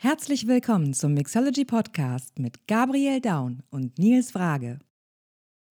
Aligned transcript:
Herzlich 0.00 0.46
willkommen 0.46 0.94
zum 0.94 1.14
Mixology 1.14 1.64
Podcast 1.64 2.38
mit 2.38 2.68
Gabriel 2.68 3.20
Daun 3.20 3.64
und 3.68 3.98
Nils 3.98 4.30
Frage. 4.30 4.78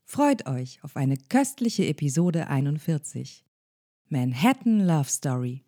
Freut 0.03 0.45
euch 0.47 0.83
auf 0.83 0.97
eine 0.97 1.15
köstliche 1.15 1.85
Episode 1.85 2.49
41. 2.49 3.45
Manhattan 4.09 4.85
Love 4.85 5.07
Story. 5.07 5.63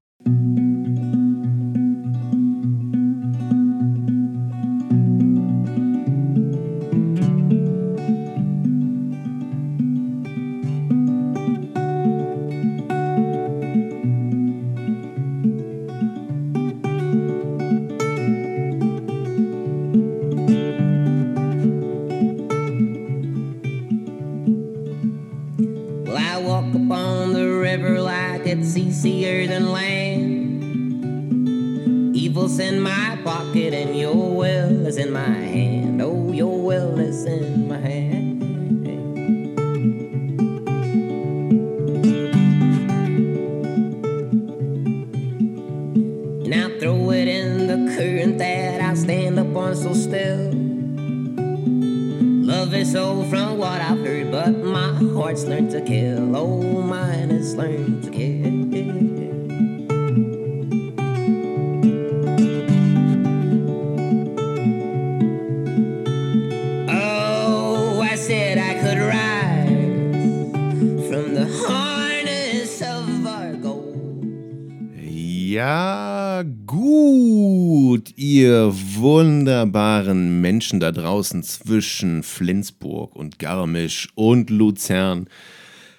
Menschen 80.69 80.79
da 80.81 80.91
draußen 80.91 81.41
zwischen 81.41 82.21
Flensburg 82.21 83.15
und 83.15 83.39
Garmisch 83.39 84.09
und 84.13 84.51
Luzern. 84.51 85.27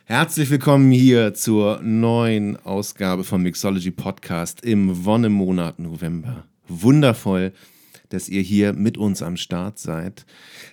Herzlich 0.04 0.48
willkommen 0.48 0.92
hier 0.92 1.34
zur 1.34 1.80
neuen 1.82 2.56
Ausgabe 2.56 3.24
vom 3.24 3.42
Mixology 3.42 3.90
Podcast 3.90 4.64
im 4.64 5.04
Wonnemonat 5.04 5.80
November. 5.80 6.44
Wundervoll, 6.68 7.52
dass 8.10 8.28
ihr 8.28 8.42
hier 8.42 8.72
mit 8.72 8.96
uns 8.96 9.22
am 9.22 9.36
Start 9.36 9.80
seid. 9.80 10.24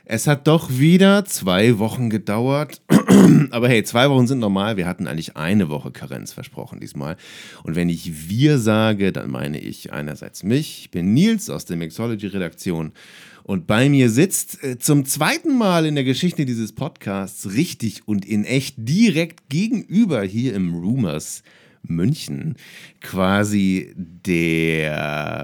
Es 0.06 0.28
hat 0.28 0.48
doch 0.48 0.70
wieder 0.70 1.26
zwei 1.26 1.80
Wochen 1.80 2.12
gedauert. 2.12 2.84
Aber 3.50 3.68
hey, 3.68 3.84
zwei 3.84 4.12
Wochen 4.12 4.28
sind 4.28 4.38
normal. 4.38 4.78
Wir 4.78 4.86
hatten 4.86 5.08
eigentlich 5.08 5.38
eine 5.38 5.70
Woche 5.70 5.90
Karenz 5.90 6.34
versprochen 6.34 6.80
diesmal. 6.80 7.18
Und 7.64 7.76
wenn 7.76 7.90
ich 7.90 8.30
wir 8.30 8.60
sage, 8.60 9.12
dann 9.12 9.32
meine 9.32 9.60
ich 9.60 9.92
einerseits 9.92 10.44
mich. 10.44 10.82
Ich 10.82 10.92
bin 10.92 11.16
Nils 11.16 11.50
aus 11.50 11.66
der 11.66 11.78
Mixology-Redaktion. 11.78 12.92
Und 13.48 13.66
bei 13.66 13.88
mir 13.88 14.10
sitzt 14.10 14.62
äh, 14.62 14.78
zum 14.78 15.06
zweiten 15.06 15.58
Mal 15.58 15.86
in 15.86 15.96
der 15.96 16.04
Geschichte 16.04 16.46
dieses 16.46 16.74
Podcasts 16.74 17.54
richtig 17.54 18.06
und 18.06 18.26
in 18.26 18.44
echt 18.44 18.76
direkt 18.78 19.48
gegenüber 19.48 20.22
hier 20.22 20.54
im 20.54 20.76
Rumors 20.76 21.44
München 21.82 22.58
quasi 23.00 23.94
der 23.96 25.38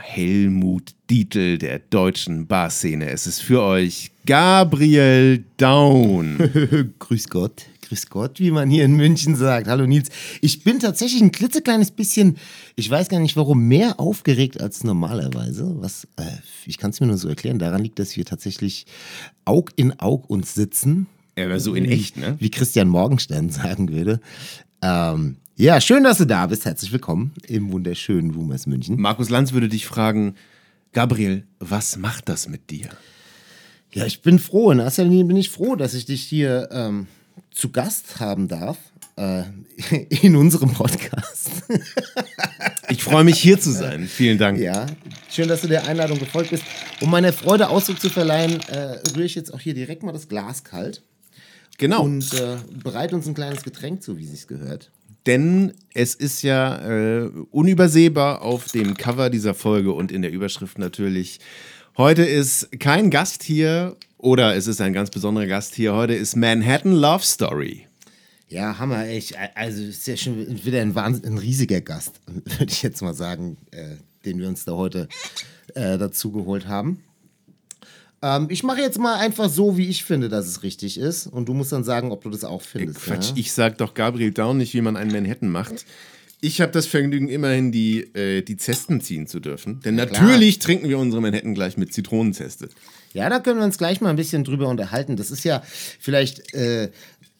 Helmut 0.00 0.96
Dietl 1.08 1.56
der 1.56 1.78
deutschen 1.78 2.48
Barszene. 2.48 3.10
Es 3.10 3.28
ist 3.28 3.42
für 3.42 3.62
euch 3.62 4.10
Gabriel 4.26 5.44
Daun. 5.58 6.94
Grüß 6.98 7.28
Gott, 7.28 7.66
grüß 7.92 8.08
Gott, 8.08 8.40
wie 8.40 8.50
man 8.50 8.70
hier 8.70 8.86
in 8.86 8.94
München 8.94 9.36
sagt. 9.36 9.68
Hallo 9.68 9.86
Nils. 9.86 10.08
Ich 10.40 10.64
bin 10.64 10.80
tatsächlich 10.80 11.20
ein 11.20 11.30
klitzekleines 11.30 11.90
bisschen, 11.90 12.38
ich 12.74 12.88
weiß 12.88 13.10
gar 13.10 13.20
nicht 13.20 13.36
warum, 13.36 13.68
mehr 13.68 14.00
aufgeregt 14.00 14.62
als 14.62 14.82
normalerweise. 14.82 15.74
Was, 15.76 16.08
äh, 16.16 16.24
ich 16.64 16.78
kann 16.78 16.92
es 16.92 17.00
mir 17.00 17.06
nur 17.06 17.18
so 17.18 17.28
erklären. 17.28 17.58
Daran 17.58 17.82
liegt, 17.82 17.98
dass 17.98 18.16
wir 18.16 18.24
tatsächlich 18.24 18.86
Aug 19.44 19.72
in 19.76 20.00
Aug 20.00 20.30
uns 20.30 20.54
sitzen. 20.54 21.06
Er 21.34 21.50
war 21.50 21.60
so 21.60 21.74
in 21.74 21.84
echt, 21.84 22.16
ne? 22.16 22.36
Wie 22.38 22.50
Christian 22.50 22.88
Morgenstern 22.88 23.50
sagen 23.50 23.90
würde. 23.90 24.20
Ähm, 24.80 25.36
ja, 25.56 25.78
schön, 25.78 26.02
dass 26.02 26.16
du 26.16 26.24
da 26.24 26.46
bist. 26.46 26.64
Herzlich 26.64 26.92
willkommen 26.92 27.32
im 27.46 27.72
wunderschönen 27.72 28.30
Rumors 28.30 28.66
München. 28.66 28.98
Markus 28.98 29.28
Lanz 29.28 29.52
würde 29.52 29.68
dich 29.68 29.84
fragen, 29.84 30.36
Gabriel, 30.92 31.44
was 31.58 31.98
macht 31.98 32.30
das 32.30 32.48
mit 32.48 32.70
dir? 32.70 32.88
Ja, 33.92 34.06
ich 34.06 34.22
bin 34.22 34.38
froh. 34.38 34.70
In 34.70 34.78
erster 34.78 35.04
Linie 35.04 35.26
bin 35.26 35.36
ich 35.36 35.50
froh, 35.50 35.76
dass 35.76 35.92
ich 35.92 36.06
dich 36.06 36.22
hier 36.22 36.70
ähm, 36.72 37.06
zu 37.50 37.70
Gast 37.70 38.20
haben 38.20 38.48
darf. 38.48 38.78
Äh, 39.16 39.42
in 40.22 40.36
unserem 40.36 40.72
Podcast. 40.72 41.50
Ich 42.88 43.02
freue 43.02 43.24
mich 43.24 43.38
hier 43.38 43.60
zu 43.60 43.70
sein. 43.70 44.06
Vielen 44.06 44.38
Dank. 44.38 44.58
Ja, 44.58 44.86
schön, 45.30 45.48
dass 45.48 45.60
du 45.62 45.68
der 45.68 45.86
Einladung 45.86 46.18
gefolgt 46.18 46.50
bist. 46.50 46.64
Um 47.00 47.10
meiner 47.10 47.32
Freude 47.32 47.68
Ausdruck 47.68 48.00
zu 48.00 48.08
verleihen, 48.08 48.60
äh, 48.68 48.98
rühre 49.14 49.24
ich 49.24 49.34
jetzt 49.34 49.52
auch 49.52 49.60
hier 49.60 49.74
direkt 49.74 50.02
mal 50.02 50.12
das 50.12 50.28
Glas 50.28 50.64
kalt 50.64 51.02
Genau. 51.78 52.04
und 52.04 52.32
äh, 52.34 52.56
bereite 52.82 53.14
uns 53.14 53.26
ein 53.26 53.34
kleines 53.34 53.62
Getränk 53.62 54.02
zu, 54.02 54.16
wie 54.18 54.26
sich's 54.26 54.46
gehört. 54.46 54.90
Denn 55.26 55.74
es 55.94 56.14
ist 56.14 56.42
ja 56.42 56.78
äh, 57.24 57.30
unübersehbar 57.50 58.42
auf 58.42 58.68
dem 58.72 58.96
Cover 58.96 59.30
dieser 59.30 59.54
Folge 59.54 59.92
und 59.92 60.10
in 60.10 60.22
der 60.22 60.32
Überschrift 60.32 60.78
natürlich. 60.78 61.38
Heute 61.96 62.22
ist 62.24 62.70
kein 62.80 63.10
Gast 63.10 63.42
hier 63.42 63.96
oder 64.22 64.54
es 64.54 64.68
ist 64.68 64.80
ein 64.80 64.92
ganz 64.92 65.10
besonderer 65.10 65.46
Gast 65.46 65.74
hier. 65.74 65.92
Heute 65.92 66.14
ist 66.14 66.36
Manhattan 66.36 66.92
Love 66.92 67.24
Story. 67.24 67.86
Ja, 68.48 68.78
Hammer, 68.78 69.06
echt. 69.06 69.34
Also 69.54 69.82
ist 69.82 70.06
ja 70.06 70.16
schon 70.16 70.64
wieder 70.64 70.80
ein, 70.80 70.94
Wahnsinn, 70.94 71.24
ein 71.32 71.38
riesiger 71.38 71.80
Gast, 71.80 72.20
würde 72.26 72.72
ich 72.72 72.82
jetzt 72.82 73.02
mal 73.02 73.14
sagen, 73.14 73.58
äh, 73.72 73.96
den 74.24 74.38
wir 74.38 74.48
uns 74.48 74.64
da 74.64 74.72
heute 74.72 75.08
äh, 75.74 75.98
dazu 75.98 76.30
geholt 76.30 76.68
haben. 76.68 77.02
Ähm, 78.22 78.46
ich 78.48 78.62
mache 78.62 78.80
jetzt 78.80 78.98
mal 78.98 79.16
einfach 79.16 79.50
so, 79.50 79.76
wie 79.76 79.88
ich 79.88 80.04
finde, 80.04 80.28
dass 80.28 80.46
es 80.46 80.62
richtig 80.62 80.98
ist. 80.98 81.26
Und 81.26 81.48
du 81.48 81.54
musst 81.54 81.72
dann 81.72 81.82
sagen, 81.82 82.12
ob 82.12 82.22
du 82.22 82.30
das 82.30 82.44
auch 82.44 82.62
findest. 82.62 83.00
Quatsch, 83.00 83.30
ja? 83.30 83.36
ich 83.36 83.52
sag 83.52 83.78
doch 83.78 83.94
Gabriel 83.94 84.30
Down 84.30 84.56
nicht, 84.56 84.72
wie 84.72 84.82
man 84.82 84.96
einen 84.96 85.10
Manhattan 85.10 85.48
macht. 85.48 85.84
Ich 86.40 86.60
habe 86.60 86.70
das 86.70 86.86
Vergnügen, 86.86 87.28
immerhin 87.28 87.72
die, 87.72 88.00
äh, 88.14 88.42
die 88.42 88.56
Zesten 88.56 89.00
ziehen 89.00 89.26
zu 89.26 89.40
dürfen. 89.40 89.80
Denn 89.80 89.96
klar. 89.96 90.06
natürlich 90.06 90.60
trinken 90.60 90.88
wir 90.88 90.98
unsere 90.98 91.20
Manhattan 91.22 91.54
gleich 91.54 91.76
mit 91.76 91.92
Zitronenzeste. 91.92 92.68
Ja, 93.14 93.28
da 93.28 93.40
können 93.40 93.58
wir 93.58 93.64
uns 93.64 93.78
gleich 93.78 94.00
mal 94.00 94.10
ein 94.10 94.16
bisschen 94.16 94.44
drüber 94.44 94.68
unterhalten. 94.68 95.16
Das 95.16 95.30
ist 95.30 95.44
ja 95.44 95.62
vielleicht 95.64 96.54
äh, 96.54 96.90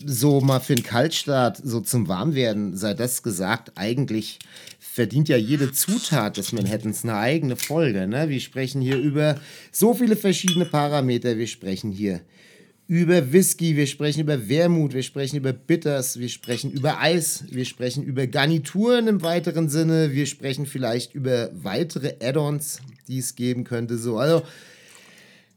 so 0.05 0.41
mal 0.41 0.61
für 0.61 0.75
einen 0.75 0.83
Kaltstart, 0.83 1.61
so 1.63 1.81
zum 1.81 2.09
Warmwerden, 2.09 2.77
sei 2.77 2.95
das 2.95 3.23
gesagt, 3.23 3.73
eigentlich 3.77 4.39
verdient 4.79 5.29
ja 5.29 5.37
jede 5.37 5.73
Zutat 5.73 6.37
des 6.37 6.53
Manhattans 6.53 7.05
eine 7.05 7.17
eigene 7.17 7.57
Folge. 7.57 8.07
Ne? 8.07 8.29
Wir 8.29 8.41
sprechen 8.41 8.83
hier 8.83 8.99
über 8.99 9.41
so 9.71 9.95
viele 9.95 10.17
verschiedene 10.17 10.67
Parameter. 10.67 11.39
Wir 11.39 11.47
sprechen 11.47 11.91
hier 11.91 12.21
über 12.89 13.33
Whisky, 13.33 13.77
wir 13.77 13.87
sprechen 13.87 14.21
über 14.21 14.51
Wermut, 14.51 14.93
wir 14.93 15.03
sprechen 15.03 15.37
über 15.37 15.55
Bitters, 15.55 16.19
wir 16.19 16.29
sprechen 16.29 16.71
über 16.73 17.01
Eis, 17.01 17.45
wir 17.51 17.65
sprechen 17.65 18.03
über 18.03 18.27
Garnituren 18.27 19.09
im 19.09 19.23
weiteren 19.23 19.71
Sinne, 19.71 20.13
wir 20.13 20.27
sprechen 20.27 20.67
vielleicht 20.67 21.15
über 21.15 21.49
weitere 21.55 22.17
Add-ons, 22.23 22.81
die 23.09 23.19
es 23.19 23.35
geben 23.35 23.65
könnte. 23.65 23.97
So, 23.97 24.19
also 24.19 24.43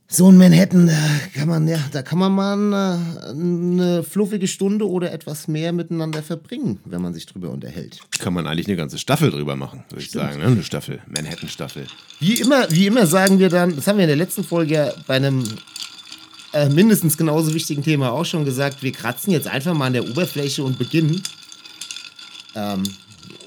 so 0.07 0.31
ein 0.31 0.37
Manhattan, 0.37 0.87
da 0.87 0.93
kann 1.33 1.47
man 1.47 1.67
ja, 1.67 1.79
da 1.91 2.03
kann 2.03 2.19
man 2.19 2.31
mal 2.31 2.53
eine, 2.53 3.29
eine 3.29 4.03
fluffige 4.03 4.47
Stunde 4.47 4.87
oder 4.87 5.11
etwas 5.11 5.47
mehr 5.47 5.73
miteinander 5.73 6.21
verbringen, 6.21 6.79
wenn 6.85 7.01
man 7.01 7.13
sich 7.13 7.25
drüber 7.25 7.49
unterhält. 7.49 7.99
Kann 8.19 8.33
man 8.33 8.45
eigentlich 8.45 8.67
eine 8.67 8.77
ganze 8.77 8.99
Staffel 8.99 9.31
drüber 9.31 9.55
machen, 9.55 9.83
würde 9.89 10.03
ich 10.03 10.11
sagen. 10.11 10.39
Ne? 10.39 10.45
Eine 10.45 10.63
Staffel, 10.63 11.01
Manhattan-Staffel. 11.07 11.87
Wie 12.19 12.35
immer, 12.35 12.69
wie 12.69 12.85
immer 12.85 13.07
sagen 13.07 13.39
wir 13.39 13.49
dann, 13.49 13.75
das 13.75 13.87
haben 13.87 13.97
wir 13.97 14.03
in 14.03 14.09
der 14.09 14.17
letzten 14.17 14.43
Folge 14.43 14.75
ja 14.75 14.93
bei 15.07 15.15
einem 15.15 15.43
äh, 16.53 16.69
mindestens 16.69 17.17
genauso 17.17 17.53
wichtigen 17.53 17.83
Thema 17.83 18.11
auch 18.11 18.25
schon 18.25 18.45
gesagt, 18.45 18.83
wir 18.83 18.91
kratzen 18.91 19.31
jetzt 19.31 19.47
einfach 19.47 19.73
mal 19.73 19.87
an 19.87 19.93
der 19.93 20.07
Oberfläche 20.07 20.63
und 20.63 20.77
beginnen. 20.77 21.21
Ähm, 22.55 22.83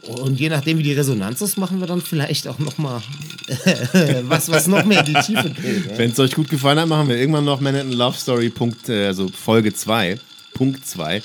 und 0.08 0.40
je 0.40 0.48
nachdem, 0.48 0.78
wie 0.78 0.82
die 0.82 0.94
Resonanz 0.94 1.40
ist, 1.42 1.58
machen 1.58 1.80
wir 1.80 1.86
dann 1.86 2.00
vielleicht 2.00 2.48
auch 2.48 2.58
noch 2.58 2.78
mal 2.78 3.02
was, 4.22 4.48
was 4.48 4.66
noch 4.66 4.84
mehr 4.84 5.00
in 5.00 5.14
die 5.14 5.20
Tiefe 5.20 5.50
geht. 5.50 5.86
Ne? 5.86 5.92
Wenn 5.98 6.10
es 6.10 6.18
euch 6.18 6.34
gut 6.34 6.48
gefallen 6.48 6.78
hat, 6.78 6.88
machen 6.88 7.08
wir 7.08 7.16
irgendwann 7.16 7.44
noch 7.44 7.60
Manhattan 7.60 7.92
Love 7.92 8.16
Story, 8.16 8.48
Punkt, 8.48 8.88
äh, 8.88 9.06
also 9.06 9.28
Folge 9.28 9.74
2, 9.74 10.18
Punkt 10.54 10.86
2. 10.86 11.22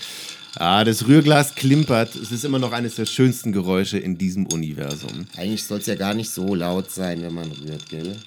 Ah, 0.55 0.83
das 0.83 1.07
Rührglas 1.07 1.55
klimpert. 1.55 2.15
Es 2.15 2.31
ist 2.31 2.45
immer 2.45 2.59
noch 2.59 2.73
eines 2.73 2.95
der 2.95 3.05
schönsten 3.05 3.51
Geräusche 3.53 3.97
in 3.97 4.17
diesem 4.17 4.45
Universum. 4.47 5.25
Eigentlich 5.35 5.63
soll 5.63 5.79
es 5.79 5.87
ja 5.87 5.95
gar 5.95 6.13
nicht 6.13 6.29
so 6.29 6.53
laut 6.53 6.91
sein, 6.91 7.21
wenn 7.21 7.33
man 7.33 7.51
rührt, 7.51 7.89
gell? 7.89 8.17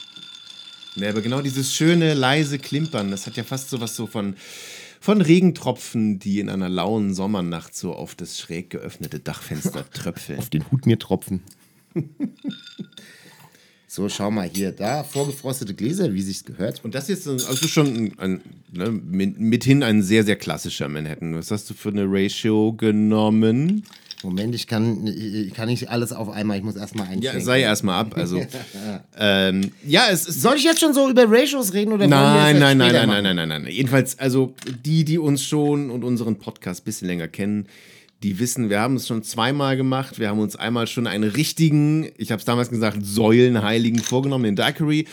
Ja, 0.96 1.10
aber 1.10 1.20
genau 1.20 1.42
dieses 1.42 1.74
schöne, 1.74 2.14
leise 2.14 2.58
Klimpern, 2.58 3.10
das 3.10 3.26
hat 3.26 3.36
ja 3.36 3.44
fast 3.44 3.68
so 3.68 3.80
was 3.80 3.94
so 3.94 4.06
von, 4.06 4.34
von 5.06 5.20
Regentropfen, 5.20 6.18
die 6.18 6.40
in 6.40 6.48
einer 6.48 6.68
lauen 6.68 7.14
Sommernacht 7.14 7.76
so 7.76 7.94
auf 7.94 8.16
das 8.16 8.40
schräg 8.40 8.70
geöffnete 8.70 9.20
Dachfenster 9.20 9.88
tröpfeln. 9.92 10.40
Auf 10.40 10.50
den 10.50 10.68
Hut 10.72 10.84
mir 10.84 10.98
tropfen. 10.98 11.42
so, 13.86 14.08
schau 14.08 14.32
mal 14.32 14.50
hier, 14.52 14.72
da, 14.72 15.04
vorgefrostete 15.04 15.74
Gläser, 15.74 16.12
wie 16.12 16.22
sich's 16.22 16.44
gehört. 16.44 16.84
Und 16.84 16.96
das 16.96 17.08
ist 17.08 17.28
also 17.28 17.68
schon 17.68 17.86
ein, 17.86 18.18
ein, 18.18 18.40
ne, 18.72 18.90
mit- 18.90 19.38
mithin 19.38 19.84
ein 19.84 20.02
sehr, 20.02 20.24
sehr 20.24 20.34
klassischer 20.34 20.88
Manhattan. 20.88 21.36
Was 21.36 21.52
hast 21.52 21.70
du 21.70 21.74
für 21.74 21.90
eine 21.90 22.04
Ratio 22.08 22.72
genommen? 22.72 23.84
Moment, 24.22 24.54
ich 24.54 24.66
kann, 24.66 25.06
ich 25.06 25.52
kann 25.52 25.68
nicht 25.68 25.90
alles 25.90 26.12
auf 26.12 26.30
einmal, 26.30 26.56
ich 26.56 26.62
muss 26.62 26.76
erstmal 26.76 27.06
einschenken. 27.06 27.38
Ja, 27.38 27.40
sei 27.40 27.60
erstmal 27.60 28.00
ab. 28.00 28.14
Also, 28.16 28.44
ähm, 29.18 29.72
ja, 29.86 30.06
es 30.10 30.26
ist. 30.26 30.42
Soll 30.42 30.56
ich 30.56 30.64
jetzt 30.64 30.80
schon 30.80 30.94
so 30.94 31.08
über 31.08 31.24
Ratios 31.28 31.72
reden 31.74 31.92
oder 31.92 32.06
Nein, 32.06 32.58
nein, 32.58 32.78
nein, 32.78 32.92
nein, 32.92 33.08
nein, 33.08 33.22
nein, 33.22 33.36
nein, 33.36 33.48
nein. 33.48 33.66
Jedenfalls, 33.68 34.18
also 34.18 34.54
die, 34.84 35.04
die 35.04 35.18
uns 35.18 35.44
schon 35.44 35.90
und 35.90 36.02
unseren 36.04 36.36
Podcast 36.36 36.82
ein 36.82 36.84
bisschen 36.84 37.08
länger 37.08 37.28
kennen, 37.28 37.66
die 38.22 38.38
wissen, 38.38 38.70
wir 38.70 38.80
haben 38.80 38.96
es 38.96 39.06
schon 39.06 39.22
zweimal 39.22 39.76
gemacht. 39.76 40.18
Wir 40.18 40.28
haben 40.30 40.40
uns 40.40 40.56
einmal 40.56 40.86
schon 40.86 41.06
einen 41.06 41.30
richtigen, 41.30 42.08
ich 42.16 42.32
habe 42.32 42.40
es 42.40 42.46
damals 42.46 42.70
gesagt, 42.70 42.98
Säulenheiligen 43.02 43.98
vorgenommen, 43.98 44.44
den 44.44 44.56
Daiquiri. 44.56 45.06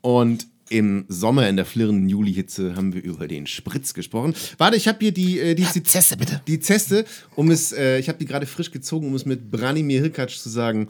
Und 0.00 0.46
im 0.70 1.04
Sommer 1.08 1.48
in 1.48 1.56
der 1.56 1.64
flirrenden 1.64 2.08
Julihitze 2.08 2.76
haben 2.76 2.92
wir 2.92 3.02
über 3.02 3.28
den 3.28 3.46
Spritz 3.46 3.94
gesprochen. 3.94 4.34
Warte, 4.58 4.76
ich 4.76 4.88
habe 4.88 4.98
hier 5.00 5.12
die, 5.12 5.38
äh, 5.40 5.54
die, 5.54 5.66
die 5.74 5.82
Zeste, 5.82 6.16
bitte. 6.16 6.40
Die 6.46 6.60
Zeste, 6.60 7.04
um 7.34 7.50
es, 7.50 7.72
äh, 7.72 7.98
ich 7.98 8.08
habe 8.08 8.18
die 8.18 8.26
gerade 8.26 8.46
frisch 8.46 8.70
gezogen, 8.70 9.08
um 9.08 9.14
es 9.14 9.24
mit 9.24 9.50
Branimir 9.50 10.00
Hirkac 10.00 10.30
zu 10.30 10.48
sagen. 10.48 10.88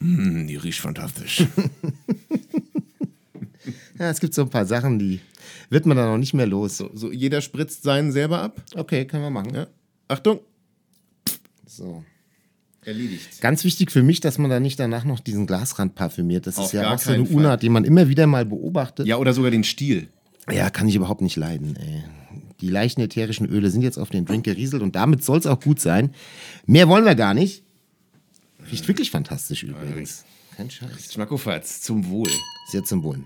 Mm, 0.00 0.46
die 0.46 0.56
riecht 0.56 0.80
fantastisch. 0.80 1.44
Ja, 3.98 4.10
es 4.10 4.20
gibt 4.20 4.34
so 4.34 4.42
ein 4.42 4.50
paar 4.50 4.66
Sachen, 4.66 4.98
die 4.98 5.20
wird 5.70 5.86
man 5.86 5.96
dann 5.96 6.10
noch 6.10 6.18
nicht 6.18 6.34
mehr 6.34 6.46
los. 6.46 6.76
so, 6.76 6.90
so, 6.94 7.12
jeder 7.12 7.40
spritzt 7.40 7.82
seinen 7.84 8.10
selber 8.12 8.40
ab. 8.42 8.60
Okay, 8.74 9.06
können 9.06 9.22
wir 9.22 9.30
machen. 9.30 9.54
Ja. 9.54 9.68
Achtung, 10.08 10.40
So. 11.66 12.04
Erledigt. 12.86 13.40
Ganz 13.40 13.64
wichtig 13.64 13.90
für 13.90 14.02
mich, 14.02 14.20
dass 14.20 14.38
man 14.38 14.50
da 14.50 14.60
nicht 14.60 14.78
danach 14.78 15.04
noch 15.04 15.20
diesen 15.20 15.46
Glasrand 15.46 15.94
parfümiert. 15.94 16.46
Das 16.46 16.58
Auf 16.58 16.66
ist 16.66 16.72
ja 16.72 16.92
auch 16.92 16.98
so 16.98 17.12
eine 17.12 17.26
Fall. 17.26 17.34
Unart, 17.36 17.62
die 17.62 17.68
man 17.68 17.84
immer 17.84 18.08
wieder 18.08 18.26
mal 18.26 18.44
beobachtet. 18.44 19.06
Ja, 19.06 19.16
oder 19.16 19.32
sogar 19.32 19.50
den 19.50 19.64
Stiel. 19.64 20.08
Ja, 20.50 20.70
kann 20.70 20.88
ich 20.88 20.94
überhaupt 20.94 21.20
nicht 21.20 21.36
leiden. 21.36 21.76
Ey. 21.76 22.04
Die 22.60 22.70
leichten 22.70 23.00
ätherischen 23.00 23.46
Öle 23.48 23.70
sind 23.70 23.82
jetzt 23.82 23.98
auf 23.98 24.10
den 24.10 24.24
Drink 24.24 24.44
gerieselt 24.44 24.82
und 24.82 24.94
damit 24.96 25.24
soll 25.24 25.38
es 25.38 25.46
auch 25.46 25.60
gut 25.60 25.80
sein. 25.80 26.14
Mehr 26.66 26.88
wollen 26.88 27.04
wir 27.04 27.14
gar 27.14 27.34
nicht. 27.34 27.62
Riecht 28.70 28.88
wirklich 28.88 29.10
fantastisch 29.10 29.62
übrigens. 29.62 30.24
Kein 30.56 30.70
Scheiß. 30.70 31.12
Schmackofatz, 31.12 31.80
zum 31.82 32.08
Wohl. 32.08 32.30
Sehr 32.70 32.84
zum 32.84 33.02
Wohl. 33.02 33.24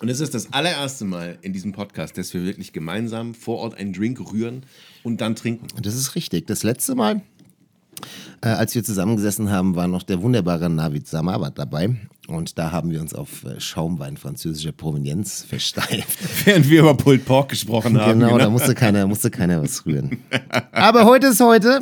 Und 0.00 0.08
es 0.08 0.20
ist 0.20 0.34
das 0.34 0.52
allererste 0.52 1.04
Mal 1.04 1.38
in 1.42 1.52
diesem 1.52 1.72
Podcast, 1.72 2.16
dass 2.16 2.32
wir 2.32 2.42
wirklich 2.44 2.72
gemeinsam 2.72 3.34
vor 3.34 3.58
Ort 3.58 3.74
einen 3.74 3.92
Drink 3.92 4.18
rühren 4.32 4.64
und 5.02 5.20
dann 5.20 5.36
trinken. 5.36 5.66
Das 5.80 5.94
ist 5.94 6.14
richtig. 6.14 6.46
Das 6.46 6.62
letzte 6.62 6.94
Mal, 6.94 7.22
äh, 8.42 8.48
als 8.48 8.74
wir 8.74 8.84
zusammengesessen 8.84 9.50
haben, 9.50 9.76
war 9.76 9.88
noch 9.88 10.02
der 10.02 10.22
wunderbare 10.22 10.70
Navid 10.70 11.06
Samabat 11.06 11.58
dabei. 11.58 11.96
Und 12.28 12.58
da 12.58 12.70
haben 12.70 12.90
wir 12.90 13.00
uns 13.00 13.12
auf 13.12 13.44
äh, 13.44 13.60
Schaumwein 13.60 14.16
französischer 14.16 14.72
Provenienz 14.72 15.42
versteift. 15.42 16.18
Während 16.44 16.70
wir 16.70 16.80
über 16.80 16.94
Pulled 16.94 17.24
Pork 17.24 17.48
gesprochen 17.48 18.00
haben. 18.00 18.20
Genau, 18.20 18.38
da 18.38 18.48
musste 18.48 18.74
keiner, 18.74 19.06
musste 19.06 19.30
keiner 19.30 19.60
was 19.62 19.84
rühren. 19.84 20.18
Aber 20.72 21.04
heute 21.04 21.28
ist 21.28 21.40
heute. 21.40 21.80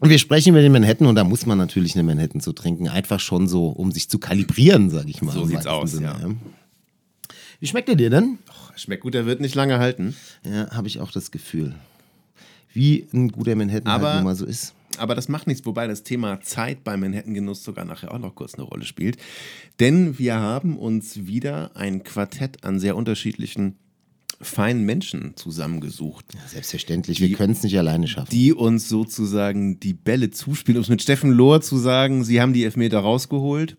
Und 0.00 0.10
wir 0.10 0.18
sprechen 0.18 0.50
über 0.50 0.62
den 0.62 0.72
Manhattan 0.72 1.06
und 1.06 1.16
da 1.16 1.24
muss 1.24 1.44
man 1.44 1.58
natürlich 1.58 1.94
eine 1.94 2.04
Manhattan 2.04 2.40
zu 2.40 2.52
trinken. 2.52 2.88
Einfach 2.88 3.20
schon 3.20 3.48
so, 3.48 3.68
um 3.68 3.90
sich 3.90 4.08
zu 4.08 4.18
kalibrieren, 4.18 4.90
sag 4.90 5.08
ich 5.08 5.22
mal. 5.22 5.32
So 5.32 5.44
sieht's 5.44 5.66
aus, 5.66 5.98
ja. 6.00 6.16
Wie 7.60 7.66
schmeckt 7.66 7.88
er 7.88 7.96
dir 7.96 8.08
denn? 8.08 8.38
Schmeckt 8.76 9.02
gut, 9.02 9.14
der 9.14 9.26
wird 9.26 9.40
nicht 9.40 9.56
lange 9.56 9.78
halten. 9.78 10.14
Ja, 10.44 10.70
habe 10.70 10.86
ich 10.86 11.00
auch 11.00 11.10
das 11.10 11.32
Gefühl. 11.32 11.74
Wie 12.72 13.06
ein 13.12 13.28
guter 13.28 13.54
Manhattan 13.54 13.86
Aber- 13.92 14.06
halt 14.08 14.16
nun 14.16 14.24
mal 14.24 14.34
so 14.36 14.46
ist. 14.46 14.74
Aber 14.98 15.14
das 15.14 15.28
macht 15.28 15.46
nichts, 15.46 15.64
wobei 15.64 15.86
das 15.86 16.02
Thema 16.02 16.40
Zeit 16.40 16.82
beim 16.82 17.00
Manhattan-Genuss 17.00 17.62
sogar 17.62 17.84
nachher 17.84 18.12
auch 18.12 18.18
noch 18.18 18.34
kurz 18.34 18.54
eine 18.54 18.64
Rolle 18.64 18.84
spielt. 18.84 19.16
Denn 19.78 20.18
wir 20.18 20.36
haben 20.40 20.76
uns 20.76 21.26
wieder 21.26 21.76
ein 21.76 22.02
Quartett 22.02 22.64
an 22.64 22.80
sehr 22.80 22.96
unterschiedlichen 22.96 23.76
feinen 24.40 24.84
Menschen 24.84 25.36
zusammengesucht, 25.36 26.24
Selbstverständlich, 26.46 27.20
wir 27.20 27.32
können 27.32 27.52
es 27.52 27.62
nicht 27.64 27.76
alleine 27.78 28.06
schaffen. 28.06 28.30
die 28.30 28.52
uns 28.52 28.88
sozusagen 28.88 29.80
die 29.80 29.94
Bälle 29.94 30.30
zuspielen. 30.30 30.76
Um 30.78 30.82
es 30.82 30.88
mit 30.88 31.02
Steffen 31.02 31.30
Lohr 31.32 31.60
zu 31.60 31.76
sagen, 31.78 32.22
sie 32.24 32.40
haben 32.40 32.52
die 32.52 32.64
Elfmeter 32.64 32.98
rausgeholt 33.00 33.76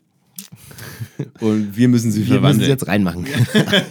und 1.39 1.75
wir 1.75 1.88
müssen 1.88 2.12
sie 2.12 2.19
wir 2.19 2.25
müssen 2.25 2.33
verwandeln. 2.41 2.65
sie 2.65 2.69
jetzt 2.71 2.88
reinmachen. 2.88 3.25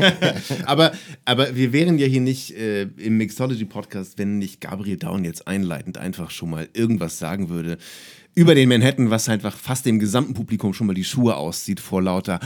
aber, 0.67 0.93
aber 1.25 1.55
wir 1.57 1.73
wären 1.73 1.99
ja 1.99 2.07
hier 2.07 2.21
nicht 2.21 2.55
äh, 2.57 2.83
im 2.83 3.17
Mixology-Podcast, 3.19 4.19
wenn 4.19 4.39
nicht 4.39 4.61
Gabriel 4.61 4.97
Down 4.97 5.25
jetzt 5.25 5.47
einleitend 5.49 5.99
einfach 5.99 6.31
schon 6.31 6.51
mal 6.51 6.69
irgendwas 6.75 7.19
sagen 7.19 7.49
würde 7.49 7.79
über 8.35 8.55
den 8.55 8.69
Manhattan, 8.69 9.11
was 9.11 9.29
einfach 9.29 9.57
fast 9.57 9.85
dem 9.87 9.99
gesamten 9.99 10.35
Publikum 10.35 10.73
schon 10.73 10.87
mal 10.87 10.95
die 10.95 11.05
Schuhe 11.05 11.35
auszieht 11.37 11.81
vor 11.81 12.01
lauter 12.03 12.39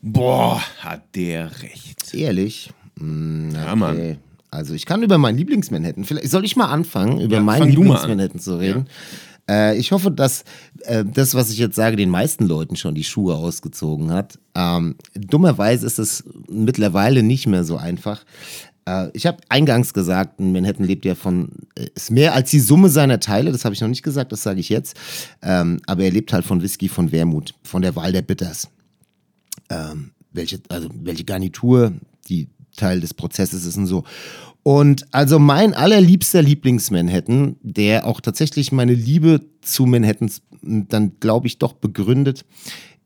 Boah, 0.00 0.62
hat 0.78 1.14
der 1.16 1.50
recht. 1.62 2.14
Ehrlich? 2.14 2.70
Mm, 2.96 3.50
Ja, 3.54 3.74
Mann. 3.74 4.18
Also 4.52 4.74
ich 4.74 4.84
kann 4.84 5.02
über 5.02 5.16
meinen 5.18 5.38
Lieblingsmanhattan, 5.38 6.04
vielleicht 6.04 6.28
soll 6.30 6.44
ich 6.44 6.56
mal 6.56 6.66
anfangen, 6.66 7.20
über 7.20 7.36
Ja, 7.36 7.42
meinen 7.42 7.62
an. 7.62 7.68
Lieblingsmanhattan 7.70 8.40
zu 8.40 8.58
reden. 8.58 8.86
Äh, 9.50 9.76
ich 9.76 9.90
hoffe, 9.92 10.10
dass 10.10 10.44
äh, 10.82 11.04
das, 11.04 11.34
was 11.34 11.50
ich 11.50 11.58
jetzt 11.58 11.74
sage, 11.74 11.96
den 11.96 12.10
meisten 12.10 12.46
Leuten 12.46 12.76
schon 12.76 12.94
die 12.94 13.04
Schuhe 13.04 13.34
ausgezogen 13.34 14.12
hat. 14.12 14.38
Ähm, 14.54 14.94
dummerweise 15.14 15.86
ist 15.86 15.98
es 15.98 16.24
mittlerweile 16.48 17.22
nicht 17.24 17.46
mehr 17.48 17.64
so 17.64 17.76
einfach. 17.76 18.24
Äh, 18.86 19.08
ich 19.12 19.26
habe 19.26 19.38
eingangs 19.48 19.92
gesagt, 19.92 20.38
Manhattan 20.38 20.86
lebt 20.86 21.04
ja 21.04 21.16
von, 21.16 21.50
äh, 21.74 21.88
ist 21.94 22.10
mehr 22.10 22.34
als 22.34 22.50
die 22.50 22.60
Summe 22.60 22.88
seiner 22.88 23.18
Teile, 23.18 23.50
das 23.50 23.64
habe 23.64 23.74
ich 23.74 23.80
noch 23.80 23.88
nicht 23.88 24.04
gesagt, 24.04 24.32
das 24.32 24.44
sage 24.44 24.60
ich 24.60 24.68
jetzt. 24.68 24.96
Ähm, 25.42 25.80
aber 25.86 26.04
er 26.04 26.12
lebt 26.12 26.32
halt 26.32 26.44
von 26.44 26.62
Whisky, 26.62 26.88
von 26.88 27.10
Wermut, 27.10 27.54
von 27.64 27.82
der 27.82 27.96
Wahl 27.96 28.12
der 28.12 28.22
Bitters 28.22 28.68
ähm, 29.70 30.10
welche, 30.32 30.60
also 30.68 30.88
welche 31.02 31.24
Garnitur, 31.24 31.92
die 32.28 32.48
Teil 32.76 33.00
des 33.00 33.14
Prozesses 33.14 33.64
ist 33.64 33.76
und 33.76 33.86
so. 33.86 34.04
Und 34.62 35.06
also 35.12 35.38
mein 35.38 35.74
allerliebster 35.74 36.42
Lieblings-Manhattan, 36.42 37.56
der 37.62 38.06
auch 38.06 38.20
tatsächlich 38.20 38.72
meine 38.72 38.94
Liebe 38.94 39.40
zu 39.62 39.86
Manhattans 39.86 40.42
dann, 40.62 41.12
glaube 41.20 41.46
ich, 41.46 41.58
doch 41.58 41.72
begründet, 41.72 42.44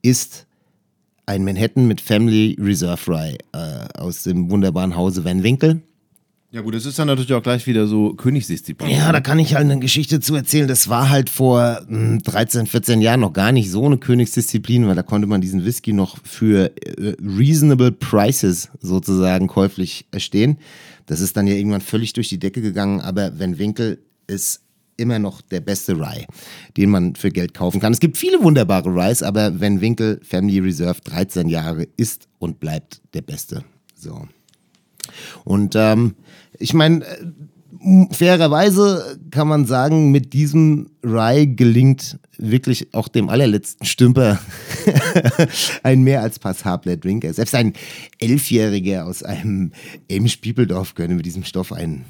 ist 0.03 0.47
ein 1.27 1.45
Manhattan 1.45 1.87
mit 1.87 2.01
Family 2.01 2.57
Reserve 2.61 3.01
Rye 3.09 3.39
äh, 3.53 3.99
aus 3.99 4.25
dem 4.25 4.51
wunderbaren 4.51 4.97
Hause 4.97 5.25
Van 5.25 5.43
Winkle. 5.43 5.81
Ja 6.51 6.61
gut, 6.61 6.73
das 6.75 6.87
ist 6.87 6.97
dann 7.01 7.09
natürlich 7.09 7.33
auch 7.33 7.43
gleich 7.43 7.67
wieder 7.67 7.89
so 7.89 8.15
Königsdisziplin. 8.15 8.89
Ja, 8.89 9.11
da 9.11 9.21
kann 9.21 9.41
ich 9.41 9.57
halt 9.57 9.69
eine 9.69 9.81
Geschichte 9.81 10.21
zu 10.21 10.37
erzählen. 10.37 10.69
Das 10.69 10.89
war 10.89 11.11
halt 11.11 11.29
vor 11.29 11.81
mh, 11.89 12.21
13, 12.23 12.67
14 12.69 13.01
Jahren 13.01 13.21
noch 13.21 13.33
gar 13.33 13.51
nicht 13.51 13.73
so 13.73 13.85
eine 13.85 13.99
Königsdisziplin, 13.99 14.87
weil 14.87 14.95
da 14.95 15.03
konnte 15.03 15.27
man 15.27 15.41
diesen 15.41 15.65
Whisky 15.65 15.93
noch 15.93 16.19
für 16.23 16.71
äh, 16.77 17.17
reasonable 17.21 17.91
prices 17.91 18.69
sozusagen 18.81 19.49
käuflich 19.49 20.07
erstehen. 20.13 20.59
Das 21.07 21.21
ist 21.21 21.37
dann 21.37 21.47
ja 21.47 21.55
irgendwann 21.55 21.81
völlig 21.81 22.13
durch 22.13 22.29
die 22.29 22.39
Decke 22.39 22.63
gegangen, 22.63 23.01
aber 23.01 23.39
Van 23.39 23.59
Winkel 23.59 24.03
ist 24.27 24.63
immer 24.97 25.19
noch 25.19 25.41
der 25.43 25.61
beste 25.61 25.95
Rye, 25.95 26.27
den 26.77 26.91
man 26.91 27.17
für 27.17 27.31
Geld 27.31 27.55
kaufen 27.55 27.81
kann. 27.81 27.93
Es 27.93 28.01
gibt 28.01 28.17
viele 28.17 28.43
wunderbare 28.43 28.89
Ryes, 28.91 29.23
aber 29.23 29.61
Van 29.61 29.81
Winkel 29.81 30.21
Family 30.23 30.61
Reserve 30.61 31.01
13 31.03 31.49
Jahre 31.49 31.89
ist 31.97 32.29
und 32.39 32.61
bleibt 32.61 33.01
der 33.13 33.23
beste. 33.23 33.65
So. 33.95 34.29
Und 35.45 35.75
ähm, 35.77 36.15
ich 36.59 36.75
meine, 36.75 37.05
äh, 37.05 37.27
fairerweise 38.11 39.19
kann 39.31 39.49
man 39.49 39.67
sagen, 39.67 40.11
mit 40.11 40.33
diesem 40.33 40.91
Rye 41.05 41.47
gelingt 41.47 42.19
wirklich 42.39 42.93
auch 42.95 43.09
dem 43.09 43.29
allerletzten 43.29 43.87
Stümper 43.87 44.41
ein 45.83 46.03
mehr 46.03 46.23
als 46.23 46.39
passabler 46.39 46.97
Drinker. 46.97 47.33
Selbst 47.33 47.55
ein 47.55 47.75
Elfjähriger 48.19 49.07
aus 49.07 49.23
einem 49.23 49.73
Emsch-Piepeldorf 50.09 50.95
könnte 50.95 51.15
mit 51.15 51.27
diesem 51.27 51.45
Stoff 51.45 51.73
einen 51.73 52.05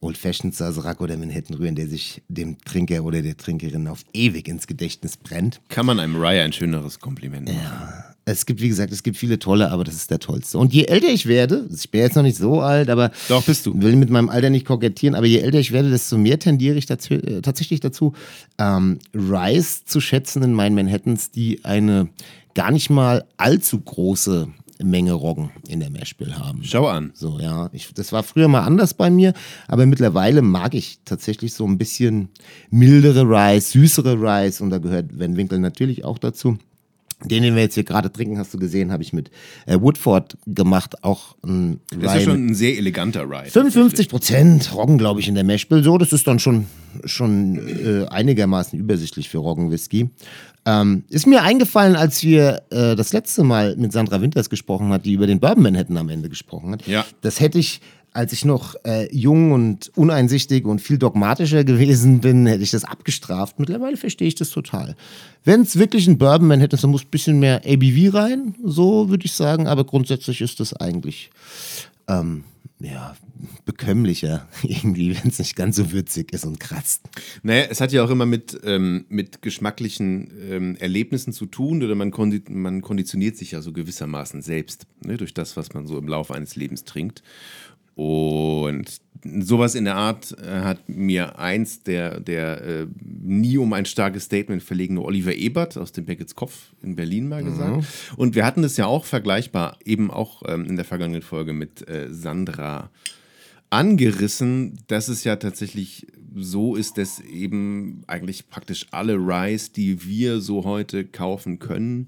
Old 0.00 0.16
Fashioned 0.16 0.54
Sazerac 0.54 1.00
oder 1.00 1.16
Manhattan 1.16 1.56
rühren, 1.56 1.74
der 1.74 1.88
sich 1.88 2.22
dem 2.28 2.58
Trinker 2.64 3.04
oder 3.04 3.22
der 3.22 3.36
Trinkerin 3.36 3.86
auf 3.88 4.04
ewig 4.12 4.48
ins 4.48 4.66
Gedächtnis 4.66 5.16
brennt. 5.16 5.60
Kann 5.68 5.86
man 5.86 6.00
einem 6.00 6.16
Rye 6.16 6.42
ein 6.42 6.52
schöneres 6.52 7.00
Kompliment 7.00 7.52
machen. 7.52 8.16
Es 8.30 8.44
gibt, 8.44 8.60
wie 8.60 8.68
gesagt, 8.68 8.92
es 8.92 9.02
gibt 9.02 9.16
viele 9.16 9.38
tolle, 9.38 9.70
aber 9.70 9.84
das 9.84 9.94
ist 9.94 10.10
der 10.10 10.18
tollste. 10.18 10.58
Und 10.58 10.74
je 10.74 10.84
älter 10.84 11.08
ich 11.08 11.26
werde, 11.26 11.66
ich 11.74 11.90
bin 11.90 12.02
jetzt 12.02 12.14
noch 12.14 12.22
nicht 12.22 12.36
so 12.36 12.60
alt, 12.60 12.90
aber 12.90 13.10
Doch, 13.28 13.42
bist 13.42 13.64
du. 13.64 13.80
will 13.80 13.96
mit 13.96 14.10
meinem 14.10 14.28
Alter 14.28 14.50
nicht 14.50 14.66
kokettieren, 14.66 15.14
aber 15.14 15.26
je 15.26 15.38
älter 15.38 15.58
ich 15.58 15.72
werde, 15.72 15.90
desto 15.90 16.18
mehr 16.18 16.38
tendiere 16.38 16.76
ich 16.76 16.86
dazu, 16.86 17.14
äh, 17.14 17.40
tatsächlich 17.40 17.80
dazu, 17.80 18.12
ähm, 18.58 18.98
Rice 19.14 19.84
zu 19.86 20.00
schätzen 20.00 20.42
in 20.42 20.52
meinen 20.52 20.74
Manhattans, 20.74 21.30
die 21.30 21.64
eine 21.64 22.08
gar 22.54 22.70
nicht 22.70 22.90
mal 22.90 23.24
allzu 23.38 23.80
große 23.80 24.48
Menge 24.82 25.12
Roggen 25.12 25.50
in 25.66 25.80
der 25.80 25.90
Mashbill 25.90 26.36
haben. 26.36 26.60
Schau 26.62 26.86
an. 26.86 27.10
So, 27.14 27.40
ja. 27.40 27.68
Ich, 27.72 27.92
das 27.94 28.12
war 28.12 28.22
früher 28.22 28.48
mal 28.48 28.60
anders 28.62 28.94
bei 28.94 29.10
mir, 29.10 29.32
aber 29.66 29.86
mittlerweile 29.86 30.42
mag 30.42 30.74
ich 30.74 31.00
tatsächlich 31.04 31.54
so 31.54 31.66
ein 31.66 31.78
bisschen 31.78 32.28
mildere 32.70 33.22
Rice, 33.22 33.72
süßere 33.72 34.20
Rice 34.20 34.60
und 34.60 34.70
da 34.70 34.78
gehört 34.78 35.18
Van 35.18 35.36
Winkel 35.36 35.58
natürlich 35.58 36.04
auch 36.04 36.18
dazu. 36.18 36.58
Den, 37.24 37.42
den 37.42 37.56
wir 37.56 37.62
jetzt 37.62 37.74
hier 37.74 37.82
gerade 37.84 38.12
trinken, 38.12 38.38
hast 38.38 38.54
du 38.54 38.58
gesehen, 38.58 38.92
habe 38.92 39.02
ich 39.02 39.12
mit 39.12 39.30
äh, 39.66 39.80
Woodford 39.80 40.38
gemacht. 40.46 41.02
Auch 41.02 41.34
ein 41.44 41.80
Das 41.90 41.98
ist 41.98 42.04
ja 42.04 42.12
Rye 42.12 42.24
schon 42.24 42.46
ein 42.46 42.54
sehr 42.54 42.76
eleganter 42.76 43.22
Ride. 43.28 43.50
55 43.50 44.08
Prozent 44.08 44.74
Roggen, 44.74 44.98
glaube 44.98 45.18
ich, 45.18 45.28
in 45.28 45.34
der 45.34 45.42
Mashbill. 45.42 45.82
So, 45.82 45.98
das 45.98 46.12
ist 46.12 46.28
dann 46.28 46.38
schon, 46.38 46.66
schon 47.04 47.56
äh, 47.68 48.06
einigermaßen 48.08 48.78
übersichtlich 48.78 49.28
für 49.28 49.38
Roggenwhisky. 49.38 50.10
Ähm, 50.64 51.04
ist 51.08 51.26
mir 51.26 51.42
eingefallen, 51.42 51.96
als 51.96 52.22
wir 52.22 52.62
äh, 52.70 52.94
das 52.94 53.12
letzte 53.12 53.42
Mal 53.42 53.74
mit 53.76 53.90
Sandra 53.92 54.20
Winters 54.20 54.50
gesprochen 54.50 54.90
hat, 54.90 55.04
die 55.04 55.14
über 55.14 55.26
den 55.26 55.40
Bourbon 55.40 55.62
Manhattan 55.62 55.96
am 55.96 56.10
Ende 56.10 56.28
gesprochen 56.28 56.72
hat. 56.72 56.86
Ja. 56.86 57.04
Das 57.22 57.40
hätte 57.40 57.58
ich, 57.58 57.80
als 58.12 58.32
ich 58.32 58.44
noch 58.44 58.74
äh, 58.84 59.14
jung 59.14 59.52
und 59.52 59.90
uneinsichtig 59.96 60.64
und 60.64 60.80
viel 60.80 60.98
dogmatischer 60.98 61.64
gewesen 61.64 62.20
bin, 62.20 62.46
hätte 62.46 62.62
ich 62.62 62.70
das 62.70 62.84
abgestraft. 62.84 63.58
Mittlerweile 63.58 63.96
verstehe 63.96 64.28
ich 64.28 64.34
das 64.34 64.50
total. 64.50 64.96
Wenn 65.44 65.62
es 65.62 65.78
wirklich 65.78 66.06
ein 66.08 66.18
Bourbon 66.18 66.48
Manhattan 66.48 66.76
ist, 66.76 66.84
dann 66.84 66.90
muss 66.90 67.04
ein 67.04 67.10
bisschen 67.10 67.38
mehr 67.38 67.62
ABV 67.64 68.14
rein, 68.14 68.54
so 68.62 69.08
würde 69.08 69.24
ich 69.24 69.32
sagen. 69.32 69.66
Aber 69.66 69.84
grundsätzlich 69.84 70.40
ist 70.40 70.60
das 70.60 70.74
eigentlich 70.74 71.30
ähm, 72.08 72.44
ja, 72.80 73.16
bekömmlicher, 73.64 74.48
irgendwie, 74.62 75.16
wenn 75.16 75.30
es 75.30 75.38
nicht 75.38 75.56
ganz 75.56 75.76
so 75.76 75.92
würzig 75.92 76.32
ist 76.32 76.44
und 76.44 76.60
kratzt. 76.60 77.02
Naja, 77.42 77.66
es 77.70 77.80
hat 77.80 77.92
ja 77.92 78.04
auch 78.04 78.10
immer 78.10 78.26
mit, 78.26 78.58
ähm, 78.64 79.04
mit 79.08 79.42
geschmacklichen 79.42 80.30
ähm, 80.48 80.76
Erlebnissen 80.76 81.32
zu 81.32 81.46
tun 81.46 81.82
oder 81.82 81.94
man, 81.94 82.10
kondi 82.10 82.42
man 82.48 82.82
konditioniert 82.82 83.36
sich 83.36 83.52
ja 83.52 83.62
so 83.62 83.72
gewissermaßen 83.72 84.42
selbst 84.42 84.86
ne, 85.04 85.16
durch 85.16 85.34
das, 85.34 85.56
was 85.56 85.74
man 85.74 85.86
so 85.86 85.98
im 85.98 86.08
Laufe 86.08 86.34
eines 86.34 86.56
Lebens 86.56 86.84
trinkt. 86.84 87.22
Und 87.98 89.00
sowas 89.40 89.74
in 89.74 89.84
der 89.84 89.96
Art 89.96 90.32
äh, 90.40 90.60
hat 90.60 90.88
mir 90.88 91.40
eins 91.40 91.82
der, 91.82 92.20
der 92.20 92.62
äh, 92.62 92.86
nie 93.02 93.58
um 93.58 93.72
ein 93.72 93.86
starkes 93.86 94.26
Statement 94.26 94.62
verlegene 94.62 95.02
Oliver 95.02 95.34
Ebert 95.34 95.76
aus 95.76 95.90
dem 95.90 96.04
Beckett's 96.04 96.36
Kopf 96.36 96.74
in 96.80 96.94
Berlin 96.94 97.28
mal 97.28 97.42
gesagt. 97.42 97.84
Und 98.16 98.36
wir 98.36 98.46
hatten 98.46 98.62
das 98.62 98.76
ja 98.76 98.86
auch 98.86 99.04
vergleichbar, 99.04 99.78
eben 99.84 100.12
auch 100.12 100.44
ähm, 100.46 100.64
in 100.66 100.76
der 100.76 100.84
vergangenen 100.84 101.22
Folge 101.22 101.52
mit 101.52 101.88
äh, 101.88 102.06
Sandra 102.08 102.90
angerissen, 103.68 104.78
dass 104.86 105.08
es 105.08 105.24
ja 105.24 105.34
tatsächlich 105.34 106.06
so 106.36 106.76
ist, 106.76 106.98
dass 106.98 107.18
eben 107.18 108.04
eigentlich 108.06 108.48
praktisch 108.48 108.86
alle 108.92 109.14
Rice, 109.14 109.72
die 109.72 110.04
wir 110.06 110.40
so 110.40 110.62
heute 110.62 111.04
kaufen 111.04 111.58
können, 111.58 112.06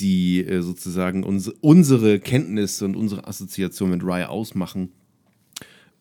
die 0.00 0.44
äh, 0.44 0.60
sozusagen 0.60 1.24
uns, 1.24 1.48
unsere 1.48 2.20
Kenntnis 2.20 2.82
und 2.82 2.94
unsere 2.94 3.26
Assoziation 3.26 3.88
mit 3.88 4.04
Rye 4.04 4.28
ausmachen, 4.28 4.92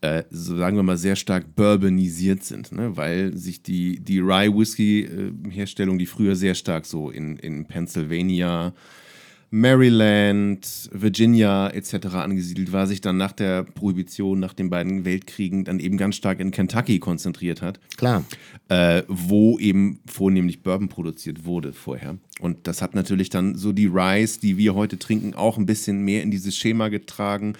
äh, 0.02 0.24
so 0.30 0.56
sagen 0.58 0.76
wir 0.76 0.84
mal, 0.84 0.98
sehr 0.98 1.16
stark 1.16 1.56
bourbonisiert 1.56 2.44
sind, 2.44 2.72
ne? 2.72 2.96
weil 2.98 3.36
sich 3.36 3.64
die, 3.64 4.00
die 4.00 4.20
Rye-Whisky-Herstellung, 4.20 5.98
die 5.98 6.06
früher 6.06 6.36
sehr 6.36 6.56
stark 6.56 6.86
so 6.86 7.10
in, 7.10 7.38
in 7.38 7.66
Pennsylvania, 7.66 8.74
Maryland, 9.50 10.90
Virginia 10.92 11.70
etc. 11.70 12.08
angesiedelt 12.16 12.74
war, 12.74 12.86
sich 12.86 13.00
dann 13.00 13.16
nach 13.16 13.32
der 13.32 13.64
Prohibition, 13.64 14.40
nach 14.40 14.54
den 14.54 14.70
beiden 14.70 15.06
Weltkriegen 15.06 15.64
dann 15.64 15.80
eben 15.80 15.98
ganz 15.98 16.16
stark 16.18 16.40
in 16.42 16.52
Kentucky 16.52 17.00
konzentriert 17.00 17.62
hat 17.62 17.80
Klar. 17.96 18.26
äh, 18.68 19.04
wo 19.08 19.58
eben 19.58 20.00
vornehmlich 20.06 20.64
Bourbon 20.64 20.90
produziert 20.90 21.46
wurde 21.46 21.72
vorher. 21.72 22.18
Und 22.40 22.68
das 22.68 22.82
hat 22.82 22.94
natürlich 22.94 23.30
dann 23.30 23.56
so 23.56 23.72
die 23.72 23.88
Rice, 23.88 24.40
die 24.40 24.58
wir 24.58 24.76
heute 24.76 25.00
trinken, 25.00 25.34
auch 25.34 25.58
ein 25.58 25.66
bisschen 25.66 26.02
mehr 26.02 26.24
in 26.24 26.30
dieses 26.30 26.56
Schema 26.58 26.90
getragen. 26.90 27.54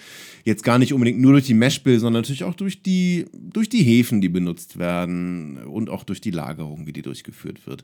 Jetzt 0.44 0.64
gar 0.64 0.78
nicht 0.78 0.92
unbedingt 0.92 1.20
nur 1.20 1.32
durch 1.32 1.46
die 1.46 1.54
Mashbill, 1.54 1.98
sondern 1.98 2.22
natürlich 2.22 2.44
auch 2.44 2.54
durch 2.54 2.82
die, 2.82 3.26
durch 3.32 3.68
die 3.68 3.82
Hefen, 3.82 4.20
die 4.20 4.28
benutzt 4.28 4.78
werden 4.78 5.64
und 5.64 5.88
auch 5.88 6.04
durch 6.04 6.20
die 6.20 6.30
Lagerung, 6.30 6.86
wie 6.86 6.92
die 6.92 7.02
durchgeführt 7.02 7.66
wird. 7.66 7.82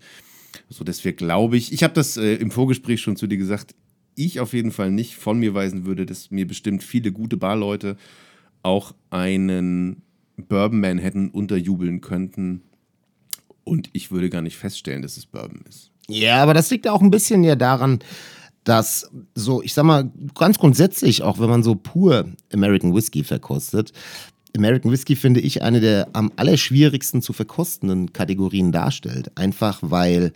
So 0.69 0.85
dass 0.85 1.05
wir, 1.05 1.15
glaube 1.15 1.57
ich, 1.57 1.73
ich 1.73 1.83
habe 1.83 1.95
das 1.95 2.17
äh, 2.17 2.35
im 2.35 2.51
Vorgespräch 2.51 3.01
schon 3.01 3.17
zu 3.17 3.27
dir 3.27 3.39
gesagt, 3.39 3.75
ich 4.15 4.41
auf 4.41 4.53
jeden 4.53 4.71
Fall 4.71 4.91
nicht 4.91 5.17
von 5.17 5.39
mir 5.39 5.55
weisen 5.55 5.87
würde, 5.87 6.07
dass 6.07 6.31
mir 6.31 6.47
bestimmt 6.47 6.83
viele 6.83 7.13
gute 7.13 7.37
Barleute 7.37 7.97
auch 8.63 8.95
einen 9.11 10.03
Bourbon 10.37 10.81
Manhattan 10.81 11.31
unterjubeln 11.31 12.01
könnten. 12.01 12.63
Und 13.65 13.91
ich 13.93 14.11
würde 14.11 14.31
gar 14.31 14.43
nicht 14.43 14.57
feststellen, 14.57 15.03
dass 15.03 15.17
es 15.17 15.27
Bourbon 15.27 15.63
ist. 15.69 15.91
Ja, 16.09 16.43
aber 16.43 16.55
das 16.55 16.71
liegt 16.71 16.87
auch 16.89 17.01
ein 17.01 17.11
bisschen 17.11 17.45
ja 17.45 17.57
daran, 17.57 18.01
dass 18.65 19.11
so, 19.35 19.63
ich 19.63 19.75
sag 19.75 19.85
mal, 19.85 20.11
ganz 20.35 20.59
grundsätzlich, 20.59 21.23
auch 21.23 21.39
wenn 21.39 21.51
man 21.51 21.63
so 21.63 21.75
pur 21.75 22.27
American 22.53 22.95
Whiskey 22.95 23.25
verkostet, 23.25 23.93
American 24.57 24.93
Whiskey 24.93 25.17
finde 25.17 25.41
ich 25.41 25.63
eine 25.63 25.81
der 25.81 26.09
am 26.13 26.33
allerschwierigsten 26.37 27.23
zu 27.23 27.33
verkostenden 27.33 28.13
Kategorien 28.13 28.71
darstellt. 28.71 29.37
Einfach 29.37 29.81
weil 29.83 30.33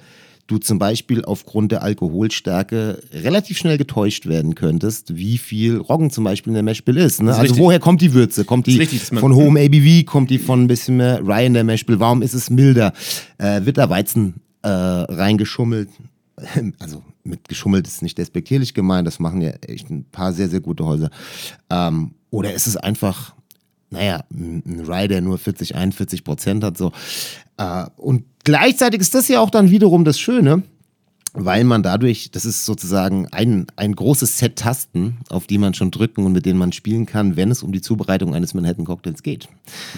du 0.49 0.59
zum 0.59 0.79
Beispiel 0.79 1.25
aufgrund 1.25 1.71
der 1.71 1.83
Alkoholstärke 1.83 3.01
relativ 3.13 3.59
schnell 3.59 3.79
getäuscht 3.79 4.27
werden 4.27 4.55
könntest, 4.55 5.15
wie 5.15 5.39
viel 5.39 5.77
Roggen 5.77 6.11
zum 6.11 6.25
Beispiel 6.25 6.51
in 6.51 6.55
der 6.55 6.63
Mashbill 6.65 6.97
ist. 6.97 7.23
Ne? 7.23 7.31
ist 7.31 7.37
Also 7.37 7.53
richtig. 7.53 7.61
woher 7.61 7.79
kommt 7.79 8.01
die 8.01 8.15
Würze? 8.15 8.45
Kommt 8.45 8.67
die 8.67 8.79
richtig, 8.79 9.03
von 9.03 9.35
hohem 9.35 9.57
ABV? 9.57 10.07
Kommt 10.07 10.31
die 10.31 10.39
von 10.39 10.65
ein 10.65 10.67
bisschen 10.67 10.97
mehr 10.97 11.21
Rye 11.21 11.47
in 11.47 11.55
der 11.55 11.65
Mashbill? 11.65 12.01
Warum 12.01 12.23
ist 12.23 12.35
es 12.35 12.51
milder? 12.51 12.93
Äh, 13.37 13.65
wird 13.67 13.79
da 13.79 13.89
Weizen 13.91 14.41
äh, 14.63 14.69
reingeschummelt? 14.69 15.91
Also 16.79 17.03
mit 17.25 17.49
geschummelt 17.49 17.87
ist 17.87 18.01
nicht 18.01 18.17
despektierlich 18.17 18.73
gemeint, 18.73 19.07
das 19.07 19.19
machen 19.19 19.43
ja 19.43 19.51
echt 19.67 19.91
ein 19.91 20.05
paar 20.05 20.33
sehr, 20.33 20.49
sehr 20.49 20.61
gute 20.61 20.85
Häuser. 20.85 21.11
Ähm, 21.69 22.13
oder 22.31 22.55
ist 22.55 22.69
es 22.69 22.77
einfach, 22.77 23.35
naja, 23.91 24.25
ein 24.31 24.85
Rye, 24.87 25.09
der 25.09 25.21
nur 25.21 25.39
40, 25.39 25.75
41 25.75 26.25
Prozent 26.25 26.65
hat, 26.65 26.77
so. 26.77 26.93
Äh, 27.57 27.87
und 27.97 28.25
gleichzeitig 28.45 29.01
ist 29.01 29.15
das 29.15 29.29
ja 29.29 29.41
auch 29.41 29.51
dann 29.51 29.71
wiederum 29.71 30.05
das 30.05 30.19
Schöne, 30.19 30.63
weil 31.33 31.65
man 31.65 31.83
dadurch, 31.83 32.31
das 32.31 32.45
ist 32.45 32.65
sozusagen 32.65 33.29
ein, 33.29 33.67
ein 33.77 33.95
großes 33.95 34.39
Set 34.39 34.57
Tasten, 34.57 35.19
auf 35.29 35.47
die 35.47 35.59
man 35.59 35.75
schon 35.75 35.91
drücken 35.91 36.25
und 36.25 36.33
mit 36.33 36.47
denen 36.47 36.59
man 36.59 36.73
spielen 36.73 37.07
kann, 37.07 37.37
wenn 37.37 37.51
es 37.51 37.63
um 37.63 37.73
die 37.73 37.81
Zubereitung 37.81 38.35
eines 38.35 38.55
Manhattan 38.55 38.85
Cocktails 38.85 39.23
geht. 39.23 39.49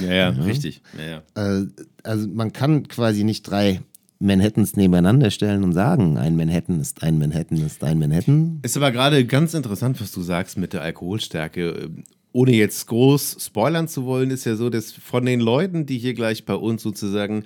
Ja, 0.01 0.13
ja, 0.13 0.29
richtig. 0.31 0.83
Ja, 0.99 1.23
ja. 1.37 1.61
Äh, 1.61 1.67
also 2.03 2.29
man 2.29 2.53
kann 2.53 2.89
quasi 2.89 3.25
nicht 3.25 3.43
drei 3.43 3.81
Manhattans 4.21 4.77
nebeneinander 4.77 5.31
stellen 5.31 5.65
und 5.65 5.73
sagen, 5.73 6.19
ein 6.19 6.37
Manhattan 6.37 6.79
ist 6.79 7.03
ein 7.03 7.19
Manhattan 7.19 7.59
ist 7.59 7.83
ein 7.83 7.99
Manhattan. 7.99 8.61
Ist 8.63 8.77
aber 8.77 8.93
gerade 8.93 9.25
ganz 9.25 9.55
interessant, 9.55 10.01
was 10.01 10.13
du 10.13 10.21
sagst 10.21 10.59
mit 10.59 10.75
der 10.75 10.83
Alkoholstärke. 10.83 11.91
Ohne 12.33 12.53
jetzt 12.53 12.87
groß 12.87 13.39
spoilern 13.41 13.89
zu 13.89 14.05
wollen, 14.05 14.31
ist 14.31 14.45
ja 14.47 14.55
so, 14.55 14.71
dass 14.71 14.93
von 14.93 15.27
den 15.27 15.41
Leuten, 15.41 15.87
die 15.87 15.99
hier 15.99 16.15
gleich 16.15 16.45
bei 16.45 16.55
uns 16.55 16.83
sozusagen 16.83 17.45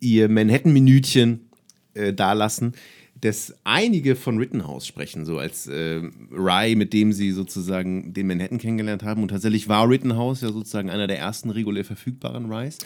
ihr 0.00 0.28
Manhattan-Minütchen 0.28 1.50
äh, 1.94 2.12
dalassen, 2.12 2.72
dass 3.20 3.54
einige 3.64 4.16
von 4.16 4.38
Rittenhouse 4.38 4.86
sprechen, 4.86 5.26
so 5.26 5.38
als 5.38 5.66
äh, 5.66 6.00
Rye, 6.32 6.74
mit 6.74 6.92
dem 6.92 7.12
sie 7.12 7.32
sozusagen 7.32 8.14
den 8.14 8.26
Manhattan 8.26 8.58
kennengelernt 8.58 9.02
haben. 9.02 9.22
Und 9.22 9.28
tatsächlich 9.28 9.68
war 9.68 9.88
Rittenhouse 9.88 10.40
ja 10.40 10.50
sozusagen 10.50 10.88
einer 10.88 11.06
der 11.06 11.18
ersten 11.18 11.50
regulär 11.50 11.84
verfügbaren 11.84 12.50
Ryes. 12.50 12.78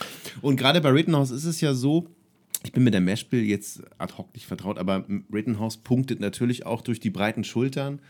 Und 0.42 0.56
gerade 0.56 0.80
bei 0.80 0.90
Rittenhouse 0.90 1.30
ist 1.30 1.44
es 1.44 1.60
ja 1.60 1.74
so, 1.74 2.08
ich 2.64 2.72
bin 2.72 2.82
mit 2.82 2.94
der 2.94 3.00
Mashbill 3.00 3.44
jetzt 3.44 3.82
ad 3.98 4.14
hoc 4.16 4.34
nicht 4.34 4.46
vertraut, 4.46 4.78
aber 4.78 5.04
Rittenhouse 5.32 5.76
punktet 5.76 6.18
natürlich 6.18 6.66
auch 6.66 6.80
durch 6.80 6.98
die 6.98 7.10
breiten 7.10 7.44
Schultern, 7.44 8.00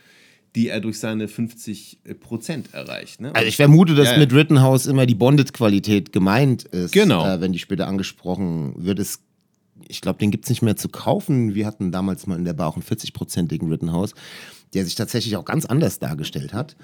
die 0.54 0.68
er 0.68 0.80
durch 0.80 1.00
seine 1.00 1.26
50 1.26 1.98
Prozent 2.20 2.72
erreicht. 2.74 3.20
Ne? 3.20 3.34
Also 3.34 3.48
ich 3.48 3.56
vermute, 3.56 3.94
dass 3.94 4.06
Ja, 4.06 4.12
ja. 4.12 4.18
mit 4.18 4.32
Rittenhouse 4.32 4.86
immer 4.86 5.04
die 5.06 5.16
Bonded-Qualität 5.16 6.12
gemeint 6.12 6.64
ist. 6.64 6.92
Genau. 6.92 7.26
Äh, 7.26 7.40
wenn 7.40 7.52
die 7.52 7.58
später 7.58 7.88
angesprochen 7.88 8.74
wird. 8.76 9.00
Es, 9.00 9.20
ich 9.88 10.00
glaube, 10.00 10.20
den 10.20 10.30
gibt 10.30 10.44
es 10.44 10.50
nicht 10.50 10.62
mehr 10.62 10.76
zu 10.76 10.88
kaufen. 10.88 11.54
Wir 11.54 11.66
hatten 11.66 11.90
damals 11.90 12.26
mal 12.26 12.38
in 12.38 12.44
der 12.44 12.52
Bar 12.52 12.68
auch 12.68 12.76
einen 12.76 12.84
40-prozentigen 12.84 13.68
Rittenhouse, 13.68 14.14
der 14.74 14.84
sich 14.84 14.94
tatsächlich 14.94 15.36
auch 15.36 15.44
ganz 15.44 15.66
anders 15.66 15.98
dargestellt 15.98 16.52
hat. 16.52 16.76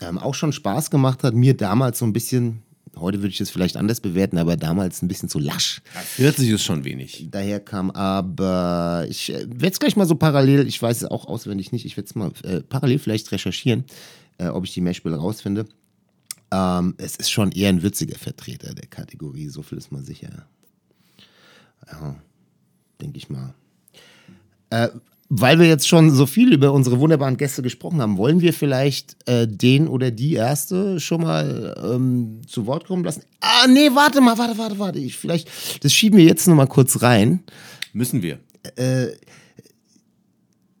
Ähm, 0.00 0.18
auch 0.18 0.34
schon 0.34 0.52
Spaß 0.52 0.90
gemacht 0.90 1.24
hat. 1.24 1.34
Mir 1.34 1.56
damals 1.56 1.98
so 1.98 2.04
ein 2.04 2.12
bisschen, 2.12 2.62
heute 2.98 3.18
würde 3.18 3.28
ich 3.28 3.40
es 3.40 3.50
vielleicht 3.50 3.76
anders 3.76 4.00
bewerten, 4.00 4.38
aber 4.38 4.56
damals 4.56 5.02
ein 5.02 5.08
bisschen 5.08 5.28
zu 5.28 5.38
lasch. 5.38 5.82
40 5.92 6.50
ist 6.50 6.62
schon 6.62 6.84
wenig. 6.84 7.28
daher 7.30 7.60
kam. 7.60 7.90
Aber 7.90 9.06
ich 9.08 9.30
äh, 9.30 9.46
werde 9.48 9.68
es 9.68 9.78
gleich 9.78 9.96
mal 9.96 10.06
so 10.06 10.14
parallel, 10.14 10.66
ich 10.66 10.80
weiß 10.80 10.98
es 10.98 11.04
auch 11.04 11.26
auswendig 11.26 11.72
nicht, 11.72 11.84
ich 11.84 11.96
werde 11.96 12.08
es 12.08 12.14
mal 12.14 12.32
äh, 12.42 12.60
parallel 12.60 12.98
vielleicht 12.98 13.30
recherchieren, 13.32 13.84
äh, 14.38 14.48
ob 14.48 14.64
ich 14.64 14.74
die 14.74 14.80
Mashbill 14.80 15.14
rausfinde. 15.14 15.66
Ähm, 16.50 16.94
es 16.98 17.16
ist 17.16 17.30
schon 17.30 17.52
eher 17.52 17.68
ein 17.68 17.82
würziger 17.82 18.18
Vertreter 18.18 18.74
der 18.74 18.86
Kategorie, 18.86 19.48
so 19.48 19.62
viel 19.62 19.78
ist 19.78 19.92
mal 19.92 20.02
sicher. 20.02 20.46
Ja, 21.90 22.16
denke 23.00 23.18
ich 23.18 23.28
mal. 23.28 23.54
Äh, 24.70 24.88
weil 25.28 25.58
wir 25.58 25.66
jetzt 25.66 25.88
schon 25.88 26.10
so 26.10 26.24
viel 26.26 26.52
über 26.52 26.72
unsere 26.72 27.00
wunderbaren 27.00 27.36
Gäste 27.36 27.60
gesprochen 27.62 28.00
haben, 28.00 28.16
wollen 28.16 28.40
wir 28.40 28.52
vielleicht 28.52 29.16
äh, 29.28 29.46
den 29.48 29.88
oder 29.88 30.10
die 30.10 30.34
erste 30.34 31.00
schon 31.00 31.22
mal 31.22 31.74
ähm, 31.82 32.42
zu 32.46 32.66
Wort 32.66 32.86
kommen 32.86 33.02
lassen? 33.04 33.22
Ah, 33.40 33.66
nee, 33.68 33.90
warte 33.92 34.20
mal, 34.20 34.38
warte, 34.38 34.56
warte, 34.58 34.78
warte. 34.78 34.98
Ich, 34.98 35.16
vielleicht, 35.16 35.48
das 35.82 35.92
schieben 35.92 36.16
wir 36.18 36.24
jetzt 36.24 36.46
noch 36.46 36.54
mal 36.54 36.66
kurz 36.66 37.02
rein. 37.02 37.42
Müssen 37.92 38.22
wir. 38.22 38.38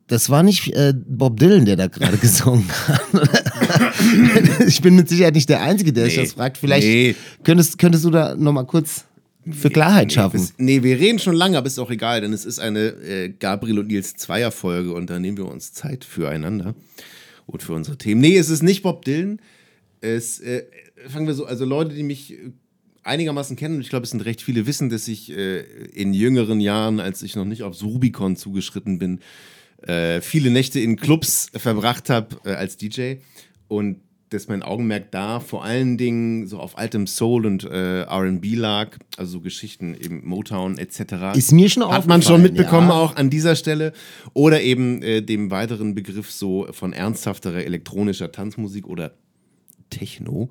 Das 0.08 0.30
war 0.30 0.42
nicht 0.44 0.68
äh, 0.74 0.94
Bob 0.94 1.38
Dylan, 1.40 1.64
der 1.64 1.74
da 1.76 1.88
gerade 1.88 2.16
gesungen 2.18 2.64
hat. 2.86 3.02
ich 4.66 4.80
bin 4.80 4.94
mit 4.94 5.08
Sicherheit 5.08 5.34
nicht 5.34 5.48
der 5.48 5.62
Einzige, 5.62 5.92
der 5.92 6.04
sich 6.04 6.16
Nee. 6.16 6.22
das 6.22 6.32
fragt. 6.34 6.58
Vielleicht 6.58 6.86
Nee. 6.86 7.16
könntest, 7.42 7.78
könntest 7.78 8.04
du 8.04 8.10
da 8.10 8.36
nochmal 8.36 8.66
kurz 8.66 9.04
für 9.50 9.70
Klarheit 9.70 10.12
schaffen. 10.12 10.40
Es- 10.40 10.54
Nee, 10.58 10.82
wir 10.82 10.98
reden 10.98 11.18
schon 11.18 11.34
lange, 11.36 11.56
aber 11.58 11.66
ist 11.66 11.78
auch 11.78 11.90
egal, 11.90 12.20
denn 12.20 12.32
es 12.32 12.44
ist 12.44 12.58
eine 12.58 12.80
äh, 12.88 13.28
Gabriel 13.28 13.78
und 13.78 13.88
Nils 13.88 14.14
Zweierfolge 14.16 14.92
und 14.92 15.08
da 15.10 15.18
nehmen 15.18 15.36
wir 15.36 15.46
uns 15.46 15.72
Zeit 15.72 16.04
füreinander 16.04 16.74
und 17.46 17.62
für 17.62 17.72
unsere 17.74 17.96
Themen. 17.98 18.20
Nee, 18.20 18.36
es 18.36 18.48
ist 18.50 18.62
nicht 18.62 18.82
Bob 18.82 19.04
Dylan. 19.04 19.40
Es 20.00 20.40
äh, 20.40 20.64
fangen 21.08 21.26
wir 21.26 21.34
so, 21.34 21.46
also 21.46 21.64
Leute, 21.64 21.94
die 21.94 22.02
mich 22.02 22.32
äh, 22.32 22.50
einigermaßen 23.04 23.56
kennen, 23.56 23.76
und 23.76 23.80
ich 23.82 23.88
glaube, 23.88 24.04
es 24.04 24.10
sind 24.10 24.20
recht 24.24 24.42
viele, 24.42 24.66
wissen, 24.66 24.88
dass 24.90 25.06
ich 25.08 25.30
äh, 25.30 25.60
in 25.92 26.12
jüngeren 26.12 26.60
Jahren, 26.60 26.98
als 27.00 27.22
ich 27.22 27.36
noch 27.36 27.44
nicht 27.44 27.62
aufs 27.62 27.82
Rubicon 27.84 28.34
zugeschritten 28.36 28.98
bin, 28.98 29.20
äh, 29.86 30.20
viele 30.20 30.50
Nächte 30.50 30.80
in 30.80 30.96
Clubs 30.96 31.48
verbracht 31.54 32.10
habe 32.10 32.36
äh, 32.44 32.50
als 32.54 32.76
DJ 32.76 33.16
und 33.68 34.00
dass 34.36 34.48
mein 34.48 34.62
Augenmerk 34.62 35.10
da 35.10 35.40
vor 35.40 35.64
allen 35.64 35.98
Dingen 35.98 36.46
so 36.46 36.58
auf 36.58 36.78
altem 36.78 37.06
Soul 37.06 37.46
und 37.46 37.64
äh, 37.64 38.02
R&B 38.02 38.54
lag, 38.54 38.96
also 39.16 39.32
so 39.32 39.40
Geschichten 39.40 39.94
eben 39.94 40.26
Motown 40.26 40.78
etc. 40.78 41.36
Ist 41.36 41.52
mir 41.52 41.68
schon 41.68 41.86
Hat 41.88 42.06
man 42.06 42.22
schon 42.22 42.36
aufgefallen, 42.36 42.42
mitbekommen 42.42 42.88
ja. 42.88 42.94
auch 42.94 43.16
an 43.16 43.30
dieser 43.30 43.56
Stelle 43.56 43.92
oder 44.34 44.60
eben 44.62 45.02
äh, 45.02 45.22
dem 45.22 45.50
weiteren 45.50 45.94
Begriff 45.94 46.30
so 46.30 46.66
von 46.70 46.92
ernsthafterer 46.92 47.64
elektronischer 47.64 48.30
Tanzmusik 48.30 48.86
oder 48.86 49.14
Techno. 49.90 50.50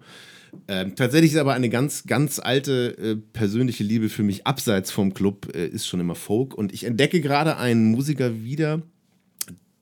Ähm, 0.68 0.96
tatsächlich 0.96 1.34
ist 1.34 1.38
aber 1.38 1.54
eine 1.54 1.70
ganz, 1.70 2.06
ganz 2.06 2.40
alte 2.40 2.98
äh, 2.98 3.16
persönliche 3.16 3.84
Liebe 3.84 4.10
für 4.10 4.24
mich 4.24 4.48
abseits 4.48 4.92
vom 4.92 5.14
Club, 5.14 5.54
äh, 5.54 5.68
ist 5.68 5.88
schon 5.88 6.00
immer 6.00 6.16
Folk. 6.16 6.54
Und 6.54 6.74
ich 6.74 6.86
entdecke 6.86 7.22
gerade 7.22 7.58
einen 7.58 7.92
Musiker 7.92 8.44
wieder, 8.44 8.82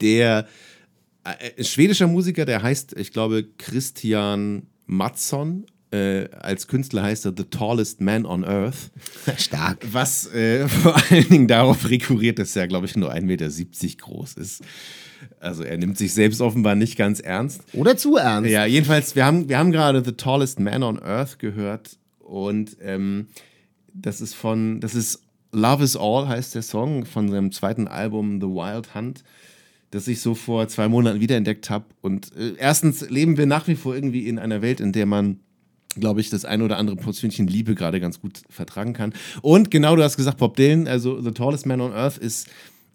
der 0.02 0.48
ein 1.24 1.64
schwedischer 1.64 2.08
Musiker, 2.08 2.46
der 2.46 2.62
heißt, 2.62 2.98
ich 2.98 3.12
glaube, 3.12 3.46
Christian 3.58 4.68
Mattsson. 4.86 5.66
Äh, 5.92 6.30
als 6.32 6.68
Künstler 6.68 7.04
heißt 7.04 7.26
er 7.26 7.34
The 7.38 7.44
Tallest 7.44 8.02
Man 8.02 8.26
on 8.26 8.44
Earth. 8.44 8.92
Stark. 9.38 9.86
Was 9.92 10.26
äh, 10.34 10.68
vor 10.68 10.96
allen 11.10 11.30
Dingen 11.30 11.48
darauf 11.48 11.90
rekurriert, 11.90 12.40
dass 12.40 12.56
er, 12.56 12.68
glaube 12.68 12.88
ich, 12.88 12.96
nur 12.96 13.14
1,70 13.14 13.22
Meter 13.26 13.50
groß 13.98 14.34
ist. 14.34 14.64
Also 15.40 15.64
er 15.64 15.78
nimmt 15.78 15.98
sich 15.98 16.14
selbst 16.14 16.42
offenbar 16.42 16.76
nicht 16.76 16.98
ganz 16.98 17.20
ernst. 17.20 17.62
Oder 17.74 17.96
zu 17.96 18.18
ernst. 18.18 18.50
Ja, 18.50 18.66
jedenfalls, 18.66 19.16
wir 19.16 19.26
haben, 19.26 19.48
wir 19.50 19.58
haben 19.58 19.72
gerade 19.72 20.04
The 20.04 20.14
Tallest 20.14 20.60
Man 20.60 20.84
on 20.84 21.00
Earth 21.00 21.40
gehört 21.40 21.98
und 22.20 22.78
ähm, 22.82 23.28
das 23.94 24.22
ist 24.22 24.34
von, 24.34 24.82
das 24.82 24.96
ist 24.96 25.22
Love 25.52 25.84
is 25.84 25.96
All 25.96 26.28
heißt 26.28 26.56
der 26.56 26.64
Song 26.64 27.06
von 27.06 27.30
seinem 27.30 27.52
zweiten 27.52 27.88
Album 27.88 28.42
The 28.42 28.48
Wild 28.48 28.96
Hunt, 28.96 29.24
das 29.94 30.08
ich 30.08 30.22
so 30.22 30.34
vor 30.34 30.68
zwei 30.68 30.88
Monaten 30.88 31.20
wiederentdeckt 31.20 31.70
habe. 31.70 31.86
Und 32.02 32.36
äh, 32.36 32.54
erstens 32.58 33.08
leben 33.10 33.38
wir 33.38 33.46
nach 33.46 33.68
wie 33.68 33.76
vor 33.76 33.94
irgendwie 33.94 34.28
in 34.28 34.40
einer 34.40 34.62
Welt, 34.62 34.80
in 34.80 34.92
der 34.92 35.06
man 35.06 35.40
glaube 35.96 36.22
ich, 36.22 36.32
das 36.32 36.44
ein 36.44 36.64
oder 36.64 36.78
andere 36.78 36.96
Portionchen 36.96 37.46
Liebe 37.46 37.76
gerade 37.76 38.00
ganz 38.00 38.20
gut 38.20 38.42
vertragen 38.50 38.94
kann. 38.94 39.14
Und 39.44 39.70
genau, 39.70 39.96
du 39.96 40.02
hast 40.02 40.18
gesagt, 40.18 40.40
Bob 40.40 40.56
Dylan, 40.56 40.88
also 40.88 41.22
The 41.22 41.30
Tallest 41.30 41.68
Man 41.68 41.82
on 41.82 41.94
Earth 41.94 42.18
ist 42.18 42.50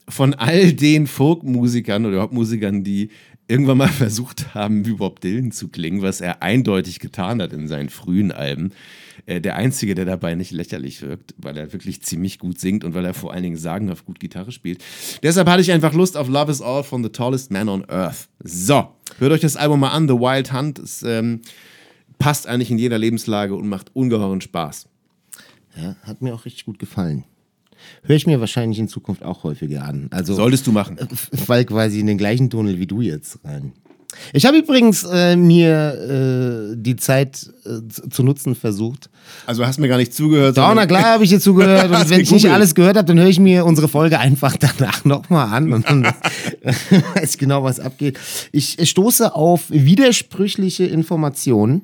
von 0.09 0.35
all 0.35 0.73
den 0.73 1.07
Folkmusikern 1.07 2.05
oder 2.05 2.15
überhaupt 2.15 2.33
Musikern, 2.33 2.83
die 2.83 3.11
irgendwann 3.47 3.79
mal 3.79 3.87
versucht 3.89 4.53
haben, 4.53 4.85
wie 4.85 4.95
Bob 4.95 5.21
Dylan 5.21 5.53
zu 5.53 5.69
klingen, 5.69 6.03
was 6.03 6.21
er 6.21 6.43
eindeutig 6.43 6.99
getan 6.99 7.41
hat 7.41 7.53
in 7.53 7.69
seinen 7.69 7.89
frühen 7.89 8.33
Alben, 8.33 8.73
äh, 9.29 9.43
der 9.43 9.57
einzige, 9.57 9.95
der 9.95 10.07
dabei 10.07 10.35
nicht 10.35 10.53
lächerlich 10.53 11.03
wirkt, 11.03 11.35
weil 11.37 11.57
er 11.57 11.73
wirklich 11.75 12.03
ziemlich 12.03 12.39
gut 12.39 12.59
singt 12.59 12.83
und 12.83 12.95
weil 12.95 13.05
er 13.05 13.13
vor 13.13 13.33
allen 13.33 13.43
Dingen 13.43 13.59
sagenhaft 13.59 14.07
gut 14.07 14.19
Gitarre 14.21 14.53
spielt. 14.53 14.83
Deshalb 15.23 15.47
hatte 15.49 15.61
ich 15.61 15.71
einfach 15.71 15.93
Lust 15.93 16.17
auf 16.17 16.29
Love 16.29 16.51
is 16.51 16.63
All 16.63 16.83
von 16.83 17.03
The 17.03 17.11
Tallest 17.11 17.51
Man 17.51 17.69
on 17.69 17.85
Earth. 17.91 18.29
So, 18.43 18.89
hört 19.19 19.33
euch 19.33 19.43
das 19.43 19.57
Album 19.57 19.81
mal 19.81 19.91
an, 19.91 20.09
The 20.09 20.15
Wild 20.15 20.55
Hunt. 20.55 20.79
Es 20.79 21.03
ähm, 21.03 21.43
passt 22.19 22.47
eigentlich 22.47 22.71
in 22.71 22.79
jeder 22.79 22.97
Lebenslage 22.97 23.55
und 23.55 23.69
macht 23.69 23.95
ungeheuren 23.95 24.41
Spaß. 24.41 24.89
Ja, 25.77 25.97
hat 26.05 26.23
mir 26.23 26.35
auch 26.35 26.47
richtig 26.47 26.65
gut 26.65 26.79
gefallen. 26.79 27.25
Höre 28.05 28.17
ich 28.17 28.27
mir 28.27 28.41
wahrscheinlich 28.41 28.79
in 28.79 28.89
Zukunft 28.89 29.23
auch 29.23 29.45
häufiger 29.45 29.85
an. 29.85 30.09
Also 30.11 30.35
Solltest 30.35 30.67
du 30.67 30.73
machen. 30.73 30.97
fall 31.47 31.67
quasi 31.67 32.01
in 32.01 32.07
den 32.07 32.19
gleichen 32.19 32.49
Tunnel 32.49 32.79
wie 32.79 32.87
du 32.87 33.03
jetzt 33.03 33.45
rein. 33.45 33.75
Ich 34.33 34.47
habe 34.47 34.59
übrigens 34.59 35.05
äh, 35.05 35.37
mir 35.37 36.73
äh, 36.73 36.77
die 36.77 36.97
Zeit 36.97 37.51
äh, 37.65 38.09
zu 38.09 38.23
nutzen 38.23 38.55
versucht. 38.55 39.11
Also 39.47 39.67
hast 39.67 39.79
mir 39.79 39.89
gar 39.89 39.99
nicht 39.99 40.15
zugehört. 40.15 40.57
Ja, 40.57 40.75
na 40.75 40.87
klar 40.87 41.05
habe 41.05 41.25
ich 41.25 41.31
dir 41.31 41.41
zugehört. 41.41 41.91
Und 41.91 42.11
wenn 42.11 42.21
ich 42.21 42.31
nicht 42.31 42.51
alles 42.51 42.75
gehört 42.75 42.97
habe, 42.97 43.07
dann 43.07 43.19
höre 43.19 43.29
ich 43.29 43.39
mir 43.39 43.67
unsere 43.67 43.87
Folge 43.87 44.19
einfach 44.19 44.57
danach 44.79 45.05
nochmal 45.05 45.55
an 45.55 45.73
und 45.73 45.89
dann 45.89 46.05
weiß 47.15 47.35
ich 47.35 47.39
genau, 47.39 47.63
was 47.65 47.81
abgeht. 47.81 48.19
Ich 48.53 48.79
stoße 48.89 49.35
auf 49.35 49.65
widersprüchliche 49.69 50.85
Informationen. 50.85 51.83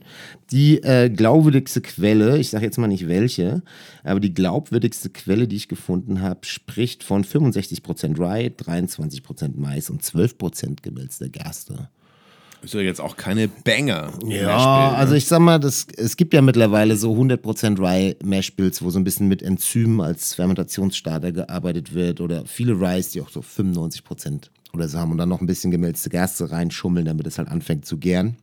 Die 0.50 0.82
äh, 0.82 1.08
glaubwürdigste 1.08 1.80
Quelle, 1.80 2.38
ich 2.38 2.50
sage 2.50 2.64
jetzt 2.64 2.78
mal 2.78 2.86
nicht 2.86 3.08
welche, 3.08 3.62
aber 4.02 4.20
die 4.20 4.34
glaubwürdigste 4.34 5.08
Quelle, 5.08 5.48
die 5.48 5.56
ich 5.56 5.68
gefunden 5.68 6.20
habe, 6.20 6.40
spricht 6.44 7.02
von 7.02 7.24
65% 7.24 8.18
Rye, 8.18 8.48
23% 8.48 9.52
Mais 9.56 9.88
und 9.88 10.02
12% 10.02 10.82
gemälzter 10.82 11.28
Gerste. 11.28 11.88
Ist 12.64 12.72
ja 12.72 12.80
jetzt 12.80 13.00
auch 13.00 13.16
keine 13.16 13.48
Banger. 13.48 14.12
Ja, 14.26 14.92
also 14.92 15.14
ich 15.14 15.26
sag 15.26 15.40
mal, 15.40 15.58
das, 15.58 15.86
es 15.96 16.16
gibt 16.16 16.32
ja 16.32 16.40
mittlerweile 16.40 16.96
so 16.96 17.12
100% 17.12 17.78
Rye 17.78 18.16
Mashbills, 18.24 18.82
wo 18.82 18.88
so 18.88 18.98
ein 18.98 19.04
bisschen 19.04 19.28
mit 19.28 19.42
Enzymen 19.42 20.00
als 20.00 20.32
Fermentationsstarter 20.34 21.32
gearbeitet 21.32 21.94
wird 21.94 22.22
oder 22.22 22.46
viele 22.46 22.72
Ryes, 22.72 23.10
die 23.10 23.20
auch 23.20 23.28
so 23.28 23.40
95% 23.40 24.48
oder 24.72 24.88
so 24.88 24.98
haben 24.98 25.12
und 25.12 25.18
dann 25.18 25.28
noch 25.28 25.42
ein 25.42 25.46
bisschen 25.46 25.70
gemälzte 25.70 26.08
Gerste 26.08 26.50
reinschummeln, 26.50 27.04
damit 27.04 27.26
es 27.26 27.36
halt 27.36 27.48
anfängt 27.48 27.84
zu 27.84 27.98
gären. 27.98 28.36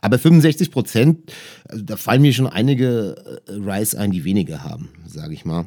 Aber 0.00 0.18
65 0.18 0.72
Prozent, 0.72 1.32
also 1.68 1.84
da 1.84 1.96
fallen 1.96 2.22
mir 2.22 2.32
schon 2.32 2.48
einige 2.48 3.40
äh, 3.46 3.52
Ryes 3.52 3.94
ein, 3.94 4.10
die 4.10 4.24
weniger 4.24 4.64
haben, 4.64 4.88
sage 5.06 5.34
ich 5.34 5.44
mal. 5.44 5.66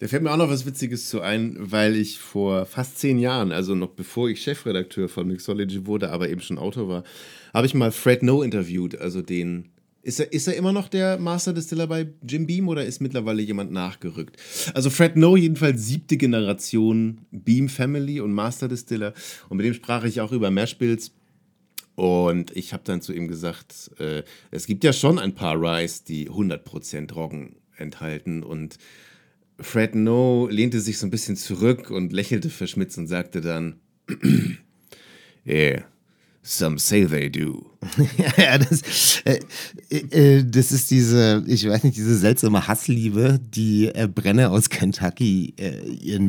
Da 0.00 0.08
fällt 0.08 0.22
mir 0.22 0.32
auch 0.32 0.38
noch 0.38 0.48
was 0.48 0.64
Witziges 0.64 1.10
zu 1.10 1.20
ein, 1.20 1.56
weil 1.58 1.94
ich 1.94 2.18
vor 2.18 2.64
fast 2.64 2.98
zehn 2.98 3.18
Jahren, 3.18 3.52
also 3.52 3.74
noch 3.74 3.90
bevor 3.90 4.30
ich 4.30 4.40
Chefredakteur 4.40 5.10
von 5.10 5.28
Mixology 5.28 5.86
wurde, 5.86 6.10
aber 6.10 6.30
eben 6.30 6.40
schon 6.40 6.56
Autor 6.56 6.88
war, 6.88 7.04
habe 7.52 7.66
ich 7.66 7.74
mal 7.74 7.92
Fred 7.92 8.22
No 8.22 8.42
interviewt. 8.42 8.98
Also 8.98 9.20
den. 9.20 9.68
Ist 10.02 10.18
er, 10.18 10.32
ist 10.32 10.48
er 10.48 10.56
immer 10.56 10.72
noch 10.72 10.88
der 10.88 11.18
Master 11.18 11.52
Distiller 11.52 11.86
bei 11.86 12.08
Jim 12.26 12.46
Beam 12.46 12.68
oder 12.68 12.86
ist 12.86 13.02
mittlerweile 13.02 13.42
jemand 13.42 13.72
nachgerückt? 13.72 14.38
Also 14.72 14.88
Fred 14.88 15.16
No, 15.16 15.36
jedenfalls 15.36 15.86
siebte 15.86 16.16
Generation 16.16 17.26
Beam 17.30 17.68
Family 17.68 18.20
und 18.20 18.32
Master 18.32 18.68
Distiller. 18.68 19.12
Und 19.50 19.58
mit 19.58 19.66
dem 19.66 19.74
sprach 19.74 20.04
ich 20.04 20.22
auch 20.22 20.32
über 20.32 20.50
Mashbills. 20.50 21.12
Und 21.94 22.56
ich 22.56 22.72
habe 22.72 22.84
dann 22.86 23.02
zu 23.02 23.12
ihm 23.12 23.28
gesagt, 23.28 23.90
äh, 23.98 24.22
es 24.50 24.66
gibt 24.66 24.82
ja 24.82 24.94
schon 24.94 25.18
ein 25.18 25.34
paar 25.34 25.60
Ryes, 25.60 26.04
die 26.04 26.30
100% 26.30 27.12
Roggen 27.12 27.56
enthalten. 27.76 28.42
Und 28.42 28.78
Fred 29.60 29.94
No 29.94 30.48
lehnte 30.50 30.80
sich 30.80 30.98
so 30.98 31.06
ein 31.06 31.10
bisschen 31.10 31.36
zurück 31.36 31.90
und 31.90 32.12
lächelte 32.12 32.50
verschmitzt 32.50 32.98
und 32.98 33.06
sagte 33.06 33.40
dann, 33.40 33.80
yeah, 35.46 35.82
some 36.42 36.78
say 36.78 37.06
they 37.06 37.30
do. 37.30 37.70
ja, 38.36 38.58
das, 38.58 39.22
äh, 39.24 39.40
äh, 39.90 40.44
das 40.44 40.72
ist 40.72 40.90
diese, 40.90 41.44
ich 41.46 41.68
weiß 41.68 41.84
nicht, 41.84 41.96
diese 41.96 42.16
seltsame 42.16 42.66
Hassliebe, 42.66 43.40
die 43.42 43.88
äh, 43.88 44.08
Brenner 44.08 44.50
aus 44.50 44.70
Kentucky 44.70 45.54
äh, 45.58 45.86
ihren 45.88 46.26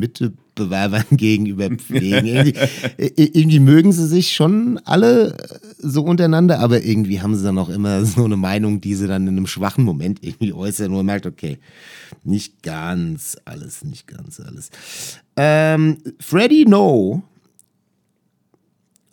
Mitbewerbern 0.54 1.04
gegenüber 1.16 1.70
pflegen. 1.70 2.26
irgendwie, 2.26 2.58
äh, 2.98 3.10
irgendwie 3.16 3.60
mögen 3.60 3.92
sie 3.92 4.06
sich 4.06 4.32
schon 4.32 4.78
alle 4.84 5.32
äh, 5.32 5.58
so 5.78 6.04
untereinander, 6.04 6.60
aber 6.60 6.82
irgendwie 6.82 7.20
haben 7.20 7.34
sie 7.34 7.44
dann 7.44 7.58
auch 7.58 7.68
immer 7.68 8.04
so 8.04 8.24
eine 8.24 8.36
Meinung, 8.36 8.80
die 8.80 8.94
sie 8.94 9.06
dann 9.06 9.26
in 9.26 9.36
einem 9.36 9.46
schwachen 9.46 9.84
Moment 9.84 10.22
irgendwie 10.22 10.52
äußern, 10.52 10.90
wo 10.92 10.96
man 10.96 11.06
merkt, 11.06 11.26
okay, 11.26 11.58
nicht 12.24 12.62
ganz 12.62 13.36
alles, 13.44 13.84
nicht 13.84 14.06
ganz 14.06 14.40
alles. 14.40 14.70
Ähm, 15.36 15.98
Freddy 16.20 16.66
No 16.66 17.22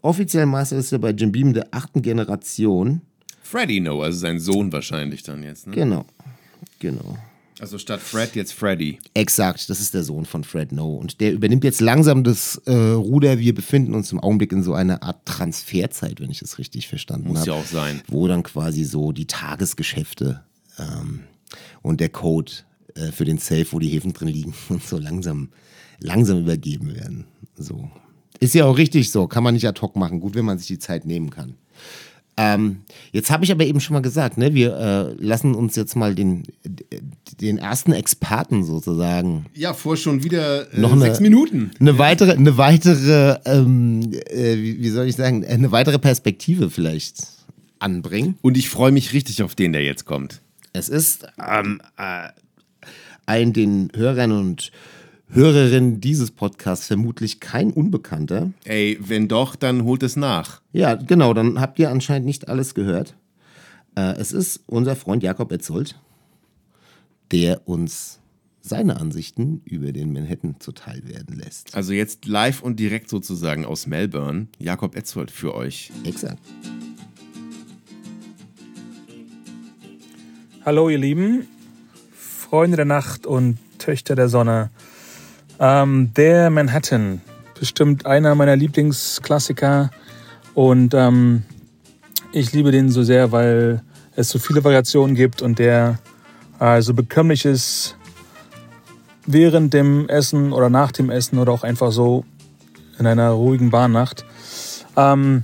offiziell 0.02 0.46
Master 0.46 0.78
ist 0.78 0.92
er 0.92 1.00
bei 1.00 1.12
Jim 1.12 1.32
Beam 1.32 1.54
der 1.54 1.68
achten 1.72 2.02
Generation. 2.02 3.02
Freddy 3.42 3.80
No, 3.80 4.02
also 4.02 4.20
sein 4.20 4.40
Sohn 4.40 4.72
wahrscheinlich 4.72 5.24
dann 5.24 5.44
jetzt. 5.44 5.68
Ne? 5.68 5.74
Genau. 5.74 6.06
Genau. 6.80 7.18
Also 7.60 7.78
statt 7.78 8.00
Fred 8.00 8.36
jetzt 8.36 8.54
Freddy. 8.54 9.00
Exakt, 9.14 9.70
das 9.70 9.82
ist 9.82 9.94
der 9.94 10.04
Sohn 10.04 10.26
von 10.26 10.44
Fred 10.44 10.72
No. 10.72 10.96
Und 10.96 11.20
der 11.20 11.34
übernimmt 11.34 11.64
jetzt 11.64 11.82
langsam 11.82 12.24
das 12.24 12.56
äh, 12.66 12.74
Ruder. 12.74 13.40
Wir 13.40 13.54
befinden 13.54 13.94
uns 13.94 14.12
im 14.12 14.20
Augenblick 14.20 14.52
in 14.52 14.64
so 14.64 14.74
einer 14.74 15.04
Art 15.04 15.26
Transferzeit, 15.26 16.22
wenn 16.22 16.30
ich 16.30 16.40
das 16.40 16.58
richtig 16.58 16.88
verstanden 16.88 17.28
Muss 17.28 17.40
habe. 17.40 17.50
ja 17.50 17.56
auch 17.56 17.66
sein. 17.66 18.02
Wo 18.08 18.28
dann 18.28 18.44
quasi 18.44 18.84
so 18.86 19.12
die 19.12 19.28
Tagesgeschäfte 19.28 20.44
ähm, 20.78 21.22
und 21.82 22.00
der 22.00 22.10
Code 22.10 22.52
äh, 22.96 23.12
für 23.12 23.26
den 23.26 23.38
Safe, 23.38 23.68
wo 23.72 23.80
die 23.80 23.90
Häfen 23.90 24.14
drin 24.14 24.30
liegen, 24.30 24.54
und 24.70 24.84
so 24.84 24.98
langsam, 24.98 25.50
langsam 26.00 26.40
übergeben 26.40 26.96
werden. 26.96 27.26
So. 27.58 27.90
Ist 28.40 28.56
ja 28.56 28.66
auch 28.66 28.78
richtig 28.78 29.12
so, 29.12 29.28
kann 29.28 29.44
man 29.44 29.54
nicht 29.54 29.68
ad 29.68 29.82
hoc 29.82 29.96
machen. 29.96 30.22
Gut, 30.22 30.36
wenn 30.36 30.46
man 30.46 30.58
sich 30.58 30.68
die 30.68 30.80
Zeit 30.80 31.06
nehmen 31.06 31.30
kann. 31.30 31.56
Ähm, 32.42 32.78
jetzt 33.12 33.32
habe 33.32 33.44
ich 33.44 33.52
aber 33.52 33.66
eben 33.66 33.82
schon 33.82 33.96
mal 33.96 34.02
gesagt, 34.02 34.38
ne, 34.38 34.54
wir 34.54 34.78
äh, 35.20 35.24
lassen 35.24 35.56
uns 35.56 35.76
jetzt 35.76 35.96
mal 35.98 36.16
den, 36.16 36.44
den 37.42 37.58
ersten 37.58 37.92
Experten 37.92 38.64
sozusagen 38.64 39.46
Ja, 39.56 39.74
vor 39.74 39.98
schon 39.98 40.24
wieder 40.24 40.72
äh, 40.74 40.80
Noch 40.80 40.94
eine- 40.94 41.02
sechs 41.02 41.20
Minuten. 41.20 41.72
eine 41.82 41.98
weitere, 41.98 42.32
eine 42.32 42.56
weitere, 42.58 43.40
ähm, 43.46 44.12
äh, 44.30 44.56
wie, 44.56 44.82
wie 44.82 44.90
soll 44.90 45.08
ich 45.08 45.18
sagen, 45.18 45.46
eine 45.46 45.72
weitere 45.74 46.00
Perspektive 46.00 46.70
vielleicht 46.70 47.18
anbringen. 47.80 48.38
Und 48.42 48.56
ich 48.58 48.70
freue 48.70 48.94
mich 48.94 49.12
richtig 49.12 49.44
auf 49.44 49.54
den, 49.56 49.74
der 49.74 49.84
jetzt 49.84 50.06
kommt. 50.06 50.40
Es 50.72 50.88
ist 50.88 51.28
ähm, 51.46 51.82
äh, 51.98 52.30
ein 53.26 53.52
den 53.52 53.90
Hörern 53.96 54.32
und 54.32 54.72
Hörerinnen 55.32 56.02
dieses 56.02 56.32
Podcasts 56.32 56.88
vermutlich 56.88 57.40
kein 57.40 57.72
Unbekannter. 57.72 58.52
Ey, 58.64 58.98
wenn 59.00 59.28
doch, 59.28 59.56
dann 59.56 59.84
holt 59.84 60.02
es 60.02 60.16
nach. 60.16 60.62
Ja, 60.74 60.96
genau, 60.96 61.36
dann 61.36 61.62
habt 61.62 61.78
ihr 61.78 61.92
anscheinend 61.92 62.26
nicht 62.26 62.48
alles 62.48 62.74
gehört. 62.74 63.16
Äh, 63.96 64.14
es 64.14 64.32
ist 64.32 64.64
unser 64.66 64.96
Freund 64.96 65.22
Jakob 65.22 65.52
Etzold, 65.52 66.02
der 67.32 67.68
uns 67.68 68.20
seine 68.62 69.00
Ansichten 69.00 69.62
über 69.66 69.92
den 69.92 70.12
Manhattan 70.14 70.56
zuteil 70.60 71.08
werden 71.08 71.38
lässt. 71.38 71.76
Also 71.76 71.94
jetzt 71.94 72.26
live 72.26 72.64
und 72.64 72.80
direkt 72.80 73.08
sozusagen 73.08 73.66
aus 73.66 73.86
Melbourne. 73.86 74.48
Jakob 74.58 74.96
Etzold 74.96 75.30
für 75.30 75.54
euch. 75.54 75.92
Exakt. 76.06 76.42
Hallo 80.66 80.90
ihr 80.90 80.98
Lieben, 80.98 81.48
Freunde 82.12 82.78
der 82.78 82.86
Nacht 82.86 83.28
und 83.28 83.60
Töchter 83.78 84.16
der 84.16 84.28
Sonne. 84.28 84.72
Ähm, 85.60 86.14
der 86.16 86.50
Manhattan, 86.50 87.20
bestimmt 87.60 88.06
einer 88.06 88.34
meiner 88.36 88.56
Lieblingsklassiker 88.56 89.92
und 90.54 90.94
ähm, 90.94 91.44
ich 92.32 92.54
liebe 92.54 92.72
den 92.72 92.90
so 92.90 93.04
sehr, 93.04 93.34
weil 93.34 93.82
es 94.16 94.30
so 94.30 94.40
viele 94.40 94.64
Variationen 94.64 95.16
gibt 95.16 95.42
und 95.42 95.60
der 95.60 96.00
äh, 96.62 96.82
so 96.82 96.94
bekömmlich 96.94 97.44
ist 97.44 97.98
während 99.26 99.74
dem 99.74 100.08
Essen 100.08 100.54
oder 100.54 100.70
nach 100.70 100.94
dem 100.94 101.10
Essen 101.10 101.38
oder 101.38 101.52
auch 101.52 101.64
einfach 101.64 101.92
so 101.92 102.24
in 102.98 103.06
einer 103.06 103.32
ruhigen 103.32 103.70
Bahnnacht. 103.70 104.24
Ähm, 104.96 105.44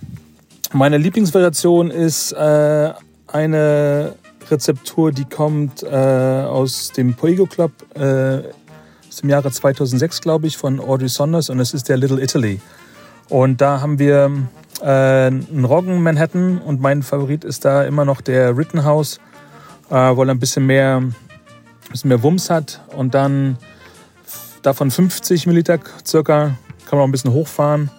meine 0.71 0.97
Lieblingsvariation 0.97 1.91
ist 1.91 2.31
äh, 2.31 2.93
eine 3.27 4.15
Rezeptur, 4.49 5.11
die 5.11 5.25
kommt 5.25 5.83
äh, 5.83 5.87
aus 5.87 6.93
dem 6.93 7.15
Poego 7.15 7.45
Club 7.47 7.71
äh, 7.95 8.43
aus 9.15 9.21
dem 9.21 9.29
Jahre 9.29 9.49
2006, 9.49 10.19
glaube 10.19 10.45
ich, 10.45 10.57
von 10.57 10.77
Audrey 10.81 11.07
Saunders 11.07 11.49
und 11.49 11.57
es 11.61 11.73
ist 11.73 11.87
der 11.87 11.95
Little 11.95 12.21
Italy. 12.21 12.59
Und 13.29 13.61
da 13.61 13.79
haben 13.79 13.97
wir 13.97 14.29
äh, 14.81 14.87
einen 14.87 15.63
Roggen 15.63 16.03
Manhattan 16.03 16.57
und 16.57 16.81
mein 16.81 17.01
Favorit 17.01 17.45
ist 17.45 17.63
da 17.63 17.85
immer 17.85 18.03
noch 18.03 18.19
der 18.19 18.57
Rittenhouse, 18.57 19.21
äh, 19.89 19.93
weil 19.93 20.27
er 20.27 20.35
ein 20.35 20.39
bisschen 20.39 20.65
mehr, 20.65 20.97
ein 20.97 21.15
bisschen 21.89 22.09
mehr 22.09 22.21
Wumms 22.23 22.49
hat 22.49 22.81
und 22.93 23.13
dann 23.13 23.57
davon 24.63 24.91
50 24.91 25.47
Milliliter 25.47 25.79
circa, 26.05 26.57
kann 26.85 26.97
man 26.97 26.99
auch 26.99 27.05
ein 27.05 27.13
bisschen 27.13 27.31
hochfahren. 27.31 27.89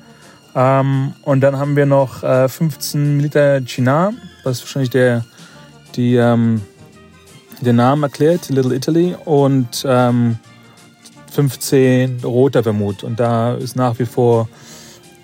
Ähm, 0.55 1.15
und 1.23 1.41
dann 1.41 1.57
haben 1.59 1.77
wir 1.77 1.87
noch 1.87 2.25
äh, 2.25 2.47
15 2.47 3.17
Milliliter 3.17 3.65
Chinar, 3.65 4.13
was 4.45 4.61
wahrscheinlich 4.61 4.91
der, 4.91 5.25
die, 5.95 6.17
ähm, 6.17 6.61
den 7.63 7.77
Namen 7.77 8.03
erklärt, 8.03 8.51
Little 8.51 8.75
Italy. 8.75 9.17
Und 9.25 9.83
ähm, 9.89 10.39
15 11.37 12.21
roter 12.25 12.63
Vermut. 12.63 13.05
Und 13.05 13.21
da 13.21 13.55
ist 13.55 13.77
nach 13.77 13.99
wie 13.99 14.07
vor 14.07 14.49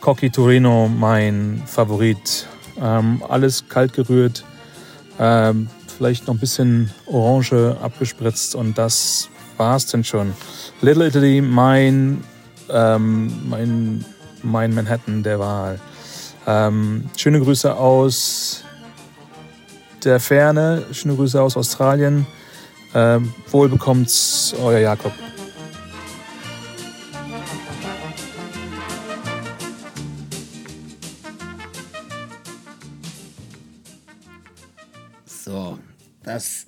Cocchi 0.00 0.28
Torino 0.28 0.86
mein 0.88 1.62
Favorit. 1.64 2.46
Ähm, 2.78 3.22
alles 3.26 3.66
kalt 3.66 3.94
gerührt, 3.94 4.44
ähm, 5.18 5.68
vielleicht 5.96 6.26
noch 6.26 6.34
ein 6.34 6.40
bisschen 6.40 6.90
Orange 7.06 7.76
abgespritzt 7.82 8.54
und 8.54 8.76
das 8.76 9.30
war's 9.56 9.86
dann 9.86 10.04
schon. 10.04 10.34
Little 10.82 11.06
Italy, 11.06 11.40
mein, 11.40 12.22
ähm, 12.68 13.32
mein, 13.48 14.04
mein 14.42 14.74
Manhattan 14.74 15.22
der 15.22 15.38
Wahl. 15.38 15.80
Ähm, 16.46 17.04
schöne 17.16 17.40
Grüße 17.40 17.74
aus 17.74 18.64
der 20.04 20.20
Ferne, 20.20 20.82
schöne 20.92 21.14
Grüße 21.14 21.40
aus 21.40 21.56
Australien. 21.56 22.26
Ähm, 22.94 23.32
wohl 23.50 23.70
bekommt's, 23.70 24.54
euer 24.62 24.80
Jakob. 24.80 25.12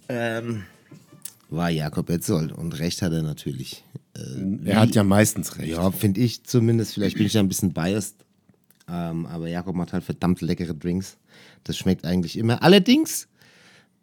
Ähm, 0.08 0.64
war 1.50 1.70
Jakob 1.70 2.10
Etzold 2.10 2.52
und 2.52 2.78
recht 2.78 3.02
hat 3.02 3.12
er 3.12 3.22
natürlich. 3.22 3.84
Äh, 4.16 4.68
Er 4.70 4.80
hat 4.80 4.94
ja 4.94 5.04
meistens 5.04 5.58
recht. 5.58 5.70
Ja, 5.72 5.90
finde 5.90 6.20
ich 6.20 6.44
zumindest. 6.44 6.94
Vielleicht 6.94 7.16
bin 7.16 7.26
ich 7.26 7.32
ja 7.34 7.40
ein 7.40 7.48
bisschen 7.48 7.72
biased. 7.72 8.16
Ähm, 8.88 9.26
aber 9.26 9.48
Jakob 9.48 9.74
macht 9.76 9.92
halt 9.92 10.04
verdammt 10.04 10.40
leckere 10.40 10.74
Drinks. 10.74 11.16
Das 11.64 11.76
schmeckt 11.78 12.04
eigentlich 12.04 12.36
immer. 12.36 12.62
Allerdings, 12.62 13.28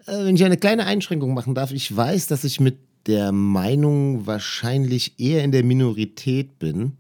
äh, 0.08 0.26
wenn 0.26 0.36
ich 0.36 0.44
eine 0.44 0.58
kleine 0.58 0.86
Einschränkung 0.86 1.34
machen 1.34 1.54
darf, 1.56 1.72
ich 1.72 1.96
weiß, 1.96 2.28
dass 2.28 2.44
ich 2.44 2.60
mit 2.60 2.78
der 3.08 3.32
Meinung 3.32 4.26
wahrscheinlich 4.28 5.20
eher 5.20 5.44
in 5.44 5.52
der 5.52 5.64
Minorität 5.64 6.60
bin. 6.60 6.94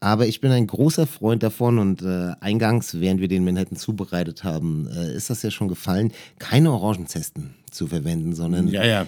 Aber 0.00 0.26
ich 0.26 0.40
bin 0.40 0.50
ein 0.50 0.66
großer 0.66 1.06
Freund 1.06 1.42
davon 1.42 1.78
und 1.78 2.02
äh, 2.02 2.32
eingangs, 2.40 3.00
während 3.00 3.20
wir 3.20 3.28
den 3.28 3.44
Manhattan 3.44 3.76
zubereitet 3.76 4.44
haben, 4.44 4.88
äh, 4.88 5.14
ist 5.14 5.30
das 5.30 5.42
ja 5.42 5.50
schon 5.50 5.68
gefallen, 5.68 6.12
keine 6.38 6.70
Orangenzesten 6.72 7.54
zu 7.70 7.86
verwenden, 7.86 8.34
sondern 8.34 8.68
Ja, 8.68 8.84
ja. 8.84 9.06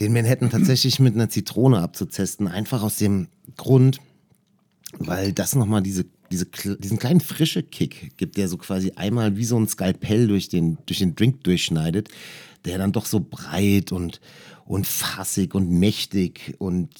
den 0.00 0.12
Manhattan 0.12 0.50
tatsächlich 0.50 0.98
mit 0.98 1.14
einer 1.14 1.28
Zitrone 1.28 1.78
abzutesten. 1.78 2.48
Einfach 2.48 2.82
aus 2.82 2.96
dem 2.96 3.28
Grund, 3.56 3.98
weil 4.98 5.32
das 5.32 5.54
nochmal 5.54 5.82
diese, 5.82 6.06
diese, 6.32 6.46
diesen 6.46 6.98
kleinen 6.98 7.20
frische 7.20 7.62
Kick 7.62 8.16
gibt, 8.16 8.36
der 8.36 8.48
so 8.48 8.56
quasi 8.56 8.92
einmal 8.96 9.36
wie 9.36 9.44
so 9.44 9.56
ein 9.56 9.68
Skalpell 9.68 10.26
durch 10.26 10.48
den, 10.48 10.78
durch 10.86 10.98
den 10.98 11.14
Drink 11.14 11.44
durchschneidet, 11.44 12.08
der 12.64 12.78
dann 12.78 12.92
doch 12.92 13.06
so 13.06 13.20
breit 13.20 13.92
und, 13.92 14.20
und 14.64 14.88
fassig 14.88 15.54
und 15.54 15.70
mächtig 15.70 16.56
und 16.58 16.90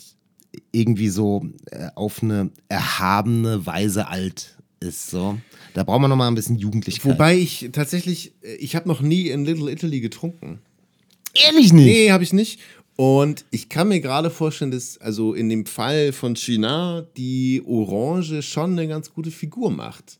irgendwie 0.72 1.08
so 1.08 1.46
äh, 1.70 1.88
auf 1.94 2.22
eine 2.22 2.50
erhabene 2.68 3.66
Weise 3.66 4.08
alt 4.08 4.56
ist. 4.80 5.10
So. 5.10 5.38
Da 5.74 5.84
braucht 5.84 6.00
man 6.00 6.10
nochmal 6.10 6.28
ein 6.28 6.34
bisschen 6.34 6.56
Jugendlichkeit. 6.56 7.12
Wobei 7.12 7.36
ich 7.36 7.70
tatsächlich, 7.72 8.32
äh, 8.42 8.54
ich 8.56 8.76
habe 8.76 8.88
noch 8.88 9.00
nie 9.00 9.28
in 9.28 9.44
Little 9.44 9.70
Italy 9.70 10.00
getrunken. 10.00 10.60
Ehrlich 11.34 11.72
nicht. 11.72 11.84
Nee, 11.84 12.10
habe 12.10 12.24
ich 12.24 12.32
nicht. 12.32 12.60
Und 12.96 13.44
ich 13.50 13.68
kann 13.68 13.88
mir 13.88 14.00
gerade 14.00 14.30
vorstellen, 14.30 14.70
dass 14.70 14.98
also 14.98 15.34
in 15.34 15.50
dem 15.50 15.66
Fall 15.66 16.12
von 16.12 16.34
Chinar 16.34 17.02
die 17.16 17.62
Orange 17.66 18.42
schon 18.42 18.72
eine 18.72 18.88
ganz 18.88 19.12
gute 19.12 19.30
Figur 19.30 19.70
macht. 19.70 20.18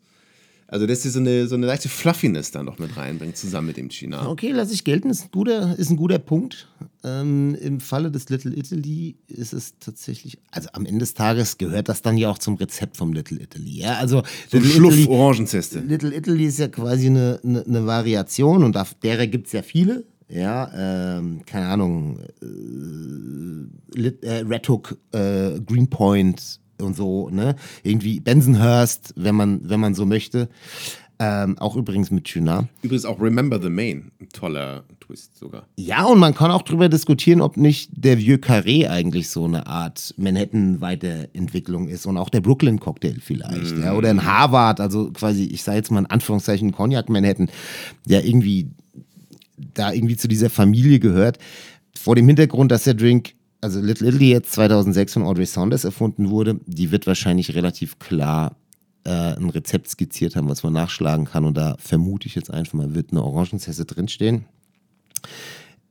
Also, 0.69 0.87
dass 0.87 1.03
sie 1.03 1.11
so 1.11 1.21
eine, 1.21 1.47
so 1.47 1.55
eine 1.55 1.67
leichte 1.67 1.89
Fluffiness 1.89 2.51
da 2.51 2.65
noch 2.65 2.79
mit 2.79 2.97
reinbringt, 2.97 3.37
zusammen 3.37 3.69
mit 3.69 3.77
dem 3.77 3.89
Chinar. 3.89 4.29
Okay, 4.29 4.51
lasse 4.51 4.75
ich 4.75 4.83
gelten, 4.83 5.11
ist 5.11 5.25
ein 5.27 5.31
guter, 5.31 5.79
ist 5.79 5.91
ein 5.91 5.97
guter 5.97 6.19
Punkt. 6.19 6.69
Ähm, 7.05 7.57
Im 7.61 7.79
Falle 7.79 8.11
des 8.11 8.29
Little 8.31 8.57
Italy 8.57 9.17
ist 9.29 9.53
es 9.53 9.79
tatsächlich, 9.79 10.39
also 10.51 10.69
am 10.73 10.85
Ende 10.85 11.01
des 11.01 11.15
Tages 11.15 11.59
gehört 11.59 11.89
das 11.89 12.03
dann 12.03 12.19
ja 12.19 12.31
auch 12.31 12.39
zum 12.39 12.57
Rezept 12.57 12.97
vom 12.97 13.13
Little 13.13 13.41
Italy. 13.41 13.79
Ja, 13.79 13.95
also 13.99 14.23
So 14.51 14.59
Little 14.59 14.73
Schluff 14.73 14.99
Italy, 14.99 15.17
Orangenzeste. 15.17 15.79
Little 15.81 16.13
Italy 16.13 16.47
ist 16.47 16.59
ja 16.59 16.67
quasi 16.67 17.07
eine, 17.07 17.39
eine, 17.45 17.65
eine 17.65 17.87
Variation 17.87 18.65
und 18.65 18.77
auf 18.77 18.95
derer 18.95 19.29
gibt 19.29 19.47
es 19.47 19.53
ja 19.53 19.63
viele. 19.63 20.05
Ja, 20.29 21.19
ähm, 21.19 21.43
keine 21.47 21.67
Ahnung, 21.67 22.19
äh, 22.43 24.09
äh, 24.09 24.41
Red 24.41 24.69
Hook, 24.69 24.99
äh, 25.13 25.61
Greenpoint 25.61 26.61
und 26.81 26.97
so, 26.97 27.29
ne? 27.31 27.57
Irgendwie 27.83 28.21
Bensonhurst, 28.21 29.15
wenn 29.17 29.35
man, 29.35 29.61
wenn 29.69 29.81
man 29.81 29.95
so 29.95 30.07
möchte. 30.07 30.49
Ähm, 31.19 31.57
auch 31.59 31.77
übrigens 31.77 32.11
mit 32.11 32.25
Tuna. 32.25 32.69
Übrigens 32.83 33.07
auch 33.07 33.19
Remember 33.19 33.61
the 33.61 33.71
Main. 33.71 34.11
Ein 34.21 34.29
toller 34.29 34.85
Twist 35.01 35.39
sogar. 35.39 35.67
Ja, 35.77 36.05
und 36.05 36.19
man 36.19 36.35
kann 36.35 36.51
auch 36.51 36.61
darüber 36.61 36.91
diskutieren, 36.91 37.41
ob 37.41 37.57
nicht 37.57 37.91
der 37.93 38.19
Vieux 38.19 38.39
Carré 38.39 38.91
eigentlich 38.91 39.31
so 39.31 39.45
eine 39.47 39.67
Art 39.67 40.15
Manhattan-Weiterentwicklung 40.19 41.89
ist 41.89 42.05
und 42.05 42.19
auch 42.19 42.29
der 42.29 42.43
Brooklyn-Cocktail 42.43 43.17
vielleicht. 43.21 43.79
Ja, 43.79 43.95
oder 43.95 44.11
ein 44.11 44.27
Harvard, 44.27 44.79
also 44.79 45.11
quasi, 45.11 45.45
ich 45.45 45.63
sage 45.63 45.79
jetzt 45.79 45.91
mal 45.91 46.01
in 46.01 46.07
Anführungszeichen 46.07 46.73
Cognac 46.73 47.09
Manhattan, 47.09 47.49
der 48.05 48.27
irgendwie 48.27 48.69
da 49.57 49.93
irgendwie 49.93 50.17
zu 50.17 50.29
dieser 50.29 50.51
Familie 50.51 50.99
gehört. 50.99 51.39
Vor 51.95 52.15
dem 52.15 52.27
Hintergrund, 52.27 52.71
dass 52.71 52.85
der 52.85 52.95
Drink, 52.95 53.33
also 53.61 53.81
Little 53.81 54.09
Italy 54.09 54.31
jetzt 54.31 54.53
2006 54.53 55.15
von 55.15 55.23
Audrey 55.23 55.47
Saunders 55.47 55.85
erfunden 55.85 56.31
wurde, 56.31 56.61
die 56.67 56.91
wird 56.91 57.07
wahrscheinlich 57.07 57.55
relativ 57.55 57.99
klar 57.99 58.57
äh, 59.05 59.37
ein 59.37 59.51
Rezept 59.51 59.89
skizziert 59.89 60.37
haben, 60.37 60.49
was 60.49 60.63
man 60.63 60.73
nachschlagen 60.73 61.27
kann. 61.27 61.45
Und 61.45 61.57
da 61.57 61.77
vermute 61.79 62.27
ich 62.27 62.35
jetzt 62.35 62.51
einfach 62.51 62.75
mal, 62.75 62.95
wird 62.95 63.13
eine 63.13 63.23
Orangenzesse 63.23 63.85
drinstehen. 63.85 64.45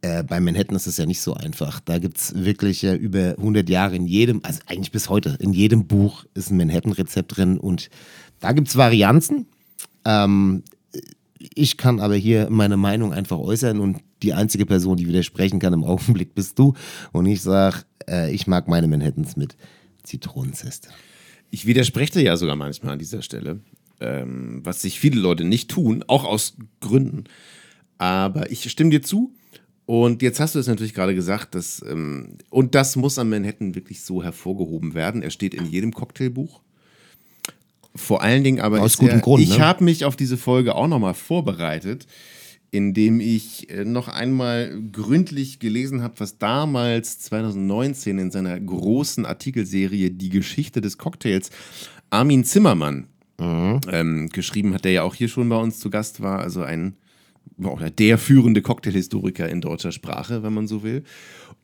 Äh, 0.01 0.23
bei 0.23 0.39
Manhattan 0.39 0.75
ist 0.75 0.87
es 0.87 0.97
ja 0.97 1.05
nicht 1.05 1.21
so 1.21 1.33
einfach. 1.33 1.79
Da 1.79 1.97
gibt 1.97 2.17
es 2.17 2.35
wirklich 2.35 2.81
ja 2.81 2.93
über 2.93 3.35
100 3.37 3.69
Jahre 3.69 3.95
in 3.95 4.05
jedem, 4.05 4.41
also 4.43 4.59
eigentlich 4.67 4.91
bis 4.91 5.09
heute, 5.09 5.37
in 5.39 5.53
jedem 5.53 5.87
Buch 5.87 6.25
ist 6.33 6.51
ein 6.51 6.57
Manhattan-Rezept 6.57 7.37
drin 7.37 7.57
und 7.57 7.89
da 8.39 8.51
gibt 8.51 8.67
es 8.67 8.75
Varianzen. 8.75 9.47
Ähm, 10.03 10.63
ich 11.39 11.77
kann 11.77 11.99
aber 11.99 12.15
hier 12.15 12.49
meine 12.49 12.77
Meinung 12.77 13.13
einfach 13.13 13.37
äußern 13.37 13.79
und 13.79 14.01
die 14.23 14.33
einzige 14.33 14.65
Person, 14.65 14.97
die 14.97 15.07
widersprechen 15.07 15.59
kann 15.59 15.73
im 15.73 15.83
Augenblick, 15.83 16.35
bist 16.35 16.57
du. 16.59 16.73
Und 17.11 17.25
ich 17.25 17.41
sage, 17.41 17.83
äh, 18.07 18.33
ich 18.33 18.47
mag 18.47 18.67
meine 18.67 18.87
Manhattans 18.87 19.35
mit 19.35 19.55
Zitronenzeste. 20.03 20.89
Ich 21.51 21.65
widerspreche 21.65 22.13
dir 22.13 22.23
ja 22.23 22.37
sogar 22.37 22.55
manchmal 22.55 22.93
an 22.93 22.99
dieser 22.99 23.21
Stelle, 23.21 23.59
ähm, 23.99 24.61
was 24.63 24.81
sich 24.81 24.99
viele 24.99 25.19
Leute 25.19 25.43
nicht 25.43 25.69
tun, 25.69 26.03
auch 26.07 26.25
aus 26.25 26.57
Gründen. 26.81 27.25
Aber 27.97 28.51
ich 28.51 28.69
stimme 28.69 28.89
dir 28.89 29.01
zu. 29.01 29.33
Und 29.85 30.23
jetzt 30.23 30.39
hast 30.39 30.55
du 30.55 30.59
es 30.59 30.67
natürlich 30.67 30.95
gerade 30.95 31.13
gesagt, 31.13 31.53
dass, 31.53 31.83
ähm, 31.87 32.37
und 32.49 32.73
das 32.73 32.95
muss 32.95 33.19
am 33.19 33.29
Manhattan 33.29 33.75
wirklich 33.75 34.01
so 34.01 34.23
hervorgehoben 34.23 34.95
werden. 34.95 35.21
Er 35.21 35.29
steht 35.29 35.53
in 35.53 35.65
jedem 35.69 35.93
Cocktailbuch. 35.93 36.61
Vor 37.95 38.21
allen 38.21 38.43
Dingen 38.43 38.59
aber. 38.59 38.81
Aus 38.81 38.97
gutem 38.97 39.17
er, 39.17 39.21
Grund, 39.21 39.43
Ich 39.43 39.57
ne? 39.57 39.63
habe 39.63 39.83
mich 39.83 40.03
auf 40.03 40.15
diese 40.15 40.37
Folge 40.37 40.75
auch 40.75 40.87
nochmal 40.87 41.13
vorbereitet, 41.13 42.07
indem 42.75 43.21
ich 43.21 43.69
äh, 43.69 43.85
noch 43.85 44.09
einmal 44.09 44.81
gründlich 44.91 45.59
gelesen 45.59 46.01
habe, 46.03 46.15
was 46.19 46.37
damals 46.37 47.19
2019 47.19 48.19
in 48.19 48.31
seiner 48.31 48.59
großen 48.59 49.25
Artikelserie 49.25 50.11
Die 50.11 50.29
Geschichte 50.29 50.81
des 50.81 50.97
Cocktails 50.97 51.51
Armin 52.09 52.43
Zimmermann 52.43 53.07
ähm, 53.39 54.29
geschrieben 54.31 54.73
hat, 54.73 54.83
der 54.83 54.91
ja 54.91 55.03
auch 55.03 55.15
hier 55.15 55.29
schon 55.29 55.47
bei 55.47 55.57
uns 55.57 55.79
zu 55.79 55.89
Gast 55.89 56.21
war, 56.21 56.39
also 56.39 56.63
ein 56.63 56.95
oder 57.57 57.89
der 57.89 58.17
führende 58.17 58.61
Cocktailhistoriker 58.61 59.47
in 59.47 59.61
deutscher 59.61 59.93
Sprache, 59.93 60.43
wenn 60.43 60.53
man 60.53 60.67
so 60.67 60.83
will. 60.83 61.03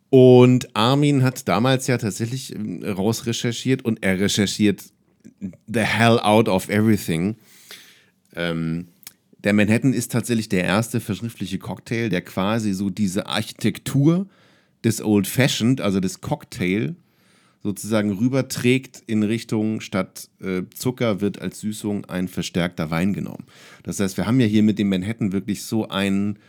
Und 0.10 0.76
Armin 0.76 1.24
hat 1.24 1.46
damals 1.48 1.88
ja 1.88 1.98
tatsächlich 1.98 2.56
ähm, 2.56 2.84
rausrecherchiert 2.84 3.84
und 3.84 4.02
er 4.02 4.18
recherchiert 4.18 4.84
the 5.68 5.82
hell 5.82 6.20
out 6.20 6.48
of 6.48 6.70
everything. 6.70 7.36
Ähm, 8.34 8.88
der 9.44 9.54
Manhattan 9.54 9.94
ist 9.94 10.12
tatsächlich 10.12 10.50
der 10.50 10.64
erste 10.64 11.00
verschriftliche 11.00 11.60
Cocktail, 11.60 12.10
der 12.10 12.22
quasi 12.22 12.74
so 12.74 12.90
diese 12.90 13.28
Architektur 13.28 14.28
des 14.84 15.02
Old 15.02 15.28
Fashioned, 15.28 15.82
also 15.82 16.00
des 16.00 16.22
Cocktail, 16.22 16.96
sozusagen 17.64 18.12
rüberträgt 18.12 19.04
in 19.06 19.24
Richtung 19.24 19.82
statt 19.82 20.30
äh, 20.42 20.64
Zucker 20.74 21.22
wird 21.22 21.42
als 21.42 21.60
Süßung 21.60 22.06
ein 22.06 22.28
verstärkter 22.28 22.90
Wein 22.90 23.14
genommen. 23.14 23.46
Das 23.84 24.00
heißt, 24.00 24.18
wir 24.18 24.26
haben 24.26 24.40
ja 24.40 24.48
hier 24.48 24.64
mit 24.64 24.80
dem 24.80 24.90
Manhattan 24.90 25.32
wirklich 25.32 25.64
so 25.64 25.88
einen, 25.88 26.40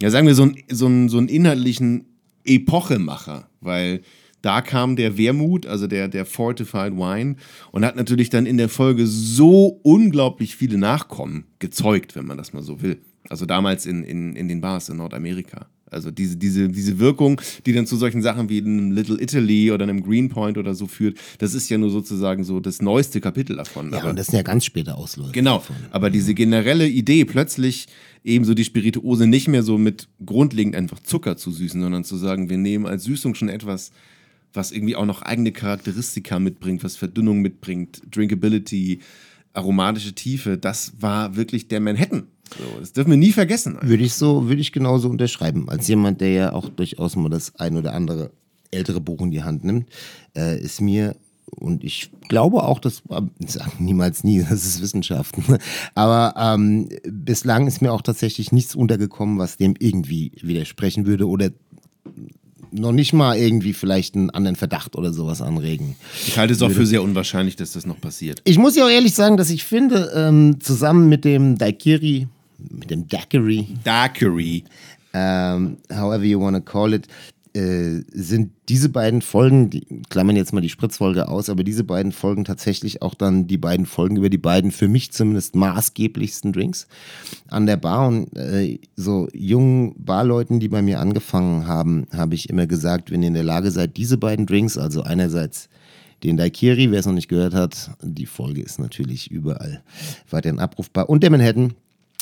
ja 0.00 0.10
sagen 0.10 0.26
wir 0.26 0.34
so 0.34 0.42
einen, 0.42 0.56
so 0.68 0.86
einen, 0.86 1.08
so 1.08 1.18
einen 1.18 1.28
inhaltlichen 1.28 2.06
Epochemacher, 2.44 3.48
weil 3.60 4.02
da 4.42 4.60
kam 4.60 4.96
der 4.96 5.18
Wermut, 5.18 5.66
also 5.66 5.86
der, 5.86 6.08
der 6.08 6.24
Fortified 6.24 6.92
Wine 6.92 7.36
und 7.72 7.84
hat 7.84 7.96
natürlich 7.96 8.30
dann 8.30 8.46
in 8.46 8.56
der 8.56 8.68
Folge 8.68 9.06
so 9.06 9.80
unglaublich 9.82 10.56
viele 10.56 10.78
Nachkommen 10.78 11.44
gezeugt, 11.58 12.16
wenn 12.16 12.26
man 12.26 12.38
das 12.38 12.52
mal 12.52 12.62
so 12.62 12.82
will. 12.82 13.00
Also 13.28 13.46
damals 13.46 13.86
in, 13.86 14.04
in, 14.04 14.36
in 14.36 14.48
den 14.48 14.60
Bars 14.60 14.88
in 14.88 14.96
Nordamerika. 14.96 15.66
Also 15.90 16.10
diese, 16.10 16.36
diese, 16.36 16.68
diese 16.68 16.98
Wirkung, 16.98 17.40
die 17.64 17.72
dann 17.72 17.86
zu 17.86 17.96
solchen 17.96 18.20
Sachen 18.20 18.48
wie 18.48 18.58
einem 18.58 18.92
Little 18.92 19.20
Italy 19.20 19.70
oder 19.70 19.84
einem 19.84 20.02
Greenpoint 20.02 20.58
oder 20.58 20.74
so 20.74 20.86
führt, 20.86 21.18
das 21.38 21.54
ist 21.54 21.68
ja 21.70 21.78
nur 21.78 21.90
sozusagen 21.90 22.44
so 22.44 22.60
das 22.60 22.82
neueste 22.82 23.20
Kapitel 23.20 23.56
davon. 23.56 23.90
Ja, 23.90 24.00
Aber- 24.00 24.10
und 24.10 24.18
das 24.18 24.26
sind 24.26 24.36
ja 24.36 24.42
ganz 24.42 24.64
späte 24.64 24.94
Ausläufer. 24.94 25.32
Genau, 25.32 25.58
davon. 25.58 25.76
aber 25.90 26.10
diese 26.10 26.34
generelle 26.34 26.86
Idee, 26.86 27.24
plötzlich 27.24 27.86
eben 28.22 28.44
so 28.44 28.54
die 28.54 28.64
Spirituose 28.64 29.26
nicht 29.26 29.48
mehr 29.48 29.62
so 29.62 29.78
mit 29.78 30.08
grundlegend 30.24 30.76
einfach 30.76 31.00
Zucker 31.00 31.36
zu 31.36 31.50
süßen, 31.50 31.80
sondern 31.80 32.04
zu 32.04 32.16
sagen, 32.16 32.50
wir 32.50 32.58
nehmen 32.58 32.86
als 32.86 33.04
Süßung 33.04 33.34
schon 33.34 33.48
etwas, 33.48 33.90
was 34.52 34.72
irgendwie 34.72 34.96
auch 34.96 35.06
noch 35.06 35.22
eigene 35.22 35.52
Charakteristika 35.52 36.38
mitbringt, 36.38 36.82
was 36.84 36.96
Verdünnung 36.96 37.40
mitbringt, 37.40 38.02
Drinkability, 38.10 39.00
aromatische 39.52 40.14
Tiefe, 40.14 40.58
das 40.58 40.92
war 41.00 41.36
wirklich 41.36 41.68
der 41.68 41.80
Manhattan. 41.80 42.28
So, 42.56 42.80
das 42.80 42.92
dürfen 42.92 43.10
wir 43.10 43.18
nie 43.18 43.32
vergessen. 43.32 43.76
Würde 43.82 44.04
ich 44.04 44.14
so, 44.14 44.48
würde 44.48 44.60
ich 44.60 44.72
genauso 44.72 45.08
unterschreiben. 45.08 45.68
Als 45.68 45.88
jemand, 45.88 46.20
der 46.20 46.30
ja 46.30 46.52
auch 46.52 46.68
durchaus 46.68 47.16
mal 47.16 47.28
das 47.28 47.54
ein 47.56 47.76
oder 47.76 47.92
andere 47.92 48.30
ältere 48.70 49.00
Buch 49.00 49.20
in 49.20 49.30
die 49.30 49.42
Hand 49.42 49.64
nimmt, 49.64 49.88
äh, 50.36 50.58
ist 50.58 50.80
mir 50.80 51.16
und 51.50 51.82
ich 51.84 52.10
glaube 52.28 52.62
auch, 52.62 52.78
dass 52.78 53.02
ich 53.38 53.50
sage 53.50 53.72
niemals 53.78 54.24
nie, 54.24 54.42
das 54.48 54.64
ist 54.64 54.82
Wissenschaft. 54.82 55.48
ne? 55.48 55.58
Aber 55.94 56.34
ähm, 56.36 56.88
bislang 57.04 57.66
ist 57.66 57.82
mir 57.82 57.92
auch 57.92 58.02
tatsächlich 58.02 58.52
nichts 58.52 58.74
untergekommen, 58.74 59.38
was 59.38 59.56
dem 59.56 59.74
irgendwie 59.78 60.32
widersprechen 60.42 61.06
würde 61.06 61.28
oder 61.28 61.50
noch 62.72 62.92
nicht 62.92 63.12
mal 63.12 63.36
irgendwie 63.36 63.72
vielleicht 63.72 64.14
einen 64.14 64.30
anderen 64.30 64.56
Verdacht 64.56 64.96
oder 64.96 65.12
sowas 65.12 65.40
anregen. 65.42 65.96
Ich 66.26 66.38
halte 66.38 66.52
es 66.52 66.62
auch 66.62 66.70
für 66.70 66.86
sehr 66.86 67.02
unwahrscheinlich, 67.02 67.56
dass 67.56 67.72
das 67.72 67.86
noch 67.86 68.00
passiert. 68.00 68.40
Ich 68.44 68.58
muss 68.58 68.76
ja 68.76 68.84
auch 68.84 68.90
ehrlich 68.90 69.14
sagen, 69.14 69.36
dass 69.36 69.50
ich 69.50 69.64
finde, 69.64 70.10
ähm, 70.14 70.60
zusammen 70.60 71.08
mit 71.08 71.24
dem 71.24 71.56
Daiquiri, 71.58 72.26
mit 72.58 72.90
dem 72.90 73.08
Daiquiri, 73.08 73.66
Daiquiri. 73.84 74.64
ähm, 75.14 75.78
however 75.90 76.24
you 76.24 76.40
want 76.40 76.56
to 76.56 76.62
call 76.62 76.92
it, 76.92 77.06
äh, 77.54 78.02
sind 78.12 78.52
diese 78.68 78.88
beiden 78.88 79.22
Folgen, 79.22 79.70
die 79.70 79.86
klammern 80.08 80.36
jetzt 80.36 80.52
mal 80.52 80.60
die 80.60 80.68
Spritzfolge 80.68 81.28
aus, 81.28 81.48
aber 81.48 81.64
diese 81.64 81.84
beiden 81.84 82.12
Folgen 82.12 82.44
tatsächlich 82.44 83.02
auch 83.02 83.14
dann 83.14 83.46
die 83.46 83.58
beiden 83.58 83.86
Folgen 83.86 84.16
über 84.16 84.30
die 84.30 84.38
beiden 84.38 84.70
für 84.70 84.88
mich 84.88 85.12
zumindest 85.12 85.54
maßgeblichsten 85.56 86.52
Drinks 86.52 86.86
an 87.48 87.66
der 87.66 87.76
Bar. 87.76 88.08
Und 88.08 88.36
äh, 88.36 88.78
so 88.96 89.28
jungen 89.32 89.94
Barleuten, 89.96 90.60
die 90.60 90.68
bei 90.68 90.82
mir 90.82 91.00
angefangen 91.00 91.66
haben, 91.66 92.06
habe 92.12 92.34
ich 92.34 92.48
immer 92.48 92.66
gesagt, 92.66 93.10
wenn 93.10 93.22
ihr 93.22 93.28
in 93.28 93.34
der 93.34 93.44
Lage 93.44 93.70
seid, 93.70 93.96
diese 93.96 94.18
beiden 94.18 94.46
Drinks, 94.46 94.78
also 94.78 95.02
einerseits 95.02 95.68
den 96.22 96.36
Daiquiri, 96.36 96.90
wer 96.90 97.00
es 97.00 97.06
noch 97.06 97.12
nicht 97.12 97.28
gehört 97.28 97.54
hat, 97.54 97.90
die 98.02 98.26
Folge 98.26 98.62
ist 98.62 98.78
natürlich 98.78 99.30
überall 99.30 99.82
weiterhin 100.30 100.58
abrufbar. 100.58 101.08
Und 101.08 101.22
der 101.22 101.30
Manhattan. 101.30 101.74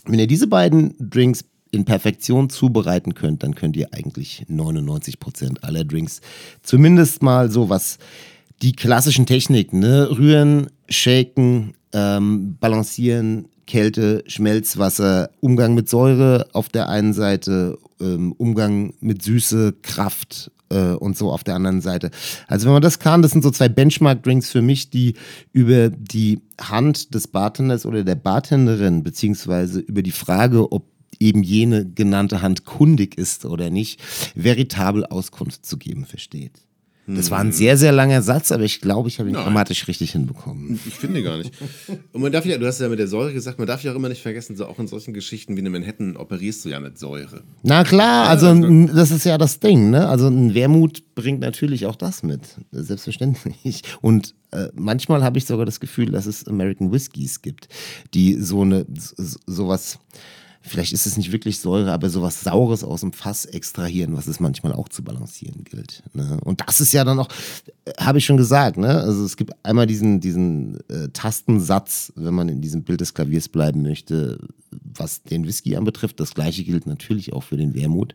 Wenn 0.09 0.21
ihr 0.21 0.29
diese 0.29 0.47
beiden 0.47 0.95
Drinks 1.01 1.45
in 1.71 1.85
Perfektion 1.85 2.49
zubereiten 2.51 3.15
könnt, 3.15 3.43
dann 3.43 3.55
könnt 3.55 3.77
ihr 3.77 3.93
eigentlich 3.93 4.45
99% 4.51 5.63
aller 5.63 5.85
Drinks 5.85 6.21
zumindest 6.63 7.23
mal 7.23 7.51
so 7.51 7.69
was 7.69 7.99
die 8.63 8.73
klassischen 8.73 9.27
Techniken, 9.27 9.81
ne? 9.81 10.09
Rühren, 10.11 10.69
shaken, 10.89 11.75
ähm, 11.93 12.57
balancieren, 12.59 13.49
Kälte, 13.67 14.23
Schmelzwasser, 14.27 15.31
Umgang 15.41 15.75
mit 15.75 15.89
Säure 15.89 16.49
auf 16.53 16.69
der 16.69 16.89
einen 16.89 17.13
Seite, 17.13 17.79
ähm, 18.01 18.33
Umgang 18.33 18.95
mit 19.01 19.23
Süße, 19.23 19.75
Kraft 19.83 20.51
äh, 20.71 20.93
und 20.93 21.17
so 21.17 21.33
auf 21.33 21.45
der 21.45 21.57
anderen 21.57 21.81
Seite. 21.81 22.11
Also 22.49 22.67
wenn 22.67 22.75
man 22.75 22.83
das 22.83 22.99
kann, 22.99 23.23
das 23.23 23.33
sind 23.33 23.43
so 23.43 23.51
zwei 23.51 23.69
Benchmark-Drinks 23.69 24.51
für 24.51 24.63
mich, 24.63 24.91
die 24.91 25.15
über 25.53 25.91
die 25.91 26.41
Hand 26.61 27.15
des 27.15 27.29
Bartenders 27.29 27.87
oder 27.87 28.05
der 28.05 28.15
Bartenderin, 28.15 29.03
beziehungsweise 29.03 29.81
über 29.81 30.03
die 30.03 30.13
Frage, 30.13 30.73
ob 30.73 30.96
eben 31.21 31.43
jene 31.43 31.87
genannte 31.87 32.43
Hand 32.43 32.65
kundig 32.65 33.17
ist 33.19 33.45
oder 33.45 33.71
nicht, 33.71 34.01
veritabel 34.35 35.05
Auskunft 35.07 35.65
zu 35.67 35.77
geben 35.77 36.05
versteht. 36.07 36.53
Das 37.09 37.31
war 37.31 37.39
ein 37.39 37.53
sehr, 37.53 37.77
sehr 37.77 37.93
langer 37.93 38.21
Satz, 38.21 38.51
aber 38.51 38.65
ich 38.65 38.81
glaube, 38.81 39.09
ich 39.09 39.21
habe 39.21 39.29
ihn 39.29 39.35
Nein. 39.35 39.45
grammatisch 39.45 39.87
richtig 39.87 40.11
hinbekommen. 40.11 40.81
Ich 40.89 40.95
finde 40.95 41.23
gar 41.23 41.39
nicht. 41.39 41.53
Und 42.13 42.21
man 42.21 42.33
darf 42.33 42.45
ja, 42.45 42.59
du 42.59 42.67
hast 42.67 42.81
ja 42.81 42.89
mit 42.89 42.99
der 42.99 43.07
Säure 43.07 43.33
gesagt, 43.33 43.59
man 43.59 43.69
darf 43.69 43.85
ja 43.85 43.93
auch 43.93 43.95
immer 43.95 44.09
nicht 44.09 44.23
vergessen, 44.23 44.57
so 44.57 44.67
auch 44.67 44.81
in 44.81 44.89
solchen 44.89 45.15
Geschichten 45.15 45.55
wie 45.55 45.61
in 45.61 45.71
Manhattan 45.71 46.17
operierst 46.17 46.65
du 46.65 46.71
ja 46.71 46.81
mit 46.81 46.99
Säure. 46.99 47.45
Na 47.63 47.85
klar, 47.85 48.29
also 48.29 48.49
n- 48.49 48.89
das 48.93 49.13
ist 49.13 49.25
ja 49.25 49.39
das 49.39 49.61
Ding, 49.61 49.91
ne? 49.91 50.09
Also 50.09 50.27
ein 50.27 50.53
Wermut 50.55 51.15
bringt 51.15 51.39
natürlich 51.39 51.87
auch 51.87 51.95
das 51.95 52.25
mit, 52.25 52.41
selbstverständlich. 52.73 53.83
Und 54.01 54.35
äh, 54.51 54.67
manchmal 54.75 55.23
habe 55.23 55.39
ich 55.39 55.45
sogar 55.45 55.65
das 55.65 55.79
Gefühl, 55.79 56.11
dass 56.11 56.27
es 56.27 56.49
American 56.49 56.91
Whiskys 56.91 57.41
gibt, 57.41 57.69
die 58.15 58.35
so 58.41 58.63
eine 58.63 58.85
so- 58.99 59.39
sowas 59.47 60.01
vielleicht 60.67 60.93
ist 60.93 61.07
es 61.07 61.17
nicht 61.17 61.33
wirklich 61.33 61.59
Säure, 61.59 61.93
aber 61.93 62.11
sowas 62.11 62.43
Saures 62.43 62.85
aus 62.85 63.01
dem 63.01 63.13
Fass 63.13 63.45
extrahieren, 63.45 64.17
was 64.17 64.27
es 64.27 64.41
manchmal 64.41 64.73
auch 64.73 64.89
zu 64.89 65.03
balancieren 65.03 65.65
gilt. 65.65 66.03
Ne? 66.13 66.39
Und 66.45 66.63
das 66.67 66.81
ist 66.81 66.93
ja 66.93 67.05
dann 67.05 67.19
auch, 67.19 67.29
äh, 67.85 67.93
habe 67.99 68.19
ich 68.19 68.27
schon 68.27 68.37
gesagt, 68.37 68.77
ne? 68.77 68.89
Also 68.89 69.25
es 69.25 69.37
gibt 69.37 69.53
einmal 69.65 69.87
diesen, 69.87 70.21
diesen 70.21 70.79
äh, 70.89 71.09
Tastensatz, 71.13 72.13
wenn 72.17 72.35
man 72.35 72.49
in 72.49 72.61
diesem 72.61 72.83
Bild 72.83 73.01
des 73.01 73.15
Klaviers 73.15 73.49
bleiben 73.49 73.83
möchte, 73.83 74.39
was 74.71 75.23
den 75.23 75.47
Whisky 75.47 75.77
anbetrifft. 75.77 76.21
Das 76.21 76.35
gleiche 76.35 76.65
gilt 76.65 76.87
natürlich 76.87 77.33
auch 77.33 77.43
für 77.43 77.57
den 77.57 77.75
Wermut. 77.75 78.15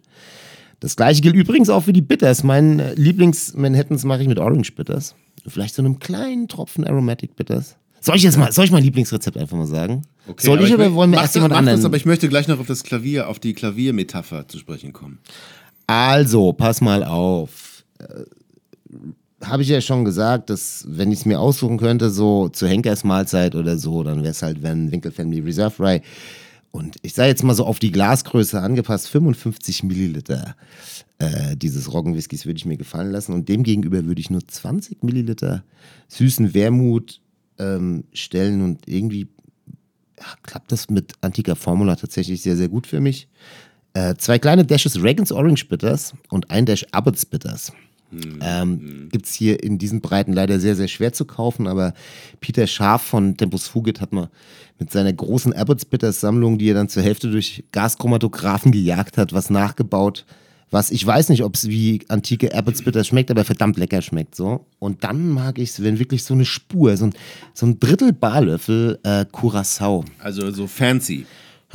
Das 0.80 0.96
gleiche 0.96 1.22
gilt 1.22 1.36
übrigens 1.36 1.70
auch 1.70 1.82
für 1.82 1.94
die 1.94 2.02
Bitters. 2.02 2.44
Mein 2.44 2.80
äh, 2.80 2.94
Lieblings-Manhattans 2.96 4.04
mache 4.04 4.24
ich 4.24 4.28
mit 4.28 4.40
Orange 4.40 4.74
Bitters. 4.74 5.16
Vielleicht 5.48 5.76
so 5.76 5.82
einem 5.82 6.00
kleinen 6.00 6.48
Tropfen 6.48 6.86
Aromatic 6.86 7.36
Bitters. 7.36 7.78
Soll 8.04 8.16
ich 8.16 8.24
jetzt 8.24 8.38
mal, 8.38 8.52
soll 8.52 8.66
ich 8.66 8.72
mein 8.72 8.84
Lieblingsrezept 8.84 9.38
einfach 9.38 9.56
mal 9.56 9.68
sagen? 9.68 10.02
soll 10.38 10.58
aber 10.58 10.68
ich 10.68 10.74
oder 10.74 10.94
wollen 10.94 11.12
wir 11.12 11.20
erst 11.20 11.36
jemand 11.36 11.54
anderen? 11.54 11.78
Das, 11.78 11.86
aber 11.86 11.98
ich 11.98 12.06
möchte 12.06 12.28
gleich 12.30 12.48
noch 12.48 12.60
auf 12.60 12.66
das 12.66 12.84
Klavier, 12.84 13.30
auf 13.30 13.38
die 13.38 13.54
Klaviermetapher 13.54 14.48
zu 14.48 14.58
sprechen 14.58 14.92
kommen. 14.92 15.20
Also, 15.86 16.52
pass 16.52 16.82
mal 16.82 17.04
auf. 17.04 17.84
Äh, 18.00 19.46
Habe 19.46 19.62
ich 19.62 19.70
ja 19.70 19.82
schon 19.82 20.04
gesagt, 20.04 20.50
dass 20.50 20.84
wenn 20.88 21.12
ich 21.12 21.20
es 21.20 21.26
mir 21.26 21.40
aussuchen 21.40 21.78
könnte, 21.78 22.10
so 22.10 22.50
zur 22.50 22.70
Henkersmahlzeit 22.70 23.54
oder 23.54 23.78
so, 23.78 24.04
dann 24.04 24.20
wäre 24.24 24.32
es 24.32 24.42
halt, 24.42 24.64
wenn 24.64 24.92
Winkel 24.92 25.12
Family 25.12 25.42
Reserve 25.42 25.84
Rye. 25.84 26.02
Und 26.72 26.96
ich 27.04 27.14
sage 27.14 27.30
jetzt 27.30 27.44
mal 27.44 27.54
so 27.54 27.66
auf 27.66 27.78
die 27.78 27.92
Glasgröße 27.92 28.60
angepasst, 28.60 29.10
55 29.10 29.84
Milliliter 29.84 30.56
äh, 31.20 31.56
dieses 31.56 31.94
Roggenwhiskys 31.94 32.48
würde 32.48 32.58
ich 32.58 32.66
mir 32.66 32.78
gefallen 32.78 33.12
lassen. 33.12 33.34
Und 33.34 33.48
demgegenüber 33.48 34.06
würde 34.06 34.22
ich 34.22 34.32
nur 34.32 34.48
20 34.48 35.04
Milliliter 35.04 35.64
süßen 36.08 36.56
Wermut 36.56 37.22
ähm, 37.62 38.04
stellen 38.14 38.62
und 38.62 38.88
irgendwie 38.88 39.28
klappt 40.44 40.72
das 40.72 40.90
mit 40.90 41.14
antiker 41.22 41.56
Formula 41.56 41.96
tatsächlich 41.96 42.42
sehr, 42.42 42.56
sehr 42.56 42.70
gut 42.70 42.88
für 42.88 43.00
mich. 43.00 43.28
Äh, 43.94 44.16
zwei 44.16 44.40
kleine 44.40 44.66
Dashes 44.66 45.02
Reagans 45.02 45.32
Orange 45.32 45.68
Bitters 45.68 46.14
und 46.30 46.50
ein 46.50 46.66
Dash 46.66 46.86
Abbott's 46.92 47.26
Bitters. 47.26 47.72
Ähm, 48.42 49.08
Gibt 49.10 49.26
es 49.26 49.34
hier 49.34 49.64
in 49.64 49.78
diesen 49.78 50.02
Breiten 50.02 50.34
leider 50.34 50.60
sehr, 50.60 50.76
sehr 50.76 50.90
schwer 50.90 51.14
zu 51.14 51.24
kaufen, 51.24 51.66
aber 51.68 51.94
Peter 52.42 52.68
Scharf 52.68 53.04
von 53.04 53.38
Tempus 53.38 53.68
Fugit 53.68 54.02
hat 54.02 54.12
mal 54.12 54.30
mit 54.80 54.92
seiner 54.92 55.14
großen 55.14 55.54
Abbott's 55.54 55.86
Bitters 55.86 56.20
Sammlung, 56.20 56.58
die 56.58 56.70
er 56.70 56.74
dann 56.74 56.90
zur 56.90 57.04
Hälfte 57.04 57.32
durch 57.32 57.64
Gaschromatographen 57.72 58.74
gejagt 58.74 59.18
hat, 59.18 59.32
was 59.32 59.50
nachgebaut, 59.50 60.26
was 60.72 60.90
ich 60.90 61.06
weiß 61.06 61.30
nicht, 61.30 61.44
ob 61.44 61.56
es 61.56 61.68
wie 61.68 62.02
antike 62.08 62.56
Abbott's 62.56 62.82
Bitters 62.82 63.08
schmeckt, 63.08 63.30
aber 63.30 63.44
verdammt 63.44 63.78
lecker 63.78 64.02
schmeckt 64.02 64.36
so. 64.36 64.66
Und 64.80 65.04
dann 65.04 65.30
mag 65.30 65.60
ich 65.60 65.70
es, 65.70 65.84
wenn 65.84 66.00
wirklich 66.00 66.24
so 66.24 66.34
eine 66.34 66.46
Spur, 66.46 66.96
so 66.98 67.06
ein, 67.06 67.14
so 67.54 67.66
ein 67.66 67.80
Drittel 67.80 68.14
Barlöffel 68.14 69.00
äh, 69.04 69.26
Curacao. 69.32 70.06
Also 70.20 70.50
so 70.52 70.68
fancy. 70.68 71.26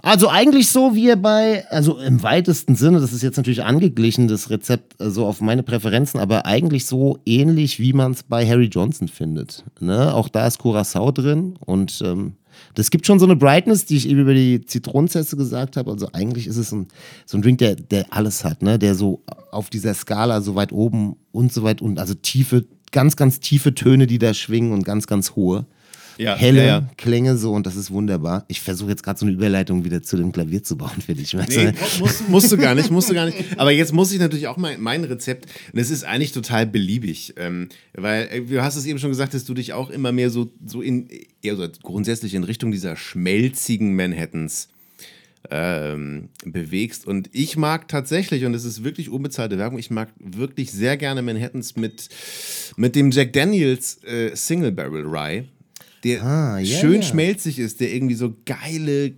Also 0.02 0.28
eigentlich 0.28 0.70
so 0.70 0.94
wie 0.94 1.14
bei, 1.16 1.66
also 1.70 1.98
im 1.98 2.22
weitesten 2.22 2.74
Sinne, 2.74 3.00
das 3.00 3.12
ist 3.12 3.22
jetzt 3.22 3.36
natürlich 3.36 3.64
angeglichen, 3.64 4.28
das 4.28 4.50
Rezept 4.50 5.00
äh, 5.00 5.10
so 5.10 5.26
auf 5.26 5.40
meine 5.40 5.62
Präferenzen, 5.62 6.20
aber 6.20 6.46
eigentlich 6.46 6.86
so 6.86 7.18
ähnlich, 7.24 7.78
wie 7.78 7.92
man 7.92 8.12
es 8.12 8.22
bei 8.22 8.46
Harry 8.46 8.66
Johnson 8.66 9.08
findet. 9.08 9.64
Ne? 9.80 10.14
Auch 10.14 10.28
da 10.28 10.46
ist 10.46 10.58
Curacao 10.58 11.12
drin 11.12 11.56
und 11.64 12.00
ähm, 12.04 12.34
das 12.74 12.90
gibt 12.90 13.06
schon 13.06 13.18
so 13.18 13.26
eine 13.26 13.36
Brightness, 13.36 13.84
die 13.84 13.96
ich 13.96 14.08
eben 14.08 14.20
über 14.20 14.34
die 14.34 14.64
Zitronenzeste 14.64 15.36
gesagt 15.36 15.76
habe. 15.76 15.90
Also 15.90 16.08
eigentlich 16.12 16.46
ist 16.46 16.56
es 16.56 16.72
ein, 16.72 16.88
so 17.24 17.38
ein 17.38 17.42
Drink, 17.42 17.58
der, 17.58 17.76
der 17.76 18.06
alles 18.10 18.44
hat, 18.44 18.62
ne? 18.62 18.78
der 18.78 18.94
so 18.94 19.22
auf 19.50 19.70
dieser 19.70 19.94
Skala 19.94 20.40
so 20.40 20.54
weit 20.54 20.72
oben 20.72 21.16
und 21.32 21.52
so 21.52 21.62
weit 21.62 21.82
unten, 21.82 21.98
also 21.98 22.14
tiefe, 22.14 22.64
ganz, 22.92 23.16
ganz 23.16 23.40
tiefe 23.40 23.74
Töne, 23.74 24.06
die 24.06 24.18
da 24.18 24.34
schwingen 24.34 24.72
und 24.72 24.84
ganz, 24.84 25.06
ganz 25.06 25.36
hohe 25.36 25.66
Ja, 26.18 26.34
helle 26.36 26.66
ja. 26.66 26.88
Klänge 26.96 27.36
so 27.36 27.52
und 27.52 27.66
das 27.66 27.76
ist 27.76 27.90
wunderbar. 27.90 28.44
Ich 28.48 28.60
versuche 28.60 28.90
jetzt 28.90 29.02
gerade 29.02 29.18
so 29.18 29.26
eine 29.26 29.34
Überleitung 29.34 29.84
wieder 29.84 30.02
zu 30.02 30.16
dem 30.16 30.32
Klavier 30.32 30.62
zu 30.62 30.76
bauen 30.76 31.02
für 31.04 31.14
dich. 31.14 31.36
Weißt 31.36 31.56
Nee, 31.56 31.72
musst, 31.98 32.28
musst 32.28 32.52
du 32.52 32.56
gar 32.56 32.74
nicht, 32.74 32.90
musst 32.90 33.10
du 33.10 33.14
gar 33.14 33.26
nicht. 33.26 33.38
Aber 33.56 33.70
jetzt 33.70 33.92
muss 33.92 34.12
ich 34.12 34.18
natürlich 34.18 34.46
auch 34.46 34.56
mein, 34.56 34.80
mein 34.80 35.04
Rezept, 35.04 35.46
und 35.72 35.78
es 35.78 35.90
ist 35.90 36.04
eigentlich 36.04 36.32
total 36.32 36.66
beliebig, 36.66 37.34
ähm, 37.36 37.68
weil 37.94 38.28
äh, 38.30 38.40
du 38.40 38.62
hast 38.62 38.76
es 38.76 38.86
eben 38.86 38.98
schon 38.98 39.10
gesagt, 39.10 39.34
dass 39.34 39.44
du 39.44 39.54
dich 39.54 39.72
auch 39.72 39.90
immer 39.90 40.12
mehr 40.12 40.30
so, 40.30 40.50
so 40.64 40.80
in, 40.80 41.08
eher 41.42 41.56
so 41.56 41.66
grundsätzlich 41.82 42.34
in 42.34 42.44
Richtung 42.44 42.70
dieser 42.70 42.96
schmelzigen 42.96 43.94
Manhattans 43.94 44.68
ähm, 45.50 46.28
bewegst. 46.44 47.06
Und 47.06 47.28
ich 47.32 47.56
mag 47.56 47.88
tatsächlich, 47.88 48.44
und 48.44 48.52
das 48.52 48.64
ist 48.64 48.84
wirklich 48.84 49.10
unbezahlte 49.10 49.58
Werbung, 49.58 49.78
ich 49.78 49.90
mag 49.90 50.08
wirklich 50.18 50.72
sehr 50.72 50.96
gerne 50.96 51.22
Manhattans 51.22 51.76
mit, 51.76 52.08
mit 52.76 52.96
dem 52.96 53.10
Jack 53.10 53.32
Daniels 53.32 54.02
äh, 54.04 54.34
Single 54.34 54.72
Barrel 54.72 55.04
Rye, 55.04 55.44
der 56.06 56.22
Ah, 56.24 56.58
ja, 56.58 56.78
schön 56.78 56.96
ja. 56.96 57.02
schmelzig 57.02 57.58
ist, 57.58 57.80
der 57.80 57.92
irgendwie 57.92 58.14
so 58.14 58.34
geile, 58.44 59.12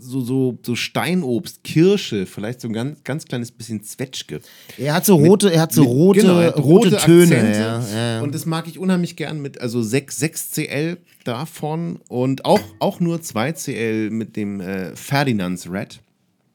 so, 0.00 0.20
so, 0.20 0.58
so 0.62 0.74
Steinobst, 0.74 1.64
Kirsche, 1.64 2.24
vielleicht 2.26 2.60
so 2.60 2.68
ein 2.68 2.72
ganz, 2.72 3.02
ganz 3.04 3.24
kleines 3.26 3.50
bisschen 3.50 3.82
Zwetschge. 3.82 4.40
Er 4.78 4.94
hat 4.94 5.04
so 5.04 5.16
rote, 5.16 5.52
er 5.52 5.60
hat 5.62 5.72
so 5.72 5.82
Mit- 5.82 5.90
rote, 5.90 6.20
genau, 6.20 6.36
hat 6.40 6.56
rote, 6.58 6.96
Töne. 6.96 7.36
Akzente. 7.36 7.58
Ja, 7.58 7.82
ja. 8.16 8.20
Und 8.22 8.34
das 8.34 8.46
mag 8.46 8.66
ich 8.68 8.78
unheimlich 8.78 9.16
gern 9.16 9.40
mit, 9.40 9.60
also 9.60 9.82
6, 9.82 10.16
6 10.16 10.50
CL 10.52 10.96
davon 11.24 11.98
und 12.08 12.44
auch, 12.44 12.60
auch 12.78 13.00
nur 13.00 13.20
2 13.20 13.52
CL 13.52 14.10
mit 14.10 14.36
dem 14.36 14.60
äh, 14.60 14.94
Ferdinands 14.96 15.70
Red 15.70 16.00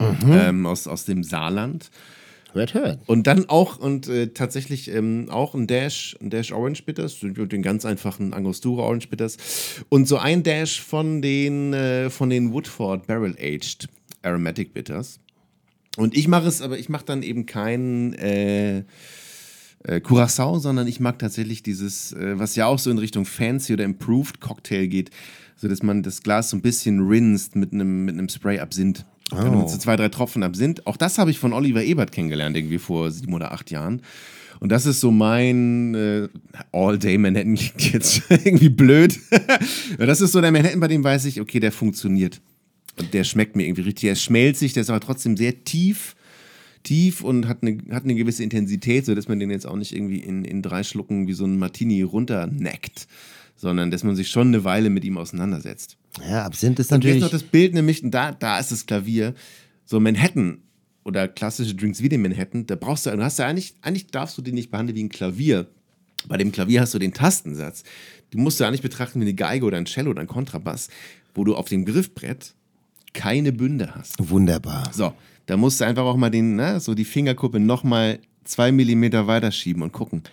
Mhm. 0.01 0.31
ähm, 0.33 0.65
aus, 0.65 0.85
aus 0.87 1.05
dem 1.05 1.23
Saarland. 1.23 1.89
Red 2.55 2.73
Hurt. 2.73 2.99
Und 3.05 3.27
dann 3.27 3.49
auch 3.49 3.77
und 3.77 4.07
äh, 4.07 4.27
tatsächlich 4.27 4.89
ähm, 4.89 5.27
auch 5.29 5.55
ein 5.55 5.67
Dash, 5.67 6.15
ein 6.21 6.29
Dash 6.29 6.51
Orange 6.51 6.83
Bitters, 6.83 7.17
den 7.21 7.61
ganz 7.61 7.85
einfachen 7.85 8.33
Angostura 8.33 8.83
Orange 8.83 9.09
Bitters 9.09 9.37
und 9.89 10.07
so 10.07 10.17
ein 10.17 10.43
Dash 10.43 10.81
von 10.81 11.21
den 11.21 11.73
äh, 11.73 12.09
von 12.09 12.29
den 12.29 12.53
Woodford 12.53 13.07
Barrel 13.07 13.35
Aged 13.39 13.87
Aromatic 14.21 14.73
Bitters. 14.73 15.19
Und 15.97 16.15
ich 16.15 16.27
mache 16.27 16.47
es, 16.47 16.61
aber 16.61 16.79
ich 16.79 16.89
mache 16.89 17.05
dann 17.05 17.21
eben 17.21 17.45
kein 17.45 18.13
äh, 18.13 18.83
äh, 19.83 19.99
Curacao, 19.99 20.59
sondern 20.59 20.87
ich 20.87 20.99
mag 20.99 21.19
tatsächlich 21.19 21.61
dieses, 21.61 22.13
äh, 22.13 22.39
was 22.39 22.55
ja 22.55 22.65
auch 22.65 22.79
so 22.79 22.89
in 22.89 22.97
Richtung 22.97 23.25
Fancy 23.25 23.73
oder 23.73 23.83
Improved 23.83 24.39
Cocktail 24.39 24.87
geht, 24.87 25.11
so 25.55 25.67
dass 25.67 25.83
man 25.83 26.03
das 26.03 26.23
Glas 26.23 26.49
so 26.49 26.57
ein 26.57 26.61
bisschen 26.61 27.07
rinsed 27.07 27.55
mit 27.55 27.73
einem 27.73 28.05
mit 28.05 28.31
Spray 28.31 28.59
Absinth. 28.59 29.05
Dann 29.29 29.57
mit 29.57 29.69
so 29.69 29.77
zwei, 29.77 29.95
drei 29.95 30.09
Tropfen 30.09 30.43
Absinth. 30.43 30.85
Auch 30.85 30.97
das 30.97 31.17
habe 31.17 31.31
ich 31.31 31.39
von 31.39 31.53
Oliver 31.53 31.83
Ebert 31.83 32.11
kennengelernt, 32.11 32.55
irgendwie 32.55 32.77
vor 32.77 33.09
sieben 33.11 33.33
oder 33.33 33.51
acht 33.51 33.71
Jahren. 33.71 34.01
Und 34.59 34.71
das 34.71 34.85
ist 34.85 34.99
so 34.99 35.11
mein 35.11 35.95
äh, 35.95 36.27
All-Day 36.71 37.17
Manhattan 37.17 37.55
klingt 37.55 37.93
jetzt 37.93 38.23
irgendwie 38.29 38.69
blöd. 38.69 39.19
Das 39.97 40.21
ist 40.21 40.31
so 40.31 40.41
der 40.41 40.51
Manhattan, 40.51 40.79
bei 40.79 40.87
dem 40.87 41.03
weiß 41.03 41.25
ich, 41.25 41.41
okay, 41.41 41.59
der 41.59 41.71
funktioniert. 41.71 42.41
Und 42.97 43.13
der 43.13 43.23
schmeckt 43.23 43.55
mir 43.55 43.65
irgendwie 43.65 43.81
richtig. 43.81 44.01
Der 44.01 44.13
ist 44.13 44.23
schmelzig, 44.23 44.73
der 44.73 44.81
ist 44.81 44.89
aber 44.89 44.99
trotzdem 44.99 45.35
sehr 45.35 45.63
tief 45.63 46.15
tief 46.83 47.23
und 47.23 47.47
hat 47.47 47.59
eine, 47.61 47.77
hat 47.91 48.03
eine 48.03 48.15
gewisse 48.15 48.43
Intensität, 48.43 49.05
sodass 49.05 49.27
man 49.27 49.39
den 49.39 49.49
jetzt 49.49 49.65
auch 49.65 49.75
nicht 49.75 49.95
irgendwie 49.95 50.19
in, 50.19 50.45
in 50.45 50.61
drei 50.61 50.83
Schlucken 50.83 51.27
wie 51.27 51.33
so 51.33 51.45
ein 51.45 51.57
Martini 51.57 52.01
runterneckt, 52.03 53.07
sondern 53.63 53.91
dass 53.91 54.03
man 54.03 54.13
sich 54.15 54.27
schon 54.27 54.49
eine 54.49 54.65
Weile 54.65 54.89
mit 54.89 55.05
ihm 55.05 55.17
auseinandersetzt. 55.17 55.95
Ja, 56.29 56.43
Absinth 56.43 56.79
ist 56.79 56.91
Und 56.91 57.05
jetzt 57.05 57.13
natürlich. 57.13 57.21
noch 57.23 57.29
das 57.31 57.43
Bild 57.43 57.73
nämlich, 57.73 58.03
und 58.03 58.11
da, 58.11 58.33
da 58.33 58.59
ist 58.59 58.73
das 58.73 58.85
Klavier, 58.85 59.33
so 59.85 60.01
Manhattan 60.01 60.57
oder 61.05 61.29
klassische 61.29 61.73
Drinks 61.73 62.01
wie 62.01 62.09
den 62.09 62.21
Manhattan, 62.21 62.67
da 62.67 62.75
brauchst 62.75 63.05
du, 63.05 63.15
du 63.15 63.23
hast 63.23 63.39
ja 63.39 63.47
eigentlich, 63.47 63.73
eigentlich 63.81 64.07
darfst 64.07 64.37
du 64.37 64.41
den 64.41 64.55
nicht 64.55 64.69
behandeln 64.69 64.97
wie 64.97 65.03
ein 65.05 65.09
Klavier. 65.09 65.67
Bei 66.27 66.37
dem 66.37 66.51
Klavier 66.51 66.81
hast 66.81 66.93
du 66.93 66.99
den 66.99 67.13
Tastensatz. 67.13 67.83
Die 68.33 68.37
musst 68.37 68.59
du 68.59 68.65
ja 68.65 68.71
nicht 68.71 68.83
betrachten 68.83 69.21
wie 69.21 69.25
eine 69.25 69.33
Geige 69.33 69.65
oder 69.65 69.77
ein 69.77 69.85
Cello 69.85 70.11
oder 70.11 70.19
ein 70.19 70.27
Kontrabass, 70.27 70.89
wo 71.33 71.45
du 71.45 71.55
auf 71.55 71.69
dem 71.69 71.85
Griffbrett 71.85 72.53
keine 73.13 73.53
Bünde 73.53 73.95
hast. 73.95 74.15
Wunderbar. 74.29 74.89
So, 74.91 75.13
da 75.45 75.55
musst 75.55 75.79
du 75.79 75.85
einfach 75.85 76.03
auch 76.03 76.17
mal 76.17 76.29
den, 76.29 76.57
ne, 76.57 76.81
so 76.81 76.95
die 76.95 77.05
Fingerkuppe 77.05 77.61
nochmal 77.61 78.19
zwei 78.43 78.73
Millimeter 78.73 79.25
weiterschieben 79.25 79.81
und 79.83 79.93
gucken, 79.93 80.23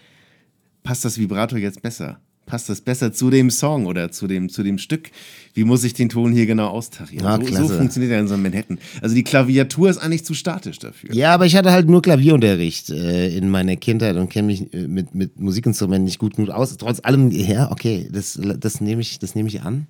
passt 0.82 1.04
das 1.04 1.16
Vibrato 1.16 1.56
jetzt 1.56 1.80
besser? 1.80 2.20
Passt 2.50 2.68
das 2.68 2.80
besser 2.80 3.12
zu 3.12 3.30
dem 3.30 3.48
Song 3.48 3.86
oder 3.86 4.10
zu 4.10 4.26
dem, 4.26 4.48
zu 4.48 4.64
dem 4.64 4.78
Stück? 4.78 5.10
Wie 5.54 5.62
muss 5.62 5.84
ich 5.84 5.94
den 5.94 6.08
Ton 6.08 6.32
hier 6.32 6.46
genau 6.46 6.66
austarieren? 6.66 7.24
Ah, 7.24 7.38
so, 7.40 7.68
so 7.68 7.76
funktioniert 7.76 8.12
ja 8.12 8.18
in 8.18 8.26
so 8.26 8.34
einem 8.34 8.42
Manhattan. 8.42 8.78
Also 9.00 9.14
die 9.14 9.22
Klaviatur 9.22 9.88
ist 9.88 9.98
eigentlich 9.98 10.24
zu 10.24 10.34
statisch 10.34 10.78
dafür. 10.80 11.14
Ja, 11.14 11.32
aber 11.32 11.46
ich 11.46 11.54
hatte 11.54 11.70
halt 11.70 11.88
nur 11.88 12.02
Klavierunterricht 12.02 12.90
äh, 12.90 13.36
in 13.36 13.50
meiner 13.50 13.76
Kindheit 13.76 14.16
und 14.16 14.28
kenne 14.30 14.46
mich 14.46 14.72
äh, 14.74 14.88
mit, 14.88 15.14
mit 15.14 15.38
Musikinstrumenten 15.38 16.04
nicht 16.04 16.18
gut 16.18 16.36
genug 16.36 16.50
aus. 16.50 16.76
Trotz 16.76 17.00
allem, 17.04 17.30
ja, 17.30 17.70
okay, 17.70 18.08
das, 18.12 18.38
das 18.58 18.80
nehme 18.80 19.00
ich, 19.00 19.20
das 19.20 19.34
nehme 19.36 19.48
ich 19.48 19.62
an. 19.62 19.86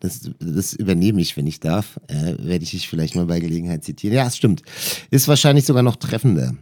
Das, 0.00 0.28
das 0.40 0.72
übernehme 0.72 1.20
ich, 1.20 1.36
wenn 1.36 1.46
ich 1.46 1.60
darf. 1.60 2.00
Äh, 2.08 2.34
Werde 2.38 2.64
ich 2.64 2.72
dich 2.72 2.88
vielleicht 2.88 3.14
mal 3.14 3.26
bei 3.26 3.40
Gelegenheit 3.40 3.84
zitieren. 3.84 4.16
Ja, 4.16 4.26
es 4.26 4.36
stimmt. 4.36 4.62
Ist 5.10 5.28
wahrscheinlich 5.28 5.64
sogar 5.64 5.82
noch 5.82 5.96
treffender. 5.96 6.54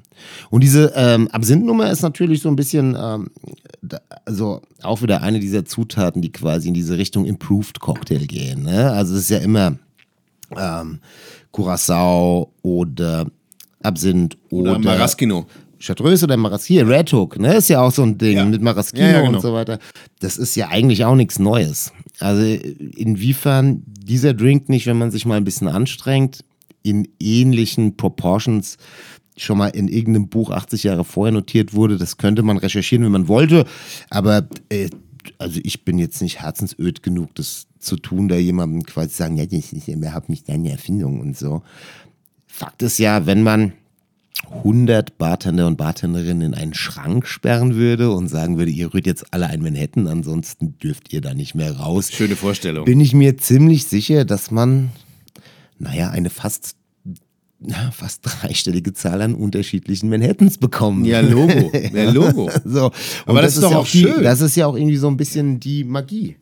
Und 0.51 0.63
diese 0.63 0.93
ähm, 0.97 1.29
Absinth-Nummer 1.29 1.91
ist 1.91 2.03
natürlich 2.03 2.43
so 2.43 2.49
ein 2.49 2.57
bisschen, 2.57 2.97
ähm, 3.01 3.31
da, 3.83 4.01
also 4.25 4.63
auch 4.83 5.03
wieder 5.03 5.23
eine 5.23 5.41
dieser 5.41 5.65
Zutaten, 5.65 6.23
die 6.23 6.33
quasi 6.33 6.69
in 6.69 6.75
diese 6.75 6.99
Richtung 6.99 7.25
Improved 7.27 7.81
Cocktail 7.81 8.27
gehen. 8.27 8.63
Ne? 8.65 8.91
Also 8.93 9.15
es 9.15 9.23
ist 9.23 9.31
ja 9.31 9.39
immer 9.39 9.77
ähm, 10.57 11.01
Curacao 11.53 12.53
oder 12.63 13.27
Absinth 13.83 14.37
Oder, 14.51 14.73
oder, 14.73 14.81
Maraschino. 14.81 15.47
Chartreuse 15.83 16.25
oder 16.25 16.37
Maraschino, 16.37 16.87
Red 16.87 17.11
Hook, 17.13 17.39
ne, 17.39 17.55
ist 17.55 17.71
ja 17.71 17.81
auch 17.81 17.91
so 17.91 18.03
ein 18.03 18.19
Ding 18.19 18.37
Ja. 18.37 18.45
mit 18.45 18.61
Maraschino 18.61 19.03
Ja, 19.03 19.13
ja, 19.13 19.21
genau. 19.23 19.37
und 19.39 19.41
so 19.41 19.55
weiter. 19.55 19.79
Das 20.21 20.37
ist 20.37 20.55
ja 20.55 20.69
eigentlich 20.69 21.07
auch 21.07 21.15
nichts 21.15 21.39
Neues. 21.39 21.93
Also 22.19 22.43
inwiefern 22.43 23.83
dieser 23.87 24.35
Drink 24.35 24.69
nicht, 24.69 24.87
wenn 24.87 24.99
man 24.99 25.11
sich 25.11 25.25
mal 25.25 25.37
ein 25.39 25.45
bisschen 25.45 25.69
anstrengt, 25.69 26.45
in 26.83 27.09
ähnlichen 27.19 27.97
Proportions 27.97 28.77
schon 29.43 29.59
mal 29.59 29.69
in 29.69 29.89
irgendeinem 29.89 30.29
Buch 30.29 30.51
80 30.51 30.85
Jahre 30.85 31.05
vorher 31.05 31.33
notiert 31.33 31.75
wurde, 31.75 31.97
das 31.97 32.17
könnte 32.17 32.43
man 32.43 32.57
recherchieren, 32.57 33.05
wenn 33.05 33.13
man 33.13 33.29
wollte. 33.29 33.67
Aber 34.11 34.49
äh, 34.69 34.91
also 35.39 35.61
ich 35.63 35.85
bin 35.85 35.99
jetzt 35.99 36.23
nicht 36.23 36.41
herzensöd 36.41 37.03
genug, 37.03 37.35
das 37.35 37.67
zu 37.79 37.97
tun, 37.97 38.29
da 38.29 38.37
jemandem 38.37 38.85
quasi 38.85 39.11
zu 39.11 39.17
sagen, 39.17 39.37
ja, 39.37 39.47
das 39.47 39.73
ist 39.73 39.87
ja 39.87 39.95
überhaupt 39.95 40.29
nicht 40.29 40.49
deine 40.49 40.71
Erfindung 40.71 41.21
und 41.21 41.37
so. 41.37 41.63
Fakt 42.47 42.83
ist 42.83 42.99
ja, 42.99 43.27
wenn 43.27 43.43
man 43.43 43.73
100 44.51 45.19
Bartender 45.19 45.67
und 45.67 45.77
Bartenderinnen 45.77 46.53
in 46.53 46.55
einen 46.55 46.75
Schrank 46.75 47.27
sperren 47.27 47.75
würde 47.75 48.11
und 48.11 48.29
sagen 48.29 48.59
würde, 48.59 48.71
ihr 48.71 48.93
rührt 48.93 49.07
jetzt 49.07 49.33
alle 49.33 49.47
ein 49.47 49.63
Manhattan, 49.63 50.07
ansonsten 50.09 50.79
dürft 50.79 51.13
ihr 51.13 51.21
da 51.21 51.35
nicht 51.35 51.55
mehr 51.55 51.77
raus, 51.77 52.11
Schöne 52.11 52.37
Vorstellung. 52.37 52.85
bin 52.85 53.01
ich 53.01 53.13
mir 53.13 53.37
ziemlich 53.37 53.85
sicher, 53.85 54.25
dass 54.25 54.51
man, 54.51 54.91
naja, 55.79 56.11
eine 56.11 56.31
fast, 56.31 56.77
na, 57.61 57.91
fast 57.91 58.23
dreistellige 58.23 58.95
Zahl 58.95 59.21
an 59.21 59.35
unterschiedlichen 59.35 60.09
Manhattans 60.09 60.59
bekommen. 60.59 61.05
Ja, 61.05 61.21
Logo. 61.21 61.71
Ja, 61.93 62.11
Logo. 62.11 62.51
So. 62.65 62.91
Aber 63.27 63.43
das 63.43 63.57
ist 63.57 63.63
doch 63.63 63.75
auch 63.75 63.87
die, 63.87 64.03
schön. 64.03 64.23
Das 64.23 64.41
ist 64.41 64.57
ja 64.57 64.67
auch 64.67 64.77
irgendwie 64.77 64.97
so 64.97 65.09
ein 65.09 65.17
bisschen 65.17 65.61
die 65.61 65.85
Magie 65.85 66.37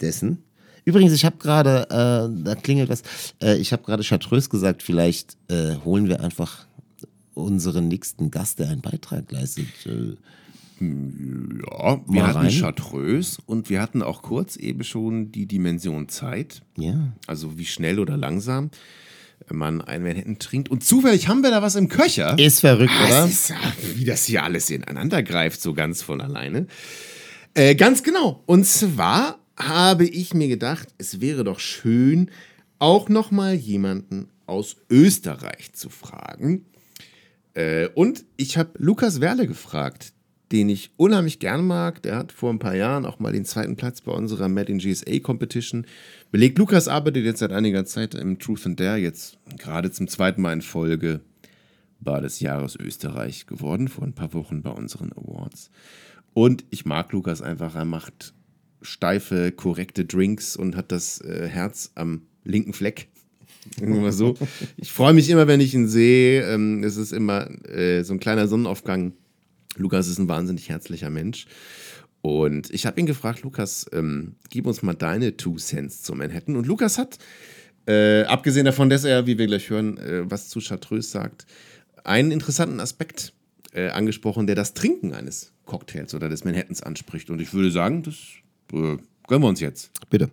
dessen. 0.00 0.38
Übrigens, 0.84 1.12
ich 1.12 1.24
habe 1.24 1.36
gerade, 1.38 1.86
äh, 1.90 2.44
da 2.44 2.54
klingelt 2.54 2.88
was, 2.88 3.02
äh, 3.42 3.56
ich 3.56 3.72
habe 3.72 3.82
gerade 3.82 4.02
Chartreuse 4.04 4.48
gesagt, 4.48 4.82
vielleicht 4.82 5.36
äh, 5.48 5.76
holen 5.84 6.08
wir 6.08 6.20
einfach 6.20 6.66
unseren 7.34 7.88
nächsten 7.88 8.30
Gast, 8.30 8.58
der 8.58 8.68
einen 8.68 8.82
Beitrag 8.82 9.30
leistet. 9.30 9.66
Ja, 9.84 9.96
wir 10.80 12.26
hatten 12.26 12.38
rein. 12.38 12.50
Chartreuse 12.50 13.40
und 13.46 13.70
wir 13.70 13.80
hatten 13.80 14.02
auch 14.02 14.22
kurz 14.22 14.56
eben 14.56 14.82
schon 14.82 15.30
die 15.30 15.46
Dimension 15.46 16.08
Zeit. 16.08 16.62
Ja. 16.76 17.12
Also 17.26 17.58
wie 17.58 17.66
schnell 17.66 18.00
oder 18.00 18.16
langsam 18.16 18.70
man 19.50 19.80
einen 19.80 20.04
Manhattan 20.04 20.38
trinkt. 20.38 20.70
Und 20.70 20.84
zufällig 20.84 21.28
haben 21.28 21.42
wir 21.42 21.50
da 21.50 21.62
was 21.62 21.74
im 21.74 21.88
Köcher. 21.88 22.38
Ist 22.38 22.60
verrückt, 22.60 22.92
Ah, 22.98 23.06
oder? 23.06 23.26
ist, 23.26 23.52
wie 23.96 24.04
das 24.04 24.24
hier 24.24 24.42
alles 24.42 24.70
ineinander 24.70 25.22
greift, 25.22 25.60
so 25.60 25.74
ganz 25.74 26.02
von 26.02 26.20
alleine. 26.20 26.66
Äh, 27.54 27.74
ganz 27.74 28.02
genau. 28.02 28.42
Und 28.46 28.66
zwar 28.66 29.38
habe 29.56 30.06
ich 30.06 30.32
mir 30.34 30.48
gedacht, 30.48 30.88
es 30.98 31.20
wäre 31.20 31.44
doch 31.44 31.60
schön, 31.60 32.30
auch 32.78 33.08
noch 33.08 33.30
mal 33.30 33.54
jemanden 33.54 34.28
aus 34.46 34.76
Österreich 34.90 35.72
zu 35.72 35.88
fragen. 35.90 36.64
Äh, 37.54 37.88
und 37.94 38.24
ich 38.36 38.56
habe 38.56 38.70
Lukas 38.78 39.20
Werle 39.20 39.46
gefragt, 39.46 40.12
den 40.52 40.68
ich 40.68 40.90
unheimlich 40.96 41.38
gern 41.38 41.66
mag. 41.66 42.02
Der 42.02 42.16
hat 42.16 42.30
vor 42.30 42.52
ein 42.52 42.58
paar 42.58 42.76
Jahren 42.76 43.06
auch 43.06 43.18
mal 43.18 43.32
den 43.32 43.44
zweiten 43.44 43.76
Platz 43.76 44.02
bei 44.02 44.12
unserer 44.12 44.48
Mad 44.48 44.70
in 44.70 44.78
GSA 44.78 45.18
Competition 45.20 45.86
belegt. 46.30 46.58
Lukas 46.58 46.88
arbeitet 46.88 47.24
jetzt 47.24 47.38
seit 47.40 47.52
einiger 47.52 47.84
Zeit 47.86 48.14
im 48.14 48.38
Truth 48.38 48.66
and 48.66 48.78
Dare, 48.78 48.98
jetzt 48.98 49.38
gerade 49.58 49.90
zum 49.90 50.08
zweiten 50.08 50.42
Mal 50.42 50.52
in 50.52 50.62
Folge 50.62 51.22
Bar 52.00 52.20
des 52.20 52.40
Jahres 52.40 52.76
Österreich 52.76 53.46
geworden, 53.46 53.88
vor 53.88 54.04
ein 54.04 54.14
paar 54.14 54.34
Wochen 54.34 54.62
bei 54.62 54.70
unseren 54.70 55.12
Awards. 55.12 55.70
Und 56.34 56.64
ich 56.70 56.84
mag 56.84 57.12
Lukas 57.12 57.42
einfach, 57.42 57.74
er 57.74 57.84
macht 57.84 58.34
steife, 58.82 59.52
korrekte 59.52 60.04
Drinks 60.04 60.56
und 60.56 60.76
hat 60.76 60.92
das 60.92 61.20
äh, 61.20 61.48
Herz 61.48 61.92
am 61.94 62.22
linken 62.44 62.72
Fleck. 62.72 63.08
Mal 63.80 64.12
so. 64.12 64.34
Ich 64.76 64.90
freue 64.90 65.14
mich 65.14 65.30
immer, 65.30 65.46
wenn 65.46 65.60
ich 65.60 65.72
ihn 65.72 65.86
sehe. 65.86 66.42
Ähm, 66.42 66.82
es 66.82 66.96
ist 66.96 67.12
immer 67.12 67.48
äh, 67.68 68.02
so 68.02 68.12
ein 68.12 68.20
kleiner 68.20 68.48
Sonnenaufgang. 68.48 69.12
Lukas 69.76 70.08
ist 70.08 70.18
ein 70.18 70.28
wahnsinnig 70.28 70.68
herzlicher 70.68 71.10
Mensch. 71.10 71.46
Und 72.20 72.70
ich 72.70 72.86
habe 72.86 73.00
ihn 73.00 73.06
gefragt, 73.06 73.42
Lukas, 73.42 73.86
ähm, 73.92 74.36
gib 74.48 74.66
uns 74.66 74.82
mal 74.82 74.94
deine 74.94 75.36
Two 75.36 75.56
Cents 75.56 76.02
zu 76.02 76.14
Manhattan. 76.14 76.56
Und 76.56 76.66
Lukas 76.66 76.98
hat, 76.98 77.18
äh, 77.86 78.22
abgesehen 78.22 78.64
davon, 78.64 78.90
dass 78.90 79.04
er, 79.04 79.26
wie 79.26 79.38
wir 79.38 79.46
gleich 79.46 79.68
hören, 79.70 79.98
äh, 79.98 80.30
was 80.30 80.48
zu 80.48 80.60
Chartreuse 80.60 81.08
sagt, 81.08 81.46
einen 82.04 82.30
interessanten 82.30 82.78
Aspekt 82.78 83.32
äh, 83.72 83.88
angesprochen, 83.88 84.46
der 84.46 84.54
das 84.54 84.74
Trinken 84.74 85.14
eines 85.14 85.52
Cocktails 85.64 86.14
oder 86.14 86.28
des 86.28 86.44
Manhattans 86.44 86.82
anspricht. 86.82 87.30
Und 87.30 87.40
ich 87.40 87.52
würde 87.52 87.72
sagen, 87.72 88.04
das 88.04 88.14
äh, 88.72 88.98
gönnen 89.26 89.42
wir 89.42 89.48
uns 89.48 89.60
jetzt. 89.60 89.90
Bitte. 90.10 90.30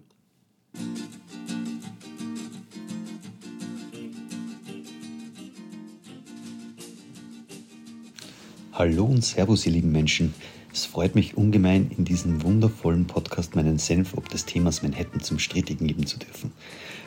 Hallo 8.80 9.04
und 9.04 9.26
Servus, 9.26 9.66
ihr 9.66 9.74
lieben 9.74 9.92
Menschen. 9.92 10.34
Es 10.74 10.86
freut 10.86 11.14
mich 11.14 11.36
ungemein, 11.36 11.92
in 11.98 12.06
diesem 12.06 12.44
wundervollen 12.44 13.08
Podcast 13.08 13.54
meinen 13.58 13.78
Senf 13.78 14.14
ob 14.16 14.30
des 14.30 14.46
Themas 14.46 14.84
Manhattan 14.84 15.20
zum 15.20 15.38
Strittigen 15.38 15.86
geben 15.86 16.06
zu 16.06 16.18
dürfen. 16.18 16.54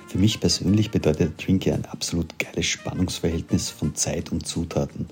Für 0.07 0.19
mich 0.19 0.39
persönlich 0.39 0.91
bedeutet 0.91 1.21
der 1.21 1.29
Drink 1.29 1.65
ja 1.65 1.73
ein 1.73 1.87
absolut 1.87 2.39
geiles 2.39 2.67
Spannungsverhältnis 2.67 3.71
von 3.71 3.95
Zeit 3.95 4.31
und 4.33 4.47
Zutaten. 4.47 5.07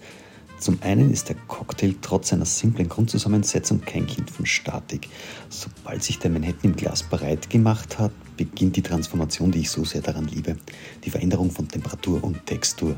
Zum 0.59 0.77
einen 0.83 1.11
ist 1.11 1.31
der 1.31 1.37
Cocktail 1.49 1.95
trotz 2.03 2.29
seiner 2.29 2.45
simplen 2.45 2.91
Grundzusammensetzung 2.91 3.81
kein 3.81 4.07
Kind 4.07 4.31
von 4.31 4.45
Statik. 4.45 5.09
Sobald 5.49 6.03
sich 6.03 6.19
der 6.19 6.31
Manhattan 6.31 6.73
im 6.73 6.77
Glas 6.77 7.03
bereit 7.03 7.49
gemacht 7.49 7.99
hat, 7.99 8.13
beginnt 8.37 8.77
die 8.77 8.83
Transformation, 8.83 9.51
die 9.51 9.61
ich 9.61 9.71
so 9.71 9.87
sehr 9.87 10.03
daran 10.03 10.29
liebe. 10.29 10.59
Die 11.05 11.11
Veränderung 11.11 11.51
von 11.51 11.69
Temperatur 11.69 12.23
und 12.23 12.45
Textur. 12.45 12.97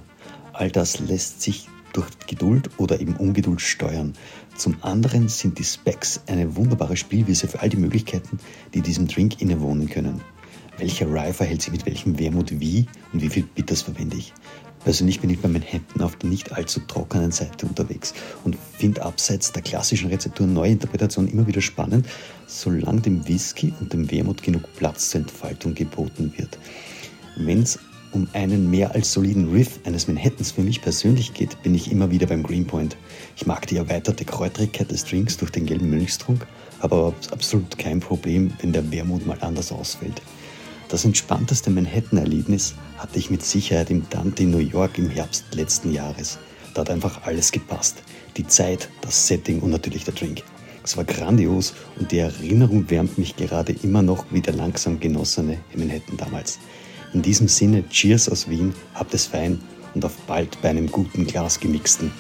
All 0.53 0.73
das 0.73 0.99
lässt 0.99 1.43
sich 1.43 1.69
durch 1.93 2.09
Geduld 2.27 2.71
oder 2.79 3.01
eben 3.01 3.17
Ungeduld 3.17 3.61
steuern. 3.61 4.15
Zum 4.57 4.77
anderen 4.83 5.29
sind 5.29 5.59
die 5.59 5.65
Specs 5.65 6.23
eine 6.27 6.57
wunderbare 6.57 6.97
Spielwiese 6.97 7.49
für 7.49 7.61
all 7.61 7.69
die 7.69 7.77
Möglichkeiten, 7.77 8.39
die 8.75 8.81
diesem 8.81 9.09
Drink 9.09 9.41
innewohnen 9.41 9.89
können. 9.89 10.21
Welcher 10.79 11.07
Rye 11.07 11.33
verhält 11.33 11.63
sich 11.63 11.73
mit 11.73 11.87
welchem 11.87 12.19
Wermut 12.19 12.59
wie 12.61 12.87
und 13.13 13.23
wie 13.23 13.29
viel 13.29 13.43
Bitters 13.43 13.83
verwende 13.83 14.17
ich? 14.17 14.33
Persönlich 14.85 15.21
bin 15.21 15.31
ich 15.31 15.39
bei 15.39 15.49
Manhattan 15.49 16.03
auf 16.03 16.17
der 16.17 16.29
nicht 16.29 16.53
allzu 16.53 16.81
trockenen 16.81 17.31
Seite 17.31 17.67
unterwegs 17.67 18.15
und 18.43 18.57
finde 18.57 19.03
abseits 19.03 19.53
der 19.53 19.63
klassischen 19.63 20.09
Rezepturen 20.11 20.53
neue 20.53 20.73
Interpretationen 20.73 21.31
immer 21.31 21.47
wieder 21.47 21.61
spannend, 21.61 22.07
solange 22.49 23.01
dem 23.01 23.29
Whisky 23.29 23.73
und 23.79 23.93
dem 23.93 24.11
Wermut 24.11 24.43
genug 24.43 24.65
Platz 24.77 25.11
zur 25.11 25.21
Entfaltung 25.21 25.75
geboten 25.75 26.33
wird. 26.37 26.59
Wenn 27.37 27.63
es 27.63 27.79
um 28.13 28.29
einen 28.35 28.71
mehr 28.71 28.95
als 28.95 29.13
soliden 29.13 29.51
Riff 29.51 29.81
eines 29.85 30.07
Manhattans 30.07 30.53
für 30.53 30.63
mich 30.63 30.83
persönlich 30.83 31.35
geht, 31.35 31.63
bin 31.63 31.75
ich 31.75 31.91
immer 31.91 32.11
wieder 32.11 32.27
beim 32.27 32.43
Greenpoint. 32.43 32.97
Ich 33.37 33.47
mag 33.47 33.67
die 33.67 33.77
erweiterte 33.77 34.25
Kräutrigkeit 34.25 34.91
des 34.91 35.05
Drinks 35.05 35.37
durch 35.37 35.51
den 35.51 35.67
gelben 35.67 35.91
Mönchstrunk, 35.91 36.47
habe 36.81 36.95
aber 36.97 37.15
absolut 37.31 37.79
kein 37.79 38.01
Problem, 38.01 38.53
wenn 38.61 38.73
der 38.73 38.91
Wermut 38.91 39.27
mal 39.27 39.39
anders 39.41 39.73
ausfällt. 39.73 40.21
Das 40.89 41.05
entspannteste 41.07 41.71
Manhattan-Erlebnis 41.71 42.75
hatte 42.99 43.19
ich 43.19 43.31
mit 43.31 43.43
Sicherheit 43.43 43.91
im 43.91 44.09
Dante 44.11 44.43
in 44.43 44.51
New 44.51 44.59
York 44.59 44.99
im 44.99 45.09
Herbst 45.09 45.47
letzten 45.55 45.93
Jahres. 45.93 46.39
Da 46.75 46.83
hat 46.83 46.91
einfach 46.91 47.23
alles 47.25 47.51
gepasst. 47.51 48.03
Die 48.37 48.47
Zeit, 48.47 48.91
das 49.01 49.27
Setting 49.27 49.61
und 49.61 49.71
natürlich 49.71 50.05
der 50.05 50.15
Drink. 50.15 50.43
Es 50.85 50.97
war 50.97 51.05
grandios 51.05 51.75
und 51.99 52.13
die 52.13 52.19
Erinnerung 52.19 52.91
wärmt 52.91 53.17
mich 53.17 53.37
gerade 53.37 53.75
immer 53.83 54.03
noch 54.03 54.27
wie 54.31 54.41
der 54.41 54.55
langsam 54.55 55.01
genossene 55.01 55.59
Manhattan 55.75 56.17
damals. 56.17 56.59
In 57.15 57.21
diesem 57.21 57.47
Sinne, 57.47 57.85
Cheers 57.91 58.29
aus 58.31 58.49
Wien, 58.49 58.73
habt 58.95 59.13
es 59.13 59.27
fein 59.27 59.61
und 59.95 60.05
auf 60.05 60.17
bald 60.27 60.61
bei 60.63 60.71
einem 60.71 60.91
guten 60.91 61.27
Glas 61.27 61.61
gemixten. 61.61 62.11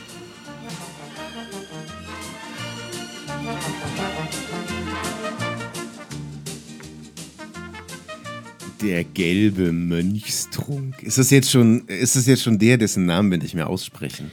Der 8.83 9.05
gelbe 9.05 9.73
Mönchstrunk. 9.73 11.03
Ist 11.03 11.17
das 11.17 11.31
jetzt 11.31 11.51
schon, 11.51 11.87
ist 11.87 12.17
das 12.17 12.27
jetzt 12.27 12.43
schon 12.43 12.59
der, 12.59 12.77
dessen 12.77 13.07
Namen 13.07 13.31
wir 13.31 13.39
nicht 13.39 13.55
mehr 13.55 13.71
aussprechen? 13.71 14.31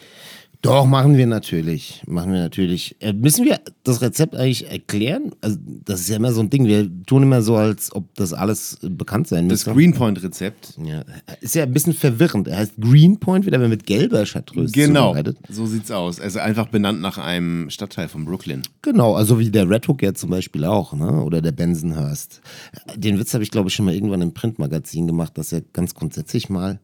Doch, 0.62 0.86
machen 0.86 1.16
wir 1.16 1.26
natürlich. 1.26 2.04
Machen 2.06 2.34
wir 2.34 2.40
natürlich. 2.40 2.98
Äh, 3.00 3.14
müssen 3.14 3.46
wir 3.46 3.62
das 3.84 4.02
Rezept 4.02 4.36
eigentlich 4.36 4.70
erklären? 4.70 5.32
Also, 5.40 5.58
das 5.86 6.02
ist 6.02 6.10
ja 6.10 6.18
immer 6.18 6.34
so 6.34 6.42
ein 6.42 6.50
Ding. 6.50 6.66
Wir 6.66 6.90
tun 7.06 7.24
immer 7.24 7.42
so, 7.42 7.56
als 7.56 7.96
ob 7.96 8.14
das 8.16 8.34
alles 8.34 8.78
bekannt 8.82 9.30
sein 9.30 9.48
Das 9.48 9.66
müsste. 9.66 9.74
Greenpoint-Rezept. 9.74 10.74
ja, 10.84 11.06
ist 11.40 11.56
ja 11.56 11.64
ein 11.64 11.72
bisschen 11.72 11.94
verwirrend. 11.94 12.50
Er 12.50 12.58
heißt 12.58 12.74
Greenpoint, 12.78 13.46
wird 13.46 13.56
aber 13.56 13.70
mit 13.70 13.86
gelber 13.86 14.26
Chartreuse 14.26 14.74
Genau, 14.74 15.16
so 15.48 15.66
sieht's 15.66 15.92
aus. 15.92 16.20
Also 16.20 16.40
einfach 16.40 16.68
benannt 16.68 17.00
nach 17.00 17.18
einem 17.18 17.70
Stadtteil 17.70 18.10
von 18.10 18.26
Brooklyn. 18.26 18.62
Genau, 18.82 19.16
also 19.16 19.40
wie 19.40 19.50
der 19.50 19.70
Red 19.70 19.88
Hook 19.88 20.02
ja 20.02 20.14
zum 20.14 20.30
Beispiel 20.30 20.66
auch, 20.66 20.92
ne? 20.92 21.24
Oder 21.24 21.42
der 21.42 21.54
Bensonhurst. 21.54 22.42
Den 22.98 23.18
Witz 23.18 23.34
habe 23.34 23.44
ich, 23.46 23.52
glaube 23.52 23.70
ich, 23.70 23.76
schon 23.76 23.86
mal 23.86 23.94
irgendwann 23.94 24.22
im 24.22 24.34
Printmagazin 24.34 25.08
gemacht, 25.08 25.38
dass 25.38 25.52
ja 25.52 25.60
ganz 25.72 25.96
grundsätzlich 25.96 26.50
mal 26.50 26.80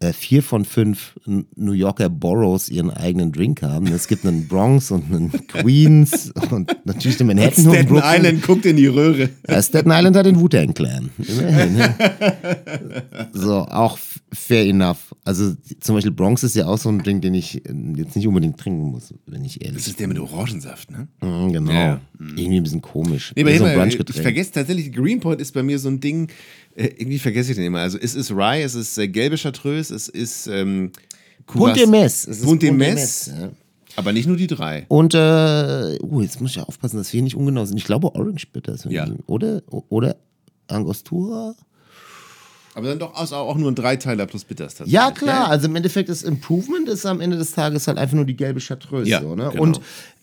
äh, 0.00 0.12
vier 0.12 0.42
von 0.42 0.64
fünf 0.64 1.18
New 1.26 1.72
Yorker 1.72 2.08
Boroughs 2.08 2.68
ihren 2.68 2.90
eigenen 2.90 3.32
Drink 3.32 3.62
haben. 3.62 3.88
Es 3.88 4.06
gibt 4.06 4.24
einen 4.24 4.46
Bronx 4.46 4.90
und 4.90 5.12
einen 5.12 5.46
Queens 5.48 6.32
und 6.50 6.76
natürlich 6.84 7.16
den 7.16 7.26
Manhattan 7.26 7.66
und 7.66 7.74
Staten 7.74 7.88
Brooklyn. 7.88 8.14
Island 8.14 8.42
guckt 8.42 8.66
in 8.66 8.76
die 8.76 8.86
Röhre. 8.86 9.30
Ja, 9.48 9.62
Staten 9.62 9.90
Island 9.90 10.16
hat 10.16 10.26
den 10.26 10.40
Wu-Tang 10.40 10.74
Clan. 10.74 11.10
Immerhin. 11.18 11.76
Ne? 11.76 11.94
So, 13.32 13.66
auch 13.68 13.98
fair 14.32 14.66
enough. 14.66 15.14
Also 15.24 15.54
zum 15.80 15.94
Beispiel 15.94 16.12
Bronx 16.12 16.42
ist 16.42 16.54
ja 16.54 16.66
auch 16.66 16.78
so 16.78 16.88
ein 16.88 16.98
Drink, 16.98 17.22
den 17.22 17.34
ich 17.34 17.64
äh, 17.66 17.72
jetzt 17.96 18.16
nicht 18.16 18.26
unbedingt 18.26 18.58
trinken 18.58 18.90
muss, 18.90 19.14
wenn 19.26 19.44
ich 19.44 19.62
ehrlich 19.62 19.78
Das 19.78 19.88
ist 19.88 19.98
der 20.00 20.08
mit 20.08 20.18
Orangensaft, 20.18 20.90
ne? 20.90 21.08
Mhm, 21.20 21.52
genau. 21.52 21.72
Ja. 21.72 22.00
Irgendwie 22.18 22.56
ein 22.56 22.62
bisschen 22.62 22.82
komisch. 22.82 23.32
Nee, 23.36 23.42
aber 23.42 23.56
so 23.56 23.64
ein 23.64 23.88
ich 23.88 24.20
vergesse 24.20 24.52
tatsächlich, 24.52 24.92
Greenpoint 24.92 25.40
ist 25.40 25.52
bei 25.52 25.62
mir 25.62 25.78
so 25.78 25.88
ein 25.88 26.00
Ding, 26.00 26.28
äh, 26.74 26.86
irgendwie 26.86 27.18
vergesse 27.18 27.52
ich 27.52 27.56
den 27.56 27.66
immer. 27.66 27.80
Also 27.80 27.98
es 27.98 28.14
ist 28.14 28.30
Rye, 28.30 28.62
es 28.62 28.74
ist 28.74 28.98
äh, 28.98 29.08
gelbe 29.08 29.36
Chartreuse, 29.36 29.94
es 29.94 30.08
ist 30.08 30.46
ähm, 30.46 30.92
Punt 31.46 31.76
de 31.76 31.84
Curas- 31.84 31.90
Mess. 31.90 32.26
Es 32.28 32.38
ist 32.38 32.44
Punt 32.44 32.62
de 32.62 32.70
Punt 32.70 32.82
de 32.82 32.94
Mess. 32.94 33.30
Ja. 33.34 33.50
Aber 33.96 34.12
nicht 34.12 34.28
nur 34.28 34.36
die 34.36 34.46
drei. 34.46 34.84
Und, 34.88 35.14
äh, 35.14 35.98
uh, 36.02 36.20
jetzt 36.20 36.40
muss 36.40 36.50
ich 36.50 36.56
ja 36.56 36.62
aufpassen, 36.62 36.98
dass 36.98 37.12
wir 37.12 37.20
nicht 37.22 37.34
ungenau 37.34 37.64
sind. 37.64 37.78
Ich 37.78 37.84
glaube 37.84 38.14
Orange 38.14 38.46
Bitter 38.52 38.74
ist 38.74 38.84
Ja. 38.84 39.08
Oder, 39.26 39.62
oder 39.88 40.16
Angostura? 40.68 41.54
Aber 42.78 42.86
dann 42.86 43.00
doch 43.00 43.12
auch, 43.14 43.56
nur 43.56 43.72
ein 43.72 43.74
Dreiteiler 43.74 44.26
plus 44.26 44.44
Bitters 44.44 44.74
tatsächlich. 44.74 44.92
Ja, 44.92 45.10
klar. 45.10 45.46
ne? 45.46 45.48
Also 45.48 45.66
im 45.66 45.74
Endeffekt 45.74 46.08
ist 46.08 46.22
Improvement 46.22 46.88
ist 46.88 47.04
am 47.06 47.20
Ende 47.20 47.36
des 47.36 47.50
Tages 47.50 47.88
halt 47.88 47.98
einfach 47.98 48.14
nur 48.14 48.24
die 48.24 48.36
gelbe 48.36 48.60
Chartreuse. 48.60 49.10
Ja, 49.10 49.20
so, 49.20 49.34
ne? 49.34 49.48
genau. 49.50 49.62
Und 49.64 49.80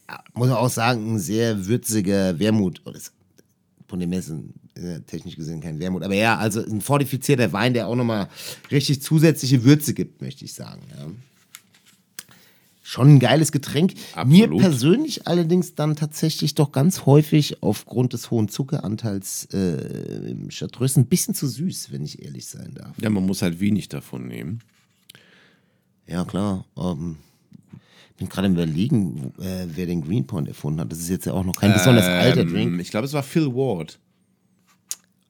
ja, 0.07 0.23
muss 0.33 0.47
man 0.47 0.57
auch 0.57 0.69
sagen, 0.69 1.15
ein 1.15 1.19
sehr 1.19 1.67
würziger 1.67 2.39
Wermut. 2.39 2.81
Oh, 2.85 2.91
das, 2.91 3.11
von 3.89 3.99
dem 3.99 4.09
Messen 4.09 4.53
äh, 4.75 5.01
technisch 5.01 5.35
gesehen 5.35 5.59
kein 5.59 5.79
Wermut. 5.79 6.03
Aber 6.03 6.13
ja, 6.13 6.37
also 6.37 6.61
ein 6.61 6.79
fortifizierter 6.79 7.51
Wein, 7.51 7.73
der 7.73 7.87
auch 7.89 7.95
nochmal 7.95 8.29
richtig 8.71 9.01
zusätzliche 9.01 9.65
Würze 9.65 9.93
gibt, 9.93 10.21
möchte 10.21 10.45
ich 10.45 10.53
sagen. 10.53 10.81
Ja. 10.97 11.07
Schon 12.87 13.15
ein 13.15 13.19
geiles 13.19 13.51
Getränk. 13.51 13.95
Mir 14.27 14.43
Absolut. 14.45 14.61
persönlich 14.61 15.25
allerdings 15.27 15.73
dann 15.73 15.95
tatsächlich 15.95 16.53
doch 16.53 16.71
ganz 16.71 17.07
häufig 17.07 17.63
aufgrund 17.63 18.13
des 18.13 18.29
hohen 18.29 18.47
Zuckeranteils 18.47 19.45
äh, 19.53 20.29
im 20.29 20.49
Chartreuse 20.49 20.99
ein 20.99 21.07
bisschen 21.07 21.33
zu 21.33 21.47
süß, 21.47 21.91
wenn 21.91 22.03
ich 22.05 22.21
ehrlich 22.21 22.45
sein 22.45 22.75
darf. 22.75 22.91
Ja, 23.01 23.09
man 23.09 23.25
muss 23.25 23.41
halt 23.41 23.59
wenig 23.59 23.89
davon 23.89 24.27
nehmen. 24.27 24.59
Ja, 26.05 26.25
klar. 26.25 26.65
Ähm, 26.77 27.17
Ich 28.11 28.17
bin 28.17 28.29
gerade 28.29 28.45
im 28.47 28.53
Überlegen, 28.53 29.33
äh, 29.39 29.65
wer 29.73 29.87
den 29.87 30.03
Greenpoint 30.03 30.47
erfunden 30.47 30.79
hat. 30.79 30.91
Das 30.91 30.99
ist 30.99 31.09
jetzt 31.09 31.25
ja 31.25 31.33
auch 31.33 31.43
noch 31.43 31.55
kein 31.55 31.73
besonders 31.73 32.05
alter 32.05 32.41
Ähm, 32.41 32.49
Drink. 32.53 32.81
Ich 32.81 32.91
glaube, 32.91 33.07
es 33.07 33.13
war 33.13 33.23
Phil 33.23 33.47
Ward. 33.47 33.97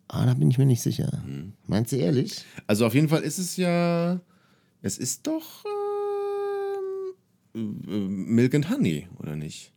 Ah, 0.09 0.25
da 0.25 0.33
bin 0.33 0.51
ich 0.51 0.57
mir 0.57 0.65
nicht 0.65 0.81
sicher. 0.81 1.09
Hm. 1.25 1.53
Meinst 1.67 1.93
du 1.93 1.95
ehrlich? 1.95 2.43
Also 2.67 2.85
auf 2.85 2.93
jeden 2.93 3.07
Fall 3.07 3.21
ist 3.21 3.37
es 3.39 3.55
ja, 3.55 4.19
es 4.81 4.97
ist 4.97 5.25
doch 5.25 5.63
ähm, 5.63 5.71
äh, 7.55 7.59
Milk 7.59 8.53
and 8.55 8.69
Honey, 8.69 9.07
oder 9.19 9.35
nicht? 9.35 9.71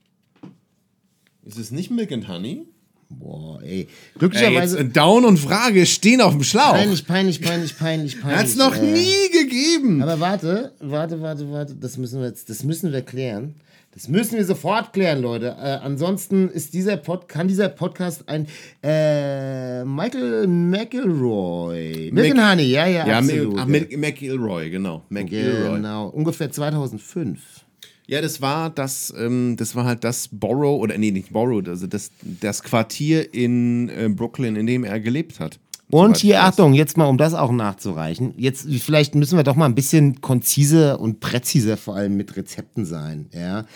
Ist 1.44 1.58
es 1.58 1.70
nicht 1.70 1.90
Milk 1.90 2.12
and 2.12 2.28
Honey? 2.28 2.66
Boah, 3.10 3.62
ey. 3.62 3.68
Ey, 3.70 3.88
Glücklicherweise. 4.18 4.80
äh, 4.80 4.84
Down 4.84 5.24
und 5.24 5.38
Frage 5.38 5.86
stehen 5.86 6.20
auf 6.20 6.32
dem 6.32 6.42
Schlauch. 6.42 6.72
peinlich, 6.72 7.06
peinlich, 7.06 7.40
peinlich, 7.40 7.78
peinlich, 7.78 8.20
peinlich. 8.20 8.38
Hat's 8.38 8.56
noch 8.56 8.76
äh. 8.76 8.82
nie 8.92 9.30
gegeben. 9.32 10.02
Aber 10.02 10.20
warte, 10.20 10.74
warte, 10.80 11.22
warte, 11.22 11.50
warte. 11.50 11.74
Das 11.76 11.96
müssen 11.96 12.20
wir 12.20 12.28
jetzt, 12.28 12.50
das 12.50 12.64
müssen 12.64 12.92
wir 12.92 13.00
klären. 13.00 13.54
Das 13.94 14.06
müssen 14.08 14.36
wir 14.36 14.44
sofort 14.44 14.92
klären, 14.92 15.22
Leute. 15.22 15.56
Äh, 15.58 15.78
ansonsten 15.82 16.50
ist 16.50 16.74
dieser 16.74 16.98
Pod, 16.98 17.26
kann 17.28 17.48
dieser 17.48 17.70
Podcast 17.70 18.28
ein 18.28 18.46
äh, 18.82 19.82
Michael 19.86 20.46
McElroy. 20.46 22.10
Milk 22.12 22.26
and 22.32 22.36
Mac- 22.36 22.50
Honey, 22.52 22.70
ja, 22.70 22.86
ja, 22.86 23.06
ja, 23.06 23.18
absolut. 23.18 23.54
Mil- 23.54 23.58
ach, 23.58 23.66
Mil- 23.66 23.96
McIlroy, 23.98 24.68
genau. 24.70 25.02
McIlroy. 25.08 25.76
Genau, 25.76 26.08
ungefähr 26.08 26.50
2005. 26.52 27.64
Ja, 28.08 28.22
das 28.22 28.40
war 28.40 28.70
das, 28.70 29.12
ähm, 29.18 29.56
das 29.58 29.76
war 29.76 29.84
halt 29.84 30.02
das 30.02 30.28
Borough, 30.32 30.80
oder 30.80 30.96
nee, 30.96 31.10
nicht 31.10 31.30
Borough, 31.30 31.68
also 31.68 31.86
das, 31.86 32.10
das 32.22 32.62
Quartier 32.62 33.34
in 33.34 33.90
äh, 33.90 34.08
Brooklyn, 34.08 34.56
in 34.56 34.66
dem 34.66 34.82
er 34.84 34.98
gelebt 34.98 35.40
hat. 35.40 35.60
Und 35.90 36.16
hier. 36.16 36.42
Achtung, 36.42 36.74
jetzt 36.74 36.96
mal, 36.96 37.06
um 37.06 37.18
das 37.18 37.34
auch 37.34 37.52
nachzureichen. 37.52 38.34
Jetzt, 38.36 38.66
vielleicht 38.80 39.14
müssen 39.14 39.36
wir 39.36 39.42
doch 39.42 39.56
mal 39.56 39.66
ein 39.66 39.74
bisschen 39.74 40.20
konziser 40.20 41.00
und 41.00 41.20
präziser 41.20 41.76
vor 41.76 41.96
allem 41.96 42.16
mit 42.16 42.36
Rezepten 42.36 42.84
sein. 42.84 43.28
Ja. 43.32 43.66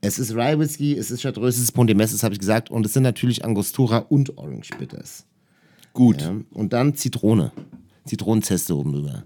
Es 0.00 0.18
ist 0.18 0.34
Rye 0.34 0.58
Whisky, 0.58 0.94
es 0.94 1.10
ist 1.10 1.22
Chartreuse, 1.22 1.58
es 1.58 1.64
ist 1.64 1.72
Pondemes, 1.72 2.12
das 2.12 2.22
habe 2.22 2.34
ich 2.34 2.40
gesagt. 2.40 2.70
Und 2.70 2.86
es 2.86 2.92
sind 2.92 3.02
natürlich 3.02 3.44
Angostura 3.44 3.98
und 3.98 4.38
Orange 4.38 4.70
Bitters. 4.78 5.26
Gut. 5.92 6.22
Ja. 6.22 6.36
Und 6.52 6.72
dann 6.72 6.94
Zitrone. 6.94 7.52
Zitronenzeste 8.06 8.76
oben 8.76 8.92
drüber. 8.92 9.24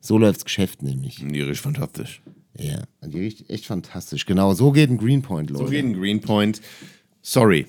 So 0.00 0.18
läuft's 0.18 0.44
Geschäft 0.44 0.82
nämlich. 0.82 1.16
Die 1.16 1.40
riecht 1.40 1.60
fantastisch. 1.60 2.22
Ja, 2.58 2.82
die 3.02 3.20
riecht 3.20 3.48
echt 3.48 3.66
fantastisch. 3.66 4.26
Genau, 4.26 4.54
so 4.54 4.72
geht 4.72 4.90
ein 4.90 4.98
Greenpoint, 4.98 5.50
Leute. 5.50 5.64
So 5.64 5.70
geht 5.70 5.84
ein 5.84 5.94
Greenpoint. 5.94 6.60
Sorry. 7.22 7.66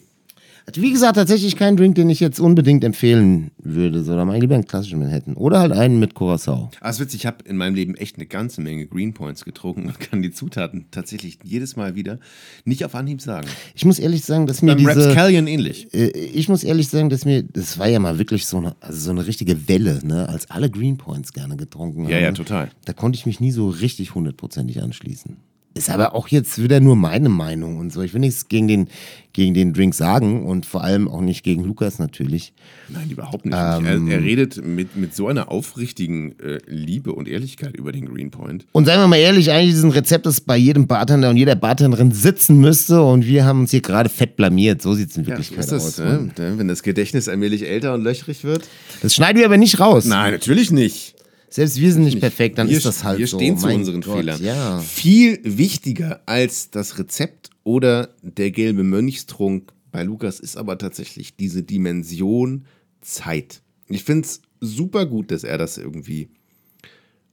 Wie 0.73 0.91
gesagt, 0.91 1.15
tatsächlich 1.15 1.55
kein 1.55 1.75
Drink, 1.75 1.95
den 1.95 2.09
ich 2.09 2.19
jetzt 2.19 2.39
unbedingt 2.39 2.83
empfehlen 2.83 3.51
würde, 3.57 4.03
sondern 4.03 4.27
mal 4.27 4.39
lieber 4.39 4.55
einen 4.55 4.65
klassischen 4.65 4.99
Manhattan. 4.99 5.33
Oder 5.35 5.59
halt 5.59 5.71
einen 5.71 5.99
mit 5.99 6.13
Curacao. 6.13 6.71
Ah, 6.79 6.89
ist 6.89 6.99
witzig, 6.99 7.21
ich 7.21 7.25
habe 7.25 7.37
in 7.45 7.57
meinem 7.57 7.75
Leben 7.75 7.95
echt 7.95 8.15
eine 8.17 8.25
ganze 8.25 8.61
Menge 8.61 8.85
Greenpoints 8.87 9.43
getrunken 9.43 9.87
und 9.87 9.99
kann 9.99 10.21
die 10.21 10.31
Zutaten 10.31 10.85
tatsächlich 10.91 11.39
jedes 11.43 11.75
Mal 11.75 11.95
wieder 11.95 12.19
nicht 12.63 12.85
auf 12.85 12.95
Anhieb 12.95 13.21
sagen. 13.21 13.47
Ich 13.75 13.85
muss 13.85 13.99
ehrlich 13.99 14.23
sagen, 14.23 14.47
dass 14.47 14.61
mir 14.61 14.75
Beim 14.75 14.85
diese... 14.85 15.07
Rapscallion 15.07 15.47
ähnlich. 15.47 15.93
Äh, 15.93 16.09
ich 16.09 16.47
muss 16.47 16.63
ehrlich 16.63 16.87
sagen, 16.87 17.09
dass 17.09 17.25
mir, 17.25 17.43
das 17.43 17.77
war 17.77 17.87
ja 17.87 17.99
mal 17.99 18.17
wirklich 18.17 18.45
so 18.45 18.57
eine, 18.57 18.75
also 18.79 18.99
so 18.99 19.11
eine 19.11 19.27
richtige 19.27 19.67
Welle, 19.67 19.99
ne, 20.03 20.29
als 20.29 20.49
alle 20.49 20.69
Greenpoints 20.69 21.33
gerne 21.33 21.57
getrunken 21.57 22.03
haben. 22.03 22.11
Ja, 22.11 22.19
ja, 22.19 22.31
total. 22.31 22.69
Da 22.85 22.93
konnte 22.93 23.17
ich 23.17 23.25
mich 23.25 23.39
nie 23.39 23.51
so 23.51 23.69
richtig 23.69 24.15
hundertprozentig 24.15 24.81
anschließen. 24.81 25.37
Ist 25.73 25.89
aber 25.89 26.15
auch 26.15 26.27
jetzt 26.27 26.61
wieder 26.61 26.81
nur 26.81 26.97
meine 26.97 27.29
Meinung 27.29 27.77
und 27.77 27.93
so. 27.93 28.01
Ich 28.01 28.13
will 28.13 28.19
nichts 28.19 28.49
gegen 28.49 28.67
den, 28.67 28.87
gegen 29.31 29.53
den 29.53 29.71
Drink 29.71 29.95
sagen 29.95 30.45
und 30.45 30.65
vor 30.65 30.83
allem 30.83 31.07
auch 31.07 31.21
nicht 31.21 31.43
gegen 31.43 31.63
Lukas 31.63 31.97
natürlich. 31.97 32.51
Nein, 32.89 33.09
überhaupt 33.09 33.45
nicht. 33.45 33.55
Ähm. 33.57 34.09
er, 34.09 34.15
er 34.17 34.21
redet 34.21 34.65
mit, 34.65 34.97
mit 34.97 35.15
so 35.15 35.29
einer 35.29 35.49
aufrichtigen 35.49 36.37
äh, 36.39 36.59
Liebe 36.67 37.13
und 37.13 37.29
Ehrlichkeit 37.29 37.77
über 37.77 37.93
den 37.93 38.05
Greenpoint. 38.13 38.65
Und 38.73 38.83
seien 38.83 38.99
wir 38.99 39.07
mal 39.07 39.15
ehrlich, 39.15 39.49
eigentlich 39.49 39.73
ist 39.75 39.83
ein 39.83 39.91
Rezept, 39.91 40.25
das 40.25 40.41
bei 40.41 40.57
jedem 40.57 40.87
Bartender 40.87 41.29
und 41.29 41.37
jeder 41.37 41.55
Bartenderin 41.55 42.11
sitzen 42.11 42.57
müsste 42.59 43.01
und 43.01 43.25
wir 43.25 43.45
haben 43.45 43.61
uns 43.61 43.71
hier 43.71 43.81
gerade 43.81 44.09
fett 44.09 44.35
blamiert. 44.35 44.81
So 44.81 44.93
sieht 44.93 45.11
es 45.11 45.15
in 45.17 45.23
Ja, 45.23 45.29
Wirklichkeit 45.29 45.59
ist 45.59 45.71
das, 45.71 45.85
aus. 45.85 45.99
äh, 45.99 46.03
Mann. 46.17 46.33
wenn 46.35 46.67
das 46.67 46.83
Gedächtnis 46.83 47.29
allmählich 47.29 47.65
älter 47.65 47.93
und 47.93 48.03
löchrig 48.03 48.43
wird? 48.43 48.67
Das 49.01 49.15
schneiden 49.15 49.37
wir 49.39 49.45
aber 49.45 49.55
nicht 49.57 49.79
raus. 49.79 50.03
Nein, 50.03 50.33
natürlich 50.33 50.69
nicht. 50.71 51.15
Selbst 51.51 51.81
wir 51.81 51.91
sind 51.91 52.05
nicht 52.05 52.21
perfekt, 52.21 52.57
dann 52.57 52.69
wir, 52.69 52.77
ist 52.77 52.85
das 52.85 53.03
halt 53.03 53.19
wir 53.19 53.27
so. 53.27 53.37
stehen 53.37 53.57
zu 53.57 53.67
Mein 53.67 53.79
unseren 53.79 53.99
Gott, 53.99 54.15
Fehlern. 54.15 54.41
Ja. 54.41 54.79
Viel 54.79 55.39
wichtiger 55.43 56.21
als 56.25 56.71
das 56.71 56.97
Rezept 56.97 57.49
oder 57.63 58.15
der 58.21 58.51
gelbe 58.51 58.83
Mönchstrunk 58.83 59.73
bei 59.91 60.03
Lukas 60.03 60.39
ist 60.39 60.55
aber 60.55 60.77
tatsächlich 60.77 61.35
diese 61.35 61.61
Dimension 61.61 62.65
Zeit. 63.01 63.61
Ich 63.89 64.05
finde 64.05 64.27
es 64.27 64.41
super 64.61 65.05
gut, 65.05 65.29
dass 65.29 65.43
er 65.43 65.57
das 65.57 65.77
irgendwie 65.77 66.29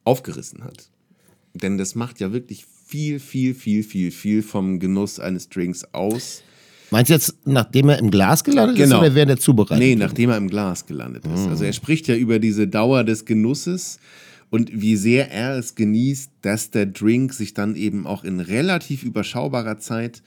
aufgerissen 0.03 0.65
hat. 0.65 0.91
Denn 1.55 1.79
das 1.79 1.95
macht 1.95 2.19
ja 2.19 2.33
wirklich 2.33 2.67
viel, 2.67 3.21
viel, 3.21 3.55
viel, 3.55 3.85
viel, 3.85 4.11
viel 4.11 4.43
vom 4.43 4.81
Genuss 4.81 5.21
eines 5.21 5.49
Drinks 5.49 5.85
aus. 5.95 6.43
Meinst 6.91 7.11
du 7.11 7.15
jetzt, 7.15 7.35
nachdem 7.45 7.89
er 7.91 7.99
im 7.99 8.11
Glas 8.11 8.45
gelandet 8.45 8.79
ist 8.79 8.85
Genau. 8.85 9.01
oder 9.01 9.15
während 9.15 9.31
er 9.31 9.39
zubereitet 9.39 9.79
Nee, 9.79 9.95
nachdem 9.97 10.31
er 10.31 10.37
im 10.39 10.49
Glas 10.49 10.87
gelandet 10.87 11.25
ist. 11.27 11.47
Also 11.47 11.65
er 11.65 11.73
spricht 11.73 12.09
ja 12.09 12.15
über 12.17 12.39
diese 12.39 12.67
Dauer 12.67 13.05
des 13.05 13.25
Genusses 13.27 13.99
und 14.51 14.71
wie 14.73 14.97
sehr 14.97 15.31
er 15.31 15.59
es 15.59 15.75
genießt, 15.75 16.31
dass 16.41 16.71
der 16.71 16.87
Drink 16.87 17.35
sich 17.35 17.53
dann 17.53 17.77
eben 17.77 18.07
auch 18.07 18.25
in 18.25 18.41
relativ 18.41 19.03
überschaubarer 19.03 19.79
Zeit 19.79 20.23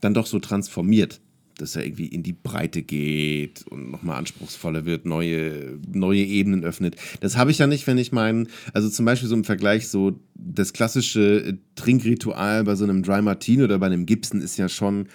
dann 0.00 0.14
doch 0.14 0.26
so 0.26 0.40
transformiert. 0.40 1.20
Dass 1.58 1.76
er 1.76 1.84
irgendwie 1.84 2.06
in 2.06 2.24
die 2.24 2.32
Breite 2.32 2.82
geht 2.82 3.64
und 3.68 3.90
nochmal 3.92 4.16
anspruchsvoller 4.18 4.84
wird, 4.84 5.04
neue, 5.06 5.78
neue 5.92 6.24
Ebenen 6.24 6.64
öffnet. 6.64 6.96
Das 7.20 7.36
habe 7.36 7.52
ich 7.52 7.58
ja 7.58 7.68
nicht, 7.68 7.86
wenn 7.86 7.98
ich 7.98 8.10
meinen, 8.10 8.48
also 8.72 8.88
zum 8.88 9.04
Beispiel 9.04 9.28
so 9.28 9.36
im 9.36 9.44
Vergleich, 9.44 9.86
so 9.86 10.18
das 10.34 10.72
klassische 10.72 11.58
Trinkritual 11.76 12.64
bei 12.64 12.74
so 12.74 12.82
einem 12.84 13.02
Dry 13.04 13.22
Martini 13.22 13.62
oder 13.62 13.78
bei 13.78 13.86
einem 13.86 14.06
Gibson 14.06 14.40
ist 14.40 14.56
ja 14.56 14.68
schon, 14.68 15.06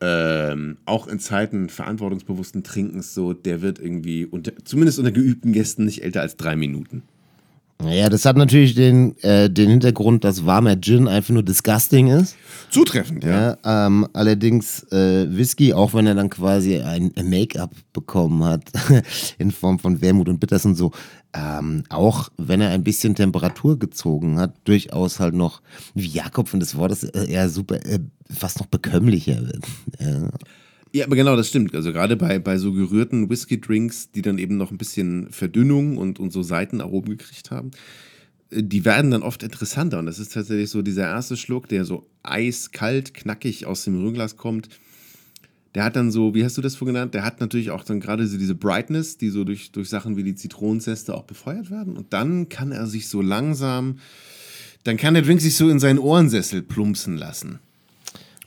ähm, 0.00 0.78
auch 0.84 1.08
in 1.08 1.18
Zeiten 1.18 1.68
verantwortungsbewussten 1.68 2.62
Trinkens 2.62 3.14
so, 3.14 3.32
der 3.32 3.62
wird 3.62 3.78
irgendwie, 3.78 4.24
unter, 4.26 4.52
zumindest 4.64 4.98
unter 4.98 5.12
geübten 5.12 5.52
Gästen, 5.52 5.84
nicht 5.84 6.02
älter 6.02 6.20
als 6.20 6.36
drei 6.36 6.56
Minuten. 6.56 7.02
Naja, 7.80 8.08
das 8.08 8.24
hat 8.24 8.36
natürlich 8.36 8.74
den, 8.74 9.16
äh, 9.18 9.48
den 9.48 9.70
Hintergrund, 9.70 10.24
dass 10.24 10.44
warmer 10.44 10.80
Gin 10.80 11.06
einfach 11.06 11.32
nur 11.32 11.44
disgusting 11.44 12.08
ist. 12.08 12.34
Zutreffend, 12.70 13.22
ja. 13.22 13.56
Ja, 13.62 13.86
ähm, 13.86 14.08
allerdings 14.14 14.82
äh, 14.90 15.26
Whisky, 15.30 15.72
auch 15.72 15.94
wenn 15.94 16.06
er 16.06 16.16
dann 16.16 16.28
quasi 16.28 16.80
ein 16.80 17.12
Make-up 17.22 17.70
bekommen 17.92 18.42
hat, 18.42 18.62
in 19.38 19.52
Form 19.52 19.78
von 19.78 20.00
Wermut 20.00 20.28
und 20.28 20.40
Bitters 20.40 20.66
und 20.66 20.74
so, 20.74 20.90
ähm, 21.32 21.84
auch 21.88 22.30
wenn 22.36 22.60
er 22.60 22.70
ein 22.70 22.82
bisschen 22.82 23.14
Temperatur 23.14 23.78
gezogen 23.78 24.40
hat, 24.40 24.54
durchaus 24.64 25.20
halt 25.20 25.34
noch, 25.34 25.62
wie 25.94 26.08
Jakob 26.08 26.48
von 26.48 26.58
des 26.58 26.76
Wortes, 26.76 27.04
äh, 27.04 27.30
eher 27.30 27.48
super, 27.48 27.76
äh, 27.86 28.00
fast 28.28 28.58
noch 28.58 28.66
bekömmlicher 28.66 29.40
wird. 29.40 29.64
Ja. 30.00 30.30
Ja, 30.92 31.04
aber 31.06 31.16
genau, 31.16 31.36
das 31.36 31.48
stimmt. 31.48 31.74
Also 31.74 31.92
gerade 31.92 32.16
bei, 32.16 32.38
bei 32.38 32.58
so 32.58 32.72
gerührten 32.72 33.28
Whisky-Drinks, 33.28 34.12
die 34.12 34.22
dann 34.22 34.38
eben 34.38 34.56
noch 34.56 34.70
ein 34.70 34.78
bisschen 34.78 35.30
Verdünnung 35.30 35.98
und, 35.98 36.18
und 36.18 36.32
so 36.32 36.42
Seitenaromen 36.42 37.16
gekriegt 37.16 37.50
haben, 37.50 37.72
äh, 38.50 38.62
die 38.62 38.84
werden 38.84 39.10
dann 39.10 39.22
oft 39.22 39.42
interessanter. 39.42 39.98
Und 39.98 40.06
das 40.06 40.18
ist 40.18 40.32
tatsächlich 40.32 40.70
so 40.70 40.82
dieser 40.82 41.04
erste 41.04 41.36
Schluck, 41.36 41.68
der 41.68 41.84
so 41.84 42.08
eiskalt, 42.22 43.12
knackig 43.14 43.66
aus 43.66 43.84
dem 43.84 44.00
Rührglas 44.00 44.36
kommt. 44.36 44.68
Der 45.74 45.84
hat 45.84 45.96
dann 45.96 46.10
so, 46.10 46.34
wie 46.34 46.44
hast 46.44 46.56
du 46.56 46.62
das 46.62 46.76
vorhin 46.76 46.94
genannt? 46.94 47.14
Der 47.14 47.24
hat 47.24 47.40
natürlich 47.40 47.70
auch 47.70 47.84
dann 47.84 48.00
gerade 48.00 48.26
so 48.26 48.38
diese 48.38 48.54
Brightness, 48.54 49.18
die 49.18 49.28
so 49.28 49.44
durch, 49.44 49.70
durch 49.70 49.90
Sachen 49.90 50.16
wie 50.16 50.24
die 50.24 50.34
Zitronenzeste 50.34 51.14
auch 51.14 51.24
befeuert 51.24 51.70
werden. 51.70 51.96
Und 51.96 52.14
dann 52.14 52.48
kann 52.48 52.72
er 52.72 52.86
sich 52.86 53.08
so 53.08 53.20
langsam, 53.20 53.98
dann 54.84 54.96
kann 54.96 55.12
der 55.12 55.22
Drink 55.22 55.42
sich 55.42 55.56
so 55.56 55.68
in 55.68 55.78
seinen 55.78 55.98
Ohrensessel 55.98 56.62
plumpsen 56.62 57.18
lassen. 57.18 57.58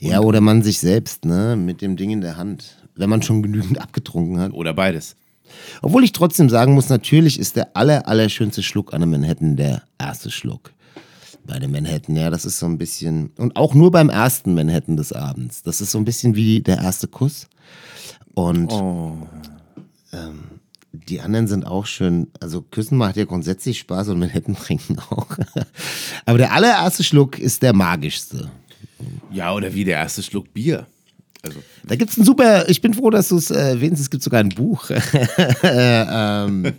Ja, 0.10 0.20
oder 0.22 0.41
man 0.41 0.64
sich 0.64 0.80
selbst, 0.80 1.26
ne, 1.26 1.56
mit 1.56 1.82
dem 1.82 1.95
Ding 1.95 2.10
in 2.10 2.22
der 2.22 2.38
Hand, 2.38 2.78
wenn 2.95 3.10
man 3.10 3.22
schon 3.22 3.43
genügend 3.43 3.78
abgetrunken 3.82 4.39
hat. 4.39 4.54
Oder 4.54 4.74
beides. 4.74 5.16
Obwohl 5.82 6.04
ich 6.04 6.12
trotzdem 6.12 6.49
sagen 6.49 6.74
muss, 6.74 6.89
natürlich 6.89 7.39
ist 7.39 7.56
der 7.56 7.76
aller, 7.76 8.08
allerschönste 8.08 8.64
Schluck 8.64 8.93
an 8.93 9.02
einem 9.02 9.12
Manhattan 9.12 9.56
der 9.58 9.84
erste 9.99 10.32
Schluck. 10.32 10.74
Bei 11.45 11.56
einem 11.56 11.72
Manhattan, 11.72 12.16
ja, 12.16 12.30
das 12.30 12.45
ist 12.45 12.60
so 12.60 12.66
ein 12.66 12.78
bisschen, 12.78 13.32
und 13.38 13.56
auch 13.56 13.74
nur 13.74 13.91
beim 13.91 14.10
ersten 14.10 14.54
Manhattan 14.54 14.97
des 14.97 15.12
Abends. 15.12 15.64
Das 15.64 15.82
ist 15.82 15.91
so 15.91 15.97
ein 15.97 16.06
bisschen 16.06 16.36
wie 16.36 16.62
der 16.62 16.78
erste 16.78 17.08
Kuss. 17.08 17.47
Und 18.34 18.72
ähm, 20.14 20.43
die 20.93 21.22
anderen 21.22 21.47
sind 21.47 21.66
auch 21.66 21.86
schön, 21.86 22.28
also 22.39 22.62
Küssen 22.62 22.97
macht 22.97 23.18
ja 23.18 23.26
grundsätzlich 23.26 23.80
Spaß 23.80 24.10
und 24.10 24.20
Manhattan 24.20 24.56
trinken 24.62 24.97
auch. 25.10 25.28
Aber 26.26 26.38
der 26.38 26.54
allererste 26.54 27.04
Schluck 27.04 27.39
ist 27.39 27.62
der 27.62 27.74
magischste. 27.74 28.49
Ja, 29.32 29.54
oder 29.54 29.74
wie 29.74 29.84
der 29.84 29.97
erste 29.97 30.24
Schluck 30.24 30.54
Bier. 30.54 30.88
Also, 31.43 31.60
Da 31.88 31.95
gibt's 31.95 32.18
ein 32.18 32.24
super, 32.24 32.70
ich 32.70 32.82
bin 32.82 32.93
froh, 32.93 33.10
dass 33.10 33.30
du 33.30 33.38
es 33.38 33.49
äh, 33.49 33.56
erwähnst, 33.56 33.99
es 33.99 34.12
gibt 34.12 34.22
sogar 34.22 34.41
ein 34.41 34.49
Buch. 34.49 34.91
ähm, 35.64 36.74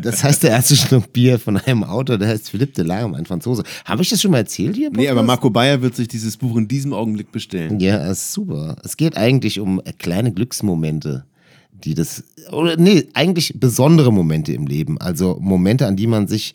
das 0.00 0.22
heißt 0.22 0.44
der 0.44 0.50
erste 0.50 0.76
Schluck 0.76 1.12
Bier 1.12 1.40
von 1.40 1.56
einem 1.56 1.82
Autor, 1.82 2.16
der 2.16 2.28
heißt 2.28 2.50
Philippe 2.50 2.72
Delarme, 2.72 3.16
ein 3.16 3.26
Franzose. 3.26 3.64
Habe 3.84 4.02
ich 4.02 4.10
das 4.10 4.22
schon 4.22 4.30
mal 4.30 4.38
erzählt 4.38 4.76
hier? 4.76 4.90
nee, 4.90 5.08
aber? 5.08 5.24
Marco 5.24 5.50
Bayer 5.50 5.82
wird 5.82 5.96
sich 5.96 6.06
dieses 6.06 6.36
Buch 6.36 6.56
in 6.56 6.68
diesem 6.68 6.92
Augenblick 6.92 7.32
bestellen. 7.32 7.80
Ja, 7.80 8.08
ist 8.08 8.32
super. 8.32 8.76
Es 8.84 8.96
geht 8.96 9.16
eigentlich 9.16 9.58
um 9.58 9.80
äh, 9.84 9.92
kleine 9.92 10.32
Glücksmomente, 10.32 11.24
die 11.72 11.94
das, 11.94 12.22
oder 12.52 12.76
nee, 12.76 13.08
eigentlich 13.14 13.54
besondere 13.58 14.12
Momente 14.12 14.52
im 14.52 14.68
Leben. 14.68 14.98
Also 14.98 15.36
Momente, 15.40 15.88
an 15.88 15.96
die 15.96 16.06
man 16.06 16.28
sich 16.28 16.54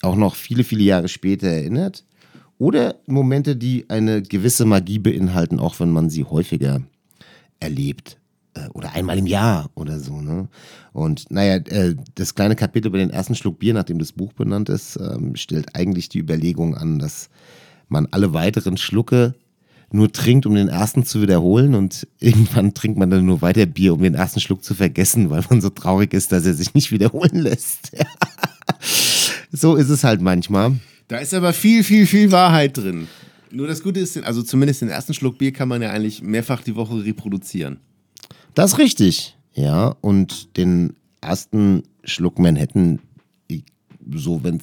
auch 0.00 0.16
noch 0.16 0.34
viele, 0.34 0.64
viele 0.64 0.82
Jahre 0.82 1.06
später 1.06 1.46
erinnert. 1.46 2.02
Oder 2.62 2.94
Momente, 3.06 3.56
die 3.56 3.86
eine 3.90 4.22
gewisse 4.22 4.64
Magie 4.64 5.00
beinhalten, 5.00 5.58
auch 5.58 5.80
wenn 5.80 5.90
man 5.90 6.10
sie 6.10 6.22
häufiger 6.22 6.80
erlebt 7.58 8.18
äh, 8.54 8.68
oder 8.68 8.92
einmal 8.92 9.18
im 9.18 9.26
Jahr 9.26 9.68
oder 9.74 9.98
so. 9.98 10.20
Ne? 10.20 10.46
Und 10.92 11.28
naja, 11.32 11.56
äh, 11.56 11.96
das 12.14 12.36
kleine 12.36 12.54
Kapitel 12.54 12.86
über 12.86 12.98
den 12.98 13.10
ersten 13.10 13.34
Schluck 13.34 13.58
Bier, 13.58 13.74
nachdem 13.74 13.98
das 13.98 14.12
Buch 14.12 14.32
benannt 14.32 14.68
ist, 14.68 14.94
ähm, 14.94 15.34
stellt 15.34 15.74
eigentlich 15.74 16.08
die 16.08 16.20
Überlegung 16.20 16.76
an, 16.76 17.00
dass 17.00 17.30
man 17.88 18.06
alle 18.12 18.32
weiteren 18.32 18.76
Schlucke 18.76 19.34
nur 19.90 20.12
trinkt, 20.12 20.46
um 20.46 20.54
den 20.54 20.68
ersten 20.68 21.04
zu 21.04 21.20
wiederholen 21.20 21.74
und 21.74 22.06
irgendwann 22.20 22.74
trinkt 22.74 22.96
man 22.96 23.10
dann 23.10 23.26
nur 23.26 23.42
weiter 23.42 23.66
Bier, 23.66 23.92
um 23.94 24.02
den 24.02 24.14
ersten 24.14 24.38
Schluck 24.38 24.62
zu 24.62 24.76
vergessen, 24.76 25.30
weil 25.30 25.42
man 25.50 25.60
so 25.60 25.70
traurig 25.70 26.14
ist, 26.14 26.30
dass 26.30 26.46
er 26.46 26.54
sich 26.54 26.74
nicht 26.74 26.92
wiederholen 26.92 27.40
lässt. 27.40 27.90
so 29.50 29.74
ist 29.74 29.88
es 29.88 30.04
halt 30.04 30.20
manchmal. 30.20 30.76
Da 31.12 31.18
ist 31.18 31.34
aber 31.34 31.52
viel, 31.52 31.84
viel, 31.84 32.06
viel 32.06 32.32
Wahrheit 32.32 32.78
drin. 32.78 33.06
Nur 33.50 33.66
das 33.66 33.82
Gute 33.82 34.00
ist, 34.00 34.16
also 34.24 34.42
zumindest 34.42 34.80
den 34.80 34.88
ersten 34.88 35.12
Schluck 35.12 35.36
Bier 35.36 35.52
kann 35.52 35.68
man 35.68 35.82
ja 35.82 35.90
eigentlich 35.90 36.22
mehrfach 36.22 36.62
die 36.62 36.74
Woche 36.74 37.04
reproduzieren. 37.04 37.80
Das 38.54 38.72
ist 38.72 38.78
richtig, 38.78 39.36
ja. 39.52 39.94
Und 40.00 40.56
den 40.56 40.94
ersten 41.20 41.82
Schluck 42.02 42.38
Manhattan, 42.38 42.98
so 44.14 44.42
wenn 44.42 44.62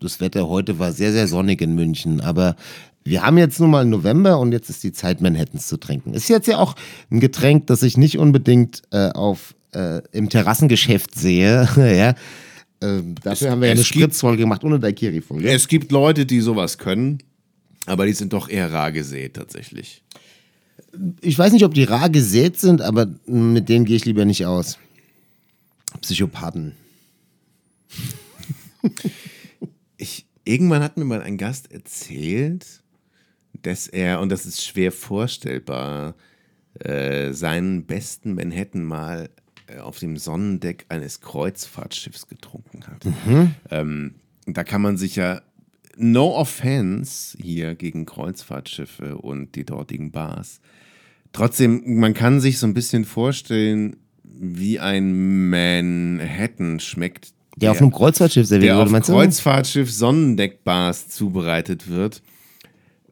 das 0.00 0.20
Wetter 0.20 0.48
heute 0.48 0.78
war 0.78 0.90
sehr, 0.90 1.12
sehr 1.12 1.28
sonnig 1.28 1.60
in 1.60 1.74
München, 1.74 2.22
aber 2.22 2.56
wir 3.04 3.22
haben 3.22 3.36
jetzt 3.36 3.60
nun 3.60 3.70
mal 3.70 3.84
November 3.84 4.38
und 4.38 4.52
jetzt 4.52 4.70
ist 4.70 4.82
die 4.84 4.92
Zeit, 4.92 5.20
Manhattans 5.20 5.66
zu 5.66 5.76
trinken. 5.76 6.14
Ist 6.14 6.30
jetzt 6.30 6.48
ja 6.48 6.56
auch 6.56 6.76
ein 7.10 7.20
Getränk, 7.20 7.66
das 7.66 7.82
ich 7.82 7.98
nicht 7.98 8.16
unbedingt 8.16 8.80
äh, 8.90 9.10
auf, 9.10 9.54
äh, 9.74 10.00
im 10.12 10.30
Terrassengeschäft 10.30 11.14
sehe. 11.14 11.68
ja. 11.76 12.14
Ähm, 12.84 13.14
dafür 13.22 13.50
haben 13.50 13.60
wir 13.60 13.68
ja 13.68 13.74
es 13.74 13.80
eine 13.80 13.84
Spritzfolge 13.84 14.42
gemacht 14.42 14.64
ohne 14.64 14.78
Daikiri-Folge. 14.78 15.50
Es 15.50 15.68
gibt 15.68 15.92
Leute, 15.92 16.26
die 16.26 16.40
sowas 16.40 16.78
können, 16.78 17.18
aber 17.86 18.06
die 18.06 18.12
sind 18.12 18.32
doch 18.32 18.48
eher 18.48 18.72
rar 18.72 18.92
gesät 18.92 19.34
tatsächlich. 19.34 20.02
Ich 21.20 21.38
weiß 21.38 21.52
nicht, 21.52 21.64
ob 21.64 21.74
die 21.74 21.84
rar 21.84 22.10
gesät 22.10 22.58
sind, 22.58 22.80
aber 22.80 23.06
mit 23.26 23.68
denen 23.68 23.84
gehe 23.84 23.96
ich 23.96 24.04
lieber 24.04 24.24
nicht 24.24 24.46
aus. 24.46 24.78
Psychopathen. 26.00 26.72
Ich, 29.96 30.26
irgendwann 30.44 30.82
hat 30.82 30.96
mir 30.96 31.04
mal 31.04 31.22
ein 31.22 31.38
Gast 31.38 31.72
erzählt, 31.72 32.82
dass 33.62 33.86
er, 33.86 34.20
und 34.20 34.28
das 34.28 34.44
ist 34.44 34.64
schwer 34.64 34.90
vorstellbar, 34.90 36.16
äh, 36.80 37.32
seinen 37.32 37.86
besten 37.86 38.34
Manhattan 38.34 38.84
mal 38.84 39.30
auf 39.80 39.98
dem 39.98 40.16
Sonnendeck 40.16 40.86
eines 40.88 41.20
Kreuzfahrtschiffs 41.20 42.26
getrunken 42.28 42.86
hat. 42.86 43.06
Ähm, 43.70 44.14
da 44.46 44.64
kann 44.64 44.82
man 44.82 44.96
sich 44.96 45.16
ja, 45.16 45.42
no 45.96 46.34
offense 46.36 47.36
hier 47.40 47.74
gegen 47.74 48.04
Kreuzfahrtschiffe 48.06 49.18
und 49.18 49.54
die 49.54 49.64
dortigen 49.64 50.10
Bars. 50.10 50.60
Trotzdem, 51.32 51.98
man 51.98 52.14
kann 52.14 52.40
sich 52.40 52.58
so 52.58 52.66
ein 52.66 52.74
bisschen 52.74 53.04
vorstellen, 53.04 53.96
wie 54.22 54.80
ein 54.80 55.48
Manhattan 55.50 56.80
schmeckt. 56.80 57.32
Der 57.56 57.70
auf 57.70 57.80
einem 57.80 57.92
Kreuzfahrtschiff 57.92 58.46
serviert 58.46 58.70
der 58.70 58.78
wurde, 58.78 58.96
auf? 58.96 59.02
Kreuzfahrtschiff 59.02 59.90
Sonnendeckbars 59.90 61.08
zubereitet 61.08 61.88
wird. 61.88 62.22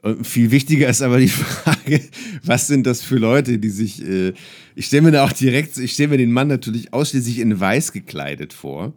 Und 0.02 0.26
viel 0.26 0.50
wichtiger 0.50 0.88
ist 0.88 1.00
aber 1.00 1.18
die 1.18 1.28
Frage, 1.28 2.02
was 2.44 2.66
sind 2.66 2.86
das 2.86 3.02
für 3.02 3.16
Leute, 3.16 3.58
die 3.58 3.70
sich, 3.70 4.04
äh, 4.04 4.32
ich 4.74 4.86
stelle 4.86 5.02
mir 5.02 5.12
da 5.12 5.24
auch 5.24 5.32
direkt, 5.32 5.78
ich 5.78 5.92
stelle 5.92 6.08
mir 6.08 6.18
den 6.18 6.32
Mann 6.32 6.48
natürlich 6.48 6.92
ausschließlich 6.92 7.38
in 7.38 7.58
weiß 7.58 7.92
gekleidet 7.92 8.52
vor. 8.52 8.92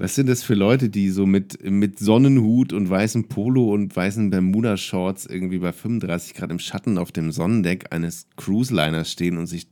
Was 0.00 0.14
sind 0.14 0.28
das 0.28 0.44
für 0.44 0.54
Leute, 0.54 0.90
die 0.90 1.10
so 1.10 1.26
mit, 1.26 1.64
mit 1.64 1.98
Sonnenhut 1.98 2.72
und 2.72 2.88
weißem 2.88 3.24
Polo 3.24 3.72
und 3.72 3.96
weißen 3.96 4.30
Bermuda-Shorts 4.30 5.26
irgendwie 5.26 5.58
bei 5.58 5.72
35 5.72 6.34
Grad 6.34 6.52
im 6.52 6.60
Schatten 6.60 6.98
auf 6.98 7.10
dem 7.10 7.32
Sonnendeck 7.32 7.86
eines 7.92 8.28
Cruise-Liners 8.36 9.10
stehen 9.10 9.38
und 9.38 9.46
sich 9.46 9.66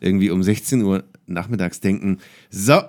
irgendwie 0.00 0.30
um 0.30 0.42
16 0.44 0.82
Uhr 0.82 1.02
nachmittags 1.26 1.80
denken, 1.80 2.18
so, 2.48 2.80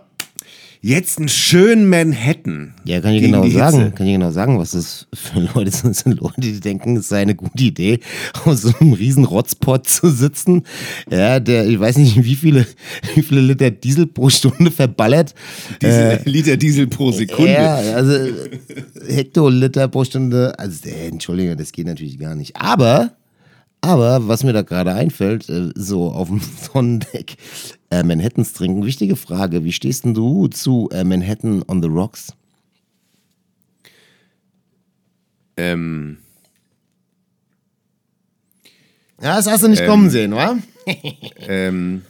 jetzt 0.81 1.17
einen 1.17 1.29
schönen 1.29 1.89
Manhattan. 1.89 2.73
Ja, 2.85 3.01
kann 3.01 3.13
ich 3.13 3.21
genau 3.21 3.47
sagen. 3.47 3.77
Hitze. 3.79 3.91
Kann 3.91 4.07
ich 4.07 4.13
genau 4.13 4.31
sagen, 4.31 4.59
was 4.59 4.71
das 4.71 5.07
für 5.13 5.39
Leute 5.39 5.71
sind. 5.71 5.87
Das 5.97 5.99
sind 5.99 6.19
Leute, 6.19 6.41
die 6.41 6.59
denken, 6.59 6.97
es 6.97 7.07
sei 7.07 7.21
eine 7.21 7.33
gute 7.33 7.63
Idee, 7.63 7.99
auf 8.45 8.57
so 8.57 8.71
einem 8.79 8.93
riesen 8.93 9.25
Rotzpot 9.25 9.87
zu 9.87 10.09
sitzen. 10.09 10.63
Ja, 11.09 11.39
der, 11.39 11.65
ich 11.65 11.79
weiß 11.79 11.97
nicht, 11.97 12.23
wie 12.23 12.35
viele, 12.35 12.67
wie 13.15 13.21
viele 13.21 13.41
Liter 13.41 13.71
Diesel 13.71 14.05
pro 14.05 14.29
Stunde 14.29 14.69
verballert. 14.69 15.33
Diese 15.81 16.21
Liter 16.25 16.57
Diesel 16.57 16.87
pro 16.87 17.11
Sekunde. 17.11 17.53
Ja, 17.53 17.75
also 17.75 18.13
äh, 18.13 18.59
Hektoliter 19.07 19.87
pro 19.87 20.03
Stunde. 20.03 20.57
Also, 20.59 20.87
äh, 20.87 21.07
Entschuldigung, 21.07 21.57
das 21.57 21.71
geht 21.71 21.87
natürlich 21.87 22.19
gar 22.19 22.35
nicht. 22.35 22.55
Aber, 22.55 23.16
aber, 23.87 24.27
was 24.27 24.43
mir 24.43 24.53
da 24.53 24.61
gerade 24.61 24.93
einfällt, 24.93 25.49
äh, 25.49 25.71
so 25.75 26.11
auf 26.11 26.27
dem 26.27 26.41
Sonnendeck 26.73 27.37
äh, 27.89 28.03
Manhattans 28.03 28.53
trinken. 28.53 28.85
Wichtige 28.85 29.15
Frage, 29.15 29.63
wie 29.63 29.73
stehst 29.73 30.05
denn 30.05 30.13
du 30.13 30.47
zu 30.47 30.89
äh, 30.91 31.03
Manhattan 31.03 31.63
on 31.67 31.81
the 31.81 31.87
Rocks? 31.87 32.33
Ähm, 35.55 36.17
Ja, 39.19 39.35
das 39.35 39.47
hast 39.47 39.63
du 39.63 39.67
nicht 39.67 39.83
kommen 39.83 40.11
sehen, 40.11 40.35
wa? 40.35 40.59
ähm, 41.39 42.03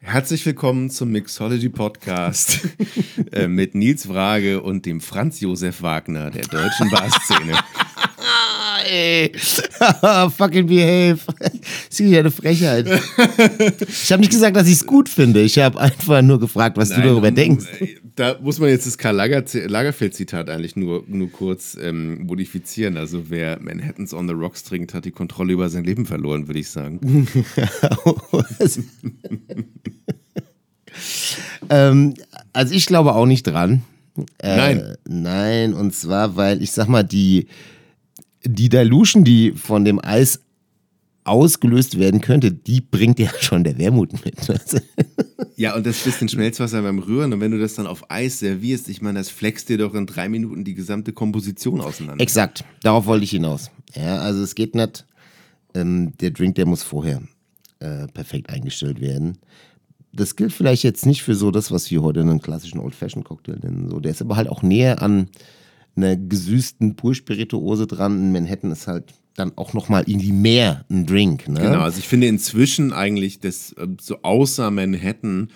herzlich 0.00 0.44
willkommen 0.44 0.90
zum 0.90 1.10
Mixology 1.10 1.70
Podcast 1.70 2.68
äh, 3.32 3.48
mit 3.48 3.74
Nils 3.74 4.04
Frage 4.04 4.60
und 4.60 4.84
dem 4.84 5.00
Franz 5.00 5.40
Josef 5.40 5.80
Wagner 5.80 6.30
der 6.30 6.42
deutschen 6.42 6.90
Barszene. 6.90 7.54
Ey. 8.84 9.32
Fucking 10.36 10.66
behave. 10.66 11.18
Das 11.88 12.00
ist 12.00 12.10
ja 12.10 12.20
eine 12.20 12.30
Frechheit. 12.30 12.86
Ich 13.86 14.10
habe 14.10 14.20
nicht 14.20 14.32
gesagt, 14.32 14.56
dass 14.56 14.66
ich 14.66 14.74
es 14.74 14.86
gut 14.86 15.10
finde. 15.10 15.42
Ich 15.42 15.58
habe 15.58 15.78
einfach 15.78 16.22
nur 16.22 16.40
gefragt, 16.40 16.78
was 16.78 16.88
du 16.88 16.96
Nein, 16.96 17.08
darüber 17.08 17.28
um, 17.28 17.34
denkst. 17.34 17.66
Da 18.16 18.38
muss 18.40 18.58
man 18.58 18.70
jetzt 18.70 18.86
das 18.86 18.96
Karl 18.96 19.14
Lager 19.14 19.44
Lagerfeld-Zitat 19.52 20.48
eigentlich 20.48 20.74
nur, 20.74 21.04
nur 21.06 21.30
kurz 21.30 21.76
ähm, 21.80 22.24
modifizieren. 22.24 22.96
Also 22.96 23.28
wer 23.28 23.60
Manhattans 23.60 24.14
on 24.14 24.26
the 24.26 24.34
Rocks 24.34 24.64
trinkt, 24.64 24.94
hat 24.94 25.04
die 25.04 25.10
Kontrolle 25.10 25.52
über 25.52 25.68
sein 25.68 25.84
Leben 25.84 26.06
verloren, 26.06 26.46
würde 26.46 26.60
ich 26.60 26.70
sagen. 26.70 27.26
ähm, 31.70 32.14
also 32.52 32.74
ich 32.74 32.86
glaube 32.86 33.14
auch 33.14 33.26
nicht 33.26 33.44
dran. 33.44 33.82
Äh, 34.38 34.56
Nein. 34.56 34.96
Nein, 35.06 35.74
und 35.74 35.94
zwar, 35.94 36.36
weil 36.36 36.62
ich 36.62 36.72
sag 36.72 36.88
mal, 36.88 37.02
die, 37.02 37.46
die 38.44 38.68
Dilution, 38.68 39.24
die 39.24 39.52
von 39.52 39.84
dem 39.84 40.02
Eis 40.02 40.40
ausgelöst 41.24 41.98
werden 41.98 42.20
könnte, 42.20 42.50
die 42.50 42.80
bringt 42.80 43.18
ja 43.18 43.30
schon 43.40 43.64
der 43.64 43.78
Wermut 43.78 44.12
mit. 44.24 44.36
Ja, 45.56 45.76
und 45.76 45.86
das 45.86 46.02
bisschen 46.02 46.28
Schmelzwasser 46.28 46.82
beim 46.82 46.98
Rühren. 46.98 47.32
Und 47.32 47.40
wenn 47.40 47.52
du 47.52 47.60
das 47.60 47.74
dann 47.74 47.86
auf 47.86 48.10
Eis 48.10 48.40
servierst, 48.40 48.88
ich 48.88 49.02
meine, 49.02 49.20
das 49.20 49.28
flext 49.28 49.68
dir 49.68 49.78
doch 49.78 49.94
in 49.94 50.06
drei 50.06 50.28
Minuten 50.28 50.64
die 50.64 50.74
gesamte 50.74 51.12
Komposition 51.12 51.80
auseinander. 51.80 52.20
Exakt, 52.20 52.64
darauf 52.82 53.06
wollte 53.06 53.24
ich 53.24 53.30
hinaus. 53.30 53.70
Ja, 53.94 54.18
also 54.18 54.42
es 54.42 54.54
geht 54.54 54.74
nicht, 54.74 55.06
ähm, 55.74 56.12
der 56.20 56.30
Drink, 56.30 56.56
der 56.56 56.66
muss 56.66 56.82
vorher 56.82 57.22
äh, 57.78 58.08
perfekt 58.08 58.50
eingestellt 58.50 59.00
werden. 59.00 59.38
Das 60.12 60.36
gilt 60.36 60.52
vielleicht 60.52 60.82
jetzt 60.82 61.06
nicht 61.06 61.22
für 61.22 61.34
so 61.34 61.50
das, 61.50 61.70
was 61.70 61.90
wir 61.90 62.02
heute 62.02 62.20
einen 62.20 62.42
klassischen 62.42 62.80
Old-Fashioned-Cocktail 62.80 63.58
nennen. 63.62 63.88
So, 63.88 64.00
der 64.00 64.10
ist 64.10 64.22
aber 64.22 64.36
halt 64.36 64.48
auch 64.48 64.62
näher 64.62 65.00
an 65.00 65.28
einer 65.96 66.16
gesüßten 66.16 66.96
Purspirituose 66.96 67.86
dran. 67.86 68.18
In 68.18 68.32
Manhattan 68.32 68.72
ist 68.72 68.86
halt 68.86 69.14
dann 69.34 69.52
auch 69.56 69.72
nochmal 69.72 70.04
irgendwie 70.06 70.32
mehr 70.32 70.84
ein 70.90 71.06
Drink. 71.06 71.48
Ne? 71.48 71.60
Genau, 71.60 71.80
also 71.80 71.98
ich 71.98 72.08
finde 72.08 72.26
inzwischen 72.26 72.92
eigentlich, 72.92 73.40
dass 73.40 73.74
ähm, 73.78 73.96
so 74.00 74.18
außer 74.22 74.70
Manhattan 74.70 75.48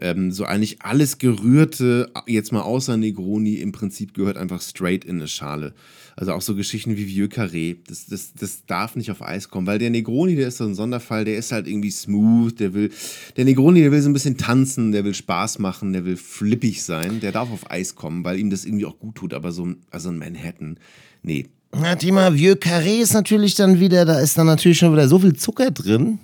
ähm, 0.00 0.32
so 0.32 0.44
eigentlich 0.44 0.82
alles 0.82 1.18
Gerührte, 1.18 2.10
jetzt 2.26 2.52
mal 2.52 2.62
außer 2.62 2.96
Negroni, 2.96 3.56
im 3.56 3.72
Prinzip 3.72 4.14
gehört 4.14 4.36
einfach 4.36 4.60
straight 4.60 5.04
in 5.04 5.16
eine 5.16 5.28
Schale. 5.28 5.74
Also 6.16 6.32
auch 6.32 6.42
so 6.42 6.54
Geschichten 6.54 6.96
wie 6.96 7.06
Vieux 7.06 7.32
Carré, 7.32 7.76
das, 7.88 8.06
das, 8.06 8.34
das 8.34 8.66
darf 8.66 8.96
nicht 8.96 9.10
auf 9.10 9.22
Eis 9.22 9.48
kommen, 9.48 9.66
weil 9.66 9.78
der 9.78 9.90
Negroni, 9.90 10.36
der 10.36 10.48
ist 10.48 10.58
so 10.58 10.64
ein 10.64 10.74
Sonderfall, 10.74 11.24
der 11.24 11.36
ist 11.36 11.52
halt 11.52 11.66
irgendwie 11.66 11.90
smooth, 11.90 12.58
der 12.58 12.74
will, 12.74 12.90
der 13.36 13.44
Negroni, 13.44 13.80
der 13.80 13.92
will 13.92 14.02
so 14.02 14.10
ein 14.10 14.12
bisschen 14.12 14.36
tanzen, 14.36 14.92
der 14.92 15.04
will 15.04 15.14
Spaß 15.14 15.58
machen, 15.58 15.92
der 15.92 16.04
will 16.04 16.16
flippig 16.16 16.82
sein, 16.82 17.20
der 17.20 17.32
darf 17.32 17.50
auf 17.50 17.70
Eis 17.70 17.94
kommen, 17.94 18.24
weil 18.24 18.38
ihm 18.38 18.50
das 18.50 18.64
irgendwie 18.64 18.86
auch 18.86 18.98
gut 18.98 19.14
tut, 19.16 19.34
aber 19.34 19.52
so 19.52 19.66
ein, 19.66 19.76
also 19.90 20.10
ein 20.10 20.18
Manhattan, 20.18 20.78
nee, 21.22 21.46
Ja, 21.74 21.96
Thema 21.96 22.34
Vieux 22.34 22.58
Carré 22.60 23.00
ist 23.00 23.14
natürlich 23.14 23.54
dann 23.54 23.80
wieder, 23.80 24.04
da 24.04 24.20
ist 24.20 24.36
dann 24.36 24.46
natürlich 24.46 24.78
schon 24.78 24.92
wieder 24.92 25.08
so 25.08 25.18
viel 25.18 25.34
Zucker 25.34 25.70
drin. 25.70 26.18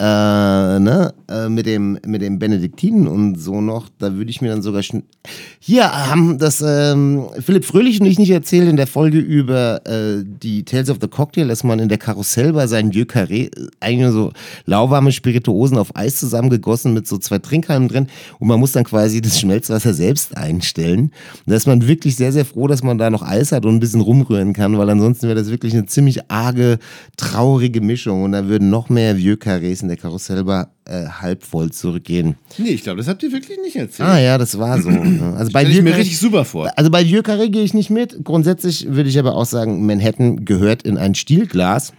Äh, 0.00 0.78
ne, 0.80 1.14
äh, 1.28 1.48
mit 1.48 1.66
dem, 1.66 1.98
mit 2.04 2.20
dem 2.20 2.38
Benediktinen 2.38 3.06
und 3.06 3.36
so 3.36 3.60
noch, 3.60 3.88
da 3.98 4.14
würde 4.14 4.30
ich 4.30 4.40
mir 4.40 4.48
dann 4.48 4.62
sogar 4.62 4.82
schon. 4.82 5.04
Hier 5.60 5.90
haben 5.90 6.38
das 6.38 6.62
ähm, 6.66 7.26
Philipp 7.38 7.64
Fröhlich 7.64 8.00
und 8.00 8.06
ich 8.06 8.18
nicht 8.18 8.30
erzählt 8.30 8.68
in 8.68 8.76
der 8.76 8.88
Folge 8.88 9.18
über 9.18 9.86
äh, 9.86 10.24
die 10.24 10.64
Tales 10.64 10.90
of 10.90 10.98
the 11.00 11.06
Cocktail, 11.06 11.46
dass 11.46 11.62
man 11.62 11.78
in 11.78 11.88
der 11.88 11.98
Karussell 11.98 12.52
bei 12.52 12.66
seinen 12.66 12.92
Vieux 12.92 13.08
Carré 13.08 13.46
äh, 13.46 13.68
eigentlich 13.78 14.00
nur 14.00 14.12
so 14.12 14.32
lauwarme 14.66 15.12
Spirituosen 15.12 15.78
auf 15.78 15.94
Eis 15.94 16.16
zusammengegossen 16.16 16.92
mit 16.92 17.06
so 17.06 17.16
zwei 17.18 17.38
Trinkhalmen 17.38 17.88
drin 17.88 18.08
und 18.40 18.48
man 18.48 18.58
muss 18.58 18.72
dann 18.72 18.84
quasi 18.84 19.20
das 19.20 19.38
Schmelzwasser 19.38 19.94
selbst 19.94 20.36
einstellen. 20.36 21.12
Und 21.46 21.50
da 21.50 21.54
ist 21.54 21.66
man 21.66 21.86
wirklich 21.86 22.16
sehr, 22.16 22.32
sehr 22.32 22.44
froh, 22.44 22.66
dass 22.66 22.82
man 22.82 22.98
da 22.98 23.10
noch 23.10 23.22
Eis 23.22 23.52
hat 23.52 23.64
und 23.64 23.76
ein 23.76 23.80
bisschen 23.80 24.00
rumrühren 24.00 24.52
kann, 24.54 24.76
weil 24.76 24.90
ansonsten 24.90 25.28
wäre 25.28 25.38
das 25.38 25.50
wirklich 25.50 25.72
eine 25.72 25.86
ziemlich 25.86 26.30
arge, 26.30 26.78
traurige 27.16 27.80
Mischung 27.80 28.24
und 28.24 28.32
da 28.32 28.48
würden 28.48 28.70
noch 28.70 28.88
mehr 28.88 29.16
Vieux 29.16 29.40
Carrés 29.40 29.83
in 29.84 29.88
der 29.88 29.96
Karussellbar 29.96 30.70
äh, 30.86 31.06
halb 31.06 31.44
voll 31.44 31.70
zurückgehen. 31.70 32.36
Nee, 32.58 32.70
ich 32.70 32.82
glaube, 32.82 32.98
das 32.98 33.08
habt 33.08 33.22
ihr 33.22 33.32
wirklich 33.32 33.58
nicht 33.62 33.76
erzählt. 33.76 34.08
Ah 34.08 34.18
ja, 34.18 34.38
das 34.38 34.58
war 34.58 34.80
so. 34.80 34.90
ne? 34.90 35.34
Also 35.38 35.52
bei 35.52 35.64
Stell 35.64 35.76
ich 35.76 35.82
mir 35.82 35.96
richtig 35.96 36.18
super 36.18 36.44
vor. 36.44 36.70
also 36.76 36.90
bei 36.90 37.02
Carré 37.02 37.48
gehe 37.48 37.62
ich 37.62 37.74
nicht 37.74 37.90
mit. 37.90 38.24
Grundsätzlich 38.24 38.86
würde 38.88 39.08
ich 39.08 39.18
aber 39.18 39.34
auch 39.34 39.46
sagen, 39.46 39.86
Manhattan 39.86 40.44
gehört 40.44 40.82
in 40.82 40.98
ein 40.98 41.14
Stielglas. 41.14 41.92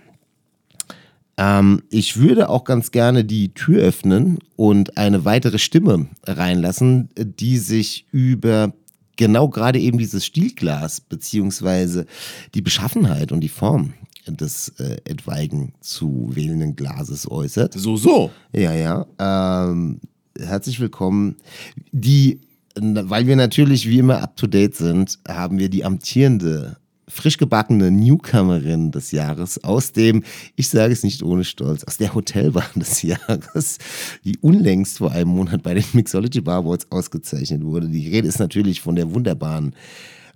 Ähm, 1.37 1.83
ich 1.89 2.17
würde 2.17 2.49
auch 2.49 2.63
ganz 2.63 2.91
gerne 2.91 3.23
die 3.23 3.53
Tür 3.53 3.81
öffnen 3.81 4.39
und 4.55 4.97
eine 4.97 5.25
weitere 5.25 5.59
Stimme 5.59 6.07
reinlassen, 6.25 7.09
die 7.17 7.57
sich 7.57 8.05
über 8.11 8.73
genau 9.17 9.49
gerade 9.49 9.79
eben 9.79 9.97
dieses 9.97 10.25
Stielglas 10.25 11.01
beziehungsweise 11.01 12.05
die 12.53 12.61
Beschaffenheit 12.61 13.31
und 13.31 13.41
die 13.41 13.49
Form 13.49 13.93
des 14.27 14.69
äh, 14.79 14.97
etwaigen 15.05 15.73
zu 15.81 16.29
wählenden 16.33 16.75
Glases 16.75 17.29
äußert. 17.29 17.73
So, 17.73 17.97
so. 17.97 18.31
Ja, 18.53 18.73
ja. 18.73 19.05
Ähm, 19.19 19.99
herzlich 20.37 20.79
willkommen. 20.79 21.35
Die, 21.91 22.41
weil 22.75 23.27
wir 23.27 23.35
natürlich 23.35 23.87
wie 23.87 23.99
immer 23.99 24.21
up 24.21 24.35
to 24.35 24.47
date 24.47 24.75
sind, 24.75 25.19
haben 25.27 25.59
wir 25.59 25.69
die 25.69 25.85
amtierende, 25.85 26.77
frisch 27.07 27.37
gebackene 27.37 27.91
Newcomerin 27.91 28.91
des 28.91 29.11
Jahres 29.11 29.63
aus 29.63 29.91
dem, 29.91 30.23
ich 30.55 30.69
sage 30.69 30.91
es 30.91 31.03
nicht 31.03 31.21
ohne 31.23 31.43
Stolz, 31.43 31.83
aus 31.83 31.97
der 31.97 32.13
Hotelbahn 32.13 32.65
des 32.75 33.03
Jahres, 33.03 33.77
die 34.23 34.37
unlängst 34.39 34.97
vor 34.97 35.11
einem 35.11 35.29
Monat 35.29 35.63
bei 35.63 35.75
den 35.75 35.85
Mixology 35.93 36.41
Bar 36.41 36.63
Awards 36.63 36.87
ausgezeichnet 36.91 37.63
wurde. 37.63 37.87
Die 37.87 38.09
Rede 38.09 38.27
ist 38.27 38.39
natürlich 38.39 38.81
von 38.81 38.95
der 38.95 39.13
wunderbaren 39.13 39.75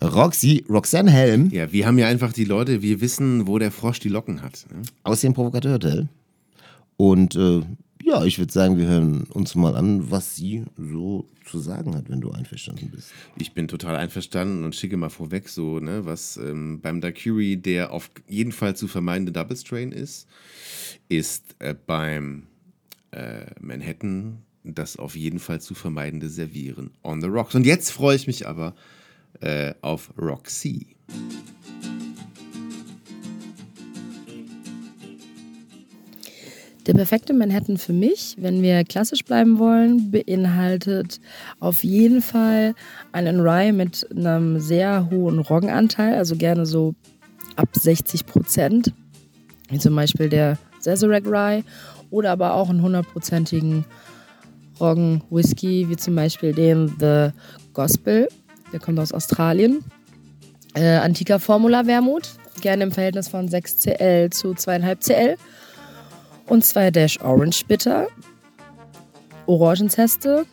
Roxy, 0.02 0.64
Roxanne 0.70 1.12
Helm 1.12 1.50
Ja, 1.52 1.72
wir 1.72 1.86
haben 1.86 1.98
ja 1.98 2.08
einfach 2.08 2.32
die 2.32 2.46
Leute, 2.46 2.82
wir 2.82 3.02
wissen, 3.02 3.48
wo 3.48 3.60
der 3.60 3.72
Frosch 3.72 4.00
die 4.00 4.10
Locken 4.10 4.42
hat. 4.42 4.66
Ne? 4.74 4.82
aus 5.04 5.22
dem 5.22 5.34
Provokateur 5.34 5.74
Hotel. 5.74 6.08
Und 6.98 7.36
äh, 7.36 7.62
ja, 8.04 8.24
ich 8.24 8.40
würde 8.40 8.52
sagen, 8.52 8.78
wir 8.78 8.88
hören 8.88 9.24
uns 9.34 9.56
mal 9.56 9.76
an, 9.76 10.10
was 10.10 10.36
sie 10.36 10.64
so 10.78 11.26
zu 11.46 11.60
sagen 11.60 11.96
hat, 11.96 12.10
wenn 12.10 12.22
du 12.22 12.32
einverstanden 12.32 12.92
bist. 12.94 13.12
Ich 13.38 13.54
bin 13.54 13.68
total 13.68 13.96
einverstanden 13.96 14.64
und 14.64 14.76
schicke 14.76 14.98
mal 14.98 15.10
vorweg 15.10 15.50
so, 15.50 15.80
ne, 15.80 16.06
was 16.06 16.38
ähm, 16.38 16.80
beim 16.82 17.02
Daiquiri 17.02 17.58
der 17.58 17.92
auf 17.92 18.10
jeden 18.28 18.52
Fall 18.52 18.76
zu 18.76 18.88
vermeidende 18.88 19.32
Double 19.32 19.58
Strain 19.58 19.92
ist, 19.92 20.28
ist 21.08 21.56
äh, 21.60 21.76
beim 21.86 22.48
äh, 23.12 23.46
Manhattan 23.60 24.40
das 24.64 24.98
auf 24.98 25.16
jeden 25.16 25.40
Fall 25.40 25.62
zu 25.62 25.74
vermeidende 25.74 26.30
Servieren 26.30 26.92
on 27.04 27.22
the 27.22 27.28
rocks. 27.28 27.56
Und 27.56 27.66
jetzt 27.66 27.92
freue 27.92 28.16
ich 28.16 28.28
mich 28.28 28.48
aber 28.48 28.76
äh, 29.42 29.74
auf 29.82 30.12
Roxy. 30.18 30.96
Der 36.90 36.96
perfekte 36.96 37.34
Manhattan 37.36 37.78
für 37.78 37.94
mich, 37.94 38.36
wenn 38.40 38.64
wir 38.64 38.84
klassisch 38.84 39.24
bleiben 39.24 39.60
wollen, 39.60 40.10
beinhaltet 40.10 41.20
auf 41.60 41.84
jeden 41.84 42.24
Fall 42.24 42.74
einen 43.12 43.42
Rye 43.42 43.72
mit 43.72 44.08
einem 44.10 44.60
sehr 44.60 45.08
hohen 45.12 45.38
Roggenanteil, 45.38 46.16
also 46.16 46.36
gerne 46.36 46.66
so 46.66 46.96
ab 47.56 47.70
60 47.74 48.26
Prozent, 48.26 48.92
wie 49.70 49.78
zum 49.78 49.96
Beispiel 49.96 50.30
der 50.30 50.58
Sazerac 50.80 51.28
Rye, 51.28 51.64
oder 52.10 52.32
aber 52.32 52.56
auch 52.56 52.70
einen 52.70 52.82
hundertprozentigen 52.82 53.86
Roggen-Whisky, 54.80 55.90
wie 55.90 55.96
zum 55.96 56.16
Beispiel 56.16 56.54
den 56.54 56.96
The 57.00 57.30
Gospel, 57.74 58.30
der 58.72 58.80
kommt 58.80 59.00
aus 59.00 59.12
Australien. 59.12 59.84
Äh, 60.76 60.98
antiker 60.98 61.40
Formula 61.40 61.88
Wermut, 61.88 62.30
gerne 62.62 62.84
im 62.84 62.92
Verhältnis 62.92 63.28
von 63.28 63.48
6 63.48 63.80
CL 63.80 64.30
zu 64.30 64.52
2,5 64.52 65.00
CL 65.00 65.38
und 66.48 66.66
zwei 66.66 66.92
Dash 66.92 67.20
Orange 67.22 67.66
Bitter, 67.68 68.08
Orangenzeste, 69.46 70.46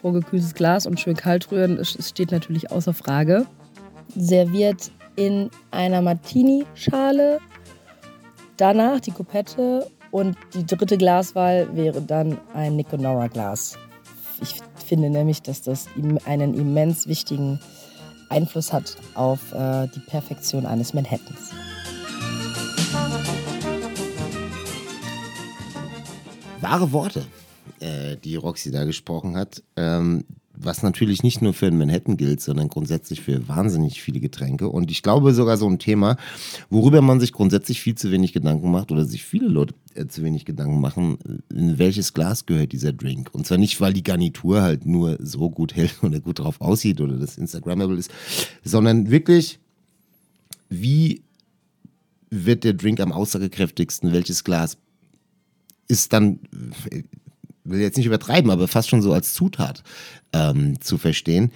vorgekühltes 0.00 0.54
Glas 0.54 0.86
und 0.86 0.98
schön 0.98 1.16
kalt 1.16 1.50
rühren, 1.52 1.84
steht 1.84 2.32
natürlich 2.32 2.70
außer 2.70 2.92
Frage. 2.92 3.46
Serviert 4.16 4.90
in 5.14 5.50
einer 5.70 6.02
Martini-Schale, 6.02 7.38
danach 8.56 9.00
die 9.00 9.12
Kupette 9.12 9.88
und 10.10 10.36
die 10.54 10.66
dritte 10.66 10.98
Glaswahl 10.98 11.68
wäre 11.74 12.02
dann 12.02 12.38
ein 12.54 12.76
Niconora-Glas. 12.76 13.78
Ich 14.40 14.56
finde 14.84 15.10
nämlich, 15.10 15.42
dass 15.42 15.62
das 15.62 15.86
einen 16.24 16.54
immens 16.54 17.06
wichtigen 17.06 17.60
Einfluss 18.28 18.72
hat 18.72 18.96
auf 19.14 19.52
äh, 19.52 19.88
die 19.94 20.00
Perfektion 20.00 20.66
eines 20.66 20.94
Manhattans. 20.94 21.52
Wahre 26.60 26.90
Worte, 26.92 27.24
äh, 27.80 28.16
die 28.16 28.36
Roxy 28.36 28.70
da 28.70 28.84
gesprochen 28.84 29.36
hat. 29.36 29.62
Ähm, 29.76 30.24
was 30.56 30.82
natürlich 30.82 31.22
nicht 31.22 31.42
nur 31.42 31.54
für 31.54 31.70
Manhattan 31.70 32.16
gilt, 32.16 32.40
sondern 32.40 32.68
grundsätzlich 32.68 33.20
für 33.20 33.46
wahnsinnig 33.48 34.02
viele 34.02 34.20
Getränke. 34.20 34.68
Und 34.68 34.90
ich 34.90 35.02
glaube 35.02 35.34
sogar 35.34 35.56
so 35.56 35.68
ein 35.68 35.78
Thema, 35.78 36.16
worüber 36.70 37.02
man 37.02 37.20
sich 37.20 37.32
grundsätzlich 37.32 37.80
viel 37.80 37.94
zu 37.94 38.10
wenig 38.10 38.32
Gedanken 38.32 38.70
macht 38.70 38.92
oder 38.92 39.04
sich 39.04 39.24
viele 39.24 39.48
Leute 39.48 39.74
äh, 39.94 40.06
zu 40.06 40.22
wenig 40.22 40.44
Gedanken 40.44 40.80
machen, 40.80 41.18
in 41.50 41.78
welches 41.78 42.14
Glas 42.14 42.46
gehört 42.46 42.72
dieser 42.72 42.92
Drink. 42.92 43.30
Und 43.32 43.46
zwar 43.46 43.58
nicht, 43.58 43.80
weil 43.80 43.92
die 43.92 44.02
Garnitur 44.02 44.62
halt 44.62 44.86
nur 44.86 45.18
so 45.20 45.50
gut 45.50 45.76
hält 45.76 45.96
oder 46.02 46.20
gut 46.20 46.38
drauf 46.38 46.60
aussieht 46.60 47.00
oder 47.00 47.16
das 47.16 47.38
Instagrammable 47.38 47.96
ist, 47.96 48.10
sondern 48.64 49.10
wirklich, 49.10 49.58
wie 50.68 51.22
wird 52.30 52.64
der 52.64 52.74
Drink 52.74 53.00
am 53.00 53.12
aussagekräftigsten, 53.12 54.12
welches 54.12 54.44
Glas 54.44 54.78
ist 55.88 56.12
dann, 56.12 56.40
äh, 56.90 57.02
will 57.68 57.80
jetzt 57.80 57.96
nicht 57.96 58.06
übertreiben, 58.06 58.50
aber 58.50 58.68
fast 58.68 58.88
schon 58.88 59.02
so 59.02 59.12
als 59.12 59.34
Zutat 59.34 59.82
ähm, 60.32 60.80
zu 60.80 60.98
verstehen. 60.98 61.50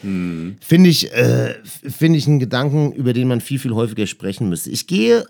Finde 0.60 0.90
ich, 0.90 1.12
äh, 1.12 1.54
finde 1.64 2.18
ich 2.18 2.26
einen 2.26 2.38
Gedanken, 2.38 2.92
über 2.92 3.12
den 3.12 3.28
man 3.28 3.40
viel, 3.40 3.58
viel 3.58 3.74
häufiger 3.74 4.06
sprechen 4.06 4.48
müsste. 4.48 4.70
Ich 4.70 4.86
gehe 4.86 5.24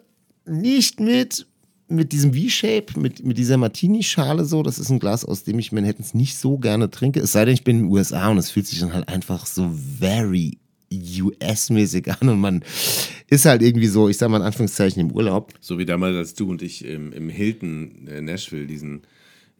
nicht 0.47 1.01
mit 1.01 1.47
mit 1.91 2.13
diesem 2.13 2.33
V-Shape, 2.33 3.01
mit, 3.01 3.25
mit 3.25 3.37
dieser 3.37 3.57
Martini-Schale 3.57 4.45
so, 4.45 4.63
das 4.63 4.79
ist 4.79 4.91
ein 4.91 5.01
Glas, 5.01 5.25
aus 5.25 5.43
dem 5.43 5.59
ich 5.59 5.73
Manhattans 5.73 6.15
nicht 6.15 6.37
so 6.37 6.57
gerne 6.57 6.89
trinke. 6.89 7.19
Es 7.19 7.33
sei 7.33 7.45
denn, 7.45 7.55
ich 7.55 7.65
bin 7.65 7.79
in 7.79 7.83
den 7.87 7.91
USA 7.91 8.29
und 8.29 8.39
es 8.39 8.51
fühlt 8.51 8.69
sich 8.69 8.79
dann 8.79 8.95
halt 8.95 9.09
einfach 9.09 9.45
so 9.45 9.73
very 9.99 10.59
US-mäßig 10.93 12.11
an 12.11 12.29
und 12.29 12.41
man 12.41 12.65
ist 13.29 13.45
halt 13.45 13.63
irgendwie 13.63 13.87
so, 13.87 14.09
ich 14.09 14.19
sag 14.19 14.29
mal 14.29 14.39
in 14.39 14.43
Anführungszeichen 14.43 15.01
im 15.01 15.13
Urlaub. 15.13 15.53
So 15.61 15.79
wie 15.79 15.85
damals, 15.85 16.17
als 16.17 16.35
du 16.35 16.51
und 16.51 16.63
ich 16.63 16.85
im, 16.85 17.13
im 17.13 17.29
Hilton 17.29 18.09
äh, 18.09 18.21
Nashville 18.21 18.67
diesen, 18.67 19.03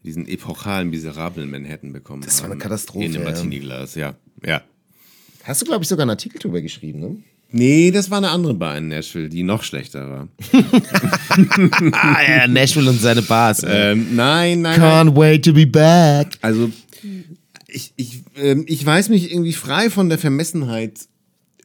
diesen 0.03 0.27
epochalen, 0.27 0.89
miserablen 0.89 1.49
Manhattan 1.49 1.93
bekommen 1.93 2.23
Das 2.23 2.39
war 2.39 2.45
eine 2.45 2.53
haben. 2.55 2.59
Katastrophe, 2.59 3.05
In 3.05 3.13
ja. 3.13 3.19
Martini-Glas, 3.21 3.95
ja. 3.95 4.15
ja. 4.45 4.61
Hast 5.43 5.61
du, 5.61 5.65
glaube 5.65 5.83
ich, 5.83 5.87
sogar 5.89 6.03
einen 6.03 6.11
Artikel 6.11 6.39
drüber 6.39 6.61
geschrieben, 6.61 6.99
ne? 6.99 7.17
Nee, 7.53 7.91
das 7.91 8.09
war 8.09 8.19
eine 8.19 8.29
andere 8.29 8.53
Bar 8.53 8.77
in 8.77 8.87
Nashville, 8.87 9.27
die 9.27 9.43
noch 9.43 9.63
schlechter 9.63 10.09
war. 10.09 10.27
Ja, 12.27 12.47
Nashville 12.47 12.89
und 12.89 12.99
seine 12.99 13.21
Bars. 13.21 13.63
ey. 13.63 13.91
Ähm, 13.93 14.15
nein, 14.15 14.61
nein, 14.61 14.79
nein. 14.79 15.07
Can't 15.07 15.15
wait 15.15 15.43
to 15.45 15.53
be 15.53 15.67
back. 15.67 16.37
Also, 16.41 16.71
ich, 17.67 17.93
ich, 17.97 18.23
ähm, 18.37 18.63
ich 18.67 18.85
weiß 18.85 19.09
mich 19.09 19.31
irgendwie 19.31 19.53
frei 19.53 19.89
von 19.89 20.09
der 20.09 20.17
Vermessenheit 20.17 21.07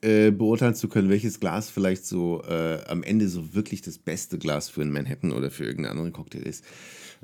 äh, 0.02 0.30
beurteilen 0.30 0.74
zu 0.74 0.88
können, 0.88 1.08
welches 1.08 1.40
Glas 1.40 1.70
vielleicht 1.70 2.04
so 2.06 2.42
äh, 2.48 2.78
am 2.88 3.02
Ende 3.02 3.28
so 3.28 3.54
wirklich 3.54 3.82
das 3.82 3.98
beste 3.98 4.38
Glas 4.38 4.68
für 4.68 4.82
einen 4.82 4.92
Manhattan 4.92 5.32
oder 5.32 5.50
für 5.50 5.64
irgendeinen 5.64 5.92
anderen 5.92 6.12
Cocktail 6.12 6.42
ist. 6.42 6.64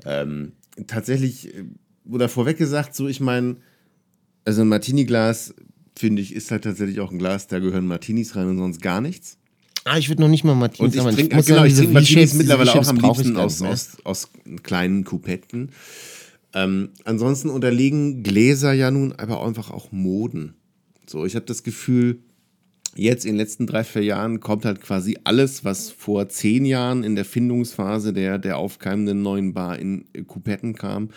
Ähm, 0.05 0.53
tatsächlich, 0.87 1.55
äh, 1.55 1.65
oder 2.09 2.29
vorweg 2.29 2.57
gesagt, 2.57 2.95
so 2.95 3.07
ich 3.07 3.19
meine, 3.19 3.57
also 4.45 4.61
ein 4.61 4.67
Martini-Glas, 4.67 5.53
finde 5.97 6.21
ich, 6.21 6.33
ist 6.33 6.51
halt 6.51 6.63
tatsächlich 6.63 6.99
auch 6.99 7.11
ein 7.11 7.19
Glas, 7.19 7.47
da 7.47 7.59
gehören 7.59 7.87
Martinis 7.87 8.35
rein 8.35 8.49
und 8.49 8.57
sonst 8.57 8.81
gar 8.81 9.01
nichts. 9.01 9.37
Ah, 9.85 9.97
ich 9.97 10.09
würde 10.09 10.21
noch 10.21 10.29
nicht 10.29 10.43
mal 10.43 10.55
Martini 10.55 10.87
Und 10.87 10.95
ich 10.95 11.01
sagen, 11.01 11.15
trinke 11.15 11.35
muss 11.35 11.45
genau, 11.45 11.65
ich 11.65 11.75
trinke 11.75 11.93
Martinis 11.93 12.33
mittlerweile 12.33 12.73
auch 12.73 12.87
am 12.87 12.97
ich 12.97 13.01
liebsten 13.01 13.37
aus, 13.37 13.61
aus, 13.61 13.97
aus 14.03 14.29
kleinen 14.63 15.03
Coupetten. 15.03 15.71
Ähm, 16.53 16.89
ansonsten 17.03 17.49
unterlegen 17.49 18.23
Gläser 18.23 18.73
ja 18.73 18.91
nun 18.91 19.11
aber 19.13 19.45
einfach 19.45 19.71
auch 19.71 19.91
Moden. 19.91 20.53
So, 21.05 21.25
ich 21.25 21.35
habe 21.35 21.45
das 21.45 21.63
Gefühl, 21.63 22.19
Jetzt 22.95 23.25
in 23.25 23.31
den 23.31 23.37
letzten 23.37 23.65
drei, 23.65 23.83
vier 23.83 24.03
Jahren 24.03 24.39
kommt 24.39 24.65
halt 24.65 24.81
quasi 24.81 25.17
alles, 25.23 25.65
was 25.65 25.89
vor 25.89 26.29
zehn 26.29 26.63
Jahren 26.63 27.03
in 27.03 27.15
der 27.15 27.25
Findungsphase 27.25 28.13
der, 28.13 28.37
der 28.37 28.57
aufkeimenden 28.57 29.23
neuen 29.23 29.53
Bar 29.53 29.79
in 29.79 30.05
Coupetten 30.27 30.75
kam, 30.75 31.09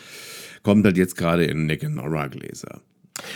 kommt 0.63 0.87
halt 0.87 0.97
jetzt 0.97 1.17
gerade 1.17 1.45
in 1.45 1.67
Nick 1.67 1.89
Nora 1.89 2.29
Gläser. 2.29 2.81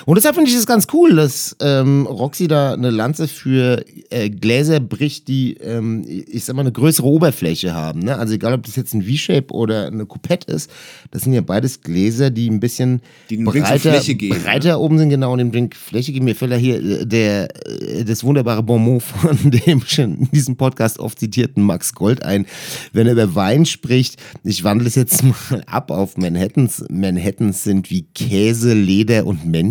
Und 0.07 0.17
deshalb 0.17 0.35
finde 0.35 0.51
ich 0.51 0.57
es 0.57 0.67
ganz 0.67 0.87
cool, 0.93 1.17
dass 1.17 1.57
ähm, 1.61 2.07
Roxy 2.07 2.49
da 2.49 2.73
eine 2.73 2.91
Lanze 2.91 3.29
für 3.29 3.85
äh, 4.11 4.31
Gläser 4.31 4.81
bricht, 4.81 5.29
die, 5.29 5.55
ähm, 5.55 6.05
ich 6.07 6.45
sag 6.45 6.57
mal, 6.57 6.63
eine 6.63 6.73
größere 6.73 7.07
Oberfläche 7.07 7.75
haben. 7.75 8.01
Ne? 8.01 8.17
Also 8.17 8.35
egal, 8.35 8.55
ob 8.55 8.65
das 8.65 8.77
jetzt 8.77 8.95
ein 8.95 9.03
V-Shape 9.03 9.53
oder 9.53 9.87
eine 9.87 10.07
Coupette 10.07 10.53
ist, 10.53 10.71
das 11.11 11.23
sind 11.23 11.33
ja 11.33 11.41
beides 11.41 11.83
Gläser, 11.83 12.31
die 12.31 12.49
ein 12.49 12.61
bisschen 12.61 13.01
Die 13.29 13.39
breiter, 13.39 14.01
geben, 14.01 14.37
ne? 14.37 14.45
breiter 14.45 14.81
oben 14.81 14.99
sind, 14.99 15.11
genau, 15.11 15.33
und 15.33 15.39
dem 15.39 15.53
Drink 15.53 15.77
Fläche 15.77 16.13
geben. 16.13 16.25
Mir 16.27 16.35
fällt 16.35 16.53
da 16.53 16.57
hier 16.57 16.83
äh, 16.83 17.07
der, 17.07 17.49
äh, 17.67 18.05
das 18.05 18.25
wunderbare 18.25 18.63
Bonmot 18.63 19.03
von 19.03 19.51
dem 19.51 19.83
schon 19.87 20.19
in 20.19 20.31
diesem 20.31 20.57
Podcast 20.57 20.99
oft 20.99 21.19
zitierten 21.19 21.63
Max 21.63 21.95
Gold 21.95 22.23
ein, 22.23 22.47
wenn 22.93 23.07
er 23.07 23.15
über 23.15 23.35
Wein 23.35 23.67
spricht. 23.67 24.17
Ich 24.45 24.65
wandle 24.65 24.89
es 24.89 24.95
jetzt 24.95 25.23
mal 25.51 25.63
ab 25.67 25.91
auf 25.91 26.17
Manhattans. 26.17 26.85
Manhattans 26.91 27.65
sind 27.65 27.91
wie 27.91 28.03
Käse, 28.15 28.75
Leder 28.75 29.27
und 29.27 29.47
Menschen. 29.47 29.70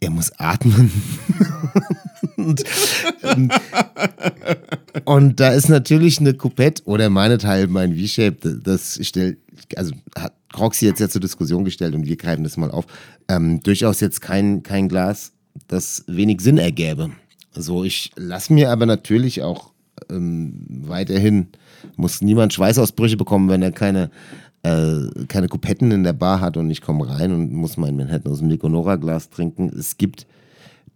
Er 0.00 0.10
muss 0.10 0.32
atmen. 0.38 0.90
und, 2.36 2.64
und, 3.36 3.52
und 5.04 5.40
da 5.40 5.50
ist 5.50 5.68
natürlich 5.68 6.20
eine 6.20 6.34
Coupette 6.34 6.82
oder 6.86 7.10
meinethalben 7.10 7.76
ein 7.76 7.96
V-Shape, 7.96 8.60
das 8.62 8.98
stellt, 9.02 9.38
also 9.76 9.92
hat 10.16 10.34
Roxy 10.58 10.86
jetzt 10.86 11.00
ja 11.00 11.08
zur 11.08 11.20
Diskussion 11.20 11.64
gestellt 11.64 11.94
und 11.94 12.06
wir 12.06 12.16
greifen 12.16 12.44
das 12.44 12.56
mal 12.56 12.70
auf, 12.70 12.86
ähm, 13.28 13.62
durchaus 13.62 14.00
jetzt 14.00 14.20
kein, 14.20 14.62
kein 14.62 14.88
Glas, 14.88 15.32
das 15.68 16.04
wenig 16.06 16.40
Sinn 16.40 16.58
ergäbe. 16.58 17.10
So, 17.52 17.84
ich 17.84 18.10
lasse 18.16 18.52
mir 18.52 18.70
aber 18.70 18.86
natürlich 18.86 19.42
auch 19.42 19.72
ähm, 20.08 20.64
weiterhin, 20.68 21.48
muss 21.96 22.22
niemand 22.22 22.52
Schweißausbrüche 22.52 23.16
bekommen, 23.16 23.48
wenn 23.48 23.62
er 23.62 23.72
keine, 23.72 24.10
äh, 24.62 25.24
keine 25.28 25.48
Coupetten 25.48 25.90
in 25.90 26.04
der 26.04 26.12
Bar 26.12 26.40
hat 26.40 26.56
und 26.56 26.70
ich 26.70 26.80
komme 26.82 27.08
rein 27.08 27.32
und 27.32 27.52
muss 27.52 27.76
mein 27.76 27.96
Manhattan 27.96 28.32
aus 28.32 28.38
dem 28.40 28.48
Niconora-Glas 28.48 29.30
trinken. 29.30 29.68
Es 29.78 29.96
gibt 29.96 30.26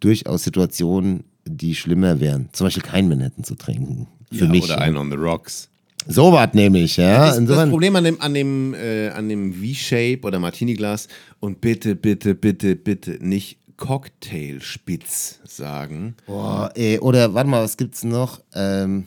durchaus 0.00 0.44
Situationen, 0.44 1.24
die 1.46 1.74
schlimmer 1.74 2.20
wären. 2.20 2.48
Zum 2.52 2.66
Beispiel 2.66 2.82
kein 2.82 3.08
Manhattan 3.08 3.44
zu 3.44 3.54
trinken. 3.54 4.06
Für 4.32 4.44
Ja, 4.46 4.50
mich. 4.50 4.64
Oder 4.64 4.80
einen 4.80 4.96
on 4.96 5.10
the 5.10 5.16
rocks. 5.16 5.68
So 6.06 6.32
was 6.32 6.52
nämlich, 6.52 6.98
ja. 6.98 7.18
Das, 7.18 7.28
das 7.30 7.38
Insofern- 7.38 7.70
Problem 7.70 7.96
an 7.96 8.04
dem, 8.04 8.20
an 8.20 8.34
dem, 8.34 8.74
äh, 8.74 9.08
an 9.08 9.28
dem 9.30 9.54
V-Shape 9.54 10.20
oder 10.24 10.38
Martini-Glas 10.38 11.08
und 11.40 11.60
bitte, 11.62 11.94
bitte, 11.96 12.34
bitte, 12.34 12.76
bitte 12.76 13.12
nicht 13.20 13.56
Cocktailspitz 13.78 15.40
sagen. 15.46 16.14
Boah, 16.26 16.70
ey, 16.74 16.98
oder 16.98 17.32
warte 17.34 17.48
mal, 17.48 17.62
was 17.64 17.76
gibt's 17.76 18.04
noch? 18.04 18.40
Ähm, 18.54 19.06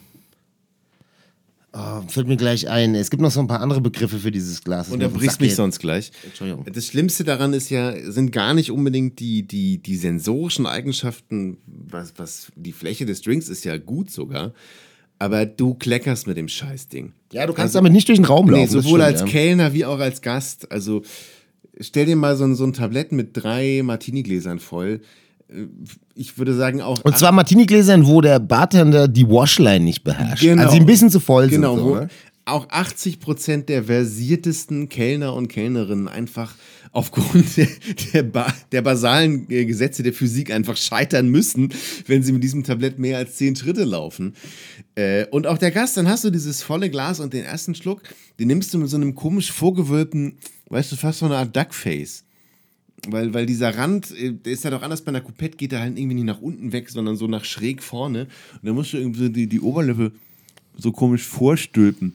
oh, 1.77 2.01
fällt 2.07 2.27
mir 2.27 2.37
gleich 2.37 2.69
ein. 2.69 2.95
Es 2.95 3.09
gibt 3.09 3.21
noch 3.21 3.31
so 3.31 3.39
ein 3.39 3.47
paar 3.47 3.61
andere 3.61 3.81
Begriffe 3.81 4.19
für 4.19 4.31
dieses 4.31 4.63
Glas. 4.63 4.89
Und 4.89 4.99
da 4.99 5.07
brichst 5.07 5.41
mich 5.41 5.55
sonst. 5.55 5.79
gleich. 5.79 6.11
Entschuldigung. 6.25 6.65
Das 6.71 6.85
Schlimmste 6.85 7.23
daran 7.23 7.53
ist 7.53 7.69
ja, 7.69 7.93
sind 8.11 8.31
gar 8.31 8.53
nicht 8.53 8.71
unbedingt 8.71 9.19
die, 9.19 9.43
die, 9.43 9.77
die 9.77 9.95
sensorischen 9.95 10.65
Eigenschaften, 10.65 11.57
was, 11.65 12.13
was 12.17 12.51
die 12.55 12.71
Fläche 12.71 13.05
des 13.05 13.21
Drinks 13.21 13.49
ist 13.49 13.63
ja 13.65 13.77
gut 13.77 14.09
sogar, 14.09 14.53
aber 15.19 15.45
du 15.45 15.73
kleckerst 15.73 16.27
mit 16.27 16.37
dem 16.37 16.47
Scheißding. 16.47 17.13
Ja, 17.31 17.45
du 17.45 17.53
kannst 17.53 17.75
damit 17.75 17.91
nicht 17.91 18.07
durch 18.07 18.19
den 18.19 18.25
Raum 18.25 18.49
laufen. 18.49 18.61
Nee, 18.61 18.67
sowohl 18.67 19.01
stimmt, 19.01 19.03
als 19.03 19.19
ja. 19.21 19.25
Kellner 19.27 19.73
wie 19.73 19.85
auch 19.85 19.99
als 19.99 20.21
Gast. 20.21 20.71
Also 20.71 21.03
stell 21.79 22.05
dir 22.05 22.15
mal 22.15 22.35
so 22.35 22.43
ein, 22.43 22.55
so 22.55 22.65
ein 22.65 22.73
Tablett 22.73 23.11
mit 23.11 23.31
drei 23.33 23.81
Martini-Gläsern 23.83 24.59
voll. 24.59 25.01
Äh, 25.49 25.65
Ich 26.15 26.37
würde 26.37 26.53
sagen 26.53 26.81
auch. 26.81 27.01
Und 27.03 27.17
zwar 27.17 27.31
Martini-Gläsern, 27.31 28.05
wo 28.07 28.21
der 28.21 28.39
Bartender 28.39 29.07
die 29.07 29.27
Washline 29.27 29.83
nicht 29.85 30.03
beherrscht. 30.03 30.43
Genau. 30.43 30.63
Also 30.63 30.75
die 30.75 30.81
ein 30.81 30.85
bisschen 30.85 31.09
zu 31.09 31.19
voll 31.19 31.47
Genau, 31.49 31.75
sind. 31.75 31.85
wo 31.85 31.89
So, 31.89 31.95
ne? 32.01 32.07
auch 32.45 32.69
80 32.69 33.19
Prozent 33.19 33.67
der 33.69 33.83
versiertesten 33.83 34.87
Kellner 34.89 35.33
und 35.33 35.49
Kellnerinnen 35.49 36.07
einfach 36.07 36.55
aufgrund 36.93 37.45
der, 37.57 37.67
der, 38.13 38.23
ba 38.23 38.53
der 38.71 38.81
basalen 38.81 39.45
äh, 39.49 39.65
Gesetze 39.65 40.01
der 40.01 40.13
Physik 40.13 40.49
einfach 40.51 40.77
scheitern 40.77 41.27
müssen, 41.27 41.73
wenn 42.07 42.23
sie 42.23 42.31
mit 42.31 42.43
diesem 42.43 42.63
Tablett 42.63 42.99
mehr 42.99 43.17
als 43.17 43.35
zehn 43.35 43.55
Schritte 43.55 43.83
laufen. 43.83 44.33
Äh, 44.95 45.25
und 45.27 45.45
auch 45.45 45.57
der 45.57 45.71
Gast, 45.71 45.97
dann 45.97 46.07
hast 46.07 46.23
du 46.23 46.29
dieses 46.29 46.63
volle 46.63 46.89
Glas 46.89 47.19
und 47.19 47.33
den 47.33 47.43
ersten 47.43 47.75
Schluck, 47.75 48.01
den 48.39 48.47
nimmst 48.47 48.73
du 48.73 48.77
mit 48.79 48.89
so 48.89 48.95
einem 48.95 49.13
komisch 49.13 49.51
vorgewölbten, 49.51 50.37
weißt 50.69 50.91
du, 50.91 50.95
fast 50.95 51.19
so 51.19 51.25
eine 51.25 51.35
Art 51.35 51.55
Duckface. 51.55 52.23
Weil, 53.09 53.33
weil 53.33 53.45
dieser 53.45 53.77
Rand, 53.77 54.11
äh, 54.17 54.33
der 54.33 54.53
ist 54.53 54.63
ja 54.63 54.69
doch 54.71 54.81
anders 54.81 55.01
bei 55.01 55.09
einer 55.09 55.21
Coupette, 55.21 55.55
geht 55.57 55.71
der 55.71 55.81
halt 55.81 55.97
irgendwie 55.97 56.15
nicht 56.15 56.25
nach 56.25 56.41
unten 56.41 56.71
weg, 56.71 56.89
sondern 56.89 57.15
so 57.15 57.27
nach 57.27 57.45
schräg 57.45 57.83
vorne. 57.83 58.23
Und 58.53 58.65
dann 58.65 58.75
musst 58.75 58.93
du 58.93 58.97
irgendwie 58.97 59.19
so 59.23 59.29
die, 59.29 59.47
die 59.47 59.61
Oberlippe 59.61 60.11
so 60.77 60.91
komisch 60.91 61.23
vorstülpen, 61.23 62.13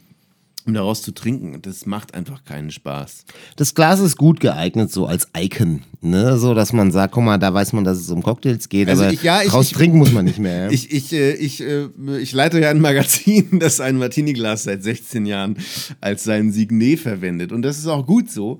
um 0.66 0.74
daraus 0.74 1.00
zu 1.02 1.12
trinken. 1.12 1.54
Und 1.54 1.66
das 1.66 1.86
macht 1.86 2.14
einfach 2.14 2.44
keinen 2.44 2.70
Spaß. 2.72 3.24
Das 3.56 3.74
Glas 3.74 4.00
ist 4.00 4.16
gut 4.16 4.40
geeignet, 4.40 4.90
so 4.92 5.06
als 5.06 5.28
Icon. 5.36 5.82
Ne? 6.00 6.36
So, 6.36 6.52
dass 6.52 6.72
man 6.72 6.90
sagt, 6.90 7.14
guck 7.14 7.22
mal, 7.24 7.38
da 7.38 7.54
weiß 7.54 7.72
man, 7.74 7.84
dass 7.84 7.98
es 7.98 8.10
um 8.10 8.22
Cocktails 8.22 8.68
geht, 8.68 8.88
Also 8.88 9.04
aber 9.04 9.12
ich- 9.12 9.22
ja, 9.22 9.40
ich- 9.40 9.48
draus 9.50 9.66
ich- 9.70 9.72
trinken 9.76 9.98
muss 9.98 10.12
man 10.12 10.24
nicht 10.24 10.38
mehr. 10.40 10.64
Ja? 10.64 10.70
Ich, 10.72 10.92
ich, 10.92 11.12
äh, 11.12 11.32
ich, 11.34 11.60
äh, 11.62 11.88
ich 12.20 12.32
leite 12.32 12.60
ja 12.60 12.70
ein 12.70 12.80
Magazin, 12.80 13.46
das 13.60 13.80
ein 13.80 13.98
Martini-Glas 13.98 14.64
seit 14.64 14.82
16 14.82 15.26
Jahren 15.26 15.56
als 16.00 16.24
sein 16.24 16.50
Signet 16.52 16.98
verwendet. 17.00 17.52
Und 17.52 17.62
das 17.62 17.78
ist 17.78 17.86
auch 17.86 18.04
gut 18.04 18.30
so. 18.30 18.58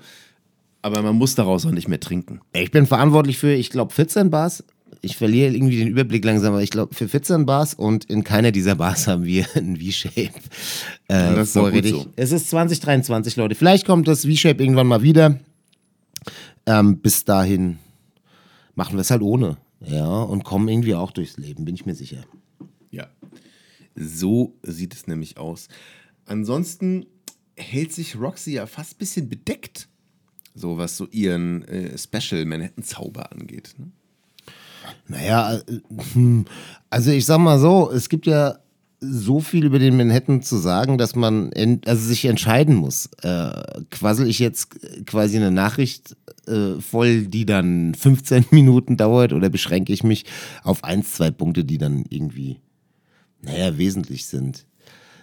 Aber 0.83 1.01
man 1.01 1.15
muss 1.15 1.33
daraus 1.33 1.65
auch 1.65 1.71
nicht 1.71 1.87
mehr 1.87 1.99
trinken. 1.99 2.41
Ich 2.51 2.69
bin 2.69 2.85
verantwortlich 2.85 3.37
für, 3.37 3.53
ich 3.53 3.69
glaube, 3.69 3.93
14 3.93 4.29
Bars. 4.29 4.65
Ich 5.01 5.15
verliere 5.15 5.53
irgendwie 5.53 5.77
den 5.77 5.87
Überblick 5.87 6.23
langsam, 6.23 6.53
aber 6.53 6.61
ich 6.61 6.69
glaube, 6.69 6.93
für 6.93 7.07
14 7.07 7.45
Bars 7.45 7.73
und 7.73 8.05
in 8.05 8.23
keiner 8.25 8.51
dieser 8.51 8.75
Bars 8.75 9.07
haben 9.07 9.23
wir 9.23 9.47
ein 9.55 9.77
V-Shape. 9.77 10.19
Äh, 10.19 10.29
das 11.07 11.47
ist 11.47 11.53
vorrätig. 11.53 11.91
so. 11.91 12.05
Es 12.17 12.33
ist 12.33 12.49
2023, 12.49 13.37
Leute. 13.37 13.55
Vielleicht 13.55 13.85
kommt 13.85 14.07
das 14.09 14.25
V-Shape 14.25 14.61
irgendwann 14.61 14.87
mal 14.87 15.01
wieder. 15.01 15.39
Ähm, 16.65 16.99
bis 16.99 17.23
dahin 17.23 17.79
machen 18.75 18.95
wir 18.95 19.01
es 19.01 19.11
halt 19.11 19.21
ohne. 19.21 19.57
Ja, 19.85 20.21
und 20.21 20.43
kommen 20.43 20.67
irgendwie 20.67 20.95
auch 20.95 21.11
durchs 21.11 21.37
Leben, 21.37 21.65
bin 21.65 21.75
ich 21.75 21.85
mir 21.85 21.95
sicher. 21.95 22.23
Ja. 22.91 23.07
So 23.95 24.57
sieht 24.63 24.93
es 24.93 25.07
nämlich 25.07 25.37
aus. 25.37 25.69
Ansonsten 26.25 27.05
hält 27.55 27.93
sich 27.93 28.17
Roxy 28.17 28.53
ja 28.53 28.65
fast 28.65 28.95
ein 28.95 28.97
bisschen 28.97 29.29
bedeckt. 29.29 29.87
So 30.55 30.77
was 30.77 30.97
so 30.97 31.07
ihren 31.11 31.63
äh, 31.67 31.97
Special 31.97 32.45
Manhattan-Zauber 32.45 33.31
angeht. 33.31 33.73
Ne? 33.77 33.87
Naja, 35.07 35.55
äh, 35.55 35.61
hm, 36.13 36.45
also 36.89 37.11
ich 37.11 37.25
sag 37.25 37.39
mal 37.39 37.59
so, 37.59 37.91
es 37.91 38.09
gibt 38.09 38.25
ja 38.25 38.59
so 39.05 39.39
viel 39.41 39.65
über 39.65 39.79
den 39.79 39.97
Manhattan 39.97 40.41
zu 40.41 40.57
sagen, 40.57 40.97
dass 40.97 41.15
man 41.15 41.51
also 41.85 42.07
sich 42.07 42.25
entscheiden 42.25 42.75
muss. 42.75 43.09
Äh, 43.21 43.83
quassel 43.91 44.27
ich 44.27 44.39
jetzt 44.39 44.69
quasi 45.05 45.37
eine 45.37 45.51
Nachricht 45.51 46.15
äh, 46.47 46.79
voll, 46.79 47.23
die 47.27 47.45
dann 47.45 47.95
15 47.95 48.45
Minuten 48.51 48.97
dauert, 48.97 49.33
oder 49.33 49.49
beschränke 49.49 49.93
ich 49.93 50.03
mich 50.03 50.25
auf 50.63 50.83
ein, 50.83 51.03
zwei 51.03 51.31
Punkte, 51.31 51.65
die 51.65 51.77
dann 51.77 52.05
irgendwie, 52.09 52.59
naja, 53.41 53.77
wesentlich 53.77 54.25
sind. 54.25 54.65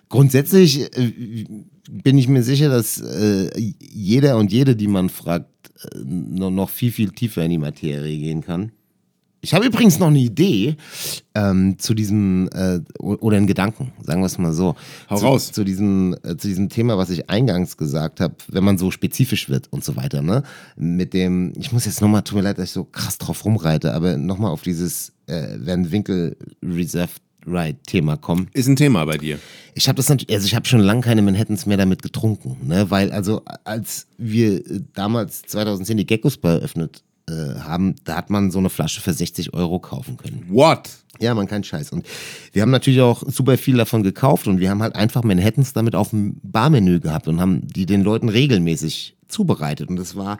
Grundsätzlich 0.08 0.96
äh, 0.96 1.46
bin 1.90 2.18
ich 2.18 2.28
mir 2.28 2.42
sicher, 2.42 2.68
dass 2.68 3.00
äh, 3.00 3.50
jeder 3.80 4.36
und 4.36 4.52
jede, 4.52 4.76
die 4.76 4.86
man 4.86 5.08
fragt, 5.08 5.48
äh, 5.82 5.98
noch, 6.04 6.50
noch 6.50 6.70
viel, 6.70 6.92
viel 6.92 7.10
tiefer 7.10 7.44
in 7.44 7.50
die 7.50 7.58
Materie 7.58 8.18
gehen 8.18 8.42
kann. 8.42 8.72
Ich 9.42 9.54
habe 9.54 9.64
übrigens 9.64 9.98
noch 9.98 10.08
eine 10.08 10.18
Idee 10.18 10.76
ähm, 11.34 11.78
zu 11.78 11.94
diesem, 11.94 12.48
äh, 12.52 12.80
oder 12.98 13.38
einen 13.38 13.46
Gedanken, 13.46 13.92
sagen 14.02 14.20
wir 14.20 14.26
es 14.26 14.36
mal 14.36 14.52
so. 14.52 14.76
Hau 15.08 15.16
zu, 15.16 15.24
raus. 15.24 15.52
Zu 15.52 15.64
diesem, 15.64 16.14
äh, 16.22 16.36
zu 16.36 16.46
diesem 16.46 16.68
Thema, 16.68 16.98
was 16.98 17.08
ich 17.08 17.30
eingangs 17.30 17.78
gesagt 17.78 18.20
habe, 18.20 18.34
wenn 18.48 18.64
man 18.64 18.76
so 18.76 18.90
spezifisch 18.90 19.48
wird 19.48 19.72
und 19.72 19.82
so 19.82 19.96
weiter. 19.96 20.20
Ne? 20.20 20.42
Mit 20.76 21.14
dem, 21.14 21.54
ich 21.56 21.72
muss 21.72 21.86
jetzt 21.86 22.02
nochmal, 22.02 22.22
tut 22.22 22.36
mir 22.36 22.42
leid, 22.42 22.58
dass 22.58 22.66
ich 22.66 22.72
so 22.72 22.84
krass 22.84 23.16
drauf 23.16 23.44
rumreite, 23.44 23.94
aber 23.94 24.18
nochmal 24.18 24.50
auf 24.50 24.62
dieses 24.62 25.12
äh, 25.26 25.56
Van 25.58 25.90
Winkel 25.90 26.36
Reserved 26.62 27.22
Right 27.46 27.76
Thema 27.86 28.16
kommen. 28.16 28.48
Ist 28.52 28.68
ein 28.68 28.76
Thema 28.76 29.04
bei 29.04 29.18
dir. 29.18 29.38
Ich 29.74 29.88
habe 29.88 29.96
das 29.96 30.08
natürlich, 30.08 30.34
also 30.34 30.46
ich 30.46 30.54
habe 30.54 30.66
schon 30.66 30.80
lange 30.80 31.00
keine 31.00 31.22
Manhattans 31.22 31.66
mehr 31.66 31.76
damit 31.76 32.02
getrunken, 32.02 32.56
ne? 32.66 32.90
Weil 32.90 33.12
also 33.12 33.42
als 33.64 34.06
wir 34.18 34.58
äh, 34.58 34.80
damals 34.94 35.42
2010 35.42 35.96
die 35.96 36.06
Geckos 36.06 36.36
eröffnet 36.36 37.02
äh, 37.28 37.60
haben, 37.60 37.94
da 38.04 38.16
hat 38.16 38.30
man 38.30 38.50
so 38.50 38.58
eine 38.58 38.70
Flasche 38.70 39.00
für 39.00 39.12
60 39.12 39.54
Euro 39.54 39.78
kaufen 39.78 40.16
können. 40.16 40.46
What? 40.48 40.90
Ja, 41.20 41.34
man, 41.34 41.46
kein 41.46 41.62
Scheiß. 41.62 41.92
Und 41.92 42.06
wir 42.52 42.62
haben 42.62 42.70
natürlich 42.70 43.02
auch 43.02 43.22
super 43.26 43.58
viel 43.58 43.76
davon 43.76 44.02
gekauft 44.02 44.46
und 44.46 44.58
wir 44.58 44.70
haben 44.70 44.82
halt 44.82 44.96
einfach 44.96 45.22
Manhattans 45.22 45.74
damit 45.74 45.94
auf 45.94 46.10
dem 46.10 46.40
Barmenü 46.42 46.98
gehabt 46.98 47.28
und 47.28 47.40
haben 47.40 47.66
die 47.68 47.84
den 47.84 48.02
Leuten 48.02 48.30
regelmäßig 48.30 49.16
zubereitet. 49.28 49.90
Und 49.90 49.96
das 49.96 50.16
war 50.16 50.38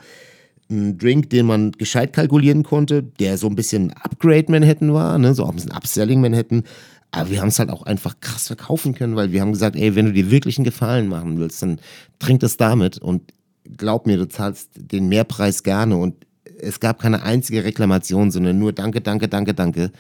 ein 0.71 0.99
Drink, 0.99 1.31
den 1.31 1.47
man 1.47 1.73
gescheit 1.73 2.13
kalkulieren 2.13 2.63
konnte, 2.63 3.03
der 3.03 3.39
so 3.39 3.47
ein 3.49 3.57
bisschen 3.57 3.93
Upgrade 3.93 4.51
Manhattan 4.51 4.93
war, 4.93 5.19
ne? 5.19 5.35
so 5.35 5.45
auch 5.45 5.51
ein 5.51 5.57
bisschen 5.57 5.73
Upselling 5.73 6.21
Manhattan. 6.21 6.65
Aber 7.13 7.31
wir 7.31 7.41
haben 7.41 7.49
es 7.49 7.59
halt 7.59 7.71
auch 7.71 7.83
einfach 7.83 8.21
krass 8.21 8.47
verkaufen 8.47 8.95
können, 8.95 9.17
weil 9.17 9.33
wir 9.33 9.41
haben 9.41 9.53
gesagt, 9.53 9.77
ey, 9.77 9.97
wenn 9.97 10.07
du 10.07 10.13
dir 10.13 10.31
wirklich 10.31 10.59
einen 10.59 10.65
Gefallen 10.65 11.09
machen 11.09 11.39
willst, 11.39 11.63
dann 11.63 11.81
trink 12.21 12.41
das 12.41 12.57
damit 12.57 12.99
und 12.99 13.33
glaub 13.77 14.07
mir, 14.07 14.17
du 14.17 14.29
zahlst 14.29 14.71
den 14.77 15.09
Mehrpreis 15.09 15.63
gerne 15.63 15.97
und 15.97 16.15
es 16.63 16.79
gab 16.79 17.01
keine 17.01 17.23
einzige 17.23 17.65
Reklamation, 17.65 18.31
sondern 18.31 18.59
nur 18.59 18.73
Danke, 18.73 19.01
danke, 19.01 19.29
danke, 19.29 19.55
danke, 19.55 19.91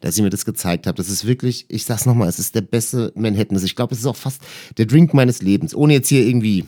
dass 0.00 0.16
ihr 0.16 0.24
mir 0.24 0.30
das 0.30 0.44
gezeigt 0.44 0.86
habt. 0.86 0.98
Das 0.98 1.08
ist 1.08 1.26
wirklich, 1.26 1.66
ich 1.68 1.84
sag's 1.84 2.06
nochmal, 2.06 2.28
es 2.28 2.38
ist 2.38 2.54
der 2.54 2.60
beste 2.60 3.12
Manhattan. 3.14 3.56
Also 3.56 3.66
ich 3.66 3.74
glaube, 3.74 3.94
es 3.94 4.00
ist 4.00 4.06
auch 4.06 4.16
fast 4.16 4.42
der 4.76 4.86
Drink 4.86 5.14
meines 5.14 5.42
Lebens, 5.42 5.74
ohne 5.74 5.94
jetzt 5.94 6.08
hier 6.08 6.26
irgendwie 6.26 6.66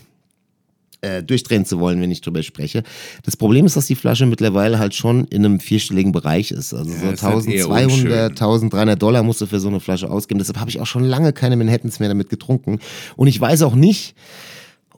äh, 1.03 1.23
durchdrehen 1.23 1.65
zu 1.65 1.81
wollen, 1.81 2.01
wenn 2.01 2.11
ich 2.11 2.21
drüber 2.21 2.43
spreche. 2.43 2.83
Das 3.25 3.37
Problem 3.37 3.67
ist, 3.67 3.77
dass 3.77 3.87
die 3.87 3.95
Flasche 3.95 4.25
mittlerweile 4.27 4.79
halt 4.79 4.95
schon 4.95 5.27
in 5.27 5.45
einem 5.45 5.61
vierstelligen 5.61 6.13
Bereich 6.13 6.51
ist. 6.51 6.73
Also 6.73 6.91
so 6.91 6.97
halt 6.97 7.23
eher 7.23 7.65
1200, 7.67 7.85
unschön. 7.85 8.13
1300 8.13 9.03
Dollar 9.03 9.23
musst 9.23 9.41
du 9.41 9.47
für 9.47 9.61
so 9.61 9.69
eine 9.69 9.81
Flasche 9.81 10.11
ausgeben. 10.11 10.39
Deshalb 10.39 10.59
habe 10.59 10.71
ich 10.71 10.81
auch 10.81 10.87
schon 10.87 11.05
lange 11.05 11.33
keine 11.33 11.57
Manhattans 11.57 12.01
mehr 12.01 12.09
damit 12.09 12.29
getrunken. 12.29 12.79
Und 13.17 13.27
ich 13.27 13.41
weiß 13.41 13.63
auch 13.63 13.75
nicht, 13.75 14.15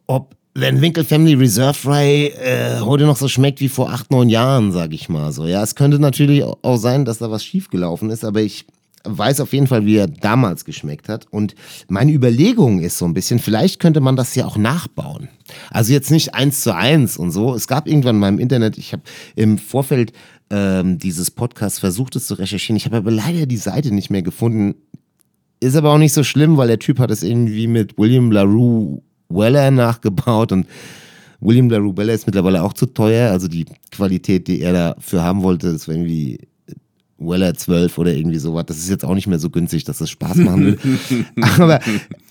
ob 0.07 0.37
wenn 0.57 0.81
Winkel 0.81 1.05
Family 1.05 1.35
Reserve 1.35 1.89
Rye 1.89 2.29
äh, 2.29 2.81
heute 2.81 3.07
noch 3.07 3.17
so 3.17 3.27
schmeckt 3.27 3.61
wie 3.61 3.69
vor 3.69 3.91
acht, 3.91 4.13
neun 4.13 4.29
Jahren, 4.29 4.71
sag 4.71 4.93
ich 4.93 5.09
mal 5.09 5.33
so. 5.33 5.47
Ja, 5.47 5.63
es 5.63 5.75
könnte 5.75 5.99
natürlich 5.99 6.45
auch 6.45 6.77
sein, 6.77 7.05
dass 7.05 7.19
da 7.19 7.31
was 7.31 7.45
schiefgelaufen 7.45 8.11
ist, 8.11 8.25
aber 8.25 8.41
ich 8.41 8.65
weiß 9.05 9.41
auf 9.41 9.53
jeden 9.53 9.67
Fall, 9.67 9.87
wie 9.87 9.97
er 9.97 10.07
damals 10.07 10.65
geschmeckt 10.65 11.09
hat. 11.09 11.27
Und 11.31 11.55
meine 11.89 12.13
Überlegung 12.13 12.81
ist 12.81 12.99
so 12.99 13.05
ein 13.05 13.15
bisschen, 13.15 13.39
vielleicht 13.39 13.81
könnte 13.81 14.01
man 14.01 14.17
das 14.17 14.35
ja 14.35 14.47
auch 14.47 14.57
nachbauen. 14.57 15.29
Also 15.71 15.93
jetzt 15.93 16.11
nicht 16.11 16.35
eins 16.35 16.63
zu 16.63 16.75
eins 16.75 17.17
und 17.17 17.31
so. 17.31 17.55
Es 17.55 17.67
gab 17.67 17.87
irgendwann 17.87 18.19
mal 18.19 18.29
im 18.29 18.39
Internet, 18.39 18.79
ich 18.79 18.93
habe 18.93 19.03
im 19.37 19.59
Vorfeld 19.59 20.13
ähm, 20.51 20.99
dieses 20.99 21.31
Podcasts 21.31 21.79
versucht, 21.79 22.17
es 22.17 22.27
zu 22.27 22.35
recherchieren. 22.35 22.77
Ich 22.77 22.87
habe 22.87 22.97
aber 22.97 23.11
leider 23.11 23.47
die 23.47 23.57
Seite 23.57 23.95
nicht 23.95 24.11
mehr 24.11 24.23
gefunden. 24.23 24.75
Ist 25.61 25.77
aber 25.77 25.93
auch 25.93 25.99
nicht 25.99 26.13
so 26.13 26.25
schlimm, 26.25 26.57
weil 26.57 26.69
der 26.69 26.79
Typ 26.79 26.99
hat 26.99 27.11
es 27.11 27.23
irgendwie 27.23 27.67
mit 27.67 27.97
William 27.99 28.31
LaRue 28.31 29.03
Weller 29.29 29.71
nachgebaut 29.71 30.53
und 30.53 30.67
William 31.41 31.69
LaRue 31.69 31.97
Weller 31.97 32.15
ist 32.15 32.27
mittlerweile 32.27 32.63
auch 32.63 32.73
zu 32.73 32.87
teuer. 32.87 33.31
Also 33.31 33.49
die 33.49 33.67
Qualität, 33.91 34.49
die 34.49 34.61
er 34.61 34.73
dafür 34.73 35.23
haben 35.23 35.43
wollte, 35.43 35.75
war 35.75 35.95
irgendwie 35.95 36.39
Weller 37.19 37.55
12 37.55 37.97
oder 37.99 38.13
irgendwie 38.13 38.39
sowas. 38.39 38.65
Das 38.67 38.79
ist 38.79 38.91
jetzt 38.91 39.05
auch 39.05 39.15
nicht 39.15 39.27
mehr 39.27 39.39
so 39.39 39.51
günstig, 39.51 39.85
dass 39.85 39.99
das 39.99 40.11
Spaß 40.11 40.37
machen 40.39 40.67
will. 40.67 41.27
Aber 41.59 41.81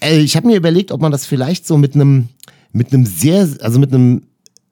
äh, 0.01 0.19
ich 0.19 0.36
habe 0.36 0.47
mir 0.47 0.57
überlegt, 0.57 0.91
ob 0.91 1.01
man 1.01 1.11
das 1.11 1.25
vielleicht 1.25 1.65
so 1.65 1.77
mit 1.77 1.95
einem 1.95 2.29
mit 2.73 2.91
einem 2.91 3.05
sehr, 3.05 3.47
also 3.61 3.79
mit 3.79 3.93
einem 3.93 4.23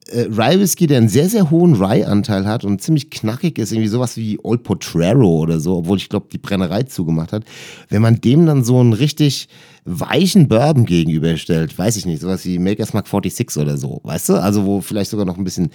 äh, 0.08 0.22
Rye 0.22 0.60
Whisky, 0.60 0.86
der 0.86 0.98
einen 0.98 1.08
sehr, 1.08 1.28
sehr 1.28 1.50
hohen 1.50 1.74
Rye-Anteil 1.74 2.46
hat 2.46 2.64
und 2.64 2.82
ziemlich 2.82 3.10
knackig 3.10 3.58
ist, 3.58 3.72
irgendwie 3.72 3.88
sowas 3.88 4.16
wie 4.16 4.38
Old 4.42 4.64
Potrero 4.64 5.38
oder 5.38 5.60
so, 5.60 5.78
obwohl 5.78 5.96
ich 5.96 6.08
glaube, 6.08 6.26
die 6.30 6.38
Brennerei 6.38 6.82
zugemacht 6.82 7.32
hat. 7.32 7.44
Wenn 7.88 8.02
man 8.02 8.20
dem 8.20 8.44
dann 8.44 8.64
so 8.64 8.78
einen 8.78 8.92
richtig 8.92 9.48
weichen 9.84 10.48
Bourbon 10.48 10.84
gegenüberstellt, 10.84 11.76
weiß 11.78 11.96
ich 11.96 12.06
nicht, 12.06 12.20
sowas 12.20 12.44
wie 12.44 12.58
Maker's 12.58 12.92
Mark 12.92 13.08
46 13.08 13.62
oder 13.62 13.76
so, 13.76 14.00
weißt 14.02 14.30
du? 14.30 14.34
Also 14.34 14.64
wo 14.64 14.80
vielleicht 14.80 15.10
sogar 15.10 15.26
noch 15.26 15.38
ein 15.38 15.44
bisschen 15.44 15.70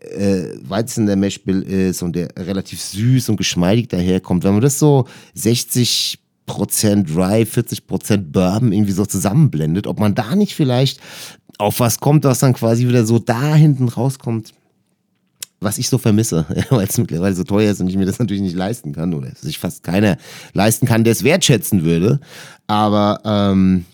äh, 0.00 0.56
Weizen 0.62 1.06
der 1.06 1.16
Meshbill 1.16 1.62
ist 1.62 2.02
und 2.02 2.16
der 2.16 2.28
relativ 2.36 2.80
süß 2.80 3.28
und 3.28 3.36
geschmeidig 3.36 3.88
daherkommt. 3.88 4.44
Wenn 4.44 4.52
man 4.52 4.62
das 4.62 4.78
so 4.78 5.06
60 5.34 6.18
Prozent 6.46 7.14
Rye, 7.14 7.46
40 7.46 7.86
Prozent 7.86 8.32
Bourbon 8.32 8.72
irgendwie 8.72 8.92
so 8.92 9.06
zusammenblendet, 9.06 9.86
ob 9.86 10.00
man 10.00 10.14
da 10.14 10.34
nicht 10.34 10.54
vielleicht 10.54 11.00
auf 11.58 11.78
was 11.78 12.00
kommt, 12.00 12.24
was 12.24 12.40
dann 12.40 12.54
quasi 12.54 12.88
wieder 12.88 13.06
so 13.06 13.18
da 13.18 13.54
hinten 13.54 13.88
rauskommt, 13.88 14.52
was 15.60 15.78
ich 15.78 15.88
so 15.88 15.98
vermisse, 15.98 16.46
weil 16.70 16.86
es 16.86 16.98
mittlerweile 16.98 17.34
so 17.34 17.44
teuer 17.44 17.70
ist 17.70 17.80
und 17.80 17.88
ich 17.88 17.96
mir 17.96 18.06
das 18.06 18.18
natürlich 18.18 18.42
nicht 18.42 18.56
leisten 18.56 18.92
kann 18.92 19.14
oder 19.14 19.30
sich 19.36 19.58
fast 19.58 19.84
keiner 19.84 20.16
leisten 20.54 20.86
kann, 20.86 21.04
der 21.04 21.12
es 21.12 21.22
wertschätzen 21.22 21.84
würde. 21.84 22.20
Aber 22.66 23.20
ähm, 23.24 23.84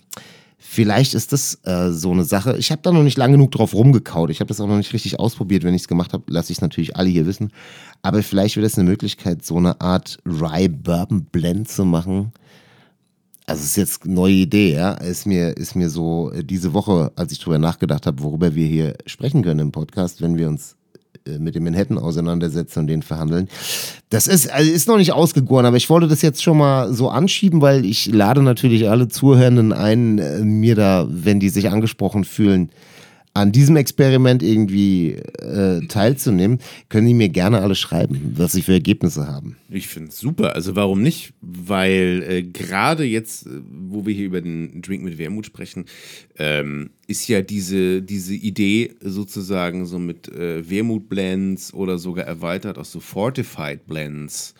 vielleicht 0.77 1.15
ist 1.15 1.33
das 1.33 1.57
äh, 1.63 1.89
so 1.89 2.11
eine 2.11 2.23
Sache. 2.23 2.55
Ich 2.59 2.69
habe 2.71 2.83
da 2.83 2.91
noch 2.91 3.01
nicht 3.01 3.17
lang 3.17 3.31
genug 3.31 3.49
drauf 3.49 3.73
rumgekaut. 3.73 4.29
Ich 4.29 4.41
habe 4.41 4.47
das 4.47 4.61
auch 4.61 4.67
noch 4.67 4.77
nicht 4.77 4.93
richtig 4.93 5.19
ausprobiert. 5.19 5.63
Wenn 5.63 5.73
ich 5.73 5.81
es 5.81 5.87
gemacht 5.87 6.13
habe, 6.13 6.23
lasse 6.27 6.51
ich 6.51 6.59
es 6.59 6.61
natürlich 6.61 6.95
alle 6.95 7.09
hier 7.09 7.25
wissen. 7.25 7.51
Aber 8.03 8.21
vielleicht 8.21 8.57
wäre 8.57 8.63
das 8.63 8.77
eine 8.77 8.87
Möglichkeit, 8.87 9.43
so 9.43 9.57
eine 9.57 9.81
Art 9.81 10.19
Rye 10.23 10.69
Bourbon 10.69 11.25
Blend 11.31 11.67
zu 11.67 11.83
machen. 11.83 12.31
Also 13.47 13.61
es 13.61 13.69
ist 13.69 13.75
jetzt 13.75 14.03
eine 14.03 14.13
neue 14.13 14.33
Idee, 14.33 14.75
ja. 14.75 14.91
Ist 14.91 15.25
mir, 15.25 15.57
ist 15.57 15.75
mir 15.75 15.89
so 15.89 16.31
äh, 16.31 16.43
diese 16.43 16.73
Woche, 16.73 17.11
als 17.15 17.31
ich 17.31 17.39
drüber 17.39 17.57
nachgedacht 17.57 18.05
habe, 18.05 18.21
worüber 18.21 18.53
wir 18.53 18.67
hier 18.67 18.93
sprechen 19.07 19.41
können 19.41 19.61
im 19.61 19.71
Podcast, 19.71 20.21
wenn 20.21 20.37
wir 20.37 20.47
uns 20.47 20.76
mit 21.39 21.55
dem 21.55 21.63
Manhattan 21.63 21.97
auseinandersetzen 21.97 22.79
und 22.79 22.87
den 22.87 23.01
verhandeln. 23.01 23.47
Das 24.09 24.27
ist, 24.27 24.51
also 24.51 24.71
ist 24.71 24.87
noch 24.87 24.97
nicht 24.97 25.11
ausgegoren, 25.11 25.65
aber 25.65 25.77
ich 25.77 25.89
wollte 25.89 26.07
das 26.07 26.21
jetzt 26.21 26.41
schon 26.41 26.57
mal 26.57 26.93
so 26.93 27.09
anschieben, 27.09 27.61
weil 27.61 27.85
ich 27.85 28.07
lade 28.07 28.41
natürlich 28.41 28.89
alle 28.89 29.07
Zuhörenden 29.07 29.73
ein, 29.73 30.17
äh, 30.19 30.39
mir 30.39 30.75
da, 30.75 31.07
wenn 31.09 31.39
die 31.39 31.49
sich 31.49 31.69
angesprochen 31.69 32.23
fühlen, 32.23 32.69
an 33.37 33.51
diesem 33.51 33.75
Experiment 33.75 34.41
irgendwie 34.41 35.11
äh, 35.11 35.85
teilzunehmen, 35.87 36.57
können 36.89 37.05
die 37.05 37.13
mir 37.13 37.29
gerne 37.29 37.61
alle 37.61 37.75
schreiben, 37.75 38.33
was 38.35 38.53
sie 38.53 38.63
für 38.63 38.73
Ergebnisse 38.73 39.27
haben. 39.27 39.57
Ich 39.69 39.87
finde 39.87 40.09
es 40.09 40.17
super. 40.17 40.55
Also 40.55 40.75
warum 40.75 41.03
nicht? 41.03 41.33
Weil 41.41 42.23
äh, 42.27 42.41
gerade 42.41 43.03
jetzt, 43.03 43.45
äh, 43.45 43.61
wo 43.69 44.07
wir 44.07 44.13
hier 44.15 44.25
über 44.25 44.41
den 44.41 44.81
Drink 44.81 45.03
mit 45.03 45.19
Wermut 45.19 45.45
sprechen, 45.45 45.85
ähm, 46.39 46.89
ist 47.05 47.27
ja 47.27 47.41
diese, 47.41 48.01
diese 48.01 48.33
Idee 48.33 48.95
sozusagen 49.01 49.85
so 49.85 49.99
mit 49.99 50.27
äh, 50.29 50.67
Wermut-Blends 50.67 51.75
oder 51.75 51.99
sogar 51.99 52.25
erweitert 52.25 52.79
auch 52.79 52.85
so 52.85 52.99
Fortified 52.99 53.85
Blends. 53.85 54.55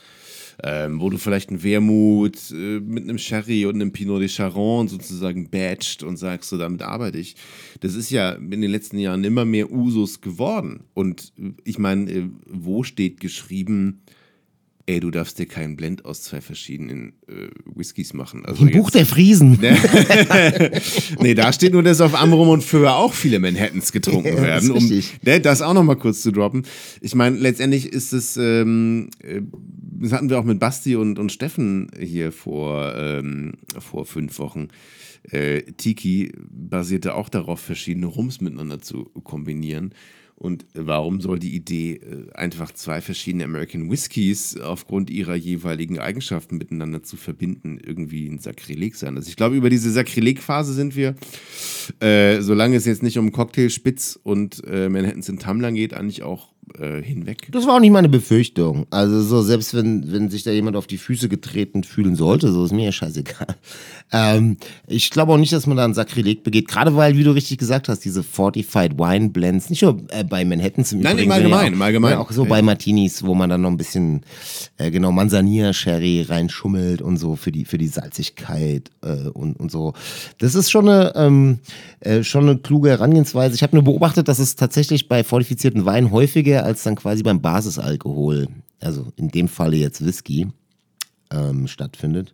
Ähm, 0.64 1.00
wo 1.00 1.12
du 1.12 1.18
vielleicht 1.20 1.50
einen 1.50 1.62
Wermut 1.62 2.52
äh, 2.52 2.80
mit 2.80 3.04
einem 3.04 3.20
Sherry 3.20 3.68
und 3.68 3.76
einem 3.76 3.92
Pinot 3.92 4.22
de 4.22 4.28
Charon 4.28 4.88
sozusagen 4.88 5.52
badged 5.52 6.02
und 6.02 6.18
sagst, 6.18 6.50
so 6.50 6.58
damit 6.58 6.82
arbeite 6.82 7.20
ich. 7.20 7.36
Das 7.82 7.94
ist 7.94 8.10
ja 8.10 8.32
in 8.32 8.62
den 8.62 8.72
letzten 8.72 8.98
Jahren 8.98 9.24
immer 9.24 9.46
mehr 9.46 9.72
Usus 9.72 10.20
geworden. 10.20 10.86
Und 10.96 11.32
äh, 11.38 11.52
ich 11.64 11.78
meine, 11.78 12.12
äh, 12.12 12.30
wo 12.48 12.82
steht 12.82 13.20
geschrieben, 13.20 14.02
ey, 14.88 15.02
du 15.02 15.12
darfst 15.12 15.38
dir 15.38 15.46
keinen 15.46 15.76
Blend 15.76 16.06
aus 16.06 16.22
zwei 16.24 16.40
verschiedenen 16.40 17.14
äh, 17.28 17.50
Whiskys 17.76 18.14
machen. 18.14 18.46
Also 18.46 18.66
Im 18.66 18.72
Buch 18.72 18.90
der 18.90 19.06
Friesen. 19.06 19.60
nee, 21.20 21.34
da 21.34 21.52
steht 21.52 21.74
nur, 21.74 21.84
dass 21.84 22.00
auf 22.00 22.16
Amrum 22.16 22.48
und 22.48 22.64
Föhr 22.64 22.96
auch 22.96 23.14
viele 23.14 23.40
Manhattans 23.40 23.92
getrunken 23.92 24.30
Ja, 24.38 24.42
werden. 24.42 24.72
Um 24.72 24.78
richtig. 24.78 25.20
ne, 25.24 25.42
das 25.42 25.62
auch 25.62 25.74
nochmal 25.74 25.98
kurz 25.98 26.22
zu 26.22 26.32
droppen. 26.32 26.64
Ich 27.02 27.16
meine, 27.16 27.38
letztendlich 27.38 27.88
ist 27.88 28.14
es, 28.14 28.38
ähm, 28.38 29.10
äh, 29.22 29.42
das 30.00 30.12
hatten 30.12 30.30
wir 30.30 30.40
auch 30.40 30.44
mit 30.44 30.60
Basti 30.60 30.96
und, 30.96 31.20
und 31.20 31.32
Steffen 31.32 31.90
hier 32.00 32.32
vor, 32.32 32.94
ähm, 32.96 33.54
vor 33.80 34.06
fünf 34.06 34.40
Wochen. 34.40 34.68
Äh, 35.24 35.64
Tiki 35.74 36.32
basierte 36.50 37.16
auch 37.16 37.30
darauf, 37.30 37.60
verschiedene 37.60 38.06
Rums 38.06 38.42
miteinander 38.42 38.80
zu 38.80 39.06
kombinieren. 39.24 39.94
Und 40.40 40.68
warum 40.76 41.20
soll 41.20 41.40
die 41.40 41.56
Idee, 41.56 41.94
äh, 41.94 42.32
einfach 42.34 42.72
zwei 42.72 43.02
verschiedene 43.02 43.44
American 43.44 43.90
Whiskys 43.90 44.56
aufgrund 44.60 45.10
ihrer 45.10 45.34
jeweiligen 45.34 45.98
Eigenschaften 45.98 46.58
miteinander 46.58 47.02
zu 47.02 47.18
verbinden, 47.18 47.80
irgendwie 47.84 48.28
ein 48.28 48.38
Sakrileg 48.38 48.96
sein? 48.96 49.18
Also 49.18 49.30
ich 49.30 49.36
glaube, 49.36 49.56
über 49.56 49.72
diese 49.72 49.92
Sakrileg-Phase 49.92 50.74
sind 50.74 50.96
wir, 50.96 51.16
äh, 52.02 52.42
solange 52.42 52.76
es 52.76 52.86
jetzt 52.86 53.02
nicht 53.02 53.18
um 53.18 53.32
Cocktail 53.32 53.72
Spitz 53.72 54.20
und 54.22 54.64
äh, 54.68 54.90
Manhattans 54.90 55.28
in 55.28 55.40
Tumbler 55.40 55.72
geht, 55.72 55.96
eigentlich 55.96 56.22
auch 56.22 56.54
äh, 56.80 57.02
hinweg. 57.02 57.48
Das 57.52 57.66
war 57.66 57.76
auch 57.76 57.80
nicht 57.80 57.92
meine 57.92 58.10
Befürchtung. 58.10 58.86
Also 58.90 59.22
so, 59.22 59.42
selbst 59.42 59.74
wenn, 59.74 60.12
wenn 60.12 60.30
sich 60.30 60.44
da 60.44 60.52
jemand 60.52 60.76
auf 60.76 60.88
die 60.88 60.98
Füße 60.98 61.30
getreten 61.30 61.84
fühlen 61.84 62.16
sollte, 62.16 62.52
so 62.52 62.66
ist 62.66 62.72
mir 62.74 62.86
ja 62.86 62.92
scheißegal. 62.92 63.48
Ähm, 64.14 64.56
ich 64.88 65.10
glaube 65.10 65.34
auch 65.34 65.38
nicht, 65.38 65.52
dass 65.52 65.68
man 65.68 65.76
da 65.76 65.84
ein 65.84 65.94
Sakrileg 65.94 66.44
begeht, 66.44 66.70
gerade 66.70 66.96
weil, 66.96 67.18
wie 67.18 67.26
du 67.26 67.32
richtig 67.32 67.58
gesagt 67.58 67.90
hast, 67.90 68.06
diese 68.06 68.24
Fortified 68.24 68.98
Wine 68.98 69.32
Blends, 69.32 69.70
nicht 69.70 69.82
nur 69.82 70.02
äh, 70.12 70.24
bei 70.24 70.46
Manhattans 70.46 70.94
im 70.94 71.02
Nein, 71.02 71.18
Übrigen, 71.18 71.26
im 71.26 71.32
Allgemeinen, 71.34 71.74
ja 71.74 71.80
auch, 71.80 71.86
Allgemeinen. 71.86 72.14
Ja, 72.14 72.20
auch 72.22 72.32
so 72.32 72.44
Ja. 72.44 72.50
bei 72.50 72.62
Martinis, 72.62 73.26
wo 73.26 73.36
man 73.36 73.50
dann 73.50 73.60
noch 73.64 73.70
ein 73.70 73.76
bisschen, 73.76 74.22
äh, 74.78 74.92
genau, 74.92 75.12
Manzanilla 75.12 75.74
Sherry 75.74 76.22
reinschummelt 76.22 77.02
und 77.02 77.18
so 77.18 77.36
für 77.36 77.52
die, 77.52 77.66
für 77.66 77.78
die 77.78 77.90
Salzigkeit 77.90 78.92
äh, 79.04 79.28
und, 79.28 79.60
und 79.60 79.72
so. 79.72 79.92
Das 80.38 80.56
ist 80.56 80.72
schon 80.72 80.88
eine, 80.88 81.12
ähm, 81.18 81.60
äh, 82.00 82.24
schon 82.24 82.48
eine 82.48 82.58
kluge 82.60 82.88
Herangehensweise. 82.92 83.56
Ich 83.56 83.64
habe 83.64 83.76
nur 83.76 83.84
beobachtet, 83.84 84.30
dass 84.30 84.40
es 84.40 84.56
tatsächlich 84.56 85.10
bei 85.10 85.26
fortifizierten 85.26 85.84
Weinen 85.86 86.12
häufiger 86.12 86.57
als 86.64 86.84
dann 86.84 86.96
quasi 86.96 87.24
beim 87.24 87.42
Basisalkohol, 87.42 88.48
also 88.80 89.08
in 89.16 89.30
dem 89.30 89.48
Falle 89.48 89.78
jetzt 89.78 90.06
Whisky, 90.06 90.48
ähm, 91.32 91.68
stattfindet. 91.68 92.34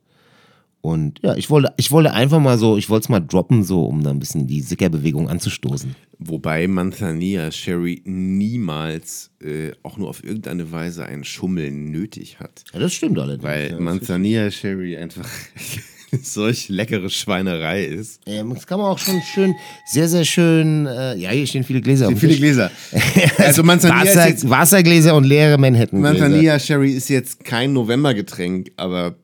Und 0.81 1.19
ja, 1.23 1.33
ich 1.35 1.49
wollte, 1.49 1.73
ich 1.77 1.91
wollte 1.91 2.11
einfach 2.11 2.41
mal 2.41 2.57
so, 2.57 2.75
ich 2.75 2.89
wollte 2.89 3.05
es 3.05 3.09
mal 3.09 3.21
droppen, 3.21 3.63
so, 3.63 3.85
um 3.85 4.03
da 4.03 4.09
ein 4.09 4.19
bisschen 4.19 4.47
die 4.47 4.59
Sickerbewegung 4.59 5.29
anzustoßen. 5.29 5.95
Wobei 6.19 6.67
Manzanilla 6.67 7.51
Sherry 7.51 8.01
niemals 8.03 9.31
äh, 9.41 9.71
auch 9.83 9.95
nur 9.97 10.09
auf 10.09 10.21
irgendeine 10.25 10.73
Weise 10.73 11.05
ein 11.05 11.23
Schummeln 11.23 11.89
nötig 11.89 12.41
hat. 12.41 12.65
Ja, 12.73 12.79
das 12.81 12.93
stimmt 12.93 13.17
allerdings. 13.17 13.43
Weil 13.43 13.71
ja, 13.71 13.79
Manzanilla 13.79 14.51
Sherry 14.51 14.97
einfach 14.97 15.25
solch 16.21 16.69
leckere 16.69 17.09
Schweinerei 17.09 17.83
ist. 17.85 18.21
Ähm, 18.25 18.53
das 18.53 18.67
kann 18.67 18.79
man 18.79 18.87
auch 18.87 18.99
schon 18.99 19.21
schön, 19.21 19.55
sehr, 19.91 20.07
sehr 20.07 20.25
schön, 20.25 20.85
äh, 20.85 21.15
ja, 21.17 21.31
hier 21.31 21.47
stehen 21.47 21.63
viele 21.63 21.81
Gläser. 21.81 22.07
auf 22.07 22.13
dem 22.13 22.19
Viele. 22.19 22.35
Gläser. 22.35 22.71
Also 23.37 23.63
Manzanilla 23.63 24.05
Wasser, 24.05 24.27
jetzt, 24.27 24.49
Wassergläser 24.49 25.15
und 25.15 25.23
leere 25.23 25.57
Manhattan. 25.57 26.01
Manzanilla 26.01 26.59
Sherry 26.59 26.91
ist 26.91 27.09
jetzt 27.09 27.43
kein 27.43 27.73
Novembergetränk, 27.73 28.71
aber 28.77 29.15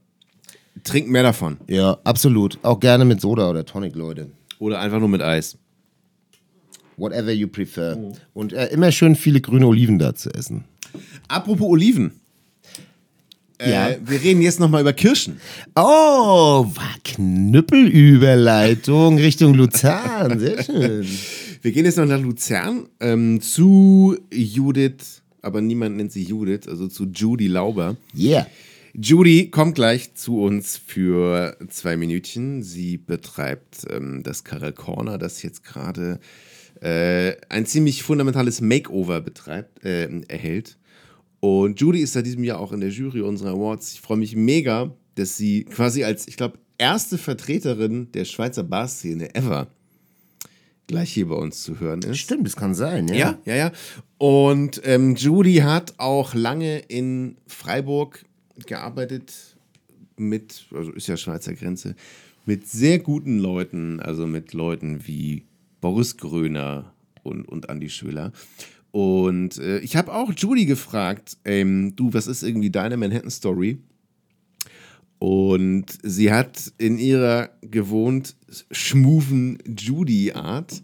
trink 0.84 1.08
mehr 1.08 1.24
davon. 1.24 1.58
Ja, 1.68 1.98
absolut. 2.04 2.60
Auch 2.64 2.80
gerne 2.80 3.06
mit 3.06 3.22
Soda 3.22 3.50
oder 3.50 3.66
Tonic, 3.66 3.96
Leute. 3.96 4.30
Oder 4.60 4.80
einfach 4.80 5.00
nur 5.00 5.10
mit 5.10 5.22
Eis. 5.22 5.58
Whatever 6.98 7.32
you 7.32 7.48
prefer. 7.48 7.98
Und 8.34 8.52
äh, 8.52 8.68
immer 8.68 8.92
schön 8.92 9.16
viele 9.16 9.40
grüne 9.40 9.66
Oliven 9.68 10.00
da 10.00 10.14
zu 10.16 10.30
essen. 10.34 10.66
Apropos 11.28 11.68
Oliven. 11.68 12.12
Ja. 13.62 13.90
Äh, 13.90 14.00
wir 14.06 14.22
reden 14.22 14.42
jetzt 14.42 14.60
nochmal 14.60 14.82
über 14.82 14.92
Kirschen. 14.94 15.40
Oh, 15.76 16.66
war 16.66 16.96
Knüppelüberleitung 17.04 19.18
Richtung 19.18 19.54
Luzern. 19.54 20.40
Sehr 20.40 20.64
schön. 20.64 21.06
Wir 21.62 21.74
gehen 21.74 21.84
jetzt 21.84 21.98
noch 21.98 22.06
nach 22.06 22.22
Luzern 22.22 22.88
ähm, 23.02 23.42
zu 23.42 24.18
Judith, 24.32 25.22
aber 25.42 25.60
niemand 25.60 25.98
nennt 25.98 26.14
sie 26.14 26.24
Judith, 26.24 26.70
also 26.70 26.88
zu 26.88 27.08
Judy 27.08 27.48
Lauber. 27.48 27.98
Yeah. 28.18 28.48
Judy 28.94 29.50
kommt 29.50 29.76
gleich 29.76 30.14
zu 30.14 30.42
uns 30.42 30.78
für 30.78 31.58
zwei 31.68 31.98
Minütchen. 31.98 32.64
Sie 32.64 32.96
betreibt 32.98 33.86
ähm, 33.90 34.24
das 34.24 34.46
Karel 34.46 34.72
Corner, 34.72 35.18
das 35.18 35.44
jetzt 35.44 35.66
gerade 35.66 36.22
äh, 36.82 37.34
ein 37.50 37.66
ziemlich 37.66 38.04
fundamentales 38.04 38.62
Makeover 38.62 39.20
betreibt, 39.20 39.84
äh, 39.84 40.08
erhält. 40.30 40.78
Und 41.40 41.80
Judy 41.80 42.02
ist 42.02 42.14
seit 42.14 42.26
diesem 42.26 42.44
Jahr 42.44 42.60
auch 42.60 42.72
in 42.72 42.82
der 42.82 42.90
Jury 42.90 43.22
unserer 43.22 43.52
Awards. 43.52 43.94
Ich 43.94 44.02
freue 44.02 44.18
mich 44.18 44.36
mega, 44.36 44.94
dass 45.16 45.38
sie 45.38 45.64
quasi 45.66 46.04
als, 46.04 46.28
ich 46.28 46.38
glaube, 46.38 46.60
erste 46.78 47.18
Vertreterin 47.18 48.12
der 48.14 48.26
Schweizer 48.26 48.64
Bar-Szene 48.64 49.34
ever 49.36 49.68
gleich 50.90 51.14
hier 51.14 51.28
bei 51.28 51.36
uns 51.36 51.62
zu 51.62 51.80
hören 51.80 52.02
ist. 52.02 52.18
Stimmt, 52.18 52.48
das 52.48 52.56
kann 52.56 52.74
sein, 52.74 53.08
ja. 53.08 53.16
Ja, 53.16 53.40
ja, 53.46 53.56
ja. 53.56 53.72
Und 54.18 54.82
ähm, 54.86 55.16
Judy 55.16 55.58
hat 55.58 55.94
auch 55.98 56.34
lange 56.34 56.80
in 56.80 57.38
Freiburg 57.46 58.26
gearbeitet 58.66 59.56
mit, 60.18 60.66
also 60.74 60.92
ist 60.92 61.08
ja 61.08 61.16
Schweizer 61.16 61.54
Grenze, 61.54 61.96
mit 62.46 62.68
sehr 62.68 62.98
guten 62.98 63.38
Leuten, 63.38 64.00
also 64.00 64.26
mit 64.26 64.54
Leuten 64.54 65.06
wie 65.08 65.46
Boris 65.80 66.18
Gröner 66.18 66.92
und, 67.22 67.48
und 67.48 67.70
Andi 67.70 67.90
Schüller. 67.90 68.32
Und 68.92 69.58
äh, 69.58 69.80
ich 69.80 69.96
habe 69.96 70.14
auch 70.14 70.32
Judy 70.36 70.66
gefragt, 70.66 71.38
ähm, 71.46 71.96
du, 71.96 72.14
was 72.14 72.28
ist 72.28 72.44
irgendwie 72.44 72.72
deine 72.72 72.98
Manhattan-Story? 72.98 73.80
Und 75.20 75.86
sie 76.02 76.32
hat 76.32 76.72
in 76.78 76.98
ihrer 76.98 77.50
gewohnt 77.62 78.36
schmuven 78.72 79.60
Judy-Art 79.68 80.82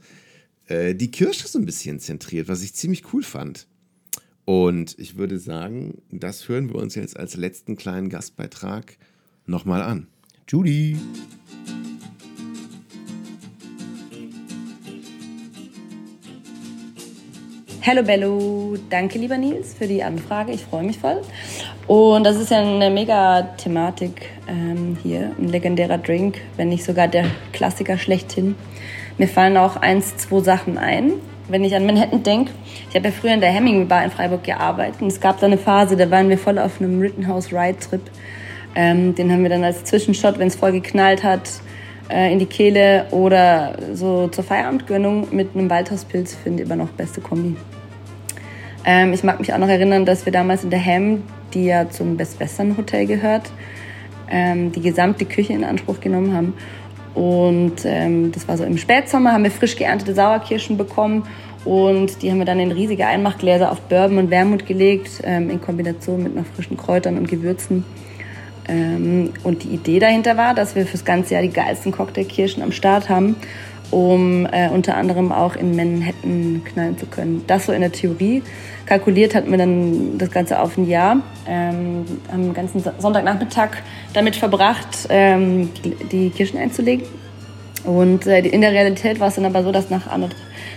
äh, 0.68 0.94
die 0.94 1.10
Kirsche 1.10 1.48
so 1.48 1.58
ein 1.58 1.66
bisschen 1.66 2.00
zentriert, 2.00 2.48
was 2.48 2.62
ich 2.62 2.74
ziemlich 2.74 3.14
cool 3.14 3.24
fand. 3.24 3.68
Und 4.44 5.00
ich 5.00 5.18
würde 5.18 5.40
sagen, 5.40 6.02
das 6.12 6.48
hören 6.48 6.70
wir 6.70 6.76
uns 6.76 6.96
jetzt 6.96 7.18
als 7.18 7.36
letzten 7.36 7.76
kleinen 7.76 8.10
Gastbeitrag 8.10 8.98
nochmal 9.48 9.82
an. 9.82 10.08
Judy. 10.48 10.98
Hello 17.88 18.02
Bello, 18.02 18.76
danke 18.90 19.20
lieber 19.20 19.38
Nils 19.38 19.76
für 19.76 19.86
die 19.86 20.02
Anfrage, 20.02 20.52
ich 20.52 20.64
freue 20.64 20.82
mich 20.82 20.98
voll. 20.98 21.22
Und 21.86 22.24
das 22.24 22.36
ist 22.38 22.50
ja 22.50 22.58
eine 22.58 22.90
mega 22.90 23.44
Thematik 23.58 24.28
ähm, 24.48 24.98
hier, 25.04 25.36
ein 25.38 25.50
legendärer 25.50 26.00
Drink, 26.00 26.42
wenn 26.58 26.70
nicht 26.70 26.84
sogar 26.84 27.08
der 27.08 27.26
Klassiker 27.54 28.00
schlechthin. 28.00 28.56
Mir 29.20 29.28
fallen 29.28 29.56
auch 29.56 29.76
eins, 29.76 30.18
zwei 30.18 30.40
Sachen 30.40 30.80
ein, 30.80 31.12
wenn 31.48 31.64
ich 31.64 31.76
an 31.76 31.86
Manhattan 31.86 32.24
denke. 32.24 32.54
Ich 32.90 32.96
habe 32.96 33.10
ja 33.10 33.14
früher 33.14 33.36
in 33.36 33.42
der 33.42 33.52
Hemingway 33.52 33.86
Bar 33.86 34.04
in 34.04 34.10
Freiburg 34.10 34.44
gearbeitet 34.44 35.04
und 35.04 35.10
es 35.10 35.22
gab 35.22 35.40
da 35.40 35.46
eine 35.46 35.60
Phase, 35.60 35.96
da 35.96 36.10
waren 36.10 36.28
wir 36.28 36.40
voll 36.40 36.58
auf 36.58 36.82
einem 36.82 37.00
Rittenhouse 37.00 37.54
Ride 37.54 37.78
Trip. 37.78 38.02
Ähm, 38.74 39.14
den 39.14 39.32
haben 39.32 39.44
wir 39.44 39.52
dann 39.52 39.64
als 39.64 39.84
Zwischenshot, 39.84 40.40
wenn 40.40 40.48
es 40.48 40.56
voll 40.56 40.72
geknallt 40.72 41.24
hat, 41.24 41.48
äh, 42.10 42.34
in 42.34 42.40
die 42.40 42.48
Kehle 42.48 43.06
oder 43.12 43.78
so 43.94 44.28
zur 44.30 44.44
Feierabendgönnung 44.44 45.28
mit 45.30 45.54
einem 45.54 45.70
Waldhauspilz, 45.70 46.34
finde 46.34 46.64
ich 46.64 46.68
immer 46.68 46.78
noch 46.78 46.90
beste 46.90 47.22
Kombi. 47.22 47.56
Ähm, 48.86 49.14
ich 49.14 49.24
mag 49.24 49.40
mich 49.40 49.54
auch 49.54 49.58
noch 49.58 49.68
erinnern, 49.68 50.06
dass 50.06 50.26
wir 50.26 50.32
damals 50.32 50.64
in 50.64 50.70
der 50.70 50.84
Ham, 50.84 51.24
die 51.54 51.66
ja 51.66 51.90
zum 51.90 52.18
Best 52.18 52.40
Western 52.40 52.78
Hotel 52.78 53.08
gehört, 53.08 53.50
ähm, 54.30 54.72
die 54.72 54.82
gesamte 54.82 55.26
Küche 55.26 55.54
in 55.54 55.64
Anspruch 55.64 56.00
genommen 56.00 56.34
haben. 56.34 56.54
Und 57.16 57.86
ähm, 57.86 58.32
das 58.32 58.48
war 58.48 58.58
so 58.58 58.64
im 58.64 58.78
Spätsommer, 58.78 59.32
haben 59.32 59.44
wir 59.44 59.52
frisch 59.52 59.76
geerntete 59.76 60.14
Sauerkirschen 60.14 60.78
bekommen 60.78 61.24
und 61.64 62.22
die 62.22 62.30
haben 62.30 62.38
wir 62.38 62.46
dann 62.46 62.60
in 62.60 62.72
riesige 62.72 63.08
Einmachgläser 63.08 63.72
auf 63.72 63.82
Bourbon 63.82 64.20
und 64.20 64.30
Wermut 64.30 64.66
gelegt, 64.68 65.22
ähm, 65.24 65.50
in 65.50 65.62
Kombination 65.62 66.22
mit 66.22 66.36
noch 66.36 66.46
frischen 66.46 66.78
Kräutern 66.78 67.18
und 67.18 67.28
Gewürzen. 67.28 67.86
Ähm, 68.68 69.32
und 69.44 69.64
die 69.64 69.70
Idee 69.70 70.00
dahinter 70.00 70.38
war, 70.38 70.54
dass 70.54 70.76
wir 70.76 70.86
fürs 70.86 71.06
ganze 71.06 71.34
Jahr 71.34 71.44
die 71.44 71.50
geilsten 71.50 71.92
Cocktailkirschen 71.92 72.62
am 72.62 72.72
Start 72.72 73.10
haben, 73.10 73.36
um 73.92 74.46
äh, 74.46 74.70
unter 74.70 74.96
anderem 74.98 75.32
auch 75.32 75.56
in 75.56 75.76
Manhattan 75.76 76.62
knallen 76.66 76.98
zu 76.98 77.06
können. 77.06 77.44
Das 77.48 77.66
so 77.66 77.72
in 77.72 77.82
der 77.82 77.92
Theorie. 77.92 78.42
Kalkuliert 78.86 79.34
hatten 79.34 79.50
wir 79.50 79.58
dann 79.58 80.18
das 80.18 80.32
Ganze 80.32 80.60
auf 80.60 80.78
ein 80.78 80.88
Jahr. 80.88 81.18
Ähm, 81.48 82.06
haben 82.32 82.44
den 82.44 82.54
ganzen 82.54 82.82
Son- 82.82 82.94
Sonntagnachmittag 83.00 83.70
damit 84.14 84.36
verbracht, 84.36 85.08
ähm, 85.10 85.70
die, 86.12 86.30
Kirschen 86.30 86.60
einzulegen. 86.60 87.06
Und 87.84 88.26
äh, 88.28 88.40
in 88.40 88.62
der 88.62 88.72
Realität 88.72 89.20
war 89.20 89.28
es 89.28 89.36
dann 89.36 89.46
aber 89.46 89.64
so, 89.64 89.72
dass 89.72 89.90
nach, 89.90 90.08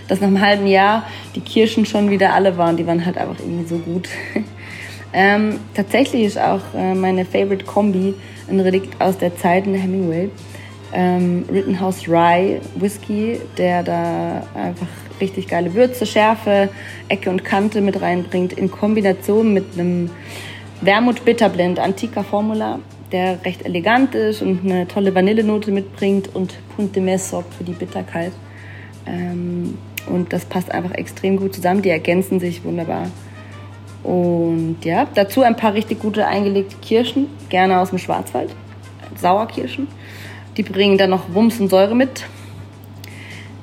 dass 0.07 0.21
nach 0.21 0.27
einem 0.27 0.41
halben 0.41 0.67
Jahr 0.67 1.03
die 1.35 1.41
Kirschen 1.41 1.85
schon 1.85 2.09
wieder 2.09 2.33
alle 2.33 2.57
waren. 2.57 2.77
Die 2.77 2.85
waren 2.85 3.05
halt 3.05 3.17
einfach 3.17 3.39
irgendwie 3.39 3.67
so 3.67 3.77
gut. 3.77 4.07
ähm, 5.13 5.59
tatsächlich 5.73 6.23
ist 6.23 6.39
auch 6.39 6.61
äh, 6.75 6.93
meine 6.93 7.25
Favorite 7.25 7.65
Kombi 7.65 8.13
ein 8.49 8.59
Relikt 8.59 8.99
aus 9.01 9.17
der 9.17 9.35
Zeit 9.37 9.67
in 9.67 9.75
Hemingway. 9.75 10.29
Ähm, 10.93 11.45
Rittenhouse 11.51 12.07
Rye 12.07 12.61
Whisky, 12.75 13.39
der 13.57 13.83
da 13.83 14.43
einfach 14.55 14.87
richtig 15.21 15.47
geile 15.47 15.73
Würze, 15.73 16.05
Schärfe, 16.05 16.69
Ecke 17.07 17.29
und 17.29 17.43
Kante 17.43 17.81
mit 17.81 18.01
reinbringt, 18.01 18.53
in 18.53 18.71
Kombination 18.71 19.53
mit 19.53 19.65
einem 19.73 20.09
Wermut 20.81 21.25
Bitterblend, 21.25 21.77
antiker 21.79 22.23
Formula, 22.23 22.79
der 23.11 23.43
recht 23.43 23.65
elegant 23.65 24.15
ist 24.15 24.41
und 24.41 24.63
eine 24.63 24.87
tolle 24.87 25.13
Vanillenote 25.13 25.71
mitbringt 25.71 26.33
und 26.33 26.55
Punt 26.75 26.95
de 26.95 27.03
Mes 27.03 27.29
sorgt 27.29 27.53
für 27.53 27.63
die 27.63 27.73
Bitterkeit. 27.73 28.31
Ähm, 29.05 29.77
und 30.07 30.31
das 30.33 30.45
passt 30.45 30.71
einfach 30.71 30.91
extrem 30.91 31.37
gut 31.37 31.53
zusammen, 31.53 31.81
die 31.81 31.89
ergänzen 31.89 32.39
sich 32.39 32.63
wunderbar. 32.63 33.07
Und 34.03 34.77
ja, 34.83 35.07
dazu 35.13 35.41
ein 35.41 35.55
paar 35.55 35.73
richtig 35.73 35.99
gute 35.99 36.25
eingelegte 36.25 36.75
Kirschen, 36.81 37.27
gerne 37.49 37.79
aus 37.79 37.89
dem 37.89 37.97
Schwarzwald, 37.97 38.49
Sauerkirschen. 39.17 39.87
Die 40.59 40.63
bringen 40.63 40.97
dann 40.97 41.11
noch 41.11 41.33
Wumms 41.33 41.57
und 41.61 41.69
Säure 41.69 41.95
mit. 41.95 42.25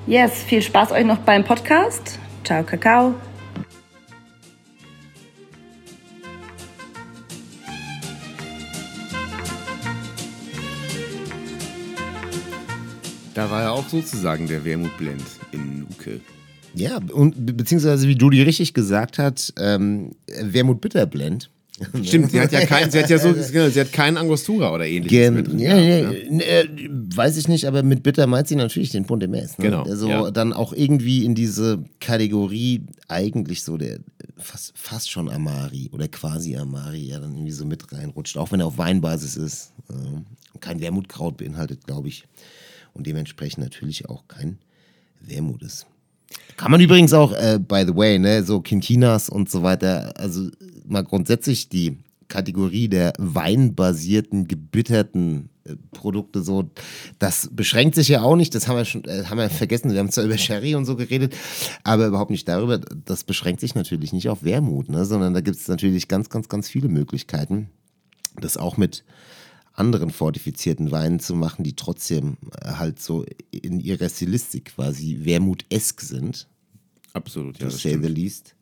Yes, 0.06 0.42
viel 0.42 0.62
Spaß 0.62 0.92
euch 0.92 1.04
noch 1.04 1.18
beim 1.18 1.44
Podcast. 1.44 2.18
Ciao, 2.42 2.64
Kakao. 2.64 3.14
Da 13.34 13.50
war 13.50 13.62
ja 13.62 13.70
auch 13.72 13.86
sozusagen 13.86 14.46
der 14.46 14.64
Wermutblend 14.64 15.22
in 15.52 15.80
Nuke. 15.80 16.20
Ja, 16.74 16.98
und 17.12 17.44
be- 17.44 17.52
beziehungsweise 17.52 18.08
wie 18.08 18.16
Judy 18.16 18.40
richtig 18.42 18.72
gesagt 18.72 19.18
hat, 19.18 19.52
ähm, 19.58 20.12
Wermut 20.40 20.80
Bitterblend. 20.80 21.50
Stimmt, 22.02 22.30
sie 22.30 22.40
hat 22.40 22.52
ja 22.52 22.64
kein, 22.64 22.90
sie 22.90 22.98
hat 22.98 23.10
ja 23.10 23.18
so, 23.18 23.34
genau, 23.52 23.68
sie 23.68 23.80
hat 23.80 23.92
keinen 23.92 24.16
Angostura 24.16 24.72
oder 24.72 24.86
ähnliches 24.86 25.10
Gen 25.10 25.44
drin. 25.44 25.58
ja, 25.58 25.74
gehabt, 25.74 26.16
ja, 26.24 26.30
ne? 26.30 26.44
äh, 26.44 26.68
weiß 26.90 27.36
ich 27.36 27.48
nicht, 27.48 27.66
aber 27.66 27.82
mit 27.82 28.02
Bitter 28.02 28.26
meint 28.26 28.48
sie 28.48 28.56
natürlich 28.56 28.90
den 28.90 29.04
Ponte 29.04 29.28
Mes. 29.28 29.58
Ne? 29.58 29.66
Genau, 29.66 29.82
Also 29.82 30.08
ja. 30.08 30.30
dann 30.30 30.54
auch 30.54 30.72
irgendwie 30.72 31.24
in 31.24 31.34
diese 31.34 31.84
Kategorie 32.00 32.86
eigentlich 33.08 33.62
so 33.62 33.76
der 33.76 33.98
fast, 34.38 34.72
fast 34.76 35.10
schon 35.10 35.28
Amari 35.28 35.90
oder 35.92 36.08
quasi 36.08 36.56
Amari 36.56 37.08
ja 37.08 37.20
dann 37.20 37.34
irgendwie 37.34 37.52
so 37.52 37.66
mit 37.66 37.92
reinrutscht, 37.92 38.38
auch 38.38 38.52
wenn 38.52 38.60
er 38.60 38.66
auf 38.66 38.78
Weinbasis 38.78 39.36
ist. 39.36 39.72
Ähm, 39.90 40.24
kein 40.60 40.80
Wermutkraut 40.80 41.36
beinhaltet, 41.36 41.86
glaube 41.86 42.08
ich. 42.08 42.24
Und 42.94 43.06
dementsprechend 43.06 43.62
natürlich 43.62 44.08
auch 44.08 44.26
kein 44.28 44.58
Wermut 45.20 45.62
ist. 45.62 45.86
Kann 46.56 46.70
man 46.70 46.80
übrigens 46.80 47.12
auch, 47.12 47.32
äh, 47.32 47.58
by 47.58 47.84
the 47.86 47.94
way, 47.94 48.18
ne, 48.18 48.42
so 48.42 48.60
Quintinas 48.60 49.28
und 49.28 49.50
so 49.50 49.62
weiter, 49.62 50.14
also 50.16 50.48
mal 50.86 51.04
grundsätzlich 51.04 51.68
die 51.68 51.98
Kategorie 52.28 52.88
der 52.88 53.12
weinbasierten, 53.18 54.48
gebitterten 54.48 55.50
äh, 55.64 55.76
Produkte 55.92 56.42
so, 56.42 56.70
das 57.18 57.48
beschränkt 57.52 57.94
sich 57.94 58.08
ja 58.08 58.22
auch 58.22 58.36
nicht, 58.36 58.54
das 58.54 58.66
haben 58.66 58.76
wir 58.76 58.84
schon, 58.84 59.04
äh, 59.04 59.24
haben 59.24 59.38
wir 59.38 59.48
vergessen, 59.48 59.92
wir 59.92 60.00
haben 60.00 60.10
zwar 60.10 60.24
über 60.24 60.38
Sherry 60.38 60.74
und 60.74 60.86
so 60.86 60.96
geredet, 60.96 61.34
aber 61.84 62.06
überhaupt 62.06 62.30
nicht 62.30 62.48
darüber, 62.48 62.78
das 62.78 63.24
beschränkt 63.24 63.60
sich 63.60 63.74
natürlich 63.74 64.12
nicht 64.12 64.28
auf 64.28 64.42
Wermut, 64.42 64.88
ne, 64.88 65.04
sondern 65.04 65.34
da 65.34 65.40
gibt 65.40 65.56
es 65.56 65.68
natürlich 65.68 66.08
ganz, 66.08 66.28
ganz, 66.28 66.48
ganz 66.48 66.68
viele 66.68 66.88
Möglichkeiten, 66.88 67.70
das 68.40 68.56
auch 68.56 68.76
mit 68.76 69.04
anderen 69.72 70.10
fortifizierten 70.10 70.90
Weinen 70.90 71.20
zu 71.20 71.34
machen, 71.34 71.62
die 71.62 71.76
trotzdem 71.76 72.38
äh, 72.60 72.72
halt 72.72 73.00
so 73.00 73.24
in 73.50 73.78
ihrer 73.78 74.08
Stilistik 74.08 74.74
quasi 74.76 75.20
Wermut-esk 75.22 76.00
sind, 76.00 76.48
Absolut, 77.16 77.58
ja. 77.58 77.68
to 77.68 77.76
say 77.76 77.96
the 78.00 78.08
least. 78.08 78.54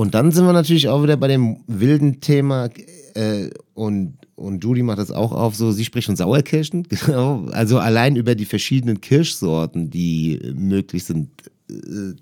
Und 0.00 0.14
dann 0.14 0.32
sind 0.32 0.46
wir 0.46 0.54
natürlich 0.54 0.88
auch 0.88 1.02
wieder 1.02 1.18
bei 1.18 1.28
dem 1.28 1.58
wilden 1.66 2.22
Thema 2.22 2.70
äh, 3.12 3.50
und, 3.74 4.16
und 4.34 4.64
Judy 4.64 4.82
macht 4.82 4.98
das 4.98 5.10
auch 5.10 5.30
auf, 5.30 5.54
so 5.54 5.72
sie 5.72 5.84
spricht 5.84 6.06
von 6.06 6.16
Sauerkirschen, 6.16 6.84
genau. 6.88 7.44
Also 7.50 7.78
allein 7.78 8.16
über 8.16 8.34
die 8.34 8.46
verschiedenen 8.46 9.02
Kirschsorten, 9.02 9.90
die 9.90 10.40
möglich 10.54 11.04
sind, 11.04 11.28
äh, 11.70 12.14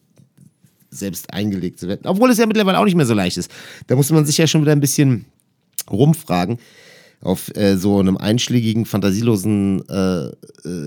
selbst 0.91 1.33
eingelegt 1.33 1.79
zu 1.79 1.87
werden. 1.87 2.01
Obwohl 2.07 2.31
es 2.31 2.39
ja 2.39 2.47
mittlerweile 2.47 2.81
auch 2.81 2.85
nicht 2.85 2.97
mehr 2.97 3.07
so 3.07 3.15
leicht 3.15 3.37
ist. 3.37 3.49
Da 3.87 3.95
muss 3.95 4.11
man 4.11 4.27
sich 4.27 4.39
ja 4.39 4.49
schon 4.49 4.63
wieder 4.63 4.73
ein 4.73 4.81
bisschen 4.81 5.27
rumfragen. 5.89 6.59
Auf 7.21 7.57
äh, 7.57 7.77
so 7.77 8.01
einem 8.01 8.17
einschlägigen, 8.17 8.87
fantasielosen 8.87 9.89
äh, 9.89 10.27
äh, 10.27 10.33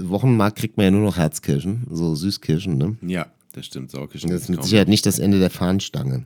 Wochenmarkt 0.09 0.57
kriegt 0.57 0.75
man 0.75 0.83
ja 0.83 0.91
nur 0.91 1.05
noch 1.05 1.15
Herzkirschen, 1.15 1.87
so 1.89 2.15
Süßkirschen, 2.15 2.77
ne? 2.77 2.97
Ja, 3.01 3.27
das 3.53 3.67
stimmt. 3.67 3.91
Sauerkirschen 3.91 4.29
Das 4.29 4.41
ist 4.41 4.49
mit. 4.49 4.61
Sicherheit 4.61 4.89
nicht 4.89 5.05
das 5.05 5.19
Ende 5.19 5.39
der 5.39 5.49
Fahnenstange. 5.49 6.25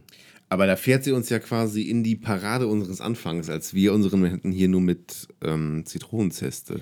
Aber 0.55 0.67
da 0.67 0.77
fährt 0.77 1.03
sie 1.03 1.11
uns 1.11 1.27
ja 1.27 1.39
quasi 1.39 1.81
in 1.81 2.01
die 2.01 2.15
Parade 2.15 2.67
unseres 2.67 3.01
Anfangs, 3.01 3.49
als 3.49 3.73
wir 3.73 3.91
unseren 3.91 4.21
Manhattan 4.21 4.53
hier 4.53 4.69
nur 4.69 4.79
mit 4.79 5.27
ähm, 5.43 5.83
Zitronenzeste 5.85 6.79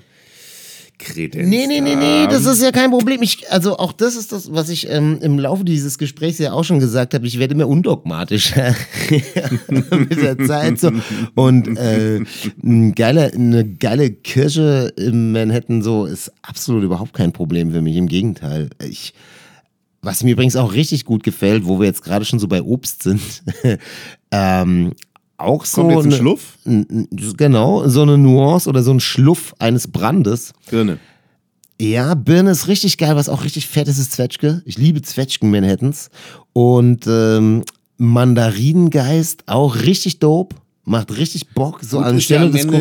kredenzt 0.96 1.50
Nee, 1.50 1.66
nee, 1.66 1.80
nee, 1.80 1.96
nee, 1.96 2.28
das 2.28 2.46
ist 2.46 2.62
ja 2.62 2.70
kein 2.70 2.92
Problem. 2.92 3.20
Ich, 3.20 3.50
also 3.50 3.76
auch 3.78 3.92
das 3.92 4.14
ist 4.14 4.30
das, 4.30 4.52
was 4.52 4.68
ich 4.68 4.88
ähm, 4.88 5.18
im 5.22 5.40
Laufe 5.40 5.64
dieses 5.64 5.98
Gesprächs 5.98 6.38
ja 6.38 6.52
auch 6.52 6.62
schon 6.62 6.78
gesagt 6.78 7.14
habe. 7.14 7.26
Ich 7.26 7.40
werde 7.40 7.54
immer 7.54 7.66
undogmatischer 7.66 8.76
mit 9.68 10.22
der 10.22 10.38
Zeit. 10.38 10.78
So. 10.78 10.92
Und 11.34 11.76
äh, 11.76 12.20
ein 12.62 12.94
geiler, 12.94 13.32
eine 13.34 13.64
geile 13.68 14.08
Kirsche 14.08 14.92
im 14.96 15.32
Manhattan 15.32 15.82
so 15.82 16.06
ist 16.06 16.30
absolut 16.42 16.84
überhaupt 16.84 17.12
kein 17.12 17.32
Problem 17.32 17.72
für 17.72 17.82
mich. 17.82 17.96
Im 17.96 18.06
Gegenteil. 18.06 18.70
Ich, 18.88 19.14
was 20.04 20.22
mir 20.22 20.32
übrigens 20.32 20.56
auch 20.56 20.72
richtig 20.72 21.04
gut 21.04 21.22
gefällt, 21.22 21.66
wo 21.66 21.78
wir 21.80 21.86
jetzt 21.86 22.02
gerade 22.02 22.24
schon 22.24 22.38
so 22.38 22.48
bei 22.48 22.62
Obst 22.62 23.02
sind, 23.02 23.20
ähm, 24.30 24.92
auch 25.36 25.64
so 25.64 25.82
Kommt 25.82 25.92
jetzt 25.94 26.04
ein 26.04 26.06
eine- 26.12 26.16
Schluff? 26.16 26.58
Genau, 27.36 27.88
so 27.88 28.02
eine 28.02 28.16
Nuance 28.18 28.68
oder 28.68 28.82
so 28.82 28.92
ein 28.92 29.00
Schluff 29.00 29.54
eines 29.58 29.88
Brandes. 29.88 30.52
Birne. 30.70 30.98
Ja, 31.80 32.14
Birne 32.14 32.52
ist 32.52 32.68
richtig 32.68 32.98
geil, 32.98 33.16
was 33.16 33.28
auch 33.28 33.42
richtig 33.42 33.66
fett 33.66 33.88
ist, 33.88 33.98
ist 33.98 34.12
Zwetschge. 34.12 34.62
Ich 34.64 34.78
liebe 34.78 35.02
Zwetschgen 35.02 35.50
Manhattans. 35.50 36.08
Und 36.52 37.06
ähm, 37.08 37.64
Mandarinengeist, 37.96 39.44
auch 39.46 39.76
richtig 39.76 40.18
dope. 40.20 40.56
Macht 40.86 41.16
richtig 41.16 41.48
Bock, 41.54 41.80
so 41.82 41.96
Gut, 41.96 42.06
anstelle 42.06 42.50
des 42.50 42.64
Ende- 42.66 42.76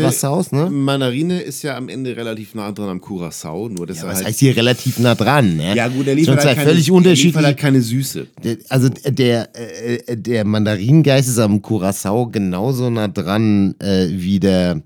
ne? 0.51 0.69
Mandarine 0.69 1.39
ist 1.41 1.61
ja 1.63 1.77
am 1.77 1.87
Ende 1.87 2.17
relativ 2.17 2.53
nah 2.53 2.69
dran 2.73 2.89
am 2.89 2.99
Curacao, 2.99 3.69
nur 3.69 3.87
dass 3.87 3.99
Ja, 4.01 4.07
was 4.07 4.17
halt. 4.17 4.25
heißt 4.27 4.39
hier 4.39 4.57
relativ 4.57 4.99
nah 4.99 5.15
dran, 5.15 5.55
ne? 5.55 5.73
ja, 5.73 5.87
gut, 5.87 6.05
er 6.07 6.11
Schon 6.13 6.17
liefert 6.17 6.43
halt 6.45 6.55
keine, 6.57 6.69
völlig 6.69 6.87
er 6.89 6.91
liefert 6.95 6.97
unterschiedliche. 6.97 7.45
halt 7.45 7.57
keine 7.57 7.81
Süße. 7.81 8.27
Der- 8.43 8.57
Also 8.67 8.89
der, 8.89 9.49
äh, 9.55 10.17
der 10.17 10.43
Mandarinengeist 10.43 11.29
ist 11.29 11.39
am 11.39 11.61
Curacao 11.61 12.27
genauso 12.27 12.89
nah 12.89 13.07
dran 13.07 13.73
äh, 13.79 14.07
wie 14.09 14.39
der 14.41 14.81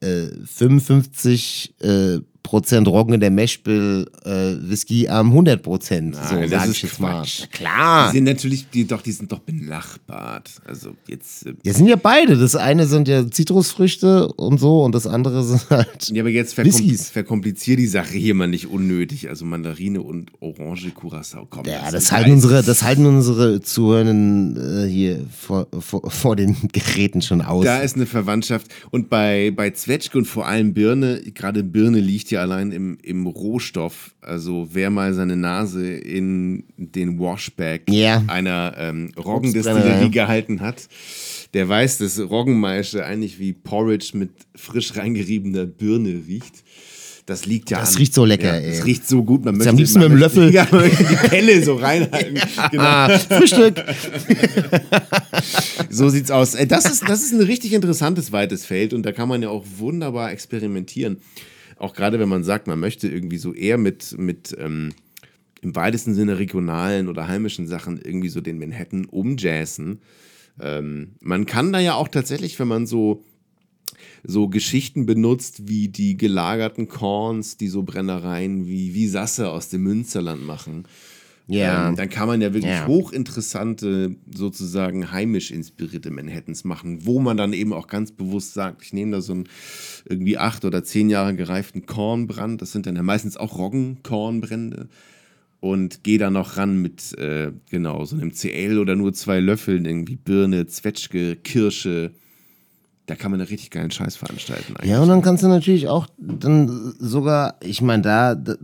äh, 0.00 0.26
55 0.46 1.74
äh, 1.80 2.18
Prozent 2.42 2.88
Roggen 2.88 3.14
in 3.14 3.20
der 3.20 3.30
Meshbill 3.30 4.10
äh, 4.24 4.30
Whisky 4.68 5.08
am 5.08 5.28
100 5.28 5.62
Prozent. 5.62 6.16
So 6.16 6.34
Nein, 6.34 6.50
das 6.50 6.60
sag 6.62 6.68
ist 6.70 6.76
ich 6.76 6.82
jetzt 6.82 7.00
mal. 7.00 7.24
Klar. 7.52 8.10
Die 8.10 8.16
sind 8.18 8.24
natürlich, 8.24 8.68
die, 8.70 8.86
doch, 8.86 9.00
die 9.02 9.12
sind 9.12 9.30
doch 9.32 9.38
benachbart. 9.38 10.50
Also 10.66 10.94
jetzt. 11.06 11.46
äh, 11.46 11.54
Ja, 11.64 11.72
sind 11.72 11.86
ja 11.88 11.96
beide. 11.96 12.36
Das 12.36 12.56
eine 12.56 12.86
sind 12.86 13.08
ja 13.08 13.30
Zitrusfrüchte 13.30 14.28
und 14.28 14.58
so 14.58 14.82
und 14.84 14.94
das 14.94 15.06
andere 15.06 15.44
sind 15.44 15.68
halt. 15.70 16.08
Ja, 16.10 16.22
aber 16.22 16.30
jetzt 16.30 16.54
verkom 16.54 16.72
Whiskys. 16.72 17.10
verkomplizier 17.10 17.76
die 17.76 17.86
Sache 17.86 18.16
hier 18.18 18.34
mal 18.34 18.48
nicht 18.48 18.66
unnötig. 18.66 19.28
Also 19.28 19.44
Mandarine 19.44 20.02
und 20.02 20.30
Orange 20.40 20.90
Curacao. 20.94 21.46
Komm, 21.48 21.64
Ja, 21.66 21.82
das 21.84 21.92
das 22.04 22.12
halten 22.12 22.32
unsere, 22.32 22.62
das 22.62 22.82
halten 22.82 23.06
unsere 23.06 23.60
Zuhörenden 23.60 24.86
äh, 24.86 24.88
hier 24.88 25.20
vor, 25.38 25.68
vor, 25.80 26.10
vor 26.10 26.36
den 26.36 26.56
Geräten 26.72 27.22
schon 27.22 27.40
aus. 27.40 27.64
Da 27.64 27.78
ist 27.78 27.96
eine 27.96 28.06
Verwandtschaft. 28.06 28.66
Und 28.90 29.08
bei, 29.08 29.52
bei 29.54 29.70
Zwetschge 29.70 30.18
und 30.18 30.24
vor 30.26 30.46
allem 30.46 30.74
Birne, 30.74 31.20
gerade 31.34 31.62
Birne 31.62 32.00
liegt 32.00 32.30
ja 32.32 32.40
allein 32.40 32.72
im, 32.72 32.98
im 33.02 33.26
Rohstoff. 33.26 34.14
Also 34.20 34.68
wer 34.72 34.90
mal 34.90 35.14
seine 35.14 35.36
Nase 35.36 35.86
in 35.94 36.64
den 36.76 37.18
Washback 37.18 37.82
Ja. 37.90 38.22
einer 38.26 38.74
ähm, 38.76 39.12
Obstbrennerei. 39.14 39.30
Roggendestillerie 39.32 40.10
gehalten 40.10 40.60
hat, 40.60 40.88
der 41.54 41.68
weiß, 41.68 41.98
dass 41.98 42.18
Roggenmaische 42.18 43.04
eigentlich 43.04 43.38
wie 43.38 43.52
Porridge 43.52 44.10
mit 44.14 44.30
frisch 44.56 44.96
reingeriebener 44.96 45.66
Birne 45.66 46.22
riecht. 46.26 46.64
Das 47.24 47.46
liegt 47.46 47.70
ja 47.70 47.78
Das 47.78 47.92
an. 47.92 47.98
riecht 47.98 48.14
so 48.14 48.24
lecker, 48.24 48.48
ja, 48.48 48.54
ey. 48.56 48.70
Es 48.78 48.84
riecht 48.84 49.08
so 49.08 49.22
gut. 49.22 49.44
Man 49.44 49.56
möchte, 49.56 49.70
am 49.70 49.76
liebsten 49.76 50.00
mit 50.00 50.08
dem 50.08 50.16
Löffel. 50.16 50.50
Möchte 50.72 51.04
die 51.04 51.28
Pelle 51.28 51.62
so 51.62 51.76
reinhalten. 51.76 52.40
Genau. 52.72 52.82
Ah, 52.82 53.16
Frühstück. 53.16 53.76
So 55.90 56.08
sieht's 56.08 56.30
aus. 56.30 56.54
Äh, 56.54 56.66
Das 56.66 56.84
ist, 56.86 57.08
das 57.08 57.22
ist 57.22 57.32
ein 57.32 57.40
richtig 57.40 57.72
interessantes 57.74 58.32
weites 58.32 58.64
Feld 58.64 58.92
und 58.92 59.04
da 59.04 59.12
kann 59.12 59.28
man 59.28 59.42
ja 59.42 59.50
auch 59.50 59.64
wunderbar 59.78 60.32
experimentieren. 60.32 61.18
Auch 61.82 61.94
gerade 61.94 62.20
wenn 62.20 62.28
man 62.28 62.44
sagt, 62.44 62.68
man 62.68 62.78
möchte 62.78 63.08
irgendwie 63.08 63.38
so 63.38 63.52
eher 63.52 63.76
mit, 63.76 64.16
mit 64.16 64.54
ähm, 64.56 64.90
im 65.62 65.74
weitesten 65.74 66.14
Sinne 66.14 66.38
regionalen 66.38 67.08
oder 67.08 67.26
heimischen 67.26 67.66
Sachen 67.66 68.00
irgendwie 68.00 68.28
so 68.28 68.40
den 68.40 68.60
Manhattan 68.60 69.04
umjazzen. 69.04 70.00
Ähm, 70.60 71.16
man 71.20 71.44
kann 71.44 71.72
da 71.72 71.80
ja 71.80 71.94
auch 71.94 72.06
tatsächlich, 72.06 72.56
wenn 72.60 72.68
man 72.68 72.86
so 72.86 73.24
so 74.22 74.48
Geschichten 74.48 75.06
benutzt, 75.06 75.68
wie 75.68 75.88
die 75.88 76.16
gelagerten 76.16 76.86
Korns, 76.86 77.56
die 77.56 77.66
so 77.66 77.82
Brennereien 77.82 78.68
wie, 78.68 78.94
wie 78.94 79.08
Sasse 79.08 79.50
aus 79.50 79.68
dem 79.68 79.82
Münsterland 79.82 80.46
machen. 80.46 80.84
Ja. 81.48 81.88
Ähm, 81.88 81.96
dann 81.96 82.08
kann 82.08 82.28
man 82.28 82.40
ja 82.40 82.54
wirklich 82.54 82.72
Ja. 82.72 82.86
hochinteressante, 82.86 84.14
sozusagen 84.32 85.10
heimisch 85.10 85.50
inspirierte 85.50 86.10
Manhattans 86.10 86.64
machen, 86.64 87.04
wo 87.04 87.18
man 87.20 87.36
dann 87.36 87.52
eben 87.52 87.72
auch 87.72 87.88
ganz 87.88 88.12
bewusst 88.12 88.54
sagt, 88.54 88.82
ich 88.82 88.92
nehme 88.92 89.12
da 89.12 89.20
so 89.20 89.32
einen 89.32 89.48
irgendwie 90.08 90.38
acht 90.38 90.64
oder 90.64 90.84
zehn 90.84 91.10
Jahre 91.10 91.34
gereiften 91.34 91.84
Kornbrand, 91.86 92.62
das 92.62 92.72
sind 92.72 92.86
dann 92.86 92.96
ja 92.96 93.02
meistens 93.02 93.36
auch 93.36 93.58
Roggenkornbrände 93.58 94.88
und 95.60 96.02
gehe 96.04 96.18
da 96.18 96.30
noch 96.30 96.56
ran 96.56 96.80
mit, 96.80 97.16
äh, 97.18 97.52
genau, 97.70 98.04
so 98.04 98.16
einem 98.16 98.32
CL 98.32 98.78
oder 98.78 98.96
nur 98.96 99.12
zwei 99.12 99.40
Löffeln, 99.40 99.84
irgendwie 99.84 100.16
Birne, 100.16 100.66
Zwetschge, 100.66 101.36
Kirsche. 101.36 102.12
Da 103.06 103.16
kann 103.16 103.30
man 103.32 103.40
einen 103.40 103.48
richtig 103.48 103.70
geilen 103.70 103.90
Scheiß 103.90 104.16
veranstalten. 104.16 104.76
Eigentlich. 104.76 104.90
Ja, 104.90 105.02
und 105.02 105.08
dann 105.08 105.22
kannst 105.22 105.42
du 105.42 105.48
natürlich 105.48 105.88
auch 105.88 106.06
dann 106.18 106.94
sogar, 106.98 107.56
ich 107.62 107.82
meine, 107.82 108.02
da, 108.02 108.34
d- 108.36 108.54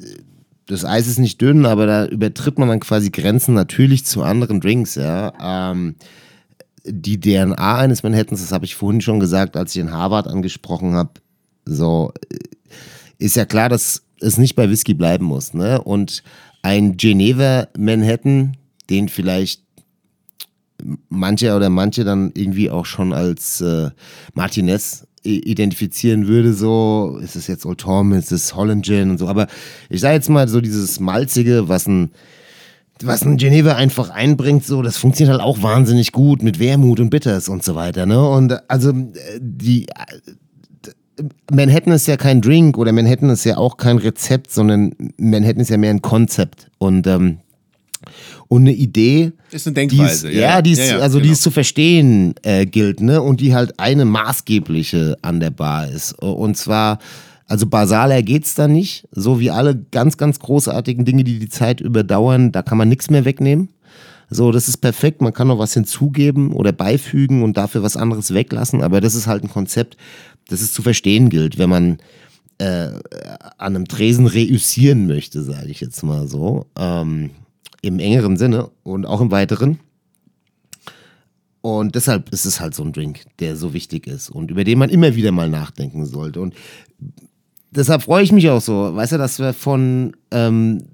d- 0.00 0.16
das 0.66 0.84
Eis 0.84 1.06
ist 1.06 1.18
nicht 1.18 1.40
dünn, 1.40 1.66
aber 1.66 1.86
da 1.86 2.06
übertritt 2.06 2.58
man 2.58 2.68
dann 2.68 2.80
quasi 2.80 3.10
Grenzen 3.10 3.54
natürlich 3.54 4.06
zu 4.06 4.22
anderen 4.22 4.60
Drinks, 4.60 4.94
ja. 4.94 5.32
Ähm, 5.72 5.96
die 6.86 7.18
DNA 7.18 7.78
eines 7.78 8.02
Manhattans, 8.02 8.40
das 8.40 8.52
habe 8.52 8.64
ich 8.64 8.74
vorhin 8.74 9.00
schon 9.00 9.20
gesagt, 9.20 9.56
als 9.56 9.74
ich 9.74 9.80
in 9.80 9.92
Harvard 9.92 10.26
angesprochen 10.26 10.94
habe, 10.94 11.12
so, 11.64 12.12
äh, 12.30 12.38
ist 13.18 13.36
ja 13.36 13.44
klar, 13.44 13.68
dass 13.68 14.02
es 14.20 14.38
nicht 14.38 14.54
bei 14.54 14.68
Whisky 14.68 14.94
bleiben 14.94 15.24
muss, 15.24 15.54
ne? 15.54 15.80
Und 15.82 16.22
ein 16.62 16.96
Geneva 16.96 17.68
Manhattan, 17.76 18.56
den 18.88 19.08
vielleicht 19.08 19.62
manche 21.08 21.54
oder 21.54 21.70
manche 21.70 22.04
dann 22.04 22.32
irgendwie 22.34 22.70
auch 22.70 22.86
schon 22.86 23.12
als 23.12 23.60
äh, 23.60 23.90
Martinez 24.34 25.06
identifizieren 25.24 26.26
würde, 26.28 26.52
so, 26.52 27.18
ist 27.22 27.36
es 27.36 27.46
jetzt 27.46 27.66
Old 27.66 27.80
Tom, 27.80 28.12
ist 28.12 28.32
es 28.32 28.54
Holland 28.54 28.84
Gin 28.84 29.10
und 29.10 29.18
so, 29.18 29.26
aber 29.26 29.46
ich 29.88 30.00
sage 30.00 30.14
jetzt 30.14 30.28
mal 30.28 30.48
so 30.48 30.60
dieses 30.60 31.00
Malzige, 31.00 31.68
was 31.68 31.86
ein 31.86 32.10
was 33.02 33.22
ein 33.22 33.36
Geneva 33.36 33.74
einfach 33.74 34.10
einbringt, 34.10 34.64
so, 34.64 34.80
das 34.80 34.96
funktioniert 34.96 35.38
halt 35.38 35.42
auch 35.42 35.62
wahnsinnig 35.62 36.12
gut 36.12 36.42
mit 36.42 36.60
Wermut 36.60 37.00
und 37.00 37.10
Bitters 37.10 37.48
und 37.48 37.64
so 37.64 37.74
weiter, 37.74 38.06
ne? 38.06 38.28
Und 38.28 38.52
äh, 38.52 38.58
also 38.68 38.90
äh, 38.90 39.40
die 39.40 39.86
äh, 39.88 41.22
Manhattan 41.50 41.92
ist 41.92 42.06
ja 42.06 42.16
kein 42.16 42.40
Drink 42.40 42.78
oder 42.78 42.92
Manhattan 42.92 43.30
ist 43.30 43.44
ja 43.44 43.56
auch 43.56 43.76
kein 43.76 43.98
Rezept, 43.98 44.50
sondern 44.52 44.94
Manhattan 45.16 45.60
ist 45.60 45.70
ja 45.70 45.76
mehr 45.76 45.90
ein 45.90 46.02
Konzept 46.02 46.70
und 46.78 47.06
ähm, 47.06 47.38
und 48.48 48.62
eine 48.62 48.72
Idee, 48.72 49.32
Ist 49.50 49.66
eine 49.66 49.74
die 49.74 49.88
Denkweise. 49.96 50.30
ist, 50.30 50.36
ja, 50.38 50.62
die 50.62 50.72
ist, 50.72 50.78
Ja, 50.78 50.84
ja, 50.84 50.98
also 50.98 51.18
die 51.18 51.24
genau. 51.24 51.32
es 51.34 51.40
zu 51.40 51.50
verstehen 51.50 52.34
äh, 52.42 52.66
gilt, 52.66 53.00
ne? 53.00 53.22
Und 53.22 53.40
die 53.40 53.54
halt 53.54 53.78
eine 53.78 54.04
maßgebliche 54.04 55.16
an 55.22 55.40
der 55.40 55.50
Bar 55.50 55.88
ist. 55.88 56.12
Und 56.22 56.56
zwar, 56.56 56.98
also 57.46 57.66
basaler 57.66 58.22
geht's 58.22 58.54
da 58.54 58.68
nicht. 58.68 59.08
So 59.12 59.40
wie 59.40 59.50
alle 59.50 59.76
ganz, 59.90 60.16
ganz 60.16 60.38
großartigen 60.38 61.04
Dinge, 61.04 61.24
die 61.24 61.38
die 61.38 61.48
Zeit 61.48 61.80
überdauern, 61.80 62.52
da 62.52 62.62
kann 62.62 62.78
man 62.78 62.88
nichts 62.88 63.10
mehr 63.10 63.24
wegnehmen. 63.24 63.68
So, 64.30 64.52
das 64.52 64.68
ist 64.68 64.78
perfekt. 64.78 65.20
Man 65.20 65.32
kann 65.32 65.48
noch 65.48 65.58
was 65.58 65.74
hinzugeben 65.74 66.52
oder 66.52 66.72
beifügen 66.72 67.42
und 67.42 67.56
dafür 67.56 67.82
was 67.82 67.96
anderes 67.96 68.32
weglassen. 68.32 68.82
Aber 68.82 69.00
das 69.00 69.14
ist 69.14 69.26
halt 69.26 69.42
ein 69.44 69.50
Konzept, 69.50 69.96
das 70.48 70.60
es 70.60 70.72
zu 70.72 70.82
verstehen 70.82 71.28
gilt, 71.30 71.58
wenn 71.58 71.70
man 71.70 71.98
äh, 72.58 72.88
an 73.58 73.74
einem 73.76 73.86
Tresen 73.86 74.26
reüssieren 74.26 75.06
möchte, 75.06 75.42
sage 75.42 75.68
ich 75.68 75.80
jetzt 75.80 76.02
mal 76.02 76.26
so. 76.26 76.66
Ähm, 76.78 77.30
Im 77.84 77.98
engeren 77.98 78.38
Sinne 78.38 78.70
und 78.82 79.04
auch 79.04 79.20
im 79.20 79.30
weiteren. 79.30 79.78
Und 81.60 81.94
deshalb 81.94 82.30
ist 82.30 82.46
es 82.46 82.60
halt 82.60 82.74
so 82.74 82.82
ein 82.82 82.92
Drink, 82.92 83.20
der 83.40 83.56
so 83.56 83.74
wichtig 83.74 84.06
ist 84.06 84.30
und 84.30 84.50
über 84.50 84.64
den 84.64 84.78
man 84.78 84.90
immer 84.90 85.14
wieder 85.16 85.32
mal 85.32 85.50
nachdenken 85.50 86.06
sollte. 86.06 86.40
Und 86.40 86.54
deshalb 87.70 88.02
freue 88.02 88.24
ich 88.24 88.32
mich 88.32 88.48
auch 88.48 88.60
so, 88.60 88.94
weißt 88.94 89.12
du, 89.12 89.18
dass 89.18 89.38
wir 89.38 89.52
von 89.52 90.16
ähm, 90.30 90.84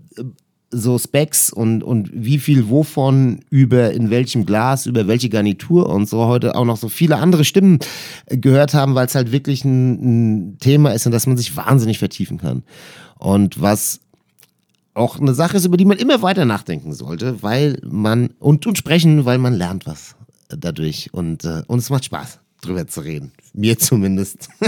so 0.70 0.98
Specs 0.98 1.52
und, 1.52 1.82
und 1.82 2.10
wie 2.12 2.38
viel 2.38 2.68
wovon 2.68 3.40
über 3.50 3.92
in 3.92 4.10
welchem 4.10 4.46
Glas, 4.46 4.86
über 4.86 5.06
welche 5.06 5.28
Garnitur 5.28 5.88
und 5.88 6.08
so 6.08 6.26
heute 6.26 6.54
auch 6.54 6.64
noch 6.64 6.76
so 6.76 6.88
viele 6.88 7.16
andere 7.16 7.44
Stimmen 7.44 7.78
gehört 8.26 8.74
haben, 8.74 8.94
weil 8.96 9.06
es 9.06 9.14
halt 9.14 9.30
wirklich 9.30 9.64
ein, 9.64 10.50
ein 10.52 10.58
Thema 10.58 10.92
ist, 10.92 11.06
in 11.06 11.12
das 11.12 11.26
man 11.26 11.36
sich 11.36 11.56
wahnsinnig 11.56 11.98
vertiefen 11.98 12.38
kann. 12.38 12.62
Und 13.18 13.60
was 13.60 14.00
auch 15.00 15.18
eine 15.18 15.34
Sache 15.34 15.56
ist, 15.56 15.64
über 15.64 15.76
die 15.76 15.84
man 15.84 15.98
immer 15.98 16.22
weiter 16.22 16.44
nachdenken 16.44 16.92
sollte, 16.92 17.42
weil 17.42 17.78
man 17.82 18.28
und, 18.38 18.66
und 18.66 18.78
sprechen, 18.78 19.24
weil 19.24 19.38
man 19.38 19.54
lernt 19.54 19.86
was 19.86 20.16
dadurch 20.48 21.10
und, 21.12 21.44
äh, 21.44 21.62
und 21.66 21.78
es 21.78 21.90
macht 21.90 22.04
Spaß, 22.04 22.40
drüber 22.60 22.86
zu 22.86 23.00
reden. 23.00 23.32
Mir 23.52 23.78
zumindest. 23.78 24.48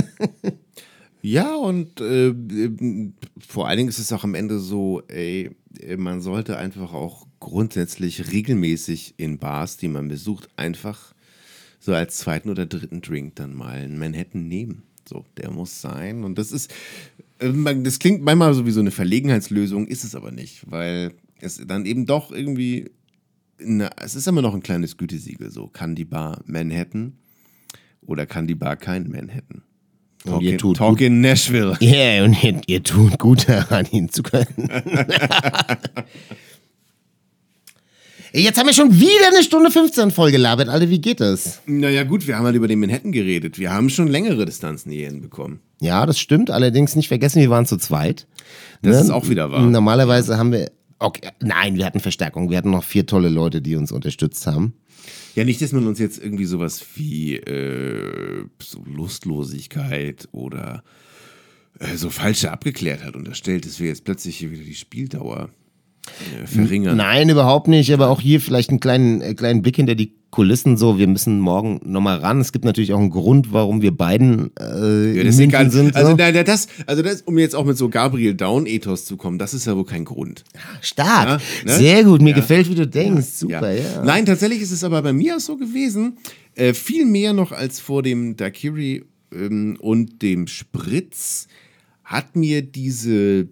Ja, 1.25 1.55
und 1.55 2.01
äh, 2.01 2.31
äh, 2.31 3.13
vor 3.39 3.69
allen 3.69 3.77
Dingen 3.77 3.89
ist 3.89 4.01
es 4.01 4.13
auch 4.13 4.25
am 4.25 4.35
Ende 4.35 4.59
so, 4.59 5.03
ey, 5.07 5.53
äh, 5.79 5.97
man 5.97 6.21
sollte 6.21 6.57
einfach 6.57 6.93
auch 6.93 7.29
grundsätzlich 7.39 8.33
regelmäßig 8.33 9.15
in 9.19 9.39
Bars, 9.39 9.77
die 9.77 9.87
man 9.87 10.09
besucht, 10.09 10.49
einfach 10.57 11.15
so 11.79 11.95
als 11.95 12.19
zweiten 12.19 12.51
oder 12.51 12.67
dritten 12.67 13.03
Drink 13.03 13.37
dann 13.37 13.55
mal 13.55 13.77
einen 13.77 14.01
Manhattan 14.01 14.49
nehmen. 14.49 14.83
So, 15.09 15.25
der 15.37 15.53
muss 15.53 15.81
sein. 15.81 16.25
Und 16.25 16.39
das 16.39 16.51
ist, 16.51 16.73
das 17.43 17.99
klingt 17.99 18.23
manchmal 18.23 18.55
so 18.55 18.67
wie 18.67 18.71
so 18.71 18.81
eine 18.81 18.91
Verlegenheitslösung, 18.91 19.87
ist 19.87 20.05
es 20.05 20.15
aber 20.15 20.31
nicht, 20.31 20.71
weil 20.71 21.13
es 21.41 21.61
dann 21.67 21.87
eben 21.87 22.07
doch 22.07 22.31
irgendwie, 22.31 22.91
eine, 23.61 23.91
es 23.97 24.15
ist 24.15 24.29
immer 24.29 24.43
noch 24.43 24.55
ein 24.55 24.63
kleines 24.63 24.97
Gütesiegel. 24.97 25.51
So, 25.51 25.67
kann 25.67 25.95
die 25.95 26.05
Bar 26.05 26.43
Manhattan 26.47 27.15
oder 28.03 28.27
kann 28.27 28.47
die 28.47 28.55
Bar 28.55 28.77
kein 28.77 29.11
Manhattan? 29.11 29.63
Und 30.25 30.31
Talk, 30.31 30.43
ihr 30.43 30.53
in, 30.53 30.59
tut 30.59 30.77
talk 30.77 30.91
gut. 30.91 31.01
in 31.01 31.21
Nashville. 31.21 31.77
Ja, 31.81 31.91
yeah, 31.91 32.25
und 32.25 32.45
ihr, 32.45 32.61
ihr 32.67 32.83
tut 32.83 33.19
gut 33.19 33.49
daran, 33.49 33.87
ihn 33.91 34.09
zu 34.09 34.23
können. 34.23 34.71
Ey, 38.33 38.43
Jetzt 38.45 38.57
haben 38.57 38.67
wir 38.67 38.73
schon 38.73 39.01
wieder 39.01 39.29
eine 39.33 39.43
Stunde 39.43 39.73
15 39.73 40.13
voll 40.13 40.31
gelabert. 40.31 40.69
Alter, 40.69 40.89
wie 40.91 41.01
geht 41.01 41.21
das? 41.21 41.61
Naja, 41.67 42.05
gut, 42.05 42.25
wir 42.29 42.37
haben 42.37 42.45
halt 42.45 42.55
über 42.55 42.69
den 42.69 42.79
Manhattan 42.79 43.11
geredet. 43.11 43.59
Wir 43.59 43.73
haben 43.73 43.91
schon 43.91 44.07
längere 44.07 44.45
Distanzen 44.45 44.93
hier 44.93 45.09
hinbekommen. 45.09 45.59
Ja, 45.83 46.07
das 46.07 46.21
stimmt. 46.21 46.51
Allerdings 46.51 46.95
nicht 46.95 47.09
vergessen, 47.09 47.41
wir 47.41 47.51
waren 47.51 47.67
zu 47.67 47.77
zweit. 47.77 48.29
Das 48.83 49.03
ist 49.03 49.11
auch 49.11 49.29
wieder 49.29 49.51
wahr. 49.51 49.63
Normalerweise 49.63 50.39
haben 50.39 50.53
wir. 50.53 50.71
Okay, 51.01 51.29
nein, 51.41 51.75
wir 51.75 51.85
hatten 51.85 51.99
Verstärkung. 51.99 52.51
Wir 52.51 52.59
hatten 52.59 52.71
noch 52.71 52.85
vier 52.85 53.05
tolle 53.05 53.29
Leute, 53.29 53.61
die 53.61 53.75
uns 53.75 53.91
unterstützt 53.91 54.47
haben. 54.47 54.75
Ja, 55.35 55.45
nicht, 55.45 55.61
dass 55.61 55.73
man 55.73 55.89
uns 55.89 55.99
jetzt 55.99 56.23
irgendwie 56.23 56.45
sowas 56.45 56.85
wie 56.95 57.35
äh, 57.35 58.45
so 58.61 58.85
Lustlosigkeit 58.85 60.29
oder 60.31 60.85
äh, 61.81 61.97
so 61.97 62.11
falsche 62.11 62.53
abgeklärt 62.53 63.03
hat 63.03 63.17
unterstellt, 63.17 63.67
dass 63.67 63.81
wir 63.81 63.89
jetzt 63.89 64.05
plötzlich 64.05 64.37
hier 64.37 64.53
wieder 64.53 64.63
die 64.63 64.77
Spieldauer 64.77 65.51
äh, 66.41 66.47
verringern. 66.47 66.97
Nein, 66.97 67.29
überhaupt 67.29 67.67
nicht. 67.67 67.93
Aber 67.93 68.09
auch 68.09 68.21
hier 68.21 68.41
vielleicht 68.41 68.71
einen 68.71 68.79
kleinen, 68.79 69.21
äh, 69.21 69.35
kleinen 69.35 69.63
Blick 69.63 69.75
hinter 69.75 69.97
die 69.97 70.15
Kulissen. 70.33 70.79
So, 70.79 70.99
wir 70.99 71.07
müssen 71.07 71.41
morgen 71.41 71.79
nochmal 71.85 72.19
ran. 72.19 72.41
Es 72.41 72.53
gibt 72.53 72.65
natürlich 72.65 72.95
auch 72.95 72.99
einen 72.99 73.11
Grund, 73.11 73.53
warum 73.53 73.83
wir 73.83 73.95
beiden 73.95 74.51
äh, 74.59 75.15
Ja, 75.15 75.21
in 75.21 75.27
das 75.27 75.35
ist 75.35 75.41
München 75.41 75.71
sind. 75.71 75.93
So. 75.93 76.01
Also, 76.01 76.17
nein, 76.17 76.45
das, 76.45 76.69
also 76.87 77.03
das, 77.03 77.21
um 77.23 77.39
jetzt 77.39 77.55
auch 77.55 77.67
mit 77.67 77.77
so 77.77 77.91
Gabriel 77.91 78.35
Down-Ethos 78.35 79.05
zu 79.05 79.19
kommen, 79.19 79.39
das 79.39 79.53
ist 79.53 79.67
ja 79.67 79.77
wohl 79.77 79.85
kein 79.85 80.07
Grund. 80.07 80.43
Stark. 80.81 81.29
Ja, 81.29 81.67
ne? 81.67 81.77
Sehr 81.79 82.05
gut. 82.05 82.23
Mir 82.23 82.33
gefällt, 82.33 82.69
wie 82.71 82.75
du 82.75 82.87
denkst. 82.87 83.27
Super, 83.27 83.73
ja. 83.73 84.03
Nein, 84.03 84.25
tatsächlich 84.25 84.63
ist 84.63 84.73
es 84.73 84.83
aber 84.83 85.03
bei 85.03 85.13
mir 85.13 85.37
auch 85.37 85.41
so 85.41 85.59
gewesen, 85.59 86.17
äh, 86.55 86.73
viel 86.73 87.05
mehr 87.05 87.35
noch 87.35 87.53
als 87.53 87.79
vor 87.79 88.03
dem 88.03 88.35
Daiquiri 88.35 89.05
ähm, 89.35 89.77
und 89.81 90.23
dem 90.23 90.47
Spritz 90.47 91.47
hat 92.05 92.37
mir 92.37 92.63
diese, 92.63 93.49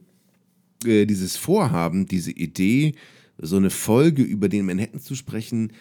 äh, 0.87 1.05
dieses 1.05 1.37
Vorhaben, 1.37 2.07
diese 2.07 2.31
Idee, 2.31 2.95
so 3.37 3.59
eine 3.59 3.69
Folge 3.69 4.23
über 4.23 4.49
den 4.49 4.65
Manhattan 4.65 5.01
zu 5.01 5.15
sprechen, 5.15 5.73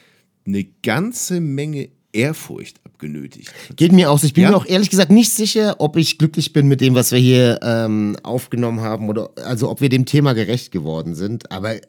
eine 0.49 0.65
ganze 0.84 1.39
Menge 1.39 1.89
Ehrfurcht 2.11 2.77
abgenötigt. 2.85 3.51
Geht 3.76 3.91
mir 3.91 4.09
auch 4.09 4.17
so. 4.19 4.26
Ich 4.26 4.34
bin 4.34 4.43
Ja? 4.43 4.49
mir 4.49 4.57
auch 4.57 4.65
ehrlich 4.65 4.89
gesagt 4.89 5.11
nicht 5.11 5.31
sicher, 5.31 5.76
ob 5.80 5.95
ich 5.95 6.17
glücklich 6.17 6.53
bin 6.53 6.67
mit 6.67 6.81
dem, 6.81 6.95
was 6.95 7.11
wir 7.11 7.19
hier 7.19 7.59
ähm, 7.61 8.17
aufgenommen 8.23 8.81
haben 8.81 9.09
oder 9.09 9.30
also 9.45 9.69
ob 9.69 9.80
wir 9.81 9.89
dem 9.89 10.05
Thema 10.05 10.34
gerecht 10.34 10.71
geworden 10.71 11.13
sind. 11.13 11.51
Aber 11.51 11.76
äh, 11.76 11.81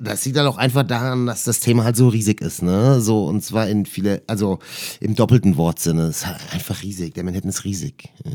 das 0.00 0.24
liegt 0.24 0.36
dann 0.36 0.48
auch 0.48 0.56
einfach 0.58 0.82
daran, 0.82 1.26
dass 1.26 1.44
das 1.44 1.60
Thema 1.60 1.84
halt 1.84 1.94
so 1.96 2.08
riesig 2.08 2.40
ist, 2.40 2.60
ne? 2.62 3.00
So 3.00 3.24
und 3.26 3.44
zwar 3.44 3.68
in 3.68 3.86
viele, 3.86 4.22
also 4.26 4.58
im 4.98 5.14
doppelten 5.14 5.56
Wortsinne. 5.56 6.02
Es 6.08 6.18
ist 6.18 6.26
halt 6.26 6.40
einfach 6.52 6.82
riesig. 6.82 7.14
Der 7.14 7.22
Manhattan 7.22 7.50
ist 7.50 7.62
riesig. 7.64 8.08
Ja. 8.24 8.32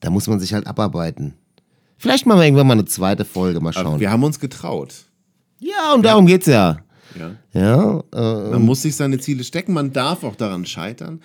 Da 0.00 0.10
muss 0.10 0.26
man 0.26 0.40
sich 0.40 0.52
halt 0.52 0.66
abarbeiten. 0.66 1.34
Vielleicht 1.96 2.26
machen 2.26 2.40
wir 2.40 2.44
irgendwann 2.44 2.66
mal 2.66 2.72
eine 2.72 2.86
zweite 2.86 3.24
Folge, 3.24 3.60
mal 3.60 3.68
Aber 3.68 3.82
schauen. 3.90 4.00
wir 4.00 4.10
haben 4.10 4.24
uns 4.24 4.40
getraut. 4.40 4.92
Ja, 5.60 5.94
und 5.94 6.02
darum 6.04 6.26
geht's 6.26 6.46
ja. 6.46 6.78
Ja. 7.18 7.36
Ja, 7.52 8.04
äh, 8.12 8.50
Man 8.50 8.62
muss 8.62 8.82
sich 8.82 8.96
seine 8.96 9.18
Ziele 9.18 9.44
stecken, 9.44 9.72
man 9.72 9.92
darf 9.92 10.24
auch 10.24 10.36
daran 10.36 10.66
scheitern. 10.66 11.20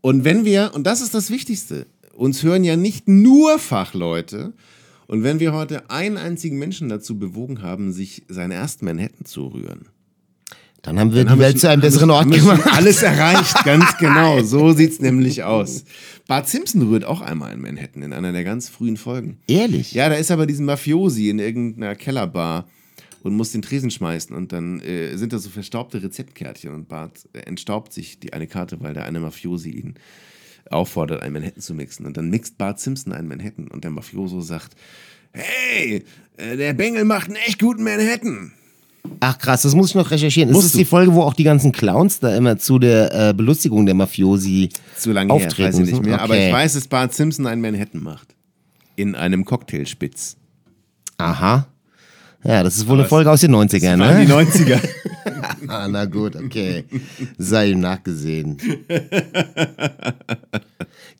Und 0.00 0.24
wenn 0.24 0.44
wir, 0.44 0.72
und 0.74 0.84
das 0.86 1.00
ist 1.00 1.14
das 1.14 1.30
Wichtigste, 1.30 1.86
uns 2.14 2.42
hören 2.42 2.64
ja 2.64 2.76
nicht 2.76 3.08
nur 3.08 3.58
Fachleute, 3.58 4.52
und 5.06 5.24
wenn 5.24 5.40
wir 5.40 5.52
heute 5.52 5.90
einen 5.90 6.16
einzigen 6.16 6.58
Menschen 6.58 6.88
dazu 6.88 7.18
bewogen 7.18 7.60
haben, 7.60 7.92
sich 7.92 8.22
seinen 8.28 8.52
ersten 8.52 8.86
Manhattan 8.86 9.26
zu 9.26 9.48
rühren, 9.48 9.86
dann 10.82 10.98
haben 10.98 11.12
wir 11.14 11.24
dann 11.24 11.34
die 11.34 11.40
Welt 11.40 11.60
zu 11.60 11.68
einem 11.68 11.80
besseren 11.80 12.10
Ort 12.10 12.30
gemacht. 12.30 12.62
Alles 12.66 13.02
erreicht, 13.02 13.64
ganz 13.64 13.96
genau. 13.98 14.42
So 14.42 14.72
sieht's 14.72 15.00
nämlich 15.00 15.44
aus. 15.44 15.84
Bart 16.26 16.48
Simpson 16.48 16.82
rührt 16.88 17.04
auch 17.04 17.20
einmal 17.20 17.52
in 17.52 17.60
Manhattan 17.60 18.02
in 18.02 18.12
einer 18.12 18.32
der 18.32 18.42
ganz 18.42 18.68
frühen 18.68 18.96
Folgen. 18.96 19.38
Ehrlich? 19.46 19.92
Ja, 19.92 20.08
da 20.08 20.16
ist 20.16 20.30
aber 20.32 20.46
diesen 20.46 20.66
Mafiosi 20.66 21.28
in 21.28 21.38
irgendeiner 21.38 21.94
Kellerbar 21.94 22.66
und 23.22 23.34
muss 23.34 23.52
den 23.52 23.62
Tresen 23.62 23.90
schmeißen 23.90 24.34
und 24.34 24.52
dann 24.52 24.80
äh, 24.80 25.16
sind 25.16 25.32
da 25.32 25.38
so 25.38 25.48
verstaubte 25.50 26.02
Rezeptkärtchen 26.02 26.72
und 26.74 26.88
Bart 26.88 27.28
äh, 27.32 27.40
entstaubt 27.40 27.92
sich 27.92 28.18
die 28.20 28.32
eine 28.32 28.46
Karte, 28.46 28.80
weil 28.80 28.94
der 28.94 29.04
eine 29.04 29.20
Mafiosi 29.20 29.70
ihn 29.70 29.94
auffordert, 30.70 31.22
einen 31.22 31.34
Manhattan 31.34 31.60
zu 31.62 31.74
mixen. 31.74 32.06
Und 32.06 32.16
dann 32.16 32.30
mixt 32.30 32.58
Bart 32.58 32.80
Simpson 32.80 33.12
einen 33.12 33.28
Manhattan 33.28 33.68
und 33.68 33.84
der 33.84 33.90
Mafioso 33.90 34.40
sagt, 34.40 34.74
hey, 35.32 36.04
äh, 36.36 36.56
der 36.56 36.72
Bengel 36.74 37.04
macht 37.04 37.26
einen 37.26 37.36
echt 37.36 37.60
guten 37.60 37.84
Manhattan. 37.84 38.52
Ach 39.18 39.36
krass, 39.38 39.62
das 39.62 39.74
muss 39.74 39.90
ich 39.90 39.94
noch 39.96 40.10
recherchieren. 40.12 40.50
Ist 40.50 40.62
das 40.62 40.72
die 40.72 40.84
Folge, 40.84 41.12
wo 41.12 41.22
auch 41.22 41.34
die 41.34 41.42
ganzen 41.44 41.72
Clowns 41.72 42.20
da 42.20 42.36
immer 42.36 42.56
zu 42.58 42.78
der 42.78 43.30
äh, 43.30 43.34
Belustigung 43.34 43.84
der 43.84 43.96
Mafiosi 43.96 44.68
Zu 44.96 45.10
lange 45.12 45.34
her, 45.34 45.46
auftreten 45.46 45.68
weiß 45.78 45.78
ich 45.80 45.92
nicht 45.92 46.04
mehr. 46.04 46.20
Aber 46.20 46.34
Okay. 46.34 46.48
ich 46.48 46.52
weiß, 46.52 46.74
dass 46.74 46.86
Bart 46.86 47.12
Simpson 47.12 47.46
einen 47.46 47.60
Manhattan 47.60 48.02
macht. 48.02 48.34
In 48.94 49.14
einem 49.16 49.44
Cocktailspitz. 49.44 50.36
Aha. 51.18 51.66
Ja, 52.44 52.62
das 52.62 52.76
ist 52.76 52.88
wohl 52.88 52.98
eine 52.98 53.08
Folge 53.08 53.30
aus 53.30 53.40
den 53.40 53.54
90ern, 53.54 53.98
Waren 54.00 54.20
die 54.20 54.26
ne? 54.26 54.34
90er. 54.42 54.78
Ah, 55.68 55.86
na 55.90 56.04
gut, 56.06 56.34
okay. 56.36 56.84
Sei 57.38 57.70
ihm 57.70 57.80
nachgesehen. 57.80 58.56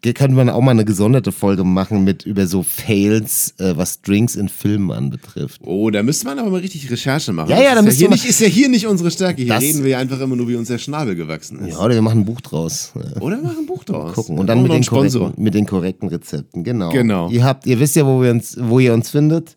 Hier 0.05 0.15
könnte 0.15 0.35
man 0.35 0.49
auch 0.49 0.61
mal 0.61 0.73
eine 0.73 0.85
gesonderte 0.85 1.31
Folge 1.31 1.63
machen 1.63 2.03
mit 2.03 2.27
über 2.27 2.49
so 2.49 2.65
Fails, 2.65 3.55
äh, 3.59 3.77
was 3.77 4.03
Drinks 4.03 4.35
in 4.35 4.49
Filmen 4.49 4.91
anbetrifft. 4.91 5.61
Oh, 5.65 5.91
da 5.91 6.03
müsste 6.03 6.27
man 6.27 6.41
aber 6.41 6.51
mal 6.51 6.61
richtig 6.61 6.91
Recherche 6.91 7.33
machen. 7.33 7.51
Ja, 7.51 7.63
ja, 7.63 7.75
da 7.75 7.79
ist, 7.81 7.85
müsste 7.85 8.03
ja 8.03 8.09
man- 8.11 8.19
nicht, 8.19 8.29
ist 8.29 8.41
ja 8.41 8.49
hier 8.49 8.69
nicht 8.69 8.89
unsere 8.89 9.13
Stärke. 9.13 9.43
Hier 9.43 9.53
Das- 9.55 9.63
reden 9.63 9.85
wir 9.85 9.91
ja 9.91 9.99
einfach 9.99 10.19
immer 10.21 10.35
nur, 10.35 10.49
wie 10.49 10.57
uns 10.57 10.67
der 10.69 10.79
Schnabel 10.79 11.15
gewachsen 11.15 11.61
ist. 11.61 11.75
Ja, 11.75 11.79
oder 11.85 11.95
wir 11.95 12.03
machen 12.03 12.21
ein 12.21 12.25
Buch 12.25 12.41
draus. 12.41 12.93
Oder 13.21 13.37
wir 13.37 13.45
machen 13.45 13.59
ein 13.61 13.67
Buch 13.67 13.85
draus. 13.85 14.15
Gucken. 14.15 14.39
Und 14.41 14.49
dann 14.49 14.63
mit 14.63 14.73
den, 14.73 14.85
korrekten, 14.85 15.35
mit 15.37 15.55
den 15.55 15.67
korrekten 15.67 16.09
Rezepten. 16.09 16.65
Genau. 16.65 16.91
Genau. 16.91 17.29
Ihr 17.31 17.45
habt, 17.45 17.67
ihr 17.67 17.79
wisst 17.79 17.95
ja, 17.95 18.05
wo, 18.05 18.21
wir 18.23 18.33
uns, 18.33 18.57
wo 18.61 18.81
ihr 18.81 18.93
uns 18.95 19.09
findet. 19.11 19.55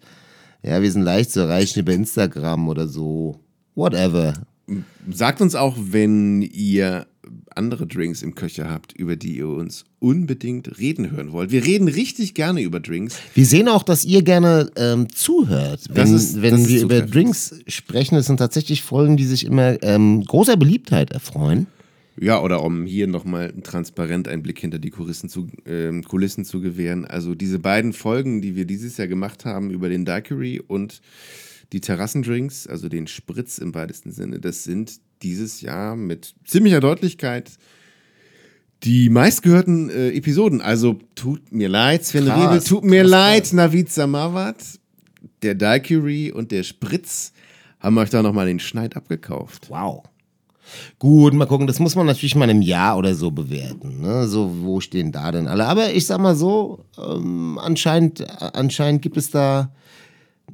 Ja, 0.66 0.82
wir 0.82 0.92
sind 0.92 1.04
leicht 1.04 1.32
zu 1.32 1.42
erreichen 1.42 1.80
über 1.80 1.94
Instagram 1.94 2.68
oder 2.70 2.88
so. 2.88 3.40
Whatever. 3.76 4.34
Sagt 5.12 5.42
uns 5.42 5.54
auch, 5.54 5.78
wenn 5.80 6.42
ihr 6.42 7.06
andere 7.56 7.86
Drinks 7.88 8.22
im 8.24 8.36
Köcher 8.36 8.70
habt, 8.70 8.92
über 8.94 9.16
die 9.16 9.38
ihr 9.38 9.48
uns 9.48 9.86
unbedingt 10.00 10.78
reden 10.80 11.12
hören 11.12 11.32
wollt. 11.32 11.52
Wir 11.52 11.64
reden 11.64 11.88
richtig 11.88 12.34
gerne 12.34 12.62
über 12.62 12.80
Drinks. 12.80 13.16
Wir 13.34 13.46
sehen 13.46 13.68
auch, 13.70 13.84
dass 13.84 14.04
ihr 14.06 14.24
gerne 14.24 14.70
ähm, 14.76 15.08
zuhört, 15.14 15.82
wenn, 15.90 16.14
ist- 16.16 16.42
wenn 16.42 16.68
wir 16.68 16.82
über. 16.82 17.02
Drinks 17.02 17.56
sprechen. 17.68 18.16
Das 18.16 18.26
sind 18.26 18.38
tatsächlich 18.38 18.82
Folgen, 18.82 19.18
die 19.18 19.26
sich 19.26 19.46
immer 19.46 19.82
ähm, 19.84 20.24
großer 20.26 20.58
Beliebtheit 20.58 21.12
erfreuen. 21.12 21.68
Ja, 22.20 22.42
oder 22.42 22.64
um 22.64 22.86
hier 22.86 23.08
nochmal 23.08 23.54
transparent 23.64 24.28
einen 24.28 24.42
Blick 24.42 24.60
hinter 24.60 24.80
die 24.80 24.90
Kulissen 24.90 25.28
zu, 25.28 25.48
ähm, 25.66 26.04
Kulissen 26.04 26.46
zu 26.46 26.62
gewähren. 26.62 27.06
Also 27.06 27.36
diese 27.36 27.60
beiden 27.60 27.92
Folgen, 27.92 28.42
die 28.42 28.56
wir 28.56 28.66
dieses 28.66 28.98
Jahr 28.98 29.08
gemacht 29.08 29.44
haben 29.44 29.70
über 29.70 29.90
den 29.90 30.06
Daiquiri 30.06 30.62
und 30.66 31.02
die 31.74 31.82
Terrassendrinks, 31.82 32.68
also 32.68 32.88
den 32.88 33.08
Spritz 33.08 33.58
im 33.58 33.76
weitesten 33.76 34.12
Sinne, 34.12 34.40
das 34.40 34.64
sind 34.64 35.00
dieses 35.24 35.62
Jahr 35.62 35.96
mit 35.96 36.36
ziemlicher 36.46 36.80
Deutlichkeit 36.80 37.58
die 38.84 39.10
meistgehörten 39.10 39.90
äh, 39.90 40.10
Episoden. 40.12 40.62
Also 40.62 41.00
tut 41.16 41.52
mir 41.52 41.70
leid, 41.70 42.06
Sven 42.06 42.26
Krass, 42.26 42.66
tut 42.66 42.84
mir 42.84 43.02
krass, 43.02 43.12
leid, 43.12 43.54
Navid 43.54 43.92
Samawat, 43.92 44.64
der 45.42 45.56
Daiquiri 45.56 46.32
und 46.32 46.52
der 46.52 46.64
Spritz 46.64 47.34
haben 47.80 47.98
euch 47.98 48.10
da 48.10 48.22
nochmal 48.22 48.48
den 48.48 48.60
Schneid 48.60 48.96
abgekauft. 48.96 49.70
Wow. 49.70 50.04
Gut, 51.00 51.34
mal 51.34 51.46
gucken, 51.46 51.68
das 51.68 51.80
muss 51.80 51.96
man 51.96 52.06
natürlich 52.06 52.36
mal 52.36 52.50
im 52.50 52.62
Jahr 52.62 52.98
oder 52.98 53.16
so 53.16 53.32
bewerten. 53.32 54.02
Ne? 54.02 54.28
So, 54.28 54.52
wo 54.62 54.80
stehen 54.80 55.12
da 55.12 55.32
denn 55.32 55.48
alle? 55.48 55.66
Aber 55.66 55.92
ich 55.94 56.06
sag 56.06 56.20
mal 56.20 56.36
so, 56.36 56.86
ähm, 56.98 57.60
anscheinend, 57.62 58.22
äh, 58.22 58.28
anscheinend 58.54 59.02
gibt 59.02 59.18
es 59.18 59.32
da 59.32 59.72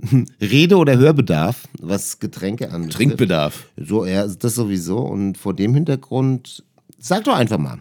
Rede- 0.41 0.77
oder 0.77 0.97
Hörbedarf, 0.97 1.67
was 1.79 2.19
Getränke 2.19 2.71
anbetrifft. 2.71 2.97
Trinkbedarf. 2.97 3.67
So, 3.77 4.05
ja, 4.05 4.27
das 4.27 4.55
sowieso. 4.55 4.99
Und 4.99 5.37
vor 5.37 5.53
dem 5.53 5.73
Hintergrund, 5.73 6.63
sagt 6.97 7.27
doch 7.27 7.35
einfach 7.35 7.57
mal, 7.57 7.79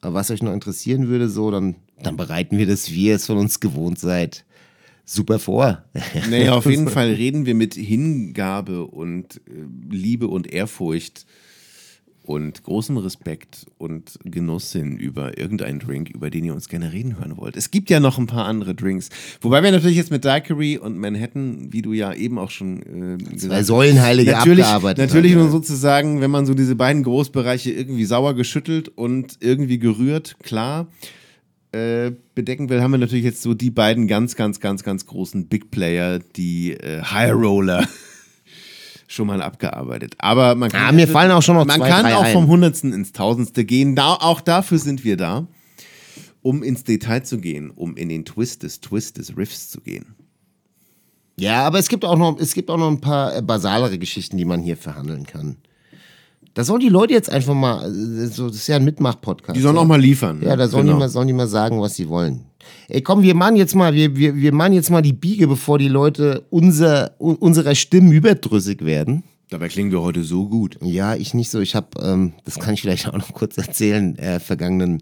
was 0.00 0.30
euch 0.30 0.42
noch 0.42 0.52
interessieren 0.52 1.08
würde, 1.08 1.28
so, 1.28 1.50
dann, 1.50 1.76
dann 2.02 2.16
bereiten 2.16 2.58
wir 2.58 2.66
das, 2.66 2.90
wie 2.90 3.06
ihr 3.06 3.16
es 3.16 3.26
von 3.26 3.38
uns 3.38 3.60
gewohnt 3.60 3.98
seid, 3.98 4.44
super 5.04 5.38
vor. 5.38 5.84
Naja, 6.30 6.54
auf 6.54 6.66
jeden 6.66 6.88
Fall 6.90 7.12
reden 7.12 7.46
wir 7.46 7.54
mit 7.54 7.74
Hingabe 7.74 8.84
und 8.84 9.38
äh, 9.46 9.50
Liebe 9.90 10.28
und 10.28 10.52
Ehrfurcht 10.52 11.26
und 12.28 12.62
großem 12.62 12.98
Respekt 12.98 13.64
und 13.78 14.18
Genuss 14.22 14.72
hin 14.72 14.98
über 14.98 15.38
irgendeinen 15.38 15.78
Drink, 15.78 16.10
über 16.10 16.28
den 16.28 16.44
ihr 16.44 16.52
uns 16.52 16.68
gerne 16.68 16.92
reden 16.92 17.18
hören 17.18 17.38
wollt. 17.38 17.56
Es 17.56 17.70
gibt 17.70 17.88
ja 17.88 18.00
noch 18.00 18.18
ein 18.18 18.26
paar 18.26 18.44
andere 18.44 18.74
Drinks. 18.74 19.08
Wobei 19.40 19.62
wir 19.62 19.72
natürlich 19.72 19.96
jetzt 19.96 20.10
mit 20.10 20.26
Daiquiri 20.26 20.76
und 20.76 20.98
Manhattan, 20.98 21.72
wie 21.72 21.80
du 21.80 21.94
ja 21.94 22.12
eben 22.12 22.38
auch 22.38 22.50
schon 22.50 22.82
äh, 22.82 23.16
gesagt 23.16 23.40
Zwei 23.40 23.62
Säulenheilige 23.62 24.32
natürlich, 24.32 24.62
abgearbeitet. 24.62 25.06
natürlich 25.06 25.32
haben, 25.32 25.40
nur 25.40 25.50
sozusagen, 25.50 26.20
wenn 26.20 26.30
man 26.30 26.44
so 26.44 26.52
diese 26.52 26.76
beiden 26.76 27.02
Großbereiche 27.02 27.70
irgendwie 27.70 28.04
sauer 28.04 28.34
geschüttelt 28.34 28.88
und 28.88 29.38
irgendwie 29.40 29.78
gerührt, 29.78 30.36
klar, 30.42 30.88
äh, 31.72 32.12
bedecken 32.34 32.68
will, 32.68 32.82
haben 32.82 32.90
wir 32.90 32.98
natürlich 32.98 33.24
jetzt 33.24 33.40
so 33.40 33.54
die 33.54 33.70
beiden 33.70 34.06
ganz, 34.06 34.36
ganz, 34.36 34.60
ganz, 34.60 34.84
ganz 34.84 35.06
großen 35.06 35.46
Big 35.46 35.70
Player, 35.70 36.18
die 36.36 36.72
äh, 36.74 37.00
High 37.00 37.32
Roller, 37.32 37.88
schon 39.08 39.26
mal 39.26 39.42
abgearbeitet. 39.42 40.14
Aber 40.18 40.54
man 40.54 40.70
kann, 40.70 40.88
Ah, 40.88 40.92
mir 40.92 41.08
fallen 41.08 41.32
auch 41.32 41.42
schon 41.42 41.56
noch 41.56 41.64
man 41.66 41.80
zwei, 41.80 41.88
kann 41.88 42.06
auch 42.12 42.22
ein. 42.22 42.32
vom 42.32 42.46
Hundertsten 42.46 42.92
ins 42.92 43.10
Tausendste 43.12 43.64
gehen. 43.64 43.96
Da, 43.96 44.12
auch 44.14 44.40
dafür 44.40 44.78
sind 44.78 45.02
wir 45.02 45.16
da, 45.16 45.48
um 46.42 46.62
ins 46.62 46.84
Detail 46.84 47.24
zu 47.24 47.38
gehen, 47.38 47.70
um 47.70 47.96
in 47.96 48.08
den 48.08 48.24
Twist 48.24 48.62
des 48.62 48.80
Twist 48.80 49.18
des 49.18 49.36
Riffs 49.36 49.70
zu 49.70 49.80
gehen. 49.80 50.14
Ja, 51.40 51.64
aber 51.66 51.78
es 51.78 51.88
gibt 51.88 52.04
auch 52.04 52.16
noch, 52.18 52.38
es 52.38 52.52
gibt 52.54 52.70
auch 52.70 52.76
noch 52.76 52.88
ein 52.88 53.00
paar 53.00 53.34
äh, 53.36 53.42
basalere 53.42 53.98
Geschichten, 53.98 54.36
die 54.36 54.44
man 54.44 54.60
hier 54.60 54.76
verhandeln 54.76 55.24
kann. 55.24 55.56
Da 56.54 56.64
sollen 56.64 56.80
die 56.80 56.88
Leute 56.88 57.12
jetzt 57.14 57.30
einfach 57.30 57.54
mal, 57.54 57.84
äh, 57.86 58.26
so, 58.26 58.48
das 58.48 58.56
ist 58.56 58.66
ja 58.66 58.76
ein 58.76 58.84
Mitmach-Podcast. 58.84 59.56
Die 59.56 59.60
sollen 59.62 59.76
ja. 59.76 59.82
auch 59.82 59.86
mal 59.86 60.00
liefern. 60.00 60.42
Ja, 60.42 60.56
da 60.56 60.66
sollen, 60.68 60.86
Genau. 60.86 60.96
die 60.96 61.00
mal, 61.00 61.08
sollen 61.08 61.28
die 61.28 61.32
mal 61.34 61.46
sagen, 61.46 61.80
was 61.80 61.94
sie 61.94 62.08
wollen. 62.08 62.44
Ey, 62.88 63.02
komm, 63.02 63.22
wir 63.22 63.34
machen 63.34 63.56
jetzt 63.56 63.74
mal, 63.74 63.94
wir, 63.94 64.16
wir, 64.16 64.34
wir 64.36 64.52
machen 64.52 64.72
jetzt 64.72 64.90
mal 64.90 65.02
die 65.02 65.12
Biege, 65.12 65.46
bevor 65.46 65.78
die 65.78 65.88
Leute 65.88 66.46
unser, 66.50 67.12
un, 67.20 67.36
unserer 67.36 67.74
Stimmen 67.74 68.12
überdrüssig 68.12 68.84
werden. 68.84 69.24
Dabei 69.50 69.68
klingen 69.68 69.90
wir 69.90 70.02
heute 70.02 70.24
so 70.24 70.48
gut. 70.48 70.78
Ja, 70.82 71.14
ich 71.14 71.32
nicht 71.32 71.50
so. 71.50 71.60
Ich 71.60 71.74
habe, 71.74 71.88
ähm, 72.02 72.34
das 72.44 72.58
kann 72.58 72.74
ich 72.74 72.82
vielleicht 72.82 73.08
auch 73.08 73.16
noch 73.16 73.32
kurz 73.32 73.56
erzählen, 73.56 74.16
äh, 74.18 74.40
vergangenen 74.40 75.00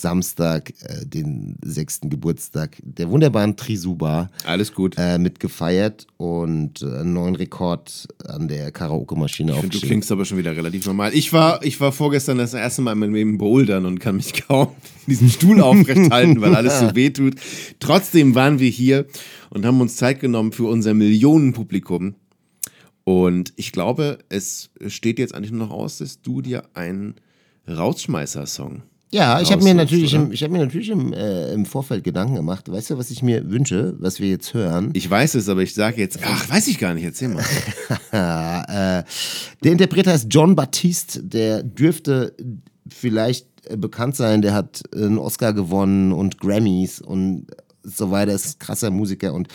Samstag, 0.00 0.72
äh, 0.82 1.04
den 1.06 1.56
sechsten 1.62 2.10
Geburtstag 2.10 2.76
der 2.82 3.10
wunderbaren 3.10 3.56
Trisuba 3.56 4.30
Alles 4.44 4.72
gut. 4.72 4.94
äh, 4.98 5.18
mitgefeiert 5.18 6.06
und 6.16 6.82
äh, 6.82 6.86
einen 7.00 7.12
neuen 7.12 7.34
Rekord 7.36 8.06
an 8.26 8.48
der 8.48 8.70
Karaoke-Maschine 8.72 9.52
finde, 9.52 9.60
du 9.62 9.66
aufgestellt. 9.68 9.90
klingst 9.90 10.12
aber 10.12 10.24
schon 10.24 10.38
wieder 10.38 10.56
relativ 10.56 10.86
normal. 10.86 11.12
Ich 11.14 11.32
war, 11.32 11.62
ich 11.64 11.80
war 11.80 11.92
vorgestern 11.92 12.38
das 12.38 12.54
erste 12.54 12.82
Mal 12.82 12.92
in 12.92 12.98
meinem 12.98 13.14
Leben 13.14 13.38
bouldern 13.38 13.86
und 13.86 13.98
kann 14.00 14.16
mich 14.16 14.32
kaum 14.48 14.68
diesen 15.06 15.28
Stuhl 15.30 15.60
aufrecht 15.60 16.10
halten, 16.10 16.40
weil 16.40 16.54
alles 16.54 16.80
so 16.80 16.86
weh 16.94 17.10
tut. 17.10 17.34
Trotzdem 17.80 18.34
waren 18.34 18.58
wir 18.58 18.70
hier 18.70 19.06
und 19.50 19.64
haben 19.66 19.80
uns 19.80 19.96
Zeit 19.96 20.20
genommen 20.20 20.52
für 20.52 20.64
unser 20.64 20.94
Millionenpublikum. 20.94 22.14
Und 23.04 23.54
ich 23.56 23.72
glaube, 23.72 24.18
es 24.28 24.68
steht 24.86 25.18
jetzt 25.18 25.34
eigentlich 25.34 25.50
nur 25.50 25.66
noch 25.66 25.72
aus, 25.72 25.98
dass 25.98 26.20
du 26.20 26.42
dir 26.42 26.64
einen 26.74 27.14
Rausschmeißer-Song. 27.66 28.82
Ja, 29.10 29.40
ich 29.40 29.50
habe 29.50 29.64
mir 29.64 29.74
natürlich, 29.74 30.14
oder? 30.14 30.24
im, 30.24 30.32
ich 30.32 30.42
hab 30.42 30.50
mir 30.50 30.58
natürlich 30.58 30.90
im, 30.90 31.12
äh, 31.14 31.52
im 31.52 31.64
Vorfeld 31.64 32.04
Gedanken 32.04 32.34
gemacht. 32.34 32.70
Weißt 32.70 32.90
du, 32.90 32.98
was 32.98 33.10
ich 33.10 33.22
mir 33.22 33.50
wünsche, 33.50 33.94
was 33.98 34.20
wir 34.20 34.28
jetzt 34.28 34.52
hören? 34.52 34.90
Ich 34.92 35.08
weiß 35.08 35.34
es, 35.34 35.48
aber 35.48 35.62
ich 35.62 35.72
sage 35.72 36.00
jetzt, 36.00 36.18
ach, 36.22 36.50
weiß 36.50 36.68
ich 36.68 36.78
gar 36.78 36.94
nicht, 36.94 37.04
erzähl 37.04 37.28
mal. 37.28 37.44
Äh, 38.10 39.04
der 39.62 39.72
Interpret 39.72 40.06
heißt 40.06 40.26
John 40.30 40.56
Baptiste, 40.56 41.22
der 41.22 41.62
dürfte 41.62 42.34
vielleicht 42.88 43.46
äh, 43.66 43.76
bekannt 43.76 44.16
sein, 44.16 44.40
der 44.42 44.54
hat 44.54 44.82
einen 44.94 45.18
Oscar 45.18 45.52
gewonnen 45.52 46.12
und 46.12 46.38
Grammys 46.38 47.00
und 47.00 47.46
so 47.82 48.10
weiter, 48.10 48.32
ist 48.32 48.56
ein 48.56 48.58
krasser 48.58 48.90
Musiker 48.90 49.32
und 49.34 49.48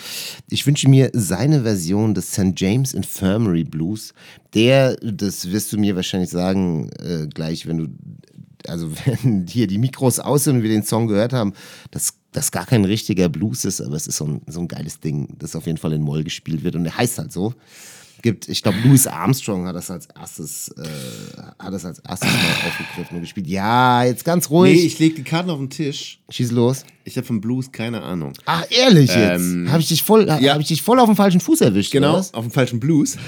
ich 0.50 0.66
wünsche 0.66 0.88
mir 0.88 1.10
seine 1.12 1.62
Version 1.62 2.14
des 2.14 2.32
St. 2.32 2.52
James 2.56 2.94
Infirmary 2.94 3.64
Blues. 3.64 4.12
Der, 4.54 4.96
das 4.96 5.50
wirst 5.50 5.72
du 5.72 5.78
mir 5.78 5.96
wahrscheinlich 5.96 6.30
sagen, 6.30 6.90
äh, 7.00 7.26
gleich, 7.26 7.66
wenn 7.66 7.78
du, 7.78 7.88
also 8.68 8.90
wenn 9.04 9.46
hier 9.46 9.66
die 9.66 9.78
Mikros 9.78 10.20
aus 10.20 10.44
sind 10.44 10.56
und 10.56 10.62
wir 10.62 10.70
den 10.70 10.84
Song 10.84 11.06
gehört 11.06 11.32
haben, 11.32 11.52
dass 11.90 12.14
das 12.32 12.50
gar 12.50 12.66
kein 12.66 12.84
richtiger 12.84 13.28
Blues 13.28 13.64
ist, 13.64 13.80
aber 13.80 13.94
es 13.94 14.06
ist 14.06 14.16
so 14.16 14.26
ein, 14.26 14.42
so 14.46 14.60
ein 14.60 14.68
geiles 14.68 15.00
Ding, 15.00 15.36
das 15.38 15.54
auf 15.54 15.66
jeden 15.66 15.78
Fall 15.78 15.92
in 15.92 16.02
Moll 16.02 16.24
gespielt 16.24 16.64
wird. 16.64 16.74
Und 16.74 16.84
der 16.84 16.96
heißt 16.96 17.18
halt 17.18 17.32
so 17.32 17.54
gibt, 18.24 18.48
ich 18.48 18.62
glaube, 18.62 18.78
Louis 18.82 19.06
Armstrong 19.06 19.66
hat 19.68 19.76
das 19.76 19.90
als 19.90 20.06
erstes, 20.18 20.68
äh, 20.70 20.82
hat 21.62 21.72
das 21.72 21.84
als 21.84 22.00
erstes 22.00 22.28
mal 22.28 22.68
aufgegriffen 22.68 23.14
und 23.16 23.20
gespielt. 23.20 23.46
Ja, 23.46 24.02
jetzt 24.02 24.24
ganz 24.24 24.48
Nee, 24.50 24.56
ruhig. 24.56 24.84
ich 24.84 24.98
lege 24.98 25.14
die 25.16 25.22
Karten 25.22 25.50
auf 25.50 25.58
den 25.58 25.70
Tisch. 25.70 26.18
Schieß 26.30 26.50
los. 26.50 26.84
Ich 27.04 27.16
habe 27.16 27.26
vom 27.26 27.40
Blues 27.40 27.70
keine 27.70 28.02
Ahnung. 28.02 28.32
Ach, 28.46 28.64
ehrlich 28.70 29.14
jetzt? 29.14 29.42
Ähm, 29.42 29.70
habe 29.70 29.80
ich 29.80 29.88
dich 29.88 30.02
voll, 30.02 30.26
ja. 30.26 30.52
habe 30.52 30.62
ich 30.62 30.68
dich 30.68 30.82
voll 30.82 30.98
auf 30.98 31.06
den 31.06 31.14
falschen 31.16 31.40
Fuß 31.40 31.60
erwischt? 31.60 31.92
Genau, 31.92 32.16
auf 32.16 32.32
dem 32.32 32.50
falschen 32.50 32.80
Blues. 32.80 33.16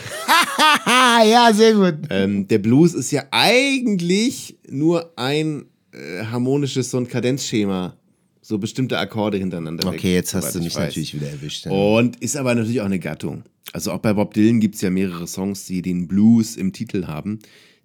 Ja, 0.86 1.50
sehr 1.52 1.74
gut. 1.74 1.94
Ähm, 2.10 2.46
der 2.46 2.58
Blues 2.58 2.94
ist 2.94 3.10
ja 3.10 3.24
eigentlich 3.30 4.56
nur 4.68 5.12
ein 5.16 5.64
äh, 5.92 6.24
harmonisches 6.24 6.90
so 6.90 6.98
ein 6.98 7.08
Kadenzschema, 7.08 7.96
so 8.40 8.58
bestimmte 8.58 8.98
Akkorde 8.98 9.38
hintereinander. 9.38 9.84
weg, 9.84 9.94
Okay, 9.98 10.14
jetzt 10.14 10.34
hast 10.34 10.54
du 10.54 10.58
ich 10.60 10.64
mich 10.66 10.76
weiß. 10.76 10.84
natürlich 10.84 11.14
wieder 11.14 11.28
erwischt. 11.28 11.66
Ja. 11.66 11.72
Und 11.72 12.16
ist 12.22 12.36
aber 12.36 12.54
natürlich 12.54 12.80
auch 12.80 12.86
eine 12.86 12.98
Gattung. 13.00 13.42
Also 13.72 13.92
auch 13.92 13.98
bei 13.98 14.12
Bob 14.14 14.34
Dylan 14.34 14.60
gibt 14.60 14.76
es 14.76 14.80
ja 14.80 14.90
mehrere 14.90 15.26
Songs, 15.26 15.66
die 15.66 15.82
den 15.82 16.08
Blues 16.08 16.56
im 16.56 16.72
Titel 16.72 17.06
haben, 17.06 17.40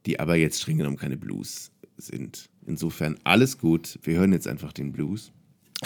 die 0.05 0.19
aber 0.19 0.35
jetzt 0.35 0.61
streng 0.61 0.77
genommen 0.77 0.97
keine 0.97 1.17
Blues 1.17 1.71
sind. 1.97 2.49
Insofern 2.65 3.17
alles 3.23 3.57
gut. 3.57 3.99
Wir 4.03 4.17
hören 4.17 4.33
jetzt 4.33 4.47
einfach 4.47 4.73
den 4.73 4.91
Blues. 4.91 5.31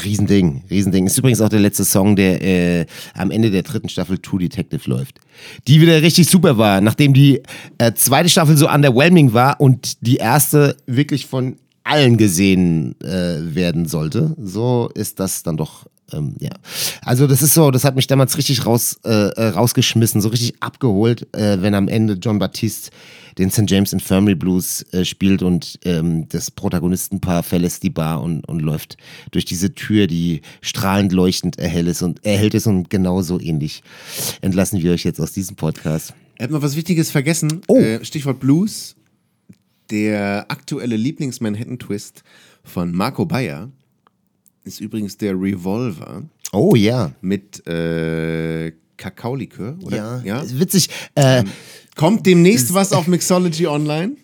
Riesending, 0.04 0.64
Riesending. 0.70 1.08
Ist 1.08 1.18
übrigens 1.18 1.40
auch 1.40 1.50
der 1.50 1.62
letzte 1.62 1.86
Song, 1.86 2.18
der 2.18 2.42
äh, 2.42 2.86
am 3.14 3.32
Ende 3.32 3.50
der 3.50 3.64
dritten 3.64 3.88
Staffel 3.88 4.18
True 4.18 4.40
Detective 4.40 4.90
läuft. 4.90 5.20
Die 5.68 5.80
wieder 5.80 6.02
richtig 6.02 6.28
super 6.28 6.58
war, 6.58 6.82
nachdem 6.82 7.14
die 7.14 7.42
äh, 7.78 7.94
zweite 7.94 8.28
Staffel 8.28 8.58
so 8.58 8.70
underwhelming 8.70 9.32
war 9.34 9.62
und 9.62 10.06
die 10.06 10.18
erste 10.18 10.76
wirklich 10.86 11.26
von 11.26 11.56
allen 11.86 12.18
gesehen 12.18 13.00
äh, 13.02 13.56
werden 13.56 13.86
sollte. 13.86 14.36
So 14.38 14.90
ist 14.94 15.20
das 15.20 15.44
dann 15.44 15.56
doch. 15.56 15.86
Ähm, 16.14 16.36
ja, 16.40 16.52
also 17.02 17.26
das 17.28 17.42
ist 17.42 17.54
so, 17.54 17.72
das 17.72 17.84
hat 17.84 17.96
mich 17.96 18.08
damals 18.08 18.38
richtig 18.38 18.66
raus, 18.66 19.00
äh, 19.04 19.10
äh, 19.10 19.48
rausgeschmissen, 19.50 20.22
so 20.22 20.30
richtig 20.30 20.54
abgeholt, 20.60 21.28
äh, 21.36 21.62
wenn 21.62 21.74
am 21.74 21.88
Ende 21.88 22.14
John 22.14 22.40
Baptiste 22.40 22.92
den 23.38 23.52
St. 23.52 23.64
James 23.68 23.92
Infirmary 23.92 24.36
Blues 24.36 24.86
äh, 24.94 25.04
spielt 25.04 25.42
und 25.42 25.80
ähm, 25.84 26.30
das 26.30 26.52
Protagonistenpaar 26.52 27.44
verlässt 27.44 27.84
die 27.84 27.90
Bar 27.90 28.22
und, 28.22 28.48
und 28.48 28.62
läuft 28.62 28.98
durch 29.32 29.46
diese 29.46 29.74
Tür, 29.74 30.08
die 30.08 30.42
strahlend 30.62 31.12
leuchtend 31.12 31.60
erhell 31.60 31.88
ist 31.88 32.02
und 32.02 32.24
erhellt 32.24 32.54
ist 32.54 32.68
und 32.68 32.90
genauso 32.90 33.40
ähnlich 33.40 33.84
entlassen 34.42 34.82
wir 34.82 34.94
euch 34.94 35.04
jetzt 35.04 35.20
aus 35.20 35.34
diesem 35.34 35.56
Podcast. 35.56 36.14
Ich 36.38 36.44
habe 36.44 36.54
noch 36.54 36.62
was 36.62 36.76
Wichtiges 36.76 37.12
vergessen. 37.12 37.62
Oh. 37.68 37.78
Äh, 37.78 38.04
Stichwort 38.04 38.40
Blues. 38.40 38.96
Der 39.92 40.46
aktuelle 40.50 40.96
Lieblings-Manhattan-Twist 40.96 42.24
von 42.64 42.92
Marco 42.92 43.26
Bayer 43.26 43.70
ist 44.66 44.82
übrigens 44.82 45.18
der 45.18 45.34
Revolver 45.34 46.24
Oh 46.52 46.76
ja. 46.76 47.12
mit 47.22 47.66
äh, 47.68 48.74
Kakaolikör, 48.98 49.78
oder? 49.84 50.22
Ja, 50.26 50.40
ist 50.42 50.60
witzig. 50.60 50.90
Äh, 51.16 51.44
Kommt 51.96 52.26
demnächst 52.26 52.74
was 52.74 52.92
auf 52.92 53.08
Mixology 53.08 53.68
Online? 53.68 54.18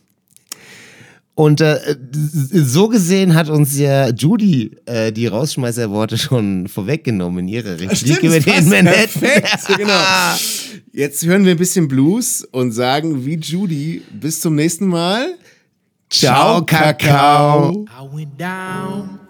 Und 1.35 1.61
äh, 1.61 1.79
so 2.11 2.89
gesehen 2.89 3.33
hat 3.35 3.49
uns 3.49 3.77
ja 3.77 4.09
Judy 4.09 4.77
äh, 4.85 5.11
die 5.11 5.27
Rausschmeißerworte 5.27 6.17
schon 6.17 6.67
vorweggenommen 6.67 7.39
in 7.39 7.47
ihrer 7.47 7.79
Replik 7.79 8.21
über 8.23 8.37
es 8.37 8.43
den 8.45 8.69
Manhattan. 8.69 9.07
Perfekt, 9.07 9.67
genau. 9.77 9.99
Jetzt 10.91 11.25
hören 11.25 11.45
wir 11.45 11.51
ein 11.51 11.57
bisschen 11.57 11.87
Blues 11.87 12.43
und 12.51 12.73
sagen 12.73 13.25
wie 13.25 13.35
Judy, 13.35 14.01
bis 14.19 14.41
zum 14.41 14.55
nächsten 14.55 14.87
Mal. 14.87 15.35
Ciao, 16.09 16.65
Kakao. 16.65 17.85
I 17.85 18.15
went 18.15 18.39
down 18.39 19.20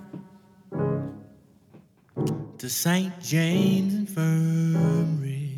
to 2.62 2.70
St. 2.70 3.12
James 3.20 3.96
Infirmary. 3.96 5.58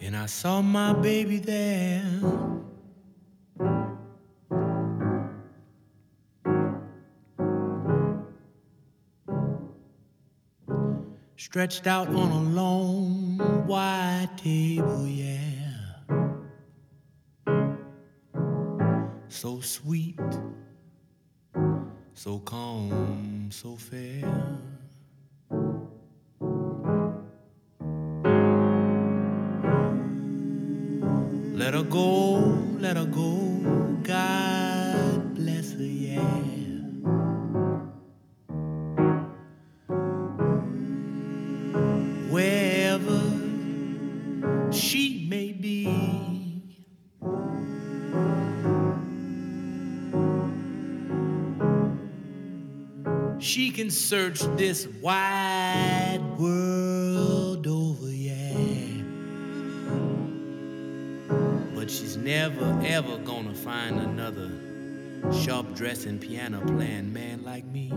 And 0.00 0.16
I 0.16 0.26
saw 0.26 0.62
my 0.62 0.92
baby 0.92 1.38
there. 1.38 2.04
Stretched 11.36 11.88
out 11.88 12.06
on 12.06 12.30
a 12.30 12.42
long 12.42 13.38
white 13.66 14.30
table, 14.36 15.04
yeah. 15.08 15.45
So 19.36 19.60
sweet, 19.60 20.18
so 22.14 22.38
calm, 22.38 23.50
so 23.52 23.76
fair. 23.76 24.24
Search 54.06 54.38
this 54.56 54.86
wide 55.02 56.20
world 56.38 57.66
over, 57.66 58.08
yeah. 58.08 58.52
But 61.74 61.90
she's 61.90 62.16
never 62.16 62.80
ever 62.84 63.18
gonna 63.18 63.52
find 63.52 63.98
another 63.98 64.52
sharp 65.42 65.74
dressing, 65.74 66.20
piano 66.20 66.60
playing 66.60 67.12
man 67.12 67.42
like 67.42 67.64
me. 67.64 67.92